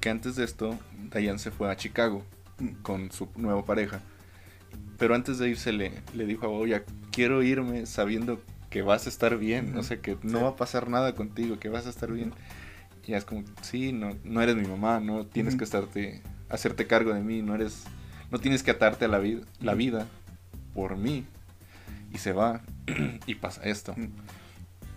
Que 0.00 0.10
antes 0.10 0.36
de 0.36 0.44
esto, 0.44 0.78
Dayan 1.10 1.38
se 1.38 1.50
fue 1.50 1.70
a 1.70 1.76
Chicago 1.76 2.22
Mm. 2.58 2.68
con 2.82 3.10
su 3.12 3.28
nueva 3.36 3.64
pareja. 3.66 4.00
Pero 4.98 5.14
antes 5.14 5.38
de 5.38 5.48
irse 5.50 5.72
le, 5.72 5.92
le 6.14 6.26
dijo 6.26 6.46
a 6.46 6.48
Boya, 6.48 6.84
quiero 7.12 7.42
irme 7.42 7.86
sabiendo 7.86 8.40
que 8.70 8.82
vas 8.82 9.06
a 9.06 9.08
estar 9.10 9.36
bien, 9.38 9.70
Ujú. 9.70 9.78
o 9.80 9.82
sea, 9.82 9.98
que 10.00 10.16
no 10.22 10.38
Sí. 10.38 10.44
va 10.44 10.48
a 10.50 10.56
pasar 10.56 10.88
nada 10.88 11.14
contigo, 11.14 11.58
que 11.58 11.68
vas 11.68 11.86
a 11.86 11.90
estar 11.90 12.10
bien. 12.12 12.32
Y 13.06 13.14
es 13.14 13.24
como, 13.24 13.44
sí, 13.62 13.92
no, 13.92 14.16
no 14.24 14.42
eres 14.42 14.56
mi 14.56 14.66
mamá, 14.66 15.00
no 15.00 15.26
tienes 15.26 15.54
Ujú. 15.54 15.58
que 15.58 15.64
estarte, 15.64 16.22
hacerte 16.48 16.86
cargo 16.86 17.14
de 17.14 17.20
mí, 17.22 17.42
no 17.42 17.54
eres, 17.54 17.84
no 18.30 18.38
tienes 18.40 18.62
que 18.62 18.70
atarte 18.72 19.04
a 19.04 19.08
la, 19.08 19.18
vida 19.18 19.42
la 19.60 19.74
vida 19.74 20.06
por 20.74 20.96
mí. 20.96 21.24
Y 22.12 22.18
se 22.18 22.32
va 22.32 22.62
y 23.26 23.34
pasa 23.36 23.62
esto. 23.64 23.94
Mm. 23.96 24.08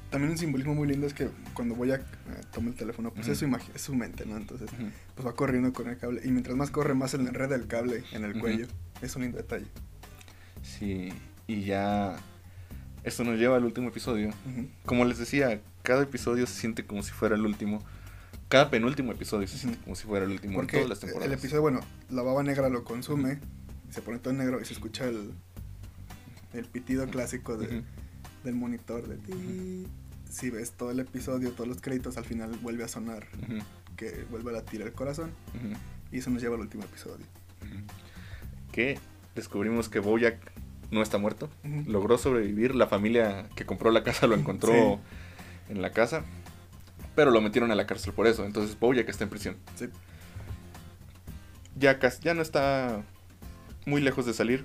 También 0.10 0.32
un 0.32 0.38
simbolismo 0.40 0.74
muy 0.74 0.88
lindo 0.88 1.06
es 1.06 1.14
que 1.14 1.30
cuando 1.54 1.76
Boyac 1.76 2.02
eh, 2.02 2.42
toma 2.52 2.70
el 2.70 2.76
teléfono, 2.76 3.12
pues 3.12 3.28
es, 3.28 3.38
su 3.38 3.46
es 3.76 3.82
su 3.82 3.94
mente, 3.94 4.26
¿no? 4.26 4.38
Entonces, 4.38 4.70
pues 5.14 5.28
va 5.28 5.34
corriendo 5.34 5.72
con 5.72 5.88
el 5.88 5.98
cable. 5.98 6.22
Y 6.26 6.32
mientras 6.32 6.58
más 6.58 6.72
corre, 6.72 6.96
más 6.96 7.12
se 7.12 7.20
le 7.20 7.28
enreda 7.30 7.56
el 7.56 7.68
cable 7.68 8.04
en 8.12 8.24
el 8.24 8.40
cuello. 8.40 8.66
Es 9.02 9.16
un 9.16 9.22
lindo 9.24 9.38
detalle. 9.38 9.66
Sí, 10.62 11.10
y 11.48 11.64
ya 11.64 12.18
esto 13.04 13.24
nos 13.24 13.38
lleva 13.40 13.58
al 13.58 13.64
último 13.66 13.90
episodio. 13.90 14.32
Como 14.86 15.06
les 15.06 15.18
decía, 15.18 15.62
cada 15.84 16.04
episodio 16.04 16.46
se 16.48 16.54
siente 16.60 16.86
como 16.86 17.02
si 17.04 17.12
fuera 17.12 17.36
el 17.36 17.46
último. 17.46 17.84
Cada 18.50 18.70
penúltimo 18.70 19.12
episodio 19.12 19.48
se 19.48 19.58
siente 19.58 19.80
como 19.84 19.96
si 19.96 20.06
fuera 20.08 20.26
el 20.26 20.32
último 20.32 20.56
Porque 20.56 20.82
en 20.82 20.88
todas 20.88 21.04
las 21.04 21.14
el 21.24 21.32
episodio, 21.34 21.62
bueno, 21.62 21.80
la 22.10 22.24
baba 22.24 22.42
negra 22.44 22.68
lo 22.70 22.84
consume, 22.84 23.40
se 23.92 24.02
pone 24.02 24.18
todo 24.20 24.34
negro 24.34 24.60
y 24.60 24.66
se 24.66 24.74
escucha 24.74 25.06
el, 25.06 25.32
el 26.54 26.66
pitido 26.66 27.08
clásico 27.08 27.58
de- 27.58 27.84
del 28.44 28.56
monitor 28.56 29.08
de 29.08 29.18
ti. 29.18 29.88
Si 30.30 30.50
ves 30.50 30.72
todo 30.72 30.92
el 30.92 31.00
episodio, 31.00 31.52
todos 31.52 31.68
los 31.68 31.82
créditos, 31.82 32.18
al 32.18 32.26
final 32.26 32.52
vuelve 32.62 32.84
a 32.84 32.88
sonar, 32.88 33.28
que 33.98 34.26
vuelve 34.32 34.50
a 34.52 34.54
latir 34.54 34.82
el 34.82 34.92
corazón. 34.94 35.32
Y 36.12 36.18
eso 36.20 36.30
nos 36.32 36.42
lleva 36.42 36.56
al 36.56 36.62
último 36.62 36.84
episodio. 36.84 37.26
Que 38.80 38.98
descubrimos 39.36 39.90
que 39.90 40.00
Bojack 40.00 40.38
no 40.90 41.02
está 41.02 41.18
muerto. 41.18 41.50
Logró 41.86 42.18
sobrevivir. 42.18 42.76
La 42.76 42.88
familia 42.88 43.50
que 43.58 43.66
compró 43.66 43.92
la 43.92 44.06
casa 44.06 44.26
lo 44.26 44.36
encontró 44.36 45.02
en 45.68 45.82
la 45.82 45.92
casa. 45.92 46.24
Pero 47.14 47.30
lo 47.30 47.42
metieron 47.42 47.72
a 47.72 47.76
la 47.76 47.86
cárcel 47.86 48.14
por 48.14 48.26
eso. 48.26 48.46
Entonces 48.46 48.80
Bojack 48.80 49.10
está 49.10 49.26
en 49.26 49.30
prisión. 49.30 49.58
Sí. 49.76 49.90
Ya, 51.76 52.00
ya 52.22 52.34
no 52.34 52.42
está 52.42 53.04
muy 53.86 54.00
lejos 54.00 54.26
de 54.26 54.34
salir. 54.34 54.64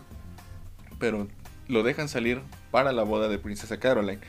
Pero 1.01 1.27
lo 1.67 1.83
dejan 1.83 2.09
salir 2.09 2.41
para 2.71 2.93
la 2.93 3.03
boda 3.03 3.29
de 3.29 3.41
Princesa 3.41 3.81
Caroline. 3.81 4.21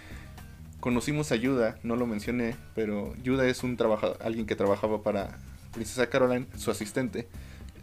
Conocimos 0.79 1.31
a 1.31 1.35
Yuda, 1.35 1.77
no 1.83 1.95
lo 1.95 2.07
mencioné, 2.07 2.55
pero 2.73 3.13
Yuda 3.21 3.47
es 3.47 3.61
un 3.61 3.77
trabajador, 3.77 4.17
alguien 4.23 4.47
que 4.47 4.55
trabajaba 4.55 5.03
para 5.03 5.37
Princesa 5.73 6.09
Caroline, 6.09 6.47
su 6.57 6.71
asistente. 6.71 7.27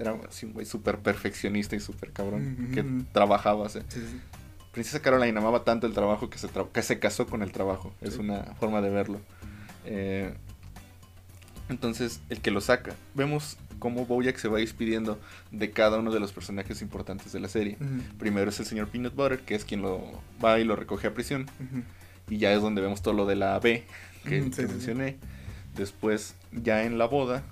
Era 0.02 0.16
así 0.28 0.46
un 0.46 0.52
güey 0.52 0.66
súper 0.66 0.98
perfeccionista 0.98 1.76
y 1.76 1.80
súper 1.80 2.10
cabrón, 2.12 2.70
que 2.74 2.84
trabajaba. 3.12 3.68
Sí, 3.68 3.78
sí. 3.88 4.20
Princesa 4.72 5.00
Caroline 5.00 5.38
amaba 5.38 5.64
tanto 5.64 5.86
el 5.86 5.92
trabajo 5.94 6.28
que 6.30 6.38
se, 6.38 6.48
tra- 6.48 6.68
que 6.72 6.82
se 6.82 6.98
casó 6.98 7.26
con 7.26 7.42
el 7.42 7.52
trabajo. 7.52 7.94
Es 8.00 8.16
una 8.16 8.42
forma 8.58 8.80
de 8.80 8.90
verlo. 8.90 9.20
Eh, 9.84 10.34
entonces, 11.68 12.20
el 12.28 12.40
que 12.40 12.50
lo 12.50 12.60
saca. 12.60 12.94
Vemos 13.14 13.56
cómo 13.78 14.06
Bojack 14.06 14.36
se 14.38 14.48
va 14.48 14.58
despidiendo 14.58 15.18
de 15.50 15.70
cada 15.70 15.98
uno 15.98 16.10
de 16.12 16.20
los 16.20 16.32
personajes 16.32 16.82
importantes 16.82 17.32
de 17.32 17.40
la 17.40 17.48
serie. 17.48 17.76
Primero 18.18 18.50
es 18.50 18.58
el 18.60 18.66
señor 18.66 18.88
Peanut 18.88 19.14
Butter, 19.14 19.40
que 19.40 19.54
es 19.54 19.64
quien 19.64 19.82
lo 19.82 20.02
va 20.44 20.58
y 20.58 20.64
lo 20.64 20.76
recoge 20.76 21.06
a 21.08 21.14
prisión. 21.14 21.46
Y 22.28 22.38
ya 22.38 22.52
es 22.52 22.60
donde 22.62 22.80
vemos 22.80 23.02
todo 23.02 23.14
lo 23.14 23.26
de 23.26 23.36
la 23.36 23.58
B 23.58 23.84
que, 24.24 24.40
Ujú, 24.40 24.50
sí, 24.52 24.56
que 24.56 24.62
sí, 24.62 24.66
sí. 24.68 24.72
mencioné. 24.72 25.16
Después, 25.76 26.34
ya 26.52 26.84
en 26.84 26.98
la 26.98 27.06
boda. 27.06 27.42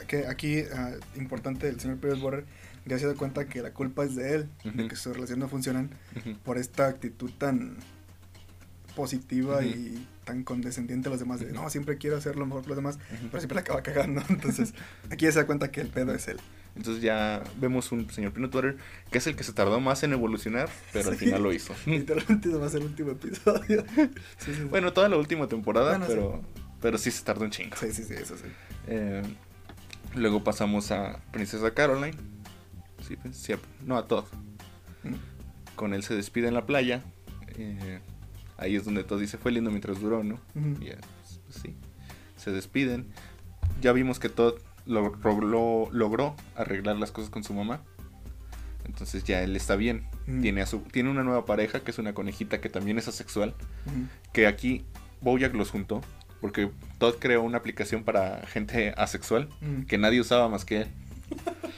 Aquí, 0.00 0.16
aquí 0.16 0.60
ah, 0.74 0.92
importante, 1.16 1.68
el 1.68 1.80
señor 1.80 1.98
Pérez 1.98 2.20
Borrer 2.20 2.44
ya 2.84 2.98
se 2.98 3.06
da 3.06 3.14
cuenta 3.14 3.46
que 3.46 3.62
la 3.62 3.72
culpa 3.72 4.04
es 4.04 4.14
de 4.14 4.34
él, 4.34 4.48
de 4.64 4.88
que 4.88 4.96
su 4.96 5.12
relación 5.12 5.40
no 5.40 5.48
funcionan 5.48 5.90
por 6.44 6.56
esta 6.56 6.86
actitud 6.86 7.30
tan 7.36 7.78
positiva 8.94 9.64
y 9.64 10.06
tan 10.24 10.42
condescendiente 10.42 11.08
a 11.08 11.10
los 11.10 11.20
demás, 11.20 11.40
de 11.40 11.52
no, 11.52 11.68
siempre 11.70 11.98
quiero 11.98 12.16
hacer 12.16 12.36
lo 12.36 12.46
mejor 12.46 12.62
por 12.62 12.70
los 12.70 12.76
demás, 12.76 12.98
pero 13.30 13.40
siempre 13.40 13.54
la 13.56 13.60
acaba 13.60 13.82
cagando. 13.82 14.22
Entonces, 14.28 14.72
aquí 15.10 15.26
ya 15.26 15.32
se 15.32 15.40
da 15.40 15.46
cuenta 15.46 15.70
que 15.70 15.80
el 15.80 15.88
pedo 15.88 16.14
es 16.14 16.26
él. 16.28 16.38
Entonces 16.76 17.02
ya 17.02 17.42
vemos 17.58 17.90
un 17.92 18.10
señor 18.10 18.32
Butter 18.32 18.76
que 19.10 19.18
es 19.18 19.26
el 19.26 19.34
que 19.34 19.44
se 19.44 19.52
tardó 19.52 19.80
más 19.80 20.02
en 20.02 20.12
evolucionar, 20.12 20.68
pero 20.92 21.10
al 21.10 21.16
final 21.16 21.42
lo 21.42 21.52
hizo. 21.52 21.74
Literalmente 21.86 22.48
va 22.50 22.66
a 22.66 22.68
ser 22.68 22.80
el 22.80 22.88
último 22.88 23.12
episodio. 23.12 23.84
Sí, 24.38 24.52
sí, 24.52 24.54
sí. 24.54 24.64
Bueno, 24.64 24.92
toda 24.92 25.08
la 25.08 25.16
última 25.16 25.48
temporada, 25.48 25.98
Bueno, 25.98 26.06
pero, 26.06 26.42
pero 26.80 26.98
sí 26.98 27.10
se 27.10 27.24
tardó 27.24 27.44
un 27.44 27.50
chingo. 27.50 27.76
sí, 27.76 27.92
sí, 27.92 28.04
sí, 28.04 28.14
eso 28.14 28.36
sí. 28.36 28.44
Eh, 28.88 29.22
luego 30.14 30.42
pasamos 30.44 30.90
a 30.92 31.20
Princesa 31.32 31.72
Caroline. 31.74 32.16
Sí, 33.06 33.16
pues, 33.16 33.36
sí, 33.36 33.54
no 33.84 33.96
a 33.96 34.06
Todd. 34.06 34.24
Mm. 35.04 35.14
Con 35.76 35.94
él 35.94 36.02
se 36.02 36.14
despide 36.14 36.48
en 36.48 36.54
la 36.54 36.66
playa. 36.66 37.02
Eh, 37.58 38.00
ahí 38.56 38.76
es 38.76 38.84
donde 38.84 39.04
Todd 39.04 39.20
dice, 39.20 39.38
fue 39.38 39.52
lindo 39.52 39.70
mientras 39.70 40.00
duró, 40.00 40.24
¿no? 40.24 40.38
Y, 40.80 40.88
eh, 40.88 40.98
pues, 40.98 41.40
sí, 41.62 41.76
se 42.36 42.50
despiden. 42.50 43.06
Ya 43.80 43.92
vimos 43.92 44.18
que 44.18 44.28
Todd 44.28 44.54
lo- 44.86 45.14
logró, 45.22 45.88
logró 45.92 46.34
arreglar 46.54 46.96
las 46.96 47.12
cosas 47.12 47.30
con 47.30 47.44
su 47.44 47.52
mamá. 47.54 47.80
Entonces 48.86 49.24
ya 49.24 49.42
él 49.42 49.56
está 49.56 49.74
bien. 49.76 50.06
Tiene, 50.42 50.62
a 50.62 50.66
su, 50.66 50.78
tiene 50.80 51.10
una 51.10 51.22
nueva 51.24 51.44
pareja 51.44 51.80
que 51.80 51.90
es 51.90 51.98
una 51.98 52.14
conejita 52.14 52.60
que 52.60 52.68
también 52.68 52.98
es 52.98 53.08
asexual. 53.08 53.54
Que 54.32 54.46
aquí 54.46 54.84
Bojack 55.20 55.54
los 55.54 55.70
juntó. 55.70 56.00
Porque 56.40 56.70
Todd 56.98 57.14
creó 57.18 57.42
una 57.42 57.58
aplicación 57.58 58.04
para 58.04 58.46
gente 58.46 58.92
asexual 58.96 59.48
Mm. 59.60 59.82
que 59.86 59.98
nadie 59.98 60.20
usaba 60.20 60.48
más 60.48 60.64
que 60.64 60.82
él. 60.82 60.88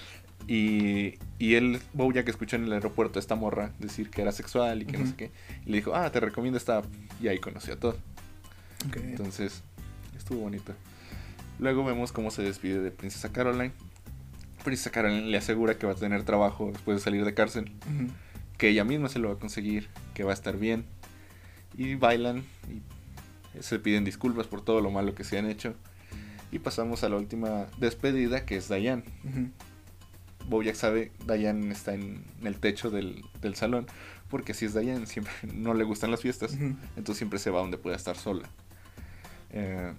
Y, 0.50 1.18
y 1.38 1.56
él, 1.56 1.78
Bojack, 1.92 2.26
escuchó 2.28 2.56
en 2.56 2.64
el 2.64 2.72
aeropuerto 2.72 3.18
a 3.18 3.20
esta 3.20 3.34
morra 3.34 3.72
decir 3.78 4.08
que 4.08 4.22
era 4.22 4.32
sexual 4.32 4.80
y 4.80 4.86
que 4.86 4.96
no 4.96 5.06
sé 5.06 5.14
qué. 5.14 5.30
Y 5.66 5.70
le 5.72 5.76
dijo, 5.76 5.94
ah, 5.94 6.10
te 6.10 6.20
recomiendo 6.20 6.56
esta 6.56 6.78
app. 6.78 6.86
Y 7.20 7.28
ahí 7.28 7.38
conoció 7.38 7.74
a 7.74 7.76
Todd. 7.76 7.96
Ok. 8.86 8.96
Entonces, 8.96 9.62
estuvo 10.16 10.40
bonito. 10.40 10.72
Luego 11.58 11.84
vemos 11.84 12.12
cómo 12.12 12.30
se 12.30 12.42
despide 12.42 12.80
de 12.80 12.90
Princesa 12.90 13.30
Caroline. 13.30 13.72
Princesa 14.64 14.90
Caroline 14.90 15.26
le 15.26 15.36
asegura 15.36 15.76
que 15.76 15.84
va 15.86 15.92
a 15.92 15.96
tener 15.96 16.22
trabajo 16.22 16.70
después 16.72 16.96
de 16.96 17.02
salir 17.04 17.26
de 17.26 17.34
cárcel. 17.34 17.70
Que 18.56 18.70
ella 18.70 18.84
misma 18.84 19.10
se 19.10 19.18
lo 19.18 19.28
va 19.28 19.34
a 19.34 19.38
conseguir. 19.38 19.88
Que 20.14 20.24
va 20.24 20.30
a 20.30 20.34
estar 20.34 20.56
bien. 20.56 20.86
Y 21.76 21.94
bailan 21.96 22.42
y 22.70 22.80
se 23.60 23.78
piden 23.78 24.04
disculpas 24.04 24.46
por 24.46 24.62
todo 24.62 24.80
lo 24.80 24.90
malo 24.90 25.14
que 25.14 25.24
se 25.24 25.38
han 25.38 25.46
hecho. 25.46 25.74
Y 26.50 26.60
pasamos 26.60 27.04
a 27.04 27.08
la 27.08 27.16
última 27.16 27.66
despedida 27.78 28.46
que 28.46 28.56
es 28.56 28.68
Diane. 28.68 29.04
Ujú. 29.24 29.50
Bojack 30.48 30.76
sabe, 30.76 31.12
Diane 31.26 31.70
está 31.72 31.94
en 31.94 32.24
el 32.42 32.58
techo 32.58 32.90
del, 32.90 33.22
del 33.42 33.54
salón, 33.54 33.86
porque 34.30 34.54
si 34.54 34.64
es 34.64 34.74
Diane, 34.74 35.06
siempre 35.06 35.32
no 35.54 35.74
le 35.74 35.84
gustan 35.84 36.10
las 36.10 36.20
fiestas, 36.20 36.54
entonces 36.54 37.18
siempre 37.18 37.38
se 37.38 37.50
va 37.50 37.60
donde 37.60 37.78
pueda 37.78 37.96
estar 37.96 38.16
sola. 38.16 38.48
Eh, 39.50 39.92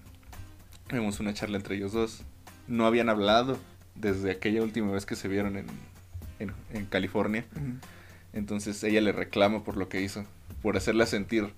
vemos 0.92 1.20
una 1.20 1.34
charla 1.34 1.58
entre 1.58 1.76
ellos 1.76 1.94
dos. 1.94 2.24
No 2.68 2.86
habían 2.86 3.10
hablado 3.10 3.60
desde 3.96 4.32
aquella 4.32 4.64
última 4.64 4.92
vez 4.92 5.06
que 5.06 5.16
se 5.16 5.28
vieron 5.28 5.56
en, 5.56 5.68
en, 6.40 6.52
en 6.72 6.86
California, 6.86 7.46
entonces 8.34 8.84
ella 8.84 9.02
le 9.02 9.12
reclama 9.12 9.64
por 9.64 9.78
lo 9.78 9.90
que 9.90 10.02
hizo, 10.02 10.26
por 10.62 10.78
hacerla 10.78 11.06
sentir 11.06 11.52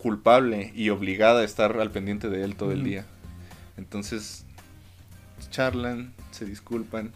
culpable 0.00 0.72
y 0.74 0.88
obligada 0.88 1.40
a 1.40 1.44
estar 1.44 1.78
al 1.78 1.90
pendiente 1.90 2.28
de 2.30 2.42
él 2.42 2.56
todo 2.56 2.72
el 2.72 2.82
día. 2.84 3.04
Entonces 3.76 4.46
charlan, 5.50 6.12
se 6.30 6.44
disculpan, 6.44 7.12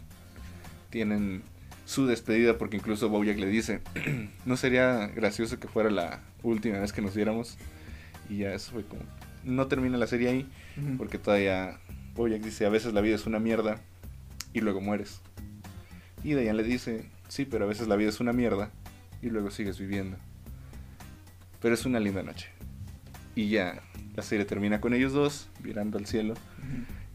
tienen 0.89 1.43
su 1.85 2.05
despedida 2.05 2.57
porque 2.57 2.77
incluso 2.77 3.09
Bojack 3.09 3.37
le 3.37 3.47
dice, 3.47 3.81
no 4.45 4.57
sería 4.57 5.07
gracioso 5.07 5.59
que 5.59 5.67
fuera 5.67 5.89
la 5.89 6.21
última 6.43 6.79
vez 6.79 6.93
que 6.93 7.01
nos 7.01 7.15
viéramos. 7.15 7.57
Y 8.29 8.39
ya 8.39 8.53
eso 8.53 8.71
fue 8.71 8.83
como, 8.83 9.01
no 9.43 9.67
termina 9.67 9.97
la 9.97 10.07
serie 10.07 10.29
ahí 10.29 10.49
porque 10.97 11.17
todavía 11.17 11.79
Bojack 12.15 12.41
dice, 12.41 12.65
a 12.65 12.69
veces 12.69 12.93
la 12.93 13.01
vida 13.01 13.15
es 13.15 13.25
una 13.25 13.39
mierda 13.39 13.79
y 14.53 14.61
luego 14.61 14.81
mueres. 14.81 15.21
Y 16.23 16.33
Diane 16.33 16.53
le 16.53 16.63
dice, 16.63 17.09
sí, 17.27 17.45
pero 17.45 17.65
a 17.65 17.67
veces 17.67 17.87
la 17.87 17.95
vida 17.95 18.09
es 18.09 18.19
una 18.19 18.33
mierda 18.33 18.71
y 19.21 19.29
luego 19.29 19.51
sigues 19.51 19.79
viviendo. 19.79 20.17
Pero 21.61 21.73
es 21.73 21.85
una 21.85 21.99
linda 21.99 22.23
noche. 22.23 22.54
Y 23.35 23.49
ya, 23.49 23.81
la 24.15 24.23
serie 24.23 24.45
termina 24.45 24.79
con 24.79 24.93
ellos 24.93 25.13
dos, 25.13 25.49
mirando 25.63 25.97
al 25.97 26.05
cielo. 26.05 26.33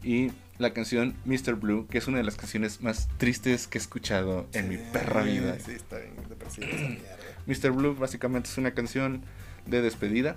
Y 0.03 0.31
la 0.57 0.73
canción 0.73 1.15
Mr. 1.25 1.55
Blue, 1.55 1.87
que 1.87 1.97
es 1.97 2.07
una 2.07 2.17
de 2.17 2.23
las 2.23 2.35
canciones 2.35 2.81
más 2.81 3.09
tristes 3.17 3.67
que 3.67 3.77
he 3.77 3.81
escuchado 3.81 4.47
en 4.53 4.69
mi 4.69 4.77
perra 4.77 5.23
vida. 5.23 5.57
Sí, 5.59 5.71
está 5.71 5.97
bien 5.97 6.13
depresiva 6.29 6.67
esa 6.67 6.87
mierda. 6.87 7.17
Mr. 7.47 7.71
Blue 7.71 7.95
básicamente 7.95 8.49
es 8.49 8.57
una 8.57 8.71
canción 8.71 9.23
de 9.65 9.81
despedida, 9.81 10.35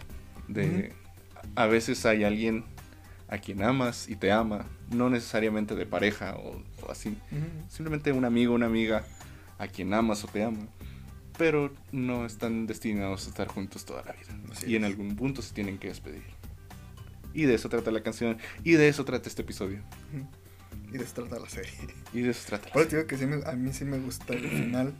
de 0.48 0.93
a 1.55 1.66
veces 1.66 2.05
hay 2.06 2.24
alguien 2.24 2.65
a 3.28 3.39
quien 3.39 3.62
amas 3.62 4.09
y 4.09 4.16
te 4.16 4.32
ama, 4.32 4.66
no 4.90 5.11
necesariamente 5.11 5.74
de 5.74 5.86
pareja 5.86 6.36
o, 6.36 6.62
o 6.82 6.90
así, 6.90 7.16
simplemente 7.69 8.12
un 8.12 8.24
amigo, 8.24 8.55
una 8.55 8.66
amiga 8.66 9.05
a 9.59 9.66
quien 9.66 9.93
amas 9.94 10.24
o 10.24 10.28
te 10.28 10.44
ama, 10.44 10.66
pero 11.39 11.73
no 11.93 12.27
están 12.27 12.66
destinados 12.66 13.27
a 13.27 13.28
estar 13.31 13.48
juntos 13.48 13.85
toda 13.85 14.02
la 14.05 14.12
vida 14.12 14.36
Así 14.52 14.66
y 14.70 14.77
en 14.77 14.85
algún 14.85 15.16
punto 15.16 15.43
se 15.43 15.52
tienen 15.55 15.78
que 15.78 15.89
despedir. 15.89 16.23
Y 17.32 17.44
de 17.44 17.55
eso 17.55 17.69
trata 17.69 17.90
la 17.90 18.02
canción 18.02 18.39
y 18.62 18.73
de 18.73 18.89
eso 18.89 19.05
trata 19.05 19.28
este 19.28 19.43
episodio. 19.43 19.81
Y 20.93 20.98
de 20.98 21.02
eso 21.05 21.15
trata 21.15 21.40
la 21.40 21.48
serie. 21.48 21.73
Y 22.12 22.20
de 22.20 22.31
eso 22.31 22.43
trata 22.47 22.66
la 22.69 22.73
Por 22.73 22.82
eso 22.82 22.90
te 22.90 22.97
digo 22.97 23.09
que 23.09 23.16
sí 23.19 23.27
me- 23.27 23.44
a 23.44 23.52
mí 23.56 23.73
sí 23.73 23.85
me 23.85 23.98
gusta 23.98 24.32
el 24.35 24.48
final. 24.48 24.94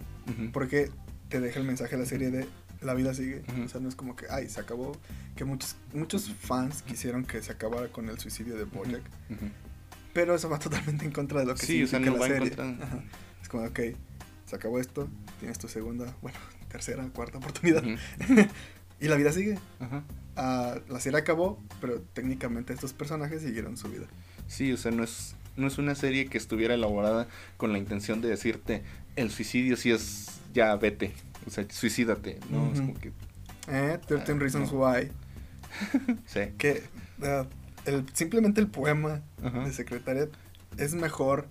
Porque 0.53 0.91
te 1.29 1.41
deja 1.41 1.61
el 1.61 1.67
mensaje 1.67 1.97
de 1.97 2.03
la 2.03 2.09
serie 2.09 2.31
de 2.33 2.47
la 2.81 2.95
vida 2.95 3.15
sigue. 3.15 3.43
O 3.65 3.69
sea, 3.69 3.81
no 3.81 3.89
es 3.89 3.95
como 3.95 4.17
que, 4.17 4.27
ay, 4.31 4.49
se 4.49 4.61
acabó. 4.61 4.97
Que 5.37 5.45
muchos, 5.45 5.77
muchos 5.93 6.31
fans 6.41 6.83
quisieron 6.83 7.25
que 7.25 7.41
se 7.43 7.53
acabara 7.53 7.89
con 7.89 8.09
el 8.09 8.19
suicidio 8.19 8.57
de 8.57 8.65
Bojack. 8.65 9.03
Ujú. 9.31 9.47
Pero 10.13 10.35
eso 10.35 10.49
va 10.51 10.59
totalmente 10.61 11.05
en 11.05 11.13
contra 11.13 11.39
de 11.41 11.47
lo 11.47 11.55
que 11.55 11.65
Sí, 11.65 11.83
o 11.85 11.87
sea, 11.87 12.01
no 12.01 12.13
la 12.15 12.19
va 12.19 12.27
en 12.27 12.33
serie. 12.33 12.51
contra. 12.57 12.85
Ajá. 12.87 13.03
Es 13.41 13.49
como, 13.49 13.65
ok, 13.65 13.81
se 14.47 14.57
acabó 14.57 14.79
esto, 14.81 15.09
tienes 15.41 15.59
tu 15.59 15.69
segunda, 15.69 16.15
bueno, 16.23 16.39
tercera, 16.69 17.05
cuarta 17.15 17.39
oportunidad. 17.39 17.85
Ujú. 17.85 17.97
y 19.01 19.09
la 19.09 19.17
vida 19.17 19.33
sigue. 19.33 19.59
Ajá. 19.81 20.03
Ah, 20.37 20.79
la 20.89 20.99
serie 21.01 21.19
acabó, 21.21 21.63
pero 21.81 22.01
técnicamente 22.13 22.73
estos 22.73 22.93
personajes 22.93 23.43
siguieron 23.43 23.77
su 23.77 23.89
vida. 23.89 24.07
Sí, 24.49 24.73
o 24.73 24.77
sea, 24.77 24.91
no 24.91 25.05
es, 25.05 25.37
no 25.57 25.67
es 25.69 25.79
una 25.79 25.95
serie 25.95 26.27
que 26.27 26.39
estuviera 26.39 26.75
elaborada 26.75 27.29
con 27.57 27.73
la 27.73 27.79
intención 27.79 28.21
de 28.21 28.29
decirte, 28.29 28.83
el 29.17 29.31
suicidio 29.31 29.77
sí 29.77 29.91
es, 29.93 30.41
ya 30.53 30.75
vete, 30.77 31.13
o 31.47 31.51
sea, 31.51 31.65
suicídate, 31.71 32.41
¿no? 32.51 32.67
Es 32.73 32.81
Ujú. 32.81 32.89
como 32.89 33.01
que, 33.01 33.13
Eh, 33.69 33.99
13 34.07 34.33
Ah, 34.33 34.37
Reasons 34.39 34.73
no. 34.73 34.79
Why. 34.81 35.11
sí. 36.27 36.41
Que 36.59 36.83
ah, 37.23 37.47
el, 37.87 38.05
simplemente 38.13 38.61
el 38.61 38.67
poema 38.69 39.23
de 39.43 39.73
Secretariat 39.73 40.29
es 40.77 40.95
mejor 40.95 41.47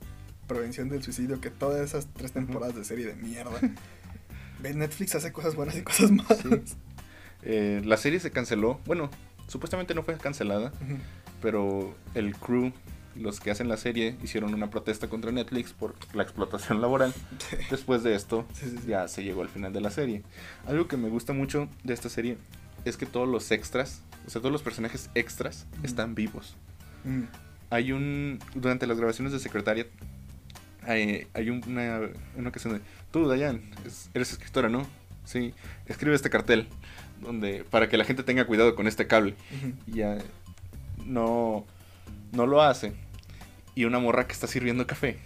prevención 0.47 0.89
del 0.89 1.03
suicidio 1.03 1.39
que 1.41 1.49
todas 1.49 1.81
esas 1.81 2.07
tres 2.13 2.31
temporadas 2.31 2.75
de 2.75 2.83
serie 2.85 3.05
de 3.07 3.15
mierda. 3.15 3.59
Netflix 4.61 5.15
hace 5.15 5.31
cosas 5.33 5.55
buenas 5.55 5.75
y 5.77 5.81
cosas 5.81 6.11
malas. 6.11 6.39
Sí. 6.41 6.75
Eh, 7.43 7.81
la 7.83 7.97
serie 7.97 8.19
se 8.21 8.31
canceló, 8.31 8.79
bueno, 8.85 9.09
supuestamente 9.47 9.93
no 9.93 10.03
fue 10.03 10.15
cancelada, 10.17 10.71
pero 11.41 11.93
el 12.15 12.33
crew, 12.37 12.71
los 13.15 13.41
que 13.41 13.51
hacen 13.51 13.67
la 13.67 13.75
serie, 13.75 14.15
hicieron 14.23 14.53
una 14.53 14.69
protesta 14.69 15.09
contra 15.09 15.31
Netflix 15.33 15.73
por 15.73 15.95
la 16.13 16.23
explotación 16.23 16.79
laboral. 16.79 17.13
Después 17.69 18.03
de 18.03 18.15
esto, 18.15 18.45
Sí, 18.53 18.73
ya 18.87 19.09
se 19.09 19.23
llegó 19.23 19.41
al 19.41 19.49
final 19.49 19.73
de 19.73 19.81
la 19.81 19.91
serie. 19.91 20.23
Algo 20.65 20.87
que 20.87 20.95
me 20.95 21.09
gusta 21.09 21.33
mucho 21.33 21.67
de 21.83 21.93
esta 21.93 22.07
serie 22.07 22.37
es 22.85 22.95
que 22.95 23.05
todos 23.05 23.27
los 23.27 23.51
extras, 23.51 24.01
o 24.25 24.29
sea, 24.29 24.39
todos 24.41 24.53
los 24.53 24.61
personajes 24.63 25.09
extras 25.13 25.65
están 25.83 26.15
vivos. 26.15 26.55
Mm, 27.03 27.23
Hay 27.69 27.91
un. 27.91 28.39
Durante 28.55 28.87
las 28.87 28.97
grabaciones 28.97 29.33
de 29.33 29.39
Secretariat, 29.39 29.87
hay, 30.87 31.27
hay 31.33 31.49
un- 31.49 31.63
una, 31.67 32.01
una 32.35 32.49
ocasión 32.49 32.73
de. 32.75 32.81
Tú, 33.11 33.27
Dayan, 33.27 33.61
es- 33.85 34.09
eres 34.13 34.31
escritora, 34.31 34.69
¿no? 34.69 34.85
Sí. 35.25 35.53
Escribe 35.87 36.15
este 36.15 36.29
cartel. 36.29 36.67
Donde, 37.21 37.63
para 37.69 37.87
que 37.87 37.95
la 37.97 38.03
gente 38.03 38.23
tenga 38.23 38.45
cuidado 38.45 38.75
con 38.75 38.87
este 38.87 39.07
cable. 39.07 39.35
Y 39.87 39.97
ya. 39.97 40.17
No. 41.05 41.65
No 42.31 42.47
lo 42.47 42.61
hace. 42.61 42.93
Y 43.75 43.85
una 43.85 43.99
morra 43.99 44.27
que 44.27 44.33
está 44.33 44.47
sirviendo 44.47 44.85
café. 44.87 45.17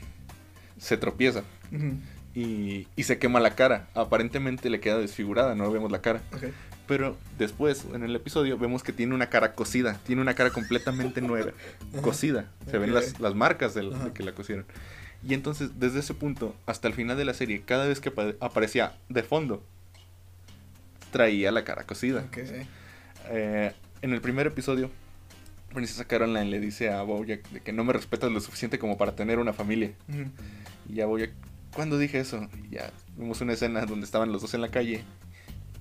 Se 0.78 0.98
tropieza. 0.98 1.44
Y, 2.36 2.88
y 2.96 3.04
se 3.04 3.18
quema 3.18 3.40
la 3.40 3.56
cara. 3.56 3.88
Aparentemente 3.96 4.70
le 4.70 4.80
queda 4.80 5.00
desfigurada, 5.00 5.56
no 5.56 5.72
vemos 5.72 5.92
la 5.92 6.02
cara. 6.02 6.22
Pero 6.86 7.18
después, 7.38 7.86
en 7.94 8.04
el 8.04 8.16
episodio, 8.16 8.58
vemos 8.58 8.84
que 8.84 8.94
tiene 8.94 9.14
una 9.16 9.30
cara 9.30 9.54
cosida. 9.54 10.00
Tiene 10.06 10.22
una 10.22 10.36
cara 10.36 10.52
completamente 10.52 11.20
nueva. 11.22 11.52
Ajá. 11.94 12.02
Cosida. 12.02 12.46
Se 12.70 12.78
ven 12.78 12.94
las, 12.94 13.20
las 13.20 13.34
marcas 13.36 13.74
de, 13.74 13.90
Ajá. 13.94 14.14
que 14.14 14.24
la 14.24 14.34
cosieron. 14.34 14.66
Y 15.26 15.34
entonces, 15.34 15.80
desde 15.80 16.00
ese 16.00 16.14
punto 16.14 16.56
hasta 16.66 16.88
el 16.88 16.94
final 16.94 17.18
de 17.18 17.26
la 17.26 17.34
serie, 17.34 17.62
cada 17.66 17.86
vez 17.88 18.00
que 18.00 18.10
apa- 18.10 18.36
aparecía 18.40 18.96
de 19.10 19.24
fondo, 19.24 19.64
traía 21.12 21.52
la 21.52 21.64
cara 21.64 21.84
cosida. 21.84 22.22
Ok. 22.28 22.38
Eh, 23.30 23.74
en 24.02 24.14
el 24.14 24.22
primer 24.22 24.48
episodio, 24.48 24.90
Princesa 25.74 26.06
Caroline 26.06 26.46
le 26.46 26.60
dice 26.60 26.90
a 26.92 27.02
Bojack 27.02 27.50
de 27.50 27.62
que 27.62 27.74
no 27.74 27.84
me 27.84 27.94
respetas 27.94 28.32
lo 28.32 28.40
suficiente 28.40 28.80
como 28.80 28.98
para 28.98 29.16
tener 29.16 29.40
una 29.40 29.54
familia. 29.54 29.92
Y 30.88 30.96
ya 30.96 31.06
Bojack, 31.06 31.32
¿cuándo 31.74 31.98
dije 31.98 32.20
eso? 32.20 32.48
Y 32.70 32.76
ya 32.76 32.92
vimos 33.18 33.42
una 33.42 33.54
escena 33.54 33.86
donde 33.86 34.06
estaban 34.06 34.32
los 34.32 34.42
dos 34.42 34.54
en 34.54 34.62
la 34.62 34.70
calle. 34.70 35.04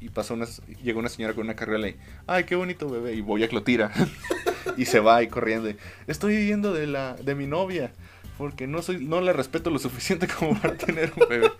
Y 0.00 0.10
pasó 0.10 0.34
una, 0.34 0.46
llegó 0.82 0.98
una 1.00 1.08
señora 1.08 1.34
con 1.34 1.44
una 1.44 1.56
carriola 1.56 1.88
y, 1.88 1.96
ay, 2.26 2.44
qué 2.44 2.54
bonito 2.54 2.88
bebé. 2.88 3.14
Y 3.14 3.20
Bojack 3.20 3.52
lo 3.52 3.62
tira. 3.62 3.92
y 4.76 4.84
se 4.84 5.00
va 5.00 5.22
y 5.22 5.28
corriendo. 5.28 5.70
Estoy 6.06 6.36
huyendo 6.36 6.72
de, 6.72 6.86
la, 6.86 7.14
de 7.14 7.34
mi 7.34 7.46
novia. 7.46 7.92
Porque 8.38 8.66
no, 8.66 8.82
soy, 8.82 9.04
no 9.04 9.20
la 9.20 9.32
respeto 9.32 9.70
lo 9.70 9.78
suficiente 9.78 10.26
como 10.38 10.58
para 10.60 10.76
tener 10.76 11.12
un 11.16 11.28
bebé. 11.28 11.50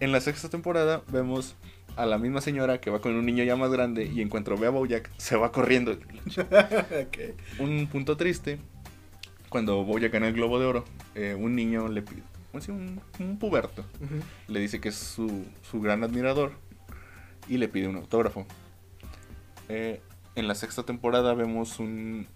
En 0.00 0.12
la 0.12 0.20
sexta 0.20 0.48
temporada 0.48 1.02
vemos 1.08 1.56
a 1.96 2.06
la 2.06 2.18
misma 2.18 2.40
señora 2.40 2.80
que 2.80 2.90
va 2.90 3.00
con 3.00 3.14
un 3.14 3.26
niño 3.26 3.42
ya 3.42 3.56
más 3.56 3.70
grande. 3.70 4.04
Y 4.06 4.20
en 4.20 4.28
cuanto 4.28 4.56
ve 4.56 4.68
a 4.68 4.70
Bojack, 4.70 5.10
se 5.16 5.36
va 5.36 5.50
corriendo. 5.50 5.98
Un 7.58 7.88
punto 7.88 8.16
triste, 8.16 8.60
cuando 9.48 9.84
Bojack 9.84 10.12
gana 10.12 10.28
el 10.28 10.34
Globo 10.34 10.60
de 10.60 10.66
Oro, 10.66 10.84
eh, 11.14 11.34
un 11.34 11.56
niño 11.56 11.88
le 11.88 12.02
pide, 12.02 12.22
así, 12.52 12.70
un, 12.70 13.00
un 13.18 13.38
puberto, 13.38 13.84
le 14.46 14.60
dice 14.60 14.80
que 14.80 14.90
es 14.90 14.94
su, 14.94 15.44
su 15.68 15.80
gran 15.80 16.04
admirador 16.04 16.52
y 17.48 17.56
le 17.56 17.68
pide 17.68 17.88
un 17.88 17.96
autógrafo. 17.96 18.46
Eh, 19.68 20.00
en 20.34 20.46
la 20.46 20.54
sexta 20.54 20.84
temporada 20.84 21.34
vemos 21.34 21.78
un, 21.78 22.26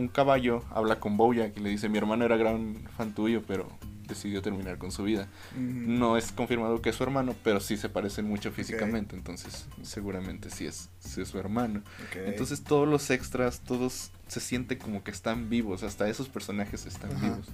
un 0.00 0.08
caballo, 0.08 0.64
habla 0.70 1.00
con 1.00 1.16
Bojack 1.16 1.56
y 1.56 1.60
le 1.60 1.70
dice, 1.70 1.88
mi 1.88 1.98
hermano 1.98 2.24
era 2.24 2.36
gran 2.36 2.88
fan 2.96 3.14
tuyo, 3.14 3.42
pero 3.46 3.68
decidió 4.10 4.42
terminar 4.42 4.76
con 4.76 4.92
su 4.92 5.04
vida. 5.04 5.28
No 5.56 6.16
es 6.16 6.32
confirmado 6.32 6.82
que 6.82 6.90
es 6.90 6.96
su 6.96 7.02
hermano, 7.02 7.34
pero 7.42 7.60
sí 7.60 7.76
se 7.76 7.88
parecen 7.88 8.26
mucho 8.26 8.52
físicamente, 8.52 9.16
entonces 9.16 9.66
seguramente 9.82 10.50
sí 10.50 10.66
es, 10.66 10.90
sí 10.98 11.22
es 11.22 11.28
su 11.28 11.38
hermano. 11.38 11.82
Entonces 12.14 12.62
todos 12.62 12.86
los 12.88 13.08
extras, 13.10 13.60
todos 13.60 14.10
se 14.26 14.40
siente 14.40 14.76
como 14.76 15.02
que 15.02 15.10
están 15.10 15.48
vivos, 15.48 15.82
hasta 15.82 16.08
esos 16.08 16.28
personajes 16.28 16.86
están 16.86 17.12
Ajá. 17.12 17.28
vivos. 17.28 17.46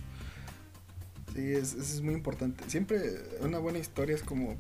Sí, 1.35 1.53
es, 1.53 1.75
eso 1.75 1.95
es 1.95 2.01
muy 2.01 2.15
importante. 2.15 2.65
Siempre 2.69 3.01
una 3.41 3.59
buena 3.59 3.79
historia 3.79 4.17
es 4.17 4.23
como... 4.23 4.57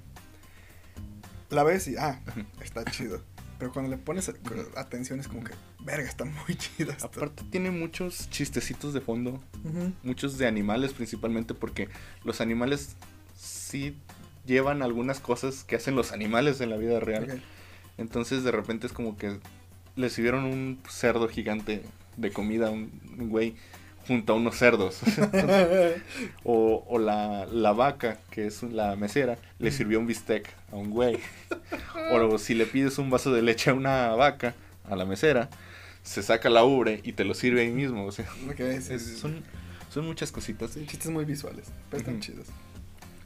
La 1.48 1.62
ves 1.62 1.88
y, 1.88 1.96
ah, 1.96 2.20
está 2.62 2.84
chido. 2.84 3.22
Pero 3.58 3.72
cuando 3.72 3.90
le 3.90 3.96
pones 3.96 4.30
atención 4.76 5.20
es 5.20 5.28
como 5.28 5.42
que, 5.44 5.52
verga, 5.80 6.08
está 6.08 6.24
muy 6.24 6.54
chida 6.56 6.92
esto. 6.92 7.06
Aparte 7.06 7.44
tiene 7.50 7.70
muchos 7.70 8.28
chistecitos 8.30 8.92
de 8.92 9.00
fondo, 9.00 9.42
muchos 10.02 10.38
de 10.38 10.46
animales 10.46 10.92
principalmente 10.92 11.54
porque 11.54 11.88
los 12.24 12.40
animales 12.40 12.96
sí 13.34 13.96
llevan 14.44 14.82
algunas 14.82 15.20
cosas 15.20 15.64
que 15.64 15.76
hacen 15.76 15.96
los 15.96 16.12
animales 16.12 16.60
en 16.60 16.70
la 16.70 16.76
vida 16.76 17.00
real. 17.00 17.42
Entonces 17.98 18.44
de 18.44 18.50
repente 18.50 18.86
es 18.86 18.92
como 18.92 19.16
que 19.16 19.38
le 19.96 20.10
sirvieron 20.10 20.44
un 20.44 20.78
cerdo 20.88 21.28
gigante 21.28 21.82
de 22.16 22.30
comida 22.30 22.68
a 22.68 22.70
un 22.70 22.90
güey 23.30 23.54
junto 24.06 24.32
a 24.32 24.36
unos 24.36 24.56
cerdos. 24.56 25.00
O, 26.44 26.84
o 26.88 26.98
la, 26.98 27.46
la 27.46 27.72
vaca, 27.72 28.18
que 28.30 28.46
es 28.46 28.62
la 28.62 28.94
mesera, 28.96 29.38
le 29.58 29.70
sirvió 29.70 29.98
un 29.98 30.06
bistec 30.06 30.48
a 30.72 30.76
un 30.76 30.90
güey. 30.90 31.18
O 32.12 32.38
si 32.38 32.54
le 32.54 32.66
pides 32.66 32.98
un 32.98 33.10
vaso 33.10 33.32
de 33.32 33.42
leche 33.42 33.70
a 33.70 33.74
una 33.74 34.08
vaca, 34.14 34.54
a 34.88 34.94
la 34.96 35.04
mesera, 35.04 35.48
se 36.04 36.22
saca 36.22 36.48
la 36.50 36.62
ubre 36.64 37.00
y 37.02 37.12
te 37.14 37.24
lo 37.24 37.34
sirve 37.34 37.62
ahí 37.62 37.72
mismo. 37.72 38.04
O 38.06 38.12
sea, 38.12 38.26
Ok, 38.48 38.56
sí, 38.58 38.62
es- 38.64 38.84
sí, 38.84 38.98
sí. 38.98 39.16
son, 39.16 39.42
son 39.92 40.06
muchas 40.06 40.30
cositas. 40.30 40.74
Chistes 40.74 41.10
muy 41.10 41.24
visuales, 41.24 41.66
pero 41.90 42.00
están 42.00 42.20
chidos. 42.20 42.46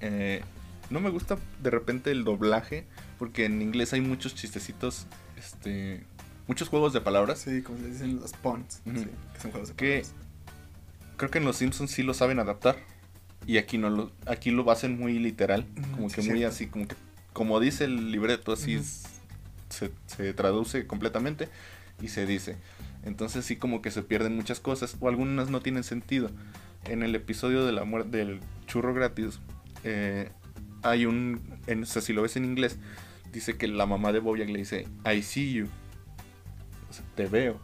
Eh, 0.01 0.41
no 0.89 1.01
me 1.01 1.11
gusta 1.11 1.37
de 1.63 1.71
repente 1.71 2.11
el 2.11 2.25
doblaje, 2.25 2.87
porque 3.19 3.45
en 3.45 3.61
inglés 3.61 3.93
hay 3.93 4.01
muchos 4.01 4.35
chistecitos, 4.35 5.07
este, 5.39 6.05
muchos 6.47 6.69
juegos 6.69 6.93
de 6.95 7.01
palabras. 7.03 7.41
Sí, 7.41 7.61
como 7.63 7.79
se 7.79 7.89
dicen 7.89 8.19
los 8.19 8.33
puns, 8.33 8.81
que 8.85 9.41
son 9.43 9.51
juegos 9.51 9.69
de 9.69 9.75
Que- 9.75 10.01
palabras. 10.03 10.15
Creo 11.21 11.31
que 11.31 11.37
en 11.37 11.45
los 11.45 11.57
Simpsons 11.57 11.91
sí 11.91 12.03
lo 12.03 12.15
saben 12.15 12.39
adaptar. 12.39 12.77
Y 13.47 13.59
aquí 13.59 13.77
no 13.77 13.91
lo, 13.91 14.11
aquí 14.25 14.51
lo 14.51 14.71
hacen 14.71 14.99
muy 14.99 15.19
literal, 15.19 15.67
Ujú, 15.77 15.91
como 15.93 16.09
sí, 16.09 16.15
que 16.17 16.23
muy 16.23 16.39
cierto. 16.39 16.55
así, 16.55 16.67
como 16.69 16.89
que 16.89 16.95
como 17.35 17.61
dice 17.61 17.85
el 17.85 18.11
libreto, 18.11 18.53
así 18.53 18.81
se, 19.69 19.91
se 20.07 20.33
traduce 20.33 20.87
completamente 20.87 21.51
y 22.01 22.09
se 22.09 22.25
dice. 22.25 22.57
Entonces 23.05 23.45
sí 23.45 23.57
como 23.57 23.83
que 23.83 23.91
se 23.91 24.03
pierden 24.03 24.35
muchas 24.35 24.61
cosas 24.61 24.97
o 24.99 25.09
algunas 25.11 25.51
no 25.51 25.61
tienen 25.61 25.85
sentido. 25.85 26.31
En 26.85 27.03
el 27.03 27.15
episodio 27.15 27.67
de 27.67 27.73
la 27.73 27.85
muerte 27.85 28.17
del 28.17 28.41
churro 28.67 28.95
gratis 28.95 29.41
eh, 29.85 30.31
hay 30.83 31.05
un, 31.05 31.43
en, 31.67 31.83
o 31.83 31.87
sea, 31.87 32.01
si 32.01 32.15
lo 32.15 32.23
ves 32.23 32.37
en 32.37 32.47
inglés, 32.47 32.79
dice 33.31 33.59
que 33.59 33.69
la 33.69 33.85
mamá 33.85 34.11
de 34.13 34.21
Bojack 34.21 34.49
le 34.49 34.61
dice 34.61 34.89
I 35.05 35.21
see 35.23 35.53
you, 35.53 35.67
o 36.89 36.93
sea, 36.95 37.05
te 37.15 37.27
veo 37.27 37.61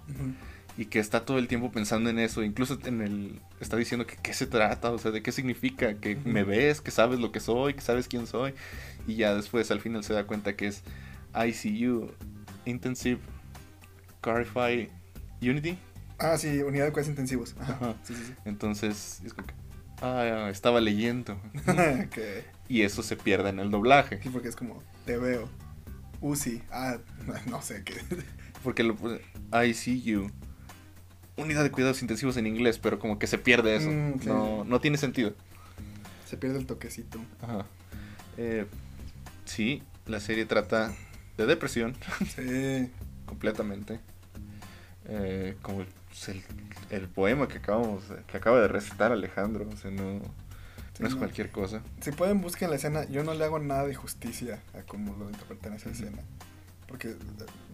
y 0.77 0.85
que 0.87 0.99
está 0.99 1.25
todo 1.25 1.39
el 1.39 1.49
tiempo 1.49 1.73
pensando 1.73 2.11
en 2.11 2.19
eso, 2.19 2.43
incluso 2.43 2.79
en 2.85 3.01
el 3.01 3.41
está 3.61 3.77
diciendo 3.77 4.07
que 4.07 4.17
qué 4.17 4.33
se 4.35 4.47
trata, 4.47 4.91
o 4.91 4.99
sea, 4.99 5.11
de 5.11 5.23
qué 5.23 5.33
significa, 5.33 5.95
que 5.95 6.17
me 6.17 6.45
ves, 6.45 6.81
que 6.81 6.91
sabes 6.91 7.19
lo 7.19 7.33
que 7.33 7.41
soy, 7.41 7.75
que 7.75 7.81
sabes 7.81 8.09
quién 8.09 8.27
soy 8.27 8.55
y 9.07 9.17
ya 9.17 9.35
después 9.35 9.71
al 9.71 9.81
final 9.81 10.05
se 10.05 10.13
da 10.13 10.27
cuenta 10.27 10.57
que 10.57 10.67
es 10.67 10.83
ICU 11.35 12.11
Intensive 12.65 13.21
Clarify 14.21 14.91
Unity. 15.41 15.79
Ah, 16.19 16.37
sí, 16.39 16.63
unidad 16.63 16.87
de 16.87 16.93
cuidados 16.93 17.09
intensivos. 17.09 17.55
Ajá. 17.61 17.75
Ajá. 17.75 17.95
Sí, 18.03 18.15
sí, 18.15 18.23
sí. 18.27 18.35
Entonces, 18.45 19.21
es 19.25 19.35
como 19.35 19.47
que 19.47 19.55
ah, 20.03 20.49
estaba 20.51 20.81
leyendo. 20.81 21.41
que, 22.11 22.45
y 22.69 22.83
eso 22.83 23.03
se 23.03 23.17
pierde 23.17 23.51
en 23.51 23.59
el 23.59 23.71
doblaje, 23.71 24.21
sí, 24.23 24.31
porque 24.31 24.49
es 24.49 24.57
como, 24.57 24.83
te 25.05 25.19
veo. 25.19 25.49
Uzi, 26.21 26.63
ah, 26.73 26.99
no 27.47 27.63
sé 27.63 27.85
qué. 27.85 27.95
porque 28.63 28.83
lo 28.83 28.97
puse 28.97 29.21
ICU 29.53 30.31
Unidad 31.37 31.63
de 31.65 31.71
cuidados 31.71 32.01
intensivos 32.03 32.37
en 32.37 32.47
inglés, 32.47 32.79
pero 32.79 32.99
como 32.99 33.19
que 33.19 33.27
se 33.27 33.39
pierde 33.39 33.77
eso. 33.77 33.91
Mm, 33.91 34.21
sí. 34.21 34.29
no, 34.29 34.65
no 34.65 34.81
tiene 34.81 34.97
sentido. 34.97 35.35
Se 36.27 36.37
pierde 36.37 36.59
el 36.59 36.67
toquecito. 36.67 37.21
Ajá. 37.43 37.67
Eh, 38.39 38.67
sí, 39.45 39.83
la 40.07 40.21
serie 40.21 40.45
trata 40.47 40.95
de 41.37 41.47
depresión 41.47 41.95
Sí. 42.35 42.91
completamente. 43.27 44.01
Eh, 45.09 45.57
como 45.63 45.83
el, 45.83 45.89
el, 46.91 47.09
poema 47.09 47.47
que 47.47 47.59
acabamos 47.59 48.03
que 48.27 48.37
acaba 48.37 48.61
de 48.61 48.67
recitar 48.69 49.13
Alejandro, 49.13 49.69
o 49.73 49.77
sea, 49.77 49.91
no, 49.91 50.21
Sí, 50.95 51.03
no 51.03 51.09
es 51.09 51.15
no. 51.15 51.19
cualquier 51.21 51.51
cosa. 51.51 51.83
Si 52.01 52.11
pueden, 52.11 52.41
busquen 52.41 52.71
la 52.71 52.77
escena. 52.77 53.05
Yo 53.09 53.23
no 53.23 53.35
le 53.35 53.45
hago 53.45 53.59
nada 53.59 53.87
de 53.87 53.95
justicia 53.95 54.63
a 54.75 54.81
cómo 54.83 55.15
lo 55.17 55.29
interpretan 55.29 55.75
esa 55.75 55.91
escena. 55.91 56.23
Porque 56.89 57.15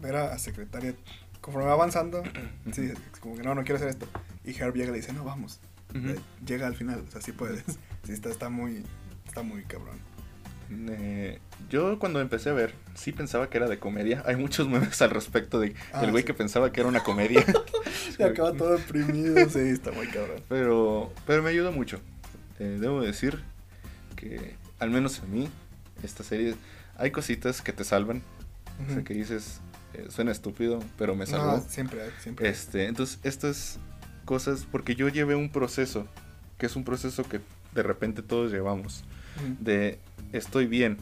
ver 0.01 0.16
a 0.16 0.36
secretaria, 0.39 0.94
conforme 1.43 1.66
va 1.69 1.74
avanzando, 1.74 2.23
sí, 2.73 2.90
como 3.20 3.36
que 3.36 3.43
no, 3.43 3.55
no 3.55 3.62
quiero 3.64 3.77
hacer 3.77 3.89
esto. 3.89 4.06
Y 4.44 4.59
Herb 4.59 4.74
llega 4.74 4.89
y 4.89 4.93
le 4.93 4.97
dice, 4.98 5.12
no, 5.12 5.24
vamos. 5.24 5.60
Ujú. 5.94 6.09
Eh, 6.09 6.19
Llega 6.47 6.66
al 6.66 6.74
final, 6.74 7.05
o 7.06 7.10
sea, 7.10 7.20
sí 7.20 7.32
puedes. 7.32 7.62
Sí, 8.05 8.10
está, 8.12 8.31
está 8.31 8.48
muy, 8.48 8.82
está 9.27 9.43
muy 9.44 9.62
cabrón. 9.62 9.97
Eh, 10.90 11.39
yo 11.70 12.01
cuando 12.01 12.20
empecé 12.20 12.51
a 12.51 12.52
ver, 12.52 12.74
sí 12.94 13.12
pensaba 13.12 13.48
que 13.48 13.59
era 13.59 13.69
de 13.69 13.78
comedia. 13.78 14.24
Hay 14.27 14.35
muchos 14.35 14.69
memes 14.69 15.01
al 15.02 15.10
respecto 15.10 15.60
de 15.60 15.74
Ah, 15.93 16.02
el 16.02 16.10
güey 16.10 16.23
sí. 16.23 16.27
que 16.27 16.35
pensaba 16.35 16.73
que 16.73 16.81
era 16.81 16.89
una 16.89 17.05
comedia. 17.05 17.44
Se 18.16 18.24
acaba 18.24 18.52
todo 18.55 18.77
deprimido, 18.77 19.48
sí, 19.48 19.60
está 19.60 19.93
muy 19.93 20.09
cabrón. 20.09 20.43
Pero, 20.48 21.12
pero 21.28 21.43
me 21.44 21.51
ayuda 21.51 21.70
mucho. 21.70 22.01
Eh, 22.59 22.78
debo 22.81 23.01
decir 23.02 23.40
que, 24.16 24.56
al 24.81 24.90
menos 24.90 25.20
a 25.20 25.27
mí, 25.27 25.48
esta 26.02 26.24
serie, 26.24 26.56
hay 26.97 27.12
cositas 27.12 27.62
que 27.62 27.73
te 27.73 27.85
salvan. 27.85 28.20
O 28.89 28.93
sea, 28.94 29.05
que 29.05 29.14
dices, 29.14 29.60
eh, 29.94 30.06
suena 30.10 30.32
estúpido, 30.32 30.81
pero 30.98 31.14
me 31.14 31.27
salvó. 31.27 31.59
No, 31.59 31.60
siempre 31.60 32.10
siempre. 32.20 32.48
Este, 32.48 32.86
entonces, 32.86 33.19
estas 33.23 33.78
cosas, 34.24 34.66
porque 34.70 34.94
yo 34.94 35.09
llevé 35.09 35.35
un 35.35 35.51
proceso, 35.51 36.06
que 36.59 36.66
es 36.66 36.77
un 36.77 36.85
proceso 36.85 37.24
que 37.24 37.40
de 37.74 37.82
repente 37.82 38.23
todos 38.23 38.52
llevamos, 38.52 39.05
de 39.60 39.98
estoy 40.32 40.66
bien, 40.66 40.98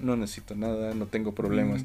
no 0.00 0.16
necesito 0.16 0.54
nada, 0.54 0.94
no 0.94 1.06
tengo 1.06 1.34
problemas. 1.34 1.84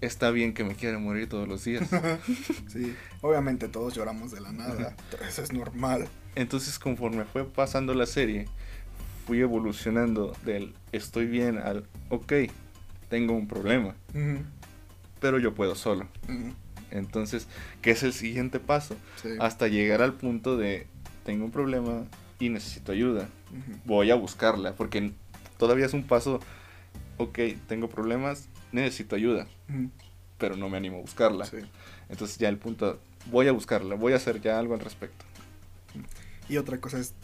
Está 0.00 0.30
bien 0.30 0.54
que 0.54 0.62
me 0.62 0.76
quiera 0.76 0.98
morir 0.98 1.28
todos 1.28 1.48
los 1.48 1.64
días. 1.64 1.88
sí, 2.68 2.94
obviamente 3.20 3.68
todos 3.68 3.94
lloramos 3.94 4.30
de 4.30 4.40
la 4.40 4.52
nada, 4.52 4.94
eso 5.28 5.42
es 5.42 5.52
normal. 5.52 6.06
Entonces 6.36 6.78
conforme 6.78 7.24
fue 7.24 7.44
pasando 7.44 7.94
la 7.94 8.06
serie, 8.06 8.46
fui 9.26 9.40
evolucionando 9.40 10.34
del 10.44 10.74
estoy 10.92 11.26
bien 11.26 11.58
al 11.58 11.84
ok, 12.10 12.32
tengo 13.08 13.34
un 13.34 13.48
problema, 13.48 13.94
pero 15.20 15.38
yo 15.38 15.54
puedo 15.54 15.74
solo. 15.74 16.08
Entonces, 16.90 17.48
¿qué 17.82 17.90
es 17.90 18.02
el 18.02 18.12
siguiente 18.12 18.60
paso? 18.60 18.96
Hasta 19.40 19.68
llegar 19.68 20.02
al 20.02 20.14
punto 20.14 20.56
de 20.56 20.86
tengo 21.24 21.44
un 21.44 21.50
problema 21.50 22.06
y 22.38 22.48
necesito 22.48 22.92
ayuda. 22.92 23.28
Voy 23.84 24.10
a 24.10 24.14
buscarla, 24.14 24.74
porque 24.74 25.12
todavía 25.58 25.86
es 25.86 25.92
un 25.92 26.04
paso, 26.04 26.40
ok, 27.16 27.38
tengo 27.66 27.88
problemas, 27.88 28.48
necesito 28.72 29.16
ayuda, 29.16 29.46
pero 30.38 30.56
no 30.56 30.68
me 30.68 30.76
animo 30.76 30.98
a 30.98 31.00
buscarla. 31.00 31.46
Entonces 32.08 32.38
ya 32.38 32.48
el 32.48 32.58
punto, 32.58 33.00
voy 33.30 33.48
a 33.48 33.52
buscarla, 33.52 33.94
voy 33.94 34.12
a 34.12 34.16
hacer 34.16 34.40
ya 34.40 34.58
algo 34.58 34.74
al 34.74 34.80
respecto. 34.80 35.24
Y 36.48 36.56
otra 36.56 36.80
cosa 36.80 36.98
es 36.98 37.14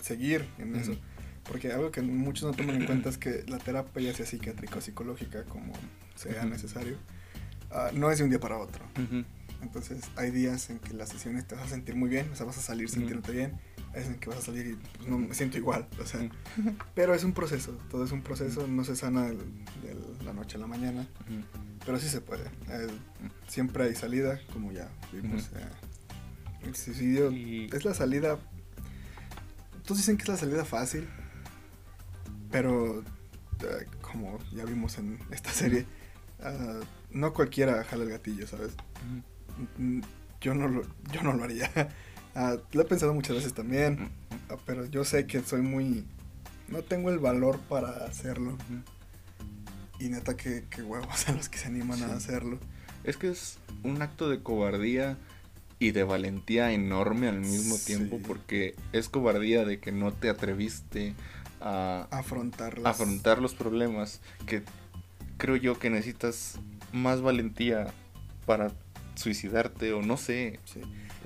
seguir 0.00 0.46
en 0.58 0.76
eso. 0.76 0.96
Porque 1.44 1.72
algo 1.72 1.90
que 1.90 2.02
muchos 2.02 2.44
no 2.44 2.52
toman 2.56 2.76
en 2.76 2.86
cuenta 2.86 3.08
es 3.08 3.18
que 3.18 3.44
la 3.48 3.58
terapia, 3.58 4.02
ya 4.02 4.14
sea 4.14 4.26
psiquiátrica 4.26 4.78
o 4.78 4.80
psicológica, 4.80 5.42
como 5.44 5.72
sea 6.20 6.44
necesario, 6.44 6.96
ah, 7.70 7.90
no 7.94 8.10
es 8.10 8.18
de 8.18 8.24
un 8.24 8.30
día 8.30 8.40
para 8.40 8.58
otro. 8.58 8.84
Entonces 9.62 10.02
hay 10.16 10.30
días 10.30 10.70
en 10.70 10.78
que 10.78 10.94
las 10.94 11.10
sesiones 11.10 11.46
te 11.46 11.54
vas 11.54 11.64
a 11.64 11.68
sentir 11.68 11.94
muy 11.94 12.08
bien, 12.08 12.30
o 12.32 12.36
sea, 12.36 12.46
vas 12.46 12.58
a 12.58 12.62
salir 12.62 12.88
sintiéndote 12.88 13.32
bien, 13.32 13.58
hay 13.92 14.00
días 14.00 14.14
en 14.14 14.20
que 14.20 14.30
vas 14.30 14.38
a 14.38 14.42
salir 14.42 14.66
y 14.66 14.74
pues, 14.74 15.08
no 15.08 15.18
me 15.18 15.34
siento 15.34 15.58
igual, 15.58 15.86
o 16.00 16.06
sea, 16.06 16.20
pero 16.94 17.14
es 17.14 17.24
un 17.24 17.32
proceso, 17.32 17.72
todo 17.90 18.04
es 18.04 18.12
un 18.12 18.22
proceso, 18.22 18.66
no 18.66 18.84
se 18.84 18.96
sana 18.96 19.28
de, 19.28 19.36
la 20.24 20.32
noche 20.32 20.56
a 20.56 20.60
la 20.60 20.66
mañana, 20.66 21.06
pero 21.84 21.98
sí 21.98 22.08
se 22.08 22.20
puede. 22.20 22.44
Eh, 22.68 22.88
siempre 23.48 23.84
hay 23.84 23.94
salida, 23.94 24.40
como 24.52 24.72
ya 24.72 24.88
vimos. 25.12 25.50
Eh, 25.54 26.66
el 26.66 26.76
suicidio 26.76 27.30
es 27.30 27.84
la 27.84 27.94
salida, 27.94 28.38
todos 29.84 29.98
dicen 29.98 30.16
que 30.16 30.22
es 30.22 30.28
la 30.28 30.36
salida 30.36 30.64
fácil, 30.64 31.08
pero 32.50 33.00
eh, 33.00 33.86
como 34.00 34.38
ya 34.52 34.64
vimos 34.64 34.98
en 34.98 35.18
esta 35.30 35.50
serie, 35.52 35.86
ah, 36.42 36.80
no 37.10 37.32
cualquiera 37.32 37.84
jala 37.84 38.04
el 38.04 38.10
gatillo, 38.10 38.46
¿sabes? 38.46 38.72
Mm, 39.78 40.00
yo 40.40 40.54
no 40.54 40.68
lo, 40.68 40.82
yo 41.12 41.22
no 41.22 41.32
lo 41.32 41.44
haría. 41.44 41.70
Ah, 42.32 42.56
lo 42.70 42.82
he 42.82 42.84
pensado 42.84 43.12
muchas 43.12 43.34
veces 43.34 43.54
también, 43.54 44.08
pero 44.64 44.86
yo 44.86 45.04
sé 45.04 45.26
que 45.26 45.40
soy 45.42 45.62
muy... 45.62 46.06
No 46.68 46.82
tengo 46.82 47.10
el 47.10 47.18
valor 47.18 47.58
para 47.68 47.88
hacerlo. 48.06 48.56
Y 49.98 50.10
neta 50.10 50.36
que, 50.36 50.64
huevos 50.80 51.28
a 51.28 51.32
los 51.32 51.48
que 51.48 51.58
se 51.58 51.66
animan 51.66 52.04
a 52.04 52.14
hacerlo. 52.14 52.60
Es 53.02 53.16
que 53.16 53.30
es 53.30 53.58
un 53.82 54.00
acto 54.00 54.28
de 54.28 54.44
cobardía 54.44 55.18
y 55.80 55.90
de 55.90 56.04
valentía 56.04 56.70
enorme 56.70 57.28
al 57.28 57.40
mismo 57.40 57.76
tiempo 57.78 58.20
porque 58.24 58.76
es 58.92 59.08
cobardía 59.08 59.64
de 59.64 59.80
que 59.80 59.90
no 59.90 60.12
te 60.12 60.28
atreviste 60.28 61.14
a 61.60 62.06
afrontar, 62.10 62.78
afrontar 62.84 63.40
los 63.40 63.54
problemas 63.54 64.20
que 64.46 64.62
creo 65.40 65.56
yo 65.56 65.78
que 65.78 65.90
necesitas 65.90 66.60
más 66.92 67.22
valentía 67.22 67.92
para 68.46 68.70
suicidarte 69.14 69.92
o 69.92 70.02
no 70.02 70.16
sé. 70.16 70.60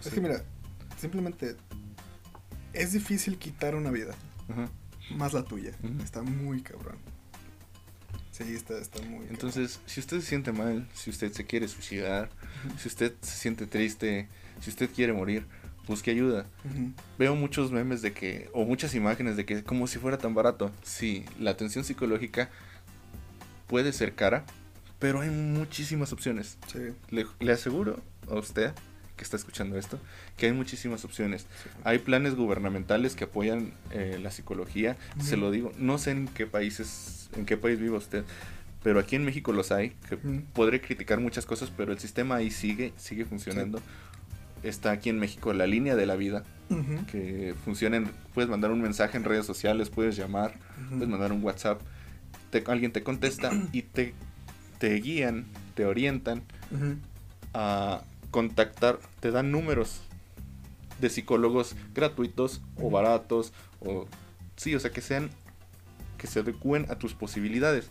Es 0.02 0.12
que 0.12 0.20
mira, 0.20 0.42
simplemente 0.96 1.56
es 2.72 2.92
difícil 2.92 3.36
quitar 3.36 3.74
una 3.74 3.90
vida. 3.90 4.14
Más 5.10 5.32
la 5.34 5.42
tuya. 5.42 5.72
Está 6.02 6.22
muy 6.22 6.62
cabrón. 6.62 6.96
Sí, 8.30 8.44
está, 8.54 8.78
está 8.78 9.02
muy. 9.02 9.26
Entonces, 9.28 9.80
si 9.86 10.00
usted 10.00 10.20
se 10.20 10.26
siente 10.26 10.52
mal, 10.52 10.88
si 10.94 11.10
usted 11.10 11.32
se 11.32 11.44
quiere 11.44 11.68
suicidar, 11.68 12.30
si 12.78 12.88
usted 12.88 13.12
se 13.20 13.36
siente 13.36 13.66
triste, 13.66 14.28
si 14.60 14.70
usted 14.70 14.90
quiere 14.90 15.12
morir, 15.12 15.46
busque 15.86 16.10
ayuda. 16.10 16.46
Veo 17.18 17.34
muchos 17.36 17.70
memes 17.70 18.02
de 18.02 18.12
que, 18.12 18.48
o 18.52 18.64
muchas 18.64 18.94
imágenes 18.94 19.36
de 19.36 19.44
que 19.44 19.62
como 19.62 19.86
si 19.86 19.98
fuera 19.98 20.18
tan 20.18 20.34
barato. 20.34 20.72
Sí, 20.82 21.24
la 21.38 21.50
atención 21.50 21.84
psicológica 21.84 22.50
puede 23.66 23.92
ser 23.92 24.14
cara, 24.14 24.44
pero 24.98 25.20
hay 25.20 25.30
muchísimas 25.30 26.12
opciones. 26.12 26.58
Le, 27.10 27.52
aseguro 27.52 28.00
a 28.30 28.34
usted 28.34 28.72
que 29.16 29.22
está 29.22 29.36
escuchando 29.36 29.78
esto, 29.78 30.00
que 30.36 30.46
hay 30.46 30.52
muchísimas 30.52 31.04
opciones. 31.04 31.46
Hay 31.84 31.98
planes 31.98 32.34
gubernamentales 32.34 33.14
que 33.14 33.24
apoyan 33.24 33.72
eh, 33.92 34.18
la 34.20 34.30
psicología. 34.30 34.96
Se 35.20 35.36
lo 35.36 35.50
digo, 35.50 35.72
no 35.78 35.98
sé 35.98 36.10
en 36.10 36.26
qué 36.28 36.46
países, 36.46 37.30
en 37.36 37.46
qué 37.46 37.56
país 37.56 37.78
vive 37.78 37.96
usted, 37.96 38.24
pero 38.82 38.98
aquí 38.98 39.14
en 39.14 39.24
México 39.24 39.52
los 39.52 39.70
hay. 39.70 39.90
Que 40.08 40.16
Podré 40.16 40.80
criticar 40.80 41.20
muchas 41.20 41.46
cosas, 41.46 41.70
pero 41.76 41.92
el 41.92 42.00
sistema 42.00 42.36
ahí 42.36 42.50
sigue, 42.50 42.92
sigue 42.96 43.24
funcionando 43.24 43.80
está 44.64 44.90
aquí 44.92 45.10
en 45.10 45.18
México 45.18 45.52
la 45.52 45.66
línea 45.66 45.94
de 45.94 46.06
la 46.06 46.16
vida, 46.16 46.42
que 47.10 47.54
funciona, 47.64 48.02
puedes 48.32 48.50
mandar 48.50 48.70
un 48.70 48.80
mensaje 48.80 49.16
en 49.16 49.24
redes 49.24 49.46
sociales, 49.46 49.90
puedes 49.90 50.16
llamar, 50.16 50.54
puedes 50.88 51.08
mandar 51.08 51.32
un 51.32 51.42
WhatsApp, 51.44 51.80
alguien 52.66 52.93
te 52.93 53.02
contesta 53.02 53.51
y 53.72 53.82
te, 53.82 54.14
te 54.78 54.94
guían, 54.94 55.47
te 55.74 55.86
orientan 55.86 56.43
a 57.52 58.02
contactar, 58.31 58.98
te 59.20 59.31
dan 59.31 59.51
números 59.51 60.01
de 61.01 61.10
psicólogos 61.10 61.76
gratuitos 61.94 62.62
o 62.76 62.90
baratos, 62.90 63.52
o 63.81 64.06
sí, 64.56 64.74
o 64.74 64.81
sea, 64.81 64.90
que 64.90 65.01
sean, 65.01 65.31
que 66.18 66.26
se 66.26 66.40
adecúen 66.40 66.86
a 66.90 66.97
tus 66.97 67.14
posibilidades. 67.14 67.90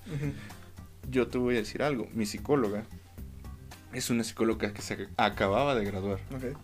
Yo 1.10 1.28
te 1.28 1.38
voy 1.38 1.56
a 1.56 1.60
decir 1.60 1.84
algo, 1.84 2.08
mi 2.14 2.26
psicóloga, 2.26 2.86
es 3.94 4.10
una 4.10 4.24
psicóloga 4.24 4.74
que 4.74 4.82
se 4.82 5.08
acababa 5.18 5.76
de 5.76 5.86
graduar. 5.86 6.20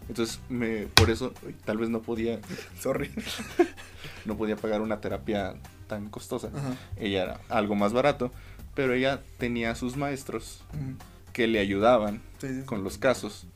Entonces, 0.07 0.39
me, 0.49 0.87
por 0.87 1.09
eso 1.09 1.33
tal 1.65 1.77
vez 1.77 1.89
no 1.89 2.01
podía. 2.01 2.39
Sorry. 2.79 3.11
no 4.25 4.35
podía 4.35 4.55
pagar 4.55 4.81
una 4.81 4.99
terapia 4.99 5.55
tan 5.89 6.09
costosa. 6.09 6.49
Ella 6.95 7.23
era 7.23 7.41
algo 7.49 7.75
más 7.75 7.91
barato, 7.91 8.31
pero 8.75 8.93
ella 8.93 9.21
tenía 9.37 9.71
a 9.71 9.75
sus 9.75 9.97
maestros 9.97 10.63
que 11.33 11.47
le 11.47 11.59
ayudaban 11.59 12.21
con 12.65 12.85
los 12.85 12.97
casos. 12.97 13.47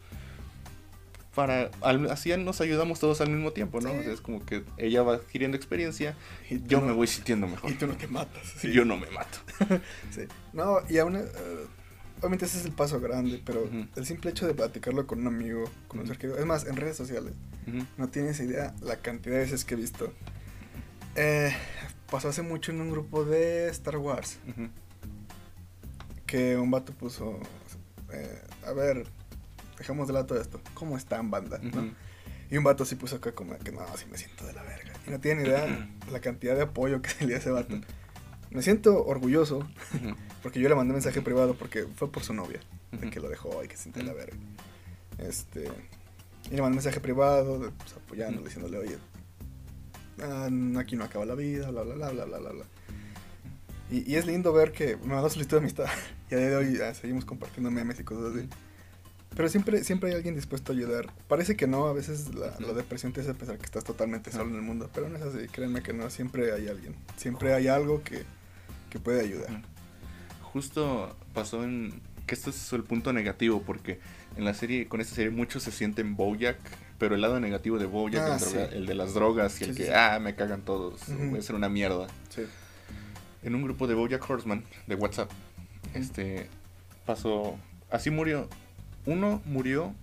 Para, 1.33 1.71
así 2.11 2.35
nos 2.37 2.61
ayudamos 2.61 2.99
todos 2.99 3.21
al 3.21 3.29
mismo 3.29 3.51
tiempo, 3.51 3.79
¿no? 3.79 3.89
es 3.89 4.21
como 4.21 4.45
que 4.45 4.63
ella 4.77 5.01
va 5.01 5.15
adquiriendo 5.15 5.57
experiencia 5.57 6.15
y 6.49 6.61
yo 6.67 6.79
me 6.81 6.91
voy 6.91 7.07
sintiendo 7.07 7.47
mejor. 7.47 7.71
Y 7.71 7.75
tú 7.75 7.87
no 7.87 7.95
te 7.95 8.07
matas. 8.07 8.63
Y 8.63 8.71
yo 8.71 8.83
no 8.85 8.97
me 8.97 9.09
mato. 9.09 9.39
sí. 10.11 10.23
No, 10.51 10.79
y 10.89 10.97
aún. 10.97 11.15
Uh, 11.15 11.23
obviamente 12.19 12.45
ese 12.45 12.59
es 12.59 12.65
el 12.65 12.71
paso 12.71 12.99
grande, 12.99 13.41
pero 13.43 13.67
el 13.95 14.05
simple 14.05 14.31
hecho 14.31 14.47
de 14.47 14.53
platicarlo 14.53 15.05
con 15.07 15.19
un 15.19 15.27
amigo, 15.27 15.65
con 15.87 15.99
un 15.99 16.07
ser 16.07 16.17
querido, 16.17 16.37
es 16.37 16.45
más, 16.45 16.65
en 16.65 16.77
redes 16.77 16.95
sociales, 16.95 17.33
no 17.97 18.07
tienes 18.09 18.39
idea 18.39 18.73
la 18.81 18.97
cantidad 18.97 19.35
de 19.35 19.41
veces 19.41 19.65
que 19.65 19.73
he 19.73 19.77
visto. 19.77 20.13
Eh, 21.15 21.53
pasó 22.13 22.29
hace 22.29 22.43
mucho 22.43 22.71
en 22.71 22.79
un 22.79 22.91
grupo 22.91 23.25
de 23.25 23.69
Star 23.69 23.97
Wars, 23.97 24.37
que 26.27 26.55
un 26.57 26.69
vato 26.69 26.93
puso, 26.93 27.39
eh, 28.11 28.39
a 28.67 28.71
ver, 28.71 29.07
dejamos 29.79 30.05
de 30.05 30.13
lado 30.13 30.27
todo 30.27 30.39
esto, 30.39 30.61
¿cómo 30.75 30.95
están 30.95 31.31
banda? 31.31 31.59
Y 32.51 32.57
un 32.57 32.63
vato 32.63 32.85
sí 32.85 32.93
puso 32.93 33.15
acá 33.15 33.31
como 33.31 33.57
que 33.57 33.71
no, 33.71 33.81
así 33.81 34.05
me 34.11 34.19
siento 34.19 34.45
de 34.45 34.53
la 34.53 34.61
verga. 34.61 34.93
Y 35.07 35.09
no 35.09 35.19
tiene 35.19 35.41
idea 35.41 35.89
la 36.11 36.19
cantidad 36.19 36.55
de 36.55 36.61
apoyo 36.61 37.01
que 37.01 37.09
se 37.09 37.25
le 37.25 37.35
ese 37.35 37.49
vato. 37.49 37.81
Me 38.51 38.61
siento 38.61 39.03
orgulloso 39.03 39.67
porque 40.43 40.59
yo 40.59 40.69
le 40.69 40.75
mandé 40.75 40.91
un 40.91 40.97
mensaje 40.97 41.23
privado 41.23 41.55
porque 41.55 41.87
fue 41.95 42.11
por 42.11 42.23
su 42.23 42.35
novia, 42.35 42.59
de 42.91 43.09
que 43.09 43.19
lo 43.21 43.27
dejó 43.27 43.63
y 43.63 43.67
que 43.67 43.75
se 43.75 43.83
siente 43.83 44.03
la 44.03 44.13
verga. 44.13 44.37
Este, 45.17 45.63
y 46.51 46.55
le 46.55 46.61
mandé 46.61 46.77
un 46.77 46.83
mensaje 46.83 46.99
privado, 46.99 47.71
pues, 47.75 47.93
apoyándole, 47.93 48.45
diciéndole, 48.45 48.77
oye, 48.77 48.99
ah, 50.21 50.49
aquí 50.79 50.95
no 50.95 51.03
acaba 51.03 51.25
la 51.25 51.35
vida, 51.35 51.71
bla, 51.71 51.83
bla, 51.83 51.95
bla, 51.95 52.09
bla, 52.11 52.25
bla, 52.25 52.51
bla. 52.51 52.65
Y, 53.91 54.11
y 54.11 54.15
es 54.15 54.25
lindo 54.25 54.53
ver 54.53 54.71
que 54.71 54.97
me 54.97 55.13
mandó 55.13 55.29
solicitud 55.29 55.57
de 55.57 55.61
amistad. 55.61 55.85
y 56.31 56.35
a 56.35 56.37
día 56.37 56.49
de 56.49 56.55
hoy 56.55 56.79
seguimos 56.95 57.25
compartiendo 57.25 57.71
memes 57.71 57.99
y 57.99 58.03
cosas 58.03 58.35
así. 58.35 58.47
Pero 59.35 59.49
siempre, 59.49 59.83
siempre 59.83 60.09
hay 60.09 60.15
alguien 60.15 60.35
dispuesto 60.35 60.71
a 60.71 60.75
ayudar. 60.75 61.11
Parece 61.27 61.55
que 61.55 61.65
no, 61.65 61.87
a 61.87 61.93
veces 61.93 62.35
la, 62.35 62.51
depresión 62.73 63.13
te 63.13 63.21
hace 63.21 63.33
pensar 63.33 63.57
que 63.57 63.65
estás 63.65 63.83
totalmente 63.83 64.31
solo 64.31 64.49
en 64.49 64.55
el 64.55 64.61
mundo, 64.61 64.89
pero 64.93 65.09
no 65.09 65.17
es 65.17 65.23
así, 65.23 65.47
créanme 65.47 65.81
que 65.81 65.93
no, 65.93 66.09
siempre 66.09 66.53
hay 66.53 66.67
alguien. 66.67 66.95
Siempre 67.17 67.53
hay 67.53 67.67
algo 67.67 68.03
que, 68.03 68.23
que 68.91 68.99
puede 68.99 69.21
ayudar. 69.21 69.61
Justo 70.41 71.15
pasó 71.33 71.63
en 71.63 71.99
que 72.27 72.35
esto 72.35 72.51
es 72.51 72.73
el 72.73 72.83
punto 72.83 73.11
negativo 73.11 73.63
porque 73.63 73.99
en 74.37 74.45
la 74.45 74.53
serie 74.53 74.87
con 74.87 75.01
esta 75.01 75.15
serie 75.15 75.31
muchos 75.31 75.63
se 75.63 75.71
sienten 75.71 76.15
Bojack, 76.15 76.59
pero 76.97 77.15
el 77.15 77.21
lado 77.21 77.39
negativo 77.39 77.79
de 77.79 77.85
Bojack, 77.85 78.41
ah, 78.41 78.63
el, 78.71 78.85
de 78.85 78.93
las 78.95 79.13
drogas 79.13 79.59
y 79.61 79.65
el 79.65 79.75
que 79.75 79.93
ah 79.93 80.19
me 80.19 80.35
cagan 80.35 80.61
todos, 80.61 81.01
voy 81.07 81.39
a 81.39 81.41
ser 81.41 81.55
una 81.55 81.69
mierda. 81.69 82.07
En 83.41 83.55
un 83.55 83.63
grupo 83.63 83.87
de 83.87 83.93
Bojack 83.93 84.29
Horseman 84.29 84.63
de 84.87 84.95
WhatsApp, 84.95 85.29
este 85.93 86.49
pasó 87.05 87.57
así 87.89 88.09
murió. 88.09 88.47
Uno 89.05 89.41
murió 89.45 89.93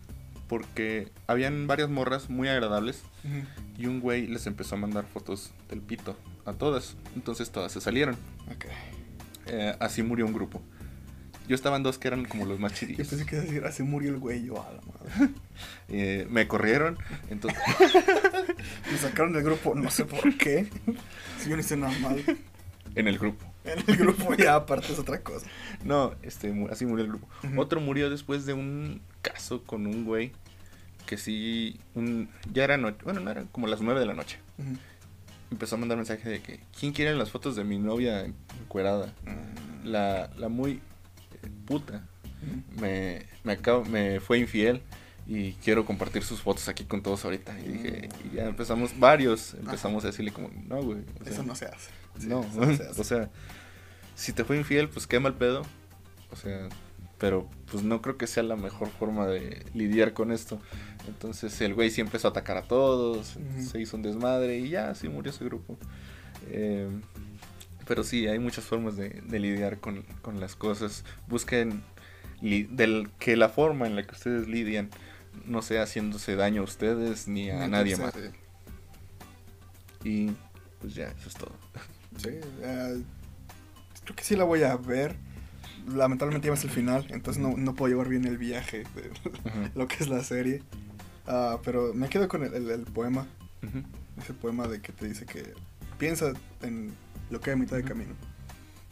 porque 0.49 1.11
habían 1.27 1.67
varias 1.67 1.89
morras 1.89 2.29
muy 2.29 2.49
agradables 2.49 3.03
y 3.79 3.87
un 3.87 4.01
güey 4.01 4.27
les 4.27 4.47
empezó 4.47 4.75
a 4.75 4.79
mandar 4.79 5.05
fotos 5.07 5.53
del 5.69 5.81
pito 5.81 6.17
a 6.45 6.53
todas. 6.53 6.97
Entonces 7.15 7.51
todas 7.51 7.73
se 7.73 7.81
salieron. 7.81 8.17
Eh, 9.47 9.75
así 9.81 10.03
murió 10.03 10.27
un 10.27 10.33
grupo. 10.33 10.61
Yo 11.51 11.56
estaba 11.56 11.77
en 11.77 11.82
dos 11.82 11.98
que 11.98 12.06
eran 12.06 12.27
como 12.27 12.47
los 12.47 12.60
más 12.60 12.72
Yo 12.74 12.78
chidillos. 12.78 13.09
pensé 13.09 13.27
que 13.27 13.35
decir, 13.35 13.64
así 13.64 13.82
murió 13.82 14.10
el 14.10 14.18
güey, 14.18 14.44
yo 14.44 14.62
a 14.62 14.70
la 14.72 14.81
madre. 14.82 15.35
Eh, 15.89 16.24
me 16.31 16.47
corrieron, 16.47 16.97
entonces... 17.28 17.60
Me 18.93 18.97
sacaron 18.97 19.32
del 19.32 19.43
grupo, 19.43 19.74
no 19.74 19.90
sé 19.90 20.05
por 20.05 20.36
qué. 20.36 20.68
Si 21.39 21.51
yo 21.51 21.56
no 21.56 21.60
hice 21.60 21.77
nada 21.77 21.93
mal. 21.98 22.22
en 22.94 23.09
el 23.09 23.18
grupo. 23.18 23.44
En 23.64 23.81
el 23.85 23.97
grupo 23.97 24.32
ya 24.35 24.55
aparte 24.55 24.93
es 24.93 24.98
otra 25.01 25.20
cosa. 25.22 25.47
No, 25.85 26.14
este, 26.22 26.55
así 26.70 26.86
murió 26.86 27.05
el 27.05 27.10
grupo. 27.10 27.28
Otro 27.56 27.81
murió 27.81 28.09
después 28.09 28.47
de 28.47 28.52
un 28.52 29.02
caso 29.20 29.64
con 29.64 29.89
un 29.89 30.05
güey 30.05 30.31
que 31.06 31.16
sí, 31.16 31.81
un, 31.97 32.28
ya 32.52 32.62
era 32.62 32.77
noche, 32.77 32.98
bueno, 33.02 33.18
no 33.18 33.32
era 33.32 33.44
como 33.51 33.66
las 33.66 33.81
nueve 33.81 33.98
de 33.98 34.06
la 34.06 34.14
noche. 34.14 34.39
Empezó 35.51 35.74
a 35.74 35.78
mandar 35.78 35.98
mensaje 35.98 36.28
de 36.28 36.40
que, 36.40 36.60
¿quién 36.78 36.93
quiere 36.93 37.12
las 37.16 37.32
fotos 37.32 37.56
de 37.56 37.64
mi 37.64 37.78
novia 37.78 38.24
encuerada? 38.60 39.12
La, 39.82 40.31
la 40.36 40.48
muy 40.48 40.81
puta 41.49 42.07
me, 42.81 43.27
me, 43.45 43.53
acabo- 43.53 43.85
me 43.85 44.21
fue 44.21 44.39
infiel 44.39 44.83
y 45.27 45.53
quiero 45.55 45.85
compartir 45.85 46.23
sus 46.23 46.41
fotos 46.41 46.69
aquí 46.69 46.85
con 46.85 47.03
todos 47.03 47.25
ahorita. 47.25 47.59
Y 47.61 47.69
dije, 47.69 48.09
y 48.31 48.37
ya 48.37 48.47
empezamos, 48.49 48.99
varios, 48.99 49.55
empezamos 49.55 50.05
a 50.05 50.09
decirle 50.09 50.33
como, 50.33 50.51
no, 50.67 50.83
güey. 50.83 51.01
o 51.21 51.25
sea, 51.25 51.33
Eso 51.33 51.43
no 51.43 51.55
se 51.55 51.67
hace. 51.67 51.91
Sí, 52.19 52.27
no, 52.27 52.41
eso 52.43 52.61
no 52.61 52.77
se 52.77 52.83
hace. 52.85 52.99
o 53.01 53.05
sea, 53.05 53.31
si 54.17 54.33
te 54.33 54.45
fue 54.45 54.57
infiel, 54.57 54.89
pues 54.89 55.07
qué 55.07 55.21
mal 55.21 55.35
pedo. 55.35 55.62
O 56.33 56.37
sea, 56.37 56.69
pero 57.19 57.49
pues 57.71 57.85
no 57.85 58.01
creo 58.01 58.17
que 58.17 58.27
sea 58.27 58.43
la 58.43 58.57
mejor 58.57 58.89
forma 58.89 59.27
de 59.27 59.65
lidiar 59.75 60.15
con 60.15 60.33
esto. 60.33 60.59
Entonces 61.07 61.61
el 61.61 61.75
güey 61.75 61.91
sí 61.91 62.01
empezó 62.01 62.29
a 62.29 62.31
atacar 62.31 62.57
a 62.57 62.62
todos, 62.62 63.37
se 63.71 63.81
hizo 63.81 63.97
un 63.97 64.03
desmadre 64.03 64.59
y 64.59 64.71
ya, 64.71 64.91
así 64.91 65.09
murió 65.09 65.31
ese 65.31 65.45
grupo. 65.45 65.77
Eh, 66.49 66.89
pero 67.91 68.05
sí, 68.05 68.29
hay 68.29 68.39
muchas 68.39 68.65
formas 68.65 68.97
de, 68.97 69.09
de 69.27 69.39
lidiar 69.41 69.81
con, 69.81 70.03
con 70.23 70.39
las 70.39 70.55
cosas. 70.55 71.05
Busquen 71.27 71.83
del, 72.41 73.11
que 73.19 73.35
la 73.37 73.49
forma 73.49 73.89
en 73.89 73.97
la 73.97 74.05
que 74.05 74.12
ustedes 74.15 74.47
lidian 74.47 74.91
no 75.45 75.61
sea 75.61 75.83
haciéndose 75.83 76.37
daño 76.37 76.61
a 76.61 76.65
ustedes 76.65 77.27
ni 77.27 77.51
a 77.51 77.65
Ni 77.67 77.73
nadie 77.73 77.97
tercero. 77.97 78.31
más. 78.31 78.35
Y 80.05 80.31
pues 80.81 80.95
ya, 80.95 81.09
eso 81.09 81.29
es 81.29 81.35
todo. 81.35 81.53
Sí, 82.17 82.29
eh, 82.62 83.03
creo 84.05 84.15
que 84.17 84.23
sí 84.23 84.37
la 84.37 84.45
voy 84.45 84.62
a 84.62 84.77
ver. 84.77 85.17
Lamentablemente 85.89 86.47
ya 86.47 86.55
es 86.55 86.62
el 86.62 86.71
final, 86.71 87.07
entonces 87.11 87.43
no, 87.43 87.57
no 87.57 87.75
puedo 87.75 87.91
llevar 87.93 88.09
bien 88.09 88.25
el 88.25 88.39
viaje 88.39 88.85
de 88.95 89.11
lo 89.75 89.89
que 89.89 89.97
es 89.99 90.09
la 90.09 90.23
serie. 90.23 90.62
Ah, 91.27 91.59
pero 91.65 91.93
me 91.93 92.09
quedo 92.09 92.29
con 92.29 92.45
el, 92.45 92.55
el- 92.55 92.71
el 92.71 92.83
poema, 92.83 93.27
ese 94.23 94.33
poema 94.35 94.69
de 94.69 94.81
que 94.81 94.93
te 94.93 95.07
dice 95.09 95.27
que 95.27 95.55
piensa 95.99 96.33
en 96.62 96.95
lo 97.31 97.40
que 97.40 97.51
hay 97.51 97.55
a 97.55 97.59
mitad 97.59 97.77
de 97.77 97.85
camino. 97.85 98.15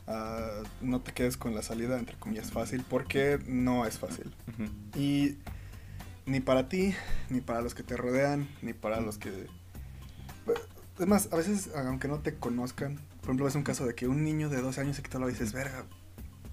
Ah, 0.07 0.63
no 0.81 1.01
te 1.01 1.13
quedes 1.13 1.37
con 1.37 1.55
la 1.55 1.63
salida, 1.63 1.99
entre 1.99 2.17
comillas, 2.17 2.51
fácil, 2.51 2.85
porque 2.89 3.39
no 3.47 3.85
es 3.85 3.99
fácil. 3.99 4.33
Y 4.97 5.37
ni 6.25 6.41
para 6.41 6.69
ti, 6.69 6.95
ni 7.29 7.41
para 7.41 7.61
los 7.61 7.75
que 7.75 7.83
te 7.83 7.97
rodean, 7.97 8.49
ni 8.63 8.73
para 8.73 9.01
los 9.01 9.19
que... 9.19 9.47
Es 10.99 11.07
más, 11.07 11.29
a 11.33 11.37
veces, 11.37 11.71
aunque 11.77 12.09
no 12.09 12.21
te 12.21 12.35
conozcan, 12.35 12.97
por 13.21 13.27
ejemplo, 13.27 13.47
es 13.47 13.55
un 13.55 13.63
caso 13.63 13.87
de 13.87 13.95
que 13.95 14.09
un 14.09 14.25
niño 14.25 14.49
de 14.49 14.61
12 14.63 14.81
años 14.81 14.97
se 14.97 15.03
quita 15.03 15.19
la 15.19 15.27
dices, 15.27 15.53
verga, 15.53 15.85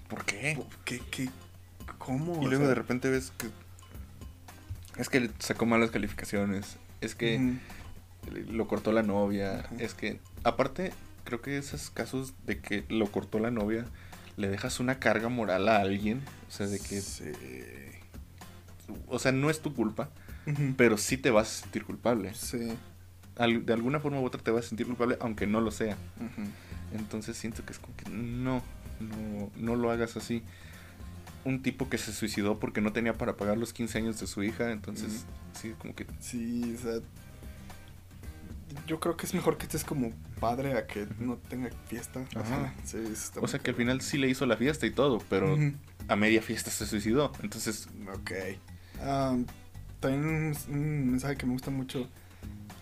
¿Por 0.08 0.24
qué? 0.24 0.58
¿qué, 0.84 1.00
qué, 1.10 1.30
cómo? 1.98 2.34
Y 2.42 2.46
O 2.46 2.48
luego 2.48 2.64
sea, 2.64 2.68
de 2.68 2.74
repente 2.74 3.10
ves 3.10 3.32
que 3.36 3.48
es 4.98 5.08
que 5.08 5.30
sacó 5.38 5.66
malas 5.66 5.90
calificaciones, 5.90 6.76
es 7.00 7.14
que 7.14 7.58
lo 8.30 8.66
cortó 8.66 8.92
la 8.92 9.02
novia, 9.02 9.68
es 9.78 9.94
que 9.94 10.20
aparte 10.42 10.92
creo 11.26 11.42
que 11.42 11.58
esos 11.58 11.90
casos 11.90 12.32
de 12.46 12.60
que 12.60 12.84
lo 12.88 13.12
cortó 13.12 13.38
la 13.38 13.50
novia 13.50 13.84
le 14.38 14.48
dejas 14.48 14.80
una 14.80 14.98
carga 14.98 15.28
moral 15.28 15.68
a 15.68 15.76
alguien, 15.80 16.22
o 16.48 16.50
sea, 16.50 16.66
de 16.66 16.78
que 16.78 17.00
Sí. 17.02 17.24
o 19.08 19.18
sea, 19.18 19.32
no 19.32 19.50
es 19.50 19.60
tu 19.60 19.74
culpa, 19.74 20.10
pero 20.76 20.96
sí 20.96 21.16
te 21.16 21.30
vas 21.30 21.48
a 21.48 21.62
sentir 21.62 21.84
culpable. 21.84 22.32
Sí. 22.34 22.68
Al- 23.36 23.66
de 23.66 23.72
alguna 23.72 24.00
forma 24.00 24.20
u 24.20 24.24
otra 24.24 24.40
te 24.42 24.50
vas 24.50 24.66
a 24.66 24.68
sentir 24.68 24.86
culpable 24.86 25.18
aunque 25.20 25.46
no 25.46 25.60
lo 25.60 25.70
sea. 25.70 25.96
Entonces 26.94 27.36
siento 27.36 27.64
que 27.64 27.72
es 27.72 27.78
como 27.78 27.96
que 27.96 28.08
no, 28.10 28.62
no, 29.00 29.50
no 29.56 29.76
lo 29.76 29.90
hagas 29.90 30.16
así. 30.16 30.42
Un 31.44 31.62
tipo 31.62 31.88
que 31.88 31.98
se 31.98 32.12
suicidó 32.12 32.58
porque 32.58 32.80
no 32.80 32.92
tenía 32.92 33.14
para 33.14 33.36
pagar 33.36 33.56
los 33.58 33.72
15 33.72 33.98
años 33.98 34.18
de 34.20 34.26
su 34.26 34.42
hija, 34.42 34.72
entonces 34.72 35.26
sí, 35.60 35.74
como 35.78 35.94
que... 35.94 36.06
Sí, 36.20 36.74
o 36.76 36.82
sea... 36.82 37.00
Yo 38.86 39.00
creo 39.00 39.16
que 39.16 39.26
es 39.26 39.34
mejor 39.34 39.58
que 39.58 39.64
estés 39.64 39.84
como 39.84 40.12
padre 40.40 40.76
a 40.76 40.86
que 40.86 41.06
no 41.18 41.36
tenga 41.36 41.70
fiesta. 41.88 42.24
Ajá. 42.34 42.72
Sí, 42.84 42.98
está 43.12 43.40
O 43.40 43.48
sea 43.48 43.60
que 43.60 43.70
al 43.70 43.76
final 43.76 44.00
sí 44.00 44.18
le 44.18 44.28
hizo 44.28 44.44
la 44.46 44.56
fiesta 44.56 44.86
y 44.86 44.90
todo, 44.90 45.18
pero 45.30 45.54
Ujú. 45.54 45.72
a 46.08 46.16
media 46.16 46.42
fiesta 46.42 46.70
se 46.70 46.86
suicidó. 46.86 47.32
Entonces, 47.42 47.88
Ok. 48.14 48.32
Ah, 49.02 49.36
también 50.00 50.24
un, 50.24 50.56
un 50.74 51.10
mensaje 51.10 51.36
que 51.36 51.46
me 51.46 51.52
gusta 51.52 51.70
mucho 51.70 52.08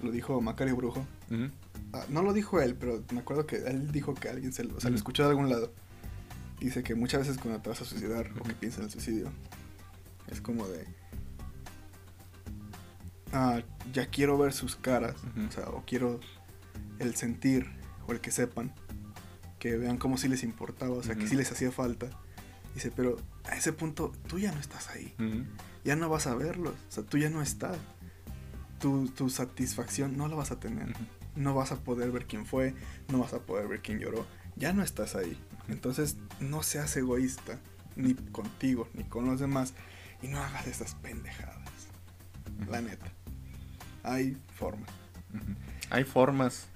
lo 0.02 0.10
dijo 0.10 0.40
Macario 0.40 0.76
Brujo. 0.76 1.06
ujú, 1.30 1.50
Ah, 1.92 2.04
no 2.08 2.22
lo 2.22 2.32
dijo 2.32 2.60
él, 2.60 2.74
pero 2.74 3.02
me 3.12 3.20
acuerdo 3.20 3.46
que 3.46 3.56
él 3.56 3.92
dijo 3.92 4.14
que 4.14 4.28
alguien 4.28 4.52
se 4.52 4.64
lo, 4.64 4.76
o 4.76 4.80
sea, 4.80 4.90
lo 4.90 4.94
Ujú. 4.94 4.98
escuchó 5.00 5.22
de 5.24 5.30
algún 5.30 5.48
lado. 5.48 5.72
Dice 6.60 6.82
que 6.82 6.94
muchas 6.94 7.20
veces 7.20 7.38
cuando 7.40 7.60
te 7.60 7.68
vas 7.68 7.80
a 7.82 7.84
suicidar 7.84 8.30
o 8.38 8.42
que 8.42 8.52
piensas 8.54 8.78
en 8.80 8.84
el 8.86 8.90
suicidio, 8.90 9.30
es 10.30 10.40
como 10.40 10.66
de... 10.66 10.86
Ah, 13.34 13.62
ya 13.92 14.06
quiero 14.06 14.38
ver 14.38 14.52
sus 14.52 14.76
caras, 14.76 15.16
o 15.46 15.50
sea, 15.50 15.68
o 15.68 15.82
quiero 15.84 16.20
el 17.00 17.14
sentir 17.16 17.66
o 18.06 18.12
el 18.12 18.20
que 18.20 18.30
sepan, 18.30 18.72
que 19.58 19.76
vean 19.76 19.98
como 19.98 20.16
si 20.16 20.28
les 20.28 20.42
importaba, 20.42 20.94
o 20.94 21.02
sea, 21.02 21.16
que 21.16 21.26
sí 21.26 21.34
les 21.34 21.50
hacía 21.50 21.72
falta. 21.72 22.08
Dice, 22.74 22.90
pero 22.90 23.16
a 23.44 23.56
ese 23.56 23.72
punto 23.72 24.12
tú 24.28 24.38
ya 24.38 24.52
no 24.52 24.60
estás 24.60 24.88
ahí 24.90 25.14
ya 25.84 25.96
no 25.96 26.08
vas 26.08 26.26
a 26.26 26.34
verlos. 26.34 26.74
O 26.88 26.92
sea, 26.92 27.04
tú 27.04 27.18
ya 27.18 27.30
no 27.30 27.42
estás. 27.42 27.76
Tu, 28.80 29.08
tu 29.08 29.30
satisfacción 29.30 30.16
no 30.16 30.28
la 30.28 30.34
vas 30.34 30.50
a 30.50 30.58
tener. 30.58 30.92
No 31.36 31.54
vas 31.54 31.72
a 31.72 31.80
poder 31.80 32.10
ver 32.10 32.26
quién 32.26 32.46
fue, 32.46 32.74
no 33.08 33.18
vas 33.18 33.34
a 33.34 33.40
poder 33.40 33.68
ver 33.68 33.82
quién 33.82 33.98
lloró. 33.98 34.26
Ya 34.56 34.72
no 34.72 34.82
estás 34.82 35.14
ahí. 35.14 35.38
Entonces, 35.68 36.16
no 36.40 36.62
seas 36.62 36.96
egoísta, 36.96 37.58
ni 37.96 38.14
contigo, 38.14 38.88
ni 38.94 39.04
con 39.04 39.26
los 39.26 39.40
demás. 39.40 39.74
Y 40.22 40.28
no 40.28 40.38
hagas 40.42 40.66
esas 40.66 40.94
pendejadas. 40.96 41.58
La 42.68 42.80
neta. 42.80 43.12
Hay 44.04 44.36
formas. 44.56 44.88
Hay 45.90 46.04
formas. 46.04 46.66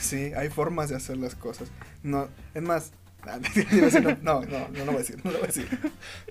Sí, 0.00 0.32
hay 0.36 0.48
formas 0.48 0.88
de 0.88 0.96
hacer 0.96 1.16
las 1.16 1.34
cosas. 1.34 1.68
No, 2.02 2.28
es 2.54 2.62
más. 2.62 2.92
No, 4.22 4.40
no, 4.42 4.68
no 4.68 4.84
lo 4.84 4.86
voy 4.86 4.94
a 4.94 4.98
decir, 4.98 5.16
no 5.24 5.32
lo 5.32 5.38
voy 5.38 5.44
a 5.44 5.46
decir. 5.48 5.68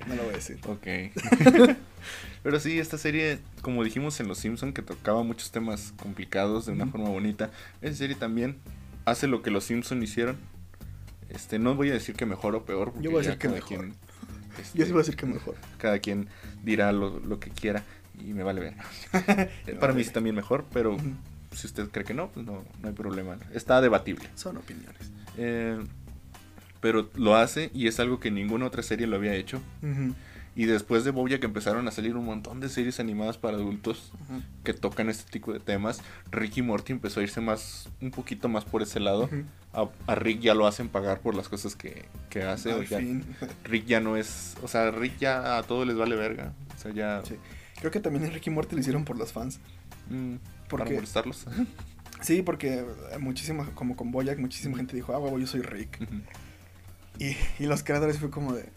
No 0.08 0.16
lo 0.16 0.24
voy 0.24 0.32
a 0.34 0.38
decir. 0.38 0.60
Ok. 0.66 1.76
Pero 2.44 2.60
sí, 2.62 2.80
esta 2.80 2.98
serie, 2.98 3.40
como 3.62 3.84
dijimos 3.84 4.18
en 4.22 4.30
Los 4.30 4.38
Simpson, 4.38 4.72
que 4.72 4.82
tocaba 4.82 5.22
muchos 5.24 5.52
temas 5.52 5.94
complicados 6.02 6.66
de 6.68 6.72
una 6.72 6.86
forma 6.88 7.10
bonita, 7.10 7.50
esa 7.82 7.96
serie 7.98 8.16
también 8.16 8.60
hace 9.04 9.28
lo 9.28 9.42
que 9.42 9.52
Los 9.52 9.66
Simpson 9.66 10.02
hicieron. 10.04 10.38
Este, 11.30 11.60
no 11.60 11.76
voy 11.76 11.90
a 11.90 11.94
decir 11.94 12.16
que 12.16 12.26
mejor 12.26 12.56
o 12.56 12.64
peor, 12.64 12.92
porque 12.92 13.04
Yo 13.04 13.12
voy 13.12 13.20
a 13.20 13.24
decir 13.24 13.40
que 13.40 13.50
mejor. 13.50 13.68
quien, 13.68 13.96
este, 14.62 14.78
Yo 14.80 14.86
sí 14.86 14.92
voy 14.92 15.00
a 15.00 15.04
decir 15.04 15.18
que 15.18 15.26
mejor. 15.26 15.56
cada 15.78 16.00
quien 16.00 16.30
dirá 16.64 16.94
lo, 16.94 17.20
lo 17.20 17.40
que 17.42 17.50
quiera 17.50 17.84
y 18.20 18.34
me 18.34 18.44
vale 18.44 18.62
ver. 18.62 18.74
Para 19.80 19.94
mí 19.94 20.04
sí 20.04 20.12
también 20.12 20.36
mejor, 20.36 20.66
pero 20.74 20.98
si 21.52 21.68
usted 21.68 21.90
cree 21.90 22.06
que 22.06 22.14
no, 22.14 22.30
pues 22.30 22.46
no, 22.46 22.64
no 22.82 22.88
hay 22.88 22.94
problema. 22.94 23.38
Está 23.54 23.82
debatible. 23.82 24.30
Son 24.36 24.58
opiniones. 24.58 25.12
Eh, 25.38 25.78
pero 26.82 27.10
lo 27.16 27.36
hace 27.36 27.72
y 27.74 27.88
es 27.88 28.00
algo 28.00 28.20
que 28.20 28.30
ninguna 28.32 28.66
otra 28.66 28.84
serie 28.84 29.08
lo 29.08 29.16
había 29.16 29.34
hecho. 29.34 29.62
Y 30.58 30.66
después 30.68 31.04
de 31.04 31.12
Bojack 31.12 31.44
empezaron 31.44 31.86
a 31.88 31.92
salir 31.92 32.16
un 32.16 32.24
montón 32.24 32.62
de 32.62 32.70
series 32.70 33.02
animadas 33.02 33.38
para 33.38 33.58
adultos 33.58 34.14
que 34.64 34.74
tocan 34.74 35.10
este 35.10 35.30
tipo 35.30 35.52
de 35.52 35.60
temas. 35.60 36.02
Rick 36.32 36.58
y 36.58 36.62
Morty 36.62 36.94
empezó 36.94 37.20
a 37.20 37.24
irse 37.24 37.42
más, 37.42 37.90
un 38.02 38.12
poquito 38.12 38.48
más 38.48 38.64
por 38.64 38.82
ese 38.82 39.00
lado. 39.02 39.30
A, 39.74 39.88
a 40.08 40.16
Rick 40.16 40.40
ya 40.40 40.54
lo 40.54 40.66
hacen 40.68 40.88
pagar 40.88 41.20
por 41.20 41.36
las 41.36 41.50
cosas 41.50 41.76
que, 41.76 42.06
que 42.30 42.44
hace. 42.44 42.70
ya-. 42.88 43.02
Rick 43.66 43.86
ya 43.86 44.00
no 44.00 44.16
es, 44.16 44.56
o 44.64 44.70
sea, 44.70 44.92
Rick 44.92 45.18
ya 45.20 45.58
a 45.58 45.64
todos 45.64 45.86
les 45.86 45.98
vale 45.98 46.16
verga. 46.16 46.54
O 46.74 46.78
sea, 46.80 46.94
ya 46.94 47.22
Sí. 47.26 47.36
Creo 47.80 47.92
que 47.92 48.00
también 48.00 48.26
en 48.26 48.34
Ricky 48.34 48.50
Morty 48.50 48.76
lo 48.76 48.82
hicieron 48.82 49.06
por 49.06 49.18
los 49.18 49.32
fans. 49.32 49.60
mm, 50.10 50.36
¿Por 50.70 50.80
para 50.80 50.92
molestarlos. 50.92 51.46
Sí, 52.22 52.42
porque 52.42 52.86
muchísima, 53.20 53.70
como 53.76 53.96
con 53.96 54.12
Boyack, 54.12 54.40
muchísima 54.40 54.78
gente 54.78 54.96
dijo, 54.96 55.14
ah, 55.14 55.20
huevo, 55.20 55.38
yo 55.38 55.48
soy 55.48 55.62
Rick. 55.62 56.08
Y, 57.20 57.36
y 57.60 57.68
los 57.68 57.84
creadores 57.84 58.20
fue 58.20 58.30
como 58.30 58.54
de, 58.54 58.70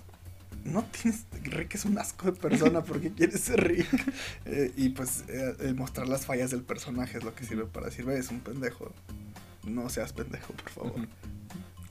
no 0.64 0.84
tienes, 0.84 1.24
Rick 1.44 1.74
es 1.76 1.84
un 1.84 1.98
asco 1.98 2.30
de 2.30 2.32
persona 2.32 2.82
porque 2.82 3.10
quieres 3.12 3.40
ser 3.40 3.66
Rick. 3.66 3.88
Eh, 4.44 4.72
y 4.76 4.88
pues 4.90 5.24
eh, 5.28 5.74
mostrar 5.76 6.08
las 6.08 6.24
fallas 6.24 6.50
del 6.50 6.62
personaje 6.62 7.18
es 7.18 7.24
lo 7.24 7.34
que 7.34 7.44
sirve 7.44 7.66
para 7.66 7.86
decir, 7.86 8.04
ve, 8.04 8.18
es 8.18 8.30
un 8.30 8.40
pendejo. 8.40 8.92
No 9.64 9.88
seas 9.90 10.12
pendejo, 10.12 10.54
por 10.54 10.70
favor. 10.70 11.08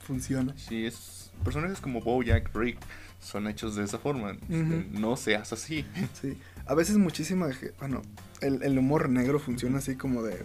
Funciona. 0.00 0.54
Sí, 0.56 0.86
es 0.86 1.30
personajes 1.44 1.80
como 1.80 2.00
Bojack, 2.00 2.54
Rick 2.54 2.78
son 3.20 3.46
hechos 3.46 3.76
de 3.76 3.84
esa 3.84 3.98
forma. 3.98 4.36
No 4.48 5.16
seas 5.16 5.52
así. 5.52 5.86
Sí. 6.20 6.36
A 6.68 6.74
veces 6.74 6.98
muchísima, 6.98 7.48
bueno, 7.78 8.02
el, 8.40 8.62
el 8.62 8.78
humor 8.78 9.08
negro 9.08 9.40
funciona 9.40 9.78
así 9.78 9.96
como 9.96 10.22
de, 10.22 10.44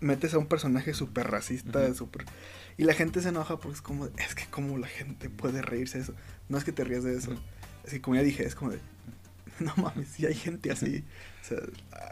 metes 0.00 0.34
a 0.34 0.38
un 0.38 0.46
personaje 0.46 0.94
súper 0.94 1.30
racista, 1.30 1.92
súper... 1.94 2.24
Y 2.78 2.84
la 2.84 2.94
gente 2.94 3.20
se 3.20 3.28
enoja 3.28 3.58
porque 3.58 3.74
es 3.76 3.82
como, 3.82 4.06
es 4.06 4.34
que 4.34 4.46
como 4.50 4.78
la 4.78 4.86
gente 4.86 5.28
puede 5.28 5.60
reírse 5.60 5.98
de 5.98 6.04
eso. 6.04 6.14
No 6.48 6.56
es 6.58 6.64
que 6.64 6.72
te 6.72 6.84
rías 6.84 7.04
de 7.04 7.16
eso. 7.16 7.32
Es 7.84 7.90
que 7.90 8.00
como 8.00 8.14
ya 8.16 8.22
dije, 8.22 8.44
es 8.44 8.54
como 8.54 8.70
de, 8.70 8.78
no 9.60 9.74
mames, 9.76 10.08
sí 10.08 10.24
hay 10.26 10.34
gente 10.34 10.70
así. 10.70 11.04
O 11.42 11.44
sea, 11.44 11.58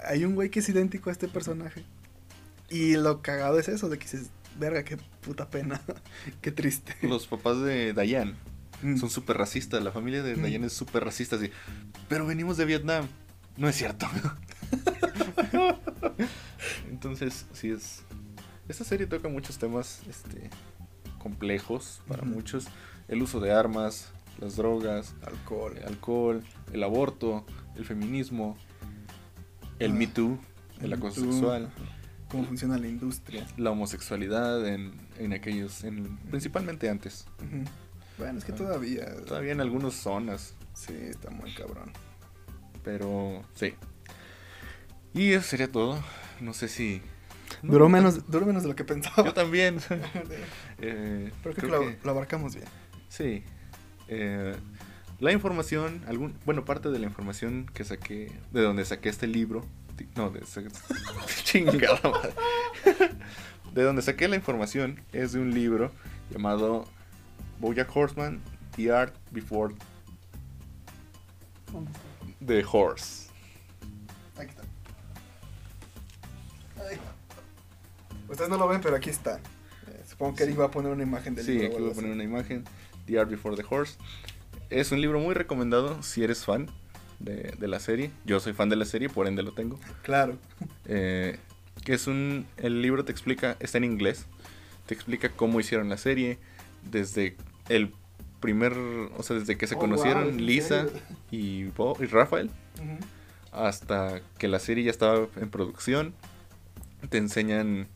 hay 0.06 0.24
un 0.24 0.34
güey 0.34 0.50
que 0.50 0.58
es 0.60 0.68
idéntico 0.68 1.08
a 1.08 1.12
este 1.12 1.28
personaje. 1.28 1.84
Y 2.68 2.96
lo 2.96 3.22
cagado 3.22 3.58
es 3.58 3.68
eso, 3.68 3.88
de 3.88 3.98
que 3.98 4.04
dices, 4.04 4.30
verga, 4.58 4.84
qué 4.84 4.98
puta 5.22 5.48
pena, 5.48 5.80
qué 6.42 6.52
triste. 6.52 6.94
Los 7.02 7.26
papás 7.26 7.60
de 7.60 7.92
Dayan 7.92 8.36
Mm. 8.82 8.96
son 8.96 9.10
súper 9.10 9.36
racistas. 9.36 9.82
La 9.84 9.92
familia 9.92 10.22
de 10.22 10.36
Mm. 10.36 10.42
Dayan 10.42 10.64
es 10.64 10.72
súper 10.72 11.04
racista. 11.04 11.36
Así, 11.36 11.50
pero 12.08 12.26
venimos 12.26 12.56
de 12.56 12.64
Vietnam. 12.64 13.06
No 13.60 13.68
es 13.68 13.76
cierto. 13.76 14.06
Entonces, 16.90 17.44
sí 17.52 17.70
es. 17.70 18.04
Esta 18.68 18.84
serie 18.84 19.06
toca 19.06 19.28
muchos 19.28 19.58
temas 19.58 20.00
este, 20.08 20.48
complejos 21.18 22.00
para 22.08 22.22
muchos. 22.22 22.68
El 23.06 23.20
uso 23.20 23.38
de 23.38 23.52
armas, 23.52 24.12
las 24.38 24.56
drogas, 24.56 25.14
Alcohol. 25.26 25.76
el 25.76 25.84
alcohol, 25.84 26.42
el 26.72 26.82
aborto, 26.82 27.44
el 27.76 27.84
feminismo, 27.84 28.56
el 29.78 29.90
Ah, 29.90 29.94
Me 29.94 30.06
Too, 30.06 30.38
el 30.80 30.94
acoso 30.94 31.20
Too, 31.20 31.30
sexual. 31.30 31.70
Cómo 32.30 32.46
funciona 32.46 32.78
la 32.78 32.88
industria. 32.88 33.46
la 33.58 33.72
homosexualidad 33.72 34.66
en, 34.66 34.94
en 35.18 35.34
aquellos, 35.34 35.84
en, 35.84 36.16
principalmente 36.30 36.88
antes. 36.88 37.26
Bueno, 38.16 38.38
es 38.38 38.44
que 38.46 38.52
todavía... 38.52 39.16
Todavía 39.26 39.52
en 39.52 39.60
algunas 39.60 39.92
zonas, 39.92 40.54
Sí, 40.72 40.94
está 40.94 41.28
muy 41.28 41.52
cabrón. 41.52 41.92
Pero 42.82 43.42
sí. 43.54 43.74
Y 45.14 45.32
eso 45.32 45.46
sería 45.48 45.70
todo. 45.70 46.02
No 46.40 46.54
sé 46.54 46.68
si... 46.68 47.02
no, 47.62 47.72
Duró 47.72 47.84
no, 47.86 47.90
menos, 47.90 48.30
duró 48.30 48.46
menos 48.46 48.62
de 48.62 48.68
lo 48.68 48.76
que 48.76 48.84
pensaba. 48.84 49.24
Yo 49.24 49.34
también. 49.34 49.78
Eh, 50.82 51.30
Pero 51.42 51.54
creo, 51.54 51.80
que, 51.80 51.86
lo, 51.86 51.96
lo 52.04 52.10
abarcamos 52.10 52.54
bien. 52.54 52.66
Sí. 53.10 53.44
Eh, 54.08 54.56
la 55.18 55.32
información, 55.32 56.02
algún, 56.08 56.34
bueno, 56.46 56.64
parte 56.64 56.88
de 56.90 56.98
la 56.98 57.06
información 57.06 57.66
que 57.74 57.84
saqué, 57.84 58.32
de 58.52 58.62
donde 58.62 58.86
saqué 58.86 59.10
este 59.10 59.26
libro, 59.26 59.62
no, 60.16 60.30
de 60.30 60.40
chingada 61.44 62.00
madre. 62.02 62.32
de 63.74 63.82
donde 63.82 64.00
saqué 64.00 64.28
la 64.28 64.36
información 64.36 65.02
es 65.12 65.32
de 65.32 65.40
un 65.40 65.52
libro 65.52 65.92
llamado 66.30 66.86
Bojack 67.58 67.94
Horseman, 67.94 68.40
The 68.76 68.92
Art 68.92 69.14
Before 69.30 69.74
the 72.44 72.64
Horse. 72.70 73.28
Aquí 74.36 74.50
está. 74.50 74.62
Ahí. 76.88 76.96
Ustedes 78.28 78.48
no 78.50 78.56
lo 78.58 78.68
ven, 78.68 78.80
pero 78.80 78.96
aquí 78.96 79.10
está. 79.10 79.38
Eh, 79.88 80.02
supongo 80.08 80.32
que 80.34 80.38
Sí. 80.44 80.50
Eric 80.50 80.60
va 80.60 80.64
a 80.66 80.70
poner 80.70 80.92
una 80.92 81.02
imagen 81.02 81.34
del 81.34 81.44
Sí, 81.44 81.52
libro. 81.52 81.66
o 81.68 81.72
aquí 81.72 81.80
voy 81.82 81.90
a 81.90 81.94
poner 81.94 82.10
una 82.12 82.24
imagen. 82.24 82.64
The 83.06 83.18
Art 83.18 83.30
Before 83.30 83.56
the 83.56 83.64
Horse. 83.68 83.96
Es 84.70 84.92
un 84.92 85.00
libro 85.00 85.18
muy 85.18 85.34
recomendado 85.34 86.02
si 86.02 86.22
eres 86.22 86.44
fan 86.44 86.70
de, 87.18 87.54
de 87.58 87.68
la 87.68 87.80
serie. 87.80 88.10
Yo 88.24 88.38
soy 88.40 88.52
fan 88.52 88.68
de 88.68 88.76
la 88.76 88.84
serie, 88.84 89.08
por 89.08 89.26
ende 89.26 89.42
lo 89.42 89.52
tengo. 89.52 89.78
Claro. 90.02 90.38
Eh, 90.86 91.38
que 91.84 91.94
es 91.94 92.06
un... 92.06 92.46
El 92.56 92.82
libro 92.82 93.04
te 93.04 93.10
explica, 93.12 93.56
está 93.58 93.78
en 93.78 93.84
inglés, 93.84 94.26
te 94.86 94.94
explica 94.94 95.30
cómo 95.30 95.58
hicieron 95.60 95.88
la 95.88 95.96
serie, 95.96 96.38
desde 96.90 97.36
el 97.68 97.92
primer, 98.40 98.72
o 98.72 99.22
sea, 99.22 99.36
desde 99.36 99.56
que 99.56 99.66
se 99.66 99.74
Oh, 99.74 99.78
conocieron 99.78 100.24
wow, 100.24 100.32
¿en 100.32 100.46
Lisa 100.46 100.86
y, 101.30 101.64
Bo- 101.64 101.96
y 102.00 102.06
Rafael, 102.06 102.50
hasta 103.52 104.20
que 104.38 104.48
la 104.48 104.58
serie 104.58 104.84
ya 104.84 104.90
estaba 104.90 105.26
en 105.36 105.50
producción. 105.50 106.14
Te 107.08 107.18
enseñan 107.18 107.88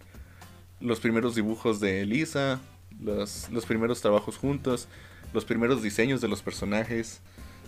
los 0.81 1.01
primeros 1.01 1.35
dibujos 1.35 1.81
de 1.81 2.05
Lisa, 2.07 2.61
los, 3.01 3.51
los 3.51 3.67
primeros 3.67 4.01
trabajos 4.01 4.37
juntos, 4.37 4.89
los 5.33 5.45
primeros 5.45 5.83
diseños 5.83 6.21
de 6.21 6.29
los 6.29 6.43
personajes, 6.43 7.21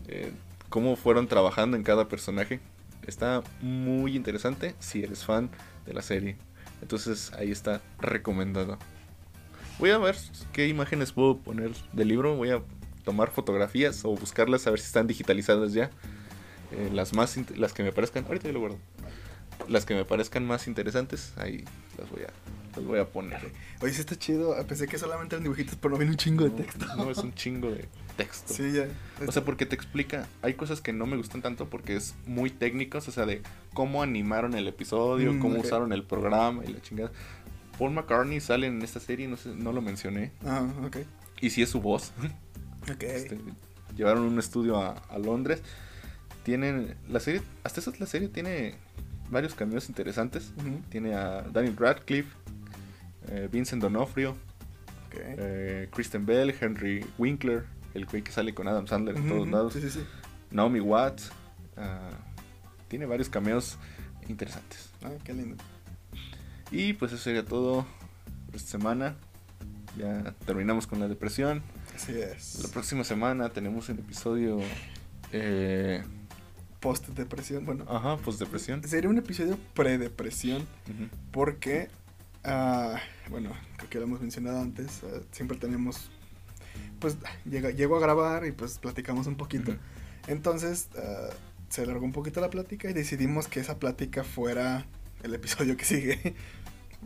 eh, 0.09 0.33
cómo 0.69 0.97
fueron 0.97 1.27
trabajando 1.29 1.77
en 1.77 1.83
cada 1.83 2.09
personaje. 2.09 2.61
Está 3.07 3.43
muy 3.61 4.17
interesante 4.17 4.75
si 4.81 5.03
eres 5.03 5.25
fan 5.25 5.51
de 5.87 5.95
la 5.95 6.03
serie. 6.03 6.37
Entonces 6.83 7.33
ahí 7.35 7.51
está 7.51 7.81
recomendado. 8.01 8.79
Voy 9.79 9.91
a 9.91 9.99
ver 9.99 10.17
qué 10.53 10.69
imágenes 10.69 11.13
puedo 11.13 11.39
poner 11.39 11.73
del 11.93 12.09
libro. 12.09 12.35
Voy 12.37 12.51
a 12.51 12.63
tomar 13.05 13.31
fotografías 13.31 14.05
o 14.05 14.11
buscarlas 14.17 14.67
a 14.67 14.71
ver 14.71 14.81
si 14.81 14.87
están 14.87 15.07
digitalizadas 15.07 15.73
ya. 15.73 15.91
Eh, 16.73 16.91
las 16.93 17.15
más 17.15 17.37
las 17.57 17.73
que 17.73 17.83
me 17.83 17.93
parezcan, 17.93 18.25
ahorita 18.25 18.47
yo 18.49 18.53
lo 18.55 18.61
guardo. 18.61 18.79
Las 19.69 19.85
que 19.87 19.95
me 19.95 20.05
parezcan 20.05 20.47
más 20.47 20.67
interesantes, 20.67 21.33
ahí 21.37 21.65
las 21.99 22.11
voy 22.11 22.23
a 22.23 22.31
las 22.77 22.85
voy 22.85 22.99
a 22.99 23.07
poner. 23.07 23.41
Oye, 23.81 23.93
sí 23.93 24.01
está 24.01 24.17
chido. 24.17 24.55
Pensé 24.67 24.87
que 24.87 24.99
solamente 24.99 25.35
eran 25.35 25.45
dibujitos, 25.45 25.77
pero 25.77 25.93
no 25.93 25.99
viene 25.99 26.13
un 26.13 26.19
chingo 26.19 26.45
de 26.45 26.51
texto. 26.51 26.85
No, 26.97 27.11
es 27.11 27.19
un 27.19 27.35
chingo 27.35 27.71
de 27.71 27.89
texto. 28.17 28.53
Sí, 28.53 28.73
ya. 28.73 28.87
O 29.27 29.33
sea, 29.33 29.45
porque 29.45 29.67
te 29.67 29.75
explica, 29.75 30.27
hay 30.43 30.55
cosas 30.55 30.81
que 30.81 30.93
no 30.93 31.07
me 31.07 31.17
gustan 31.17 31.43
tanto 31.43 31.69
porque 31.71 31.97
es 31.97 32.15
muy 32.27 32.51
técnicos, 32.51 33.09
o 33.09 33.13
sea, 33.13 33.25
de 33.25 33.43
cómo 33.73 34.03
animaron 34.03 34.55
el 34.55 34.69
episodio, 34.69 35.33
Mm, 35.33 35.41
cómo 35.41 35.61
usaron 35.61 35.93
el 35.93 36.03
programa 36.03 36.65
y 36.65 36.73
la 36.73 36.83
chingada. 36.83 37.13
Paul 37.79 37.93
McCartney 37.93 38.41
sale 38.41 38.67
en 38.67 38.81
esta 38.83 39.01
serie, 39.01 39.29
no 39.29 39.37
sé, 39.37 39.51
no 39.55 39.73
lo 39.73 39.83
mencioné. 39.83 40.33
Ah, 40.45 40.67
ok. 40.85 40.99
Y 41.41 41.51
si 41.51 41.63
es 41.63 41.71
su 41.71 41.81
voz. 41.81 42.13
Ok. 42.89 43.03
Este, 43.03 43.37
llevaron 43.97 44.23
un 44.23 44.39
estudio 44.39 44.81
a, 44.81 44.93
a 45.09 45.19
Londres. 45.19 45.61
Tienen 46.45 46.95
la 47.09 47.19
serie, 47.19 47.43
hasta 47.65 47.81
eso 47.81 47.93
la 47.99 48.07
serie 48.07 48.29
tiene 48.29 48.77
varios 49.29 49.57
cameos 49.57 49.89
interesantes. 49.89 50.53
Tiene 50.89 51.15
a 51.17 51.43
Daniel 51.43 51.77
Radcliffe, 51.77 52.31
eh, 53.29 53.49
Vincent 53.51 53.83
D'Onofrio, 53.83 54.37
eh, 55.15 55.89
Kristen 55.93 56.25
Bell, 56.27 56.55
Henry 56.61 57.05
Winkler, 57.19 57.65
el 57.95 58.07
güey 58.07 58.23
que 58.23 58.31
sale 58.31 58.55
con 58.55 58.69
Adam 58.69 58.87
Sandler 58.87 59.17
en 59.17 59.29
todos 59.29 59.49
lados, 59.49 59.73
Sí, 59.73 59.81
sí, 59.81 59.91
sí. 59.91 60.05
Naomi 60.53 60.79
Watts. 60.79 61.33
ah, 61.77 62.11
tiene 62.87 63.07
varios 63.07 63.29
cameos 63.29 63.79
interesantes. 64.29 64.91
Ah, 65.03 65.11
qué 65.25 65.35
lindo. 65.35 65.57
Y 66.71 66.95
pues 66.95 67.13
eso 67.13 67.23
sería 67.23 67.45
todo 67.45 67.87
esta 68.53 68.71
semana. 68.71 69.17
Ya 69.97 70.35
terminamos 70.45 70.87
con 70.87 71.01
la 71.01 71.09
depresión. 71.09 71.63
Así 71.95 72.13
es. 72.13 72.63
La 72.63 72.69
próxima 72.69 73.05
semana 73.05 73.49
tenemos 73.49 73.89
el 73.89 73.99
episodio. 73.99 74.59
Eh, 75.33 76.03
Post-depresión. 76.81 77.65
Bueno, 77.65 77.87
ajá, 77.89 78.17
pues 78.19 78.39
depresión. 78.39 78.83
sería 78.85 79.09
un 79.09 79.19
episodio 79.19 79.59
pre-depresión. 79.75 80.67
Porque, 81.33 81.89
ah, 82.45 82.97
bueno, 83.31 83.53
creo 83.77 83.91
que 83.91 83.99
lo 83.99 84.05
hemos 84.05 84.21
mencionado 84.21 84.61
antes, 84.61 85.03
ah, 85.05 85.21
siempre 85.33 85.57
tenemos, 85.57 86.11
pues, 87.01 87.17
llega, 87.45 87.71
llego 87.71 87.97
a 87.97 88.01
grabar 88.01 88.47
y 88.47 88.53
pues 88.53 88.79
platicamos 88.79 89.27
un 89.27 89.37
poquito. 89.37 89.73
Ujú. 89.73 89.81
Entonces, 90.29 90.91
ah, 90.99 91.31
se 91.71 91.83
alargó 91.83 92.05
un 92.05 92.13
poquito 92.13 92.41
la 92.41 92.51
plática 92.51 92.91
y 92.91 92.93
decidimos 92.93 93.49
que 93.49 93.61
esa 93.61 93.79
plática 93.79 94.23
fuera 94.23 94.87
el 95.23 95.35
episodio 95.35 95.77
que 95.77 95.85
sigue. 95.85 96.35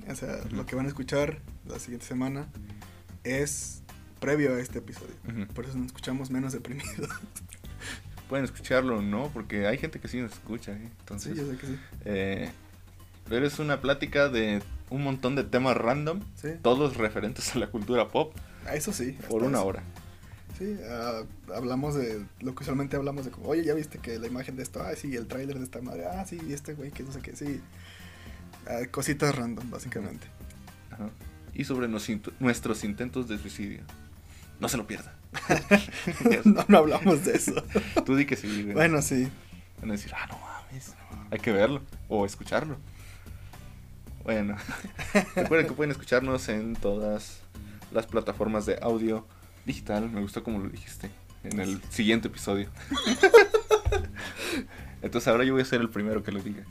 O 0.08 0.14
sea, 0.14 0.40
Ujú. 0.46 0.56
lo 0.56 0.66
que 0.66 0.76
van 0.76 0.86
a 0.86 0.88
escuchar 0.88 1.38
la 1.66 1.78
siguiente 1.78 2.06
semana 2.06 2.48
es 3.24 3.82
previo 4.20 4.54
a 4.54 4.60
este 4.60 4.78
episodio. 4.78 5.14
Ujú. 5.28 5.46
Por 5.54 5.64
eso 5.66 5.76
nos 5.78 5.86
escuchamos 5.88 6.30
menos 6.30 6.52
deprimidos. 6.52 7.08
Pueden 8.28 8.44
escucharlo 8.44 8.98
o 8.98 9.02
no, 9.02 9.28
porque 9.32 9.66
hay 9.66 9.76
gente 9.78 9.98
que 9.98 10.06
sí 10.08 10.20
nos 10.20 10.32
escucha. 10.32 10.72
¿eh? 10.72 10.78
sí, 10.84 10.90
Entonces, 11.00 11.36
yo 11.36 11.46
sé 11.50 11.56
que 11.56 11.66
sí. 11.66 11.78
eh, 12.04 12.50
pero 13.28 13.46
es 13.46 13.58
una 13.58 13.80
plática 13.80 14.28
de 14.28 14.62
un 14.88 15.02
montón 15.02 15.34
de 15.36 15.44
temas 15.44 15.76
random, 15.76 16.20
Sí, 16.36 16.48
todos 16.62 16.96
referentes 16.96 17.54
a 17.54 17.58
la 17.58 17.68
cultura 17.68 18.08
pop, 18.08 18.34
Ah, 18.66 18.74
eso 18.74 18.92
sí. 18.92 19.16
por 19.28 19.42
una 19.42 19.58
eso. 19.58 19.66
hora. 19.66 19.82
Sí, 20.58 20.76
ah, 20.88 21.22
hablamos 21.54 21.94
de 21.94 22.22
lo 22.40 22.54
que 22.54 22.62
usualmente 22.64 22.94
hablamos 22.96 23.24
de 23.24 23.30
como, 23.30 23.48
oye, 23.48 23.64
ya 23.64 23.72
viste 23.74 23.98
que 23.98 24.18
la 24.18 24.26
imagen 24.26 24.56
de 24.56 24.62
esto, 24.62 24.82
ah, 24.82 24.94
sí, 24.94 25.16
el 25.16 25.26
tráiler 25.26 25.58
de 25.58 25.64
esta 25.64 25.80
madre, 25.80 26.04
ah, 26.06 26.24
sí, 26.26 26.38
este 26.50 26.74
güey 26.74 26.90
que 26.90 27.02
no 27.02 27.12
sé 27.12 27.20
qué, 27.20 27.34
sí. 27.34 27.60
Ah, 28.66 28.86
cositas 28.90 29.34
random, 29.34 29.70
básicamente. 29.70 30.26
Ajá. 30.90 31.08
Y 31.54 31.64
sobre 31.64 31.88
nos- 31.88 32.08
nuestros 32.38 32.84
intentos 32.84 33.28
de 33.28 33.38
suicidio. 33.38 33.80
No 34.60 34.68
se 34.68 34.76
lo 34.76 34.86
pierdan. 34.86 35.12
no, 36.44 36.64
no 36.68 36.78
hablamos 36.78 37.24
de 37.24 37.32
eso. 37.36 37.54
Tú 38.06 38.16
di 38.16 38.26
que 38.26 38.36
sí. 38.36 38.62
güey. 38.62 38.74
bueno, 38.74 39.00
sí. 39.02 39.28
Van 39.80 39.90
a 39.90 39.92
decir, 39.94 40.12
ah, 40.14 40.26
no 40.30 40.38
mames. 40.38 40.94
Hay 41.30 41.38
que 41.38 41.52
verlo 41.52 41.82
o 42.08 42.26
escucharlo. 42.26 42.76
Bueno, 44.24 44.56
recuerden 45.34 45.66
que 45.66 45.72
pueden 45.74 45.90
escucharnos 45.92 46.48
en 46.50 46.74
todas 46.76 47.40
las 47.90 48.06
plataformas 48.06 48.66
de 48.66 48.78
audio 48.82 49.26
digital. 49.64 50.10
Me 50.10 50.20
gustó 50.20 50.42
como 50.44 50.58
lo 50.58 50.68
dijiste 50.68 51.10
en 51.42 51.58
el 51.58 51.80
siguiente 51.90 52.28
episodio. 52.28 52.68
Entonces 55.02 55.28
ahora 55.28 55.44
yo 55.44 55.54
voy 55.54 55.62
a 55.62 55.64
ser 55.64 55.80
el 55.80 55.88
primero 55.88 56.22
que 56.22 56.32
lo 56.32 56.40
diga. 56.40 56.64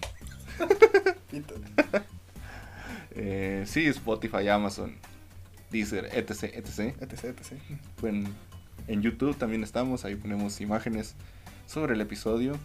Pito. 1.30 1.56
Eh, 3.12 3.64
sí, 3.68 3.86
Spotify, 3.88 4.48
Amazon, 4.50 4.96
Deezer, 5.72 6.06
etc, 6.14 6.44
etc. 6.54 6.96
etc, 7.02 7.24
etc. 7.26 7.54
Pueden- 8.00 8.28
en 8.88 9.02
YouTube 9.02 9.36
también 9.36 9.64
estamos, 9.64 10.06
ahí 10.06 10.16
ponemos 10.16 10.62
imágenes 10.62 11.16
sobre 11.66 11.94
el 11.96 12.02
episodio. 12.02 12.58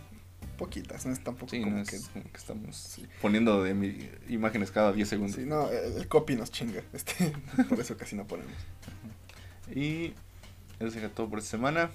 poquitas, 0.59 1.05
no 1.07 1.12
es 1.12 1.19
tampoco 1.24 1.51
Sí, 1.51 1.61
como 1.62 1.77
no 1.77 1.82
es 1.82 1.91
que... 1.91 1.99
que 2.20 2.36
estamos 2.36 2.77
Sí. 2.77 3.05
poniendo 3.20 3.62
de 3.65 3.74
mi- 3.74 4.09
imágenes 4.28 4.70
cada 4.70 4.93
10 4.93 5.09
segundos. 5.09 5.35
Sí, 5.36 5.45
no, 5.47 5.69
el, 5.70 5.95
el 5.97 6.07
copy 6.09 6.36
nos 6.36 6.53
chinga, 6.53 6.82
este, 6.93 7.32
por 7.69 7.81
eso 7.81 7.97
casi 7.97 8.15
no 8.15 8.24
ponemos. 8.27 8.53
Y 9.74 10.12
eso 10.78 10.91
sería 10.93 11.09
todo 11.09 11.28
por 11.28 11.39
esta 11.41 11.53
semana. 11.53 11.91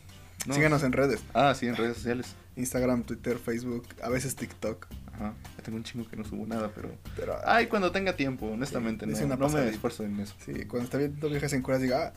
No. 0.45 0.53
Síganos 0.55 0.83
en 0.83 0.91
redes, 0.91 1.21
Ah, 1.33 1.53
sí, 1.55 1.67
en 1.67 1.75
redes 1.77 1.97
sociales. 1.97 2.35
Instagram, 2.59 3.03
Twitter, 3.03 3.37
Facebook, 3.37 3.87
a 4.01 4.09
veces 4.09 4.35
TikTok, 4.35 4.87
Ajá. 5.13 5.33
Ya 5.57 5.63
tengo 5.63 5.77
un 5.77 5.83
chingo 5.83 6.07
que 6.07 6.15
no 6.15 6.23
subo 6.23 6.45
nada, 6.45 6.71
pero. 6.73 6.91
pero... 7.15 7.37
Ay, 7.45 7.67
cuando 7.67 7.91
tenga 7.91 8.15
tiempo, 8.15 8.47
honestamente, 8.47 9.05
Sí, 9.15 9.25
no, 9.25 9.35
no 9.35 9.49
me 9.49 9.67
esfuerzo 9.67 10.03
en 10.03 10.19
eso. 10.19 10.33
Sí, 10.45 10.65
cuando 10.65 10.85
está 10.85 10.97
viendo 10.97 11.29
viejas 11.29 11.51
en 11.53 11.61
curas 11.61 11.81
diga, 11.81 12.07
ah, 12.07 12.13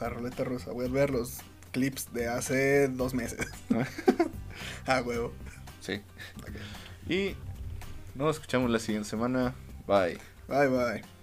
la 0.00 0.08
ruleta 0.08 0.44
rusa, 0.44 0.72
voy 0.72 0.86
a 0.86 0.88
ver 0.88 1.10
los 1.10 1.40
clips 1.72 2.12
de 2.12 2.28
hace 2.28 2.88
dos 2.88 3.12
meses. 3.12 3.46
ah, 4.86 5.02
huevo. 5.04 5.32
Sí. 5.80 6.00
Y 7.08 7.34
nos 8.14 8.36
escuchamos 8.36 8.70
la 8.70 8.78
siguiente 8.78 9.08
semana. 9.08 9.54
Bye. 9.86 10.18
Bye, 10.48 10.68
bye. 10.68 11.15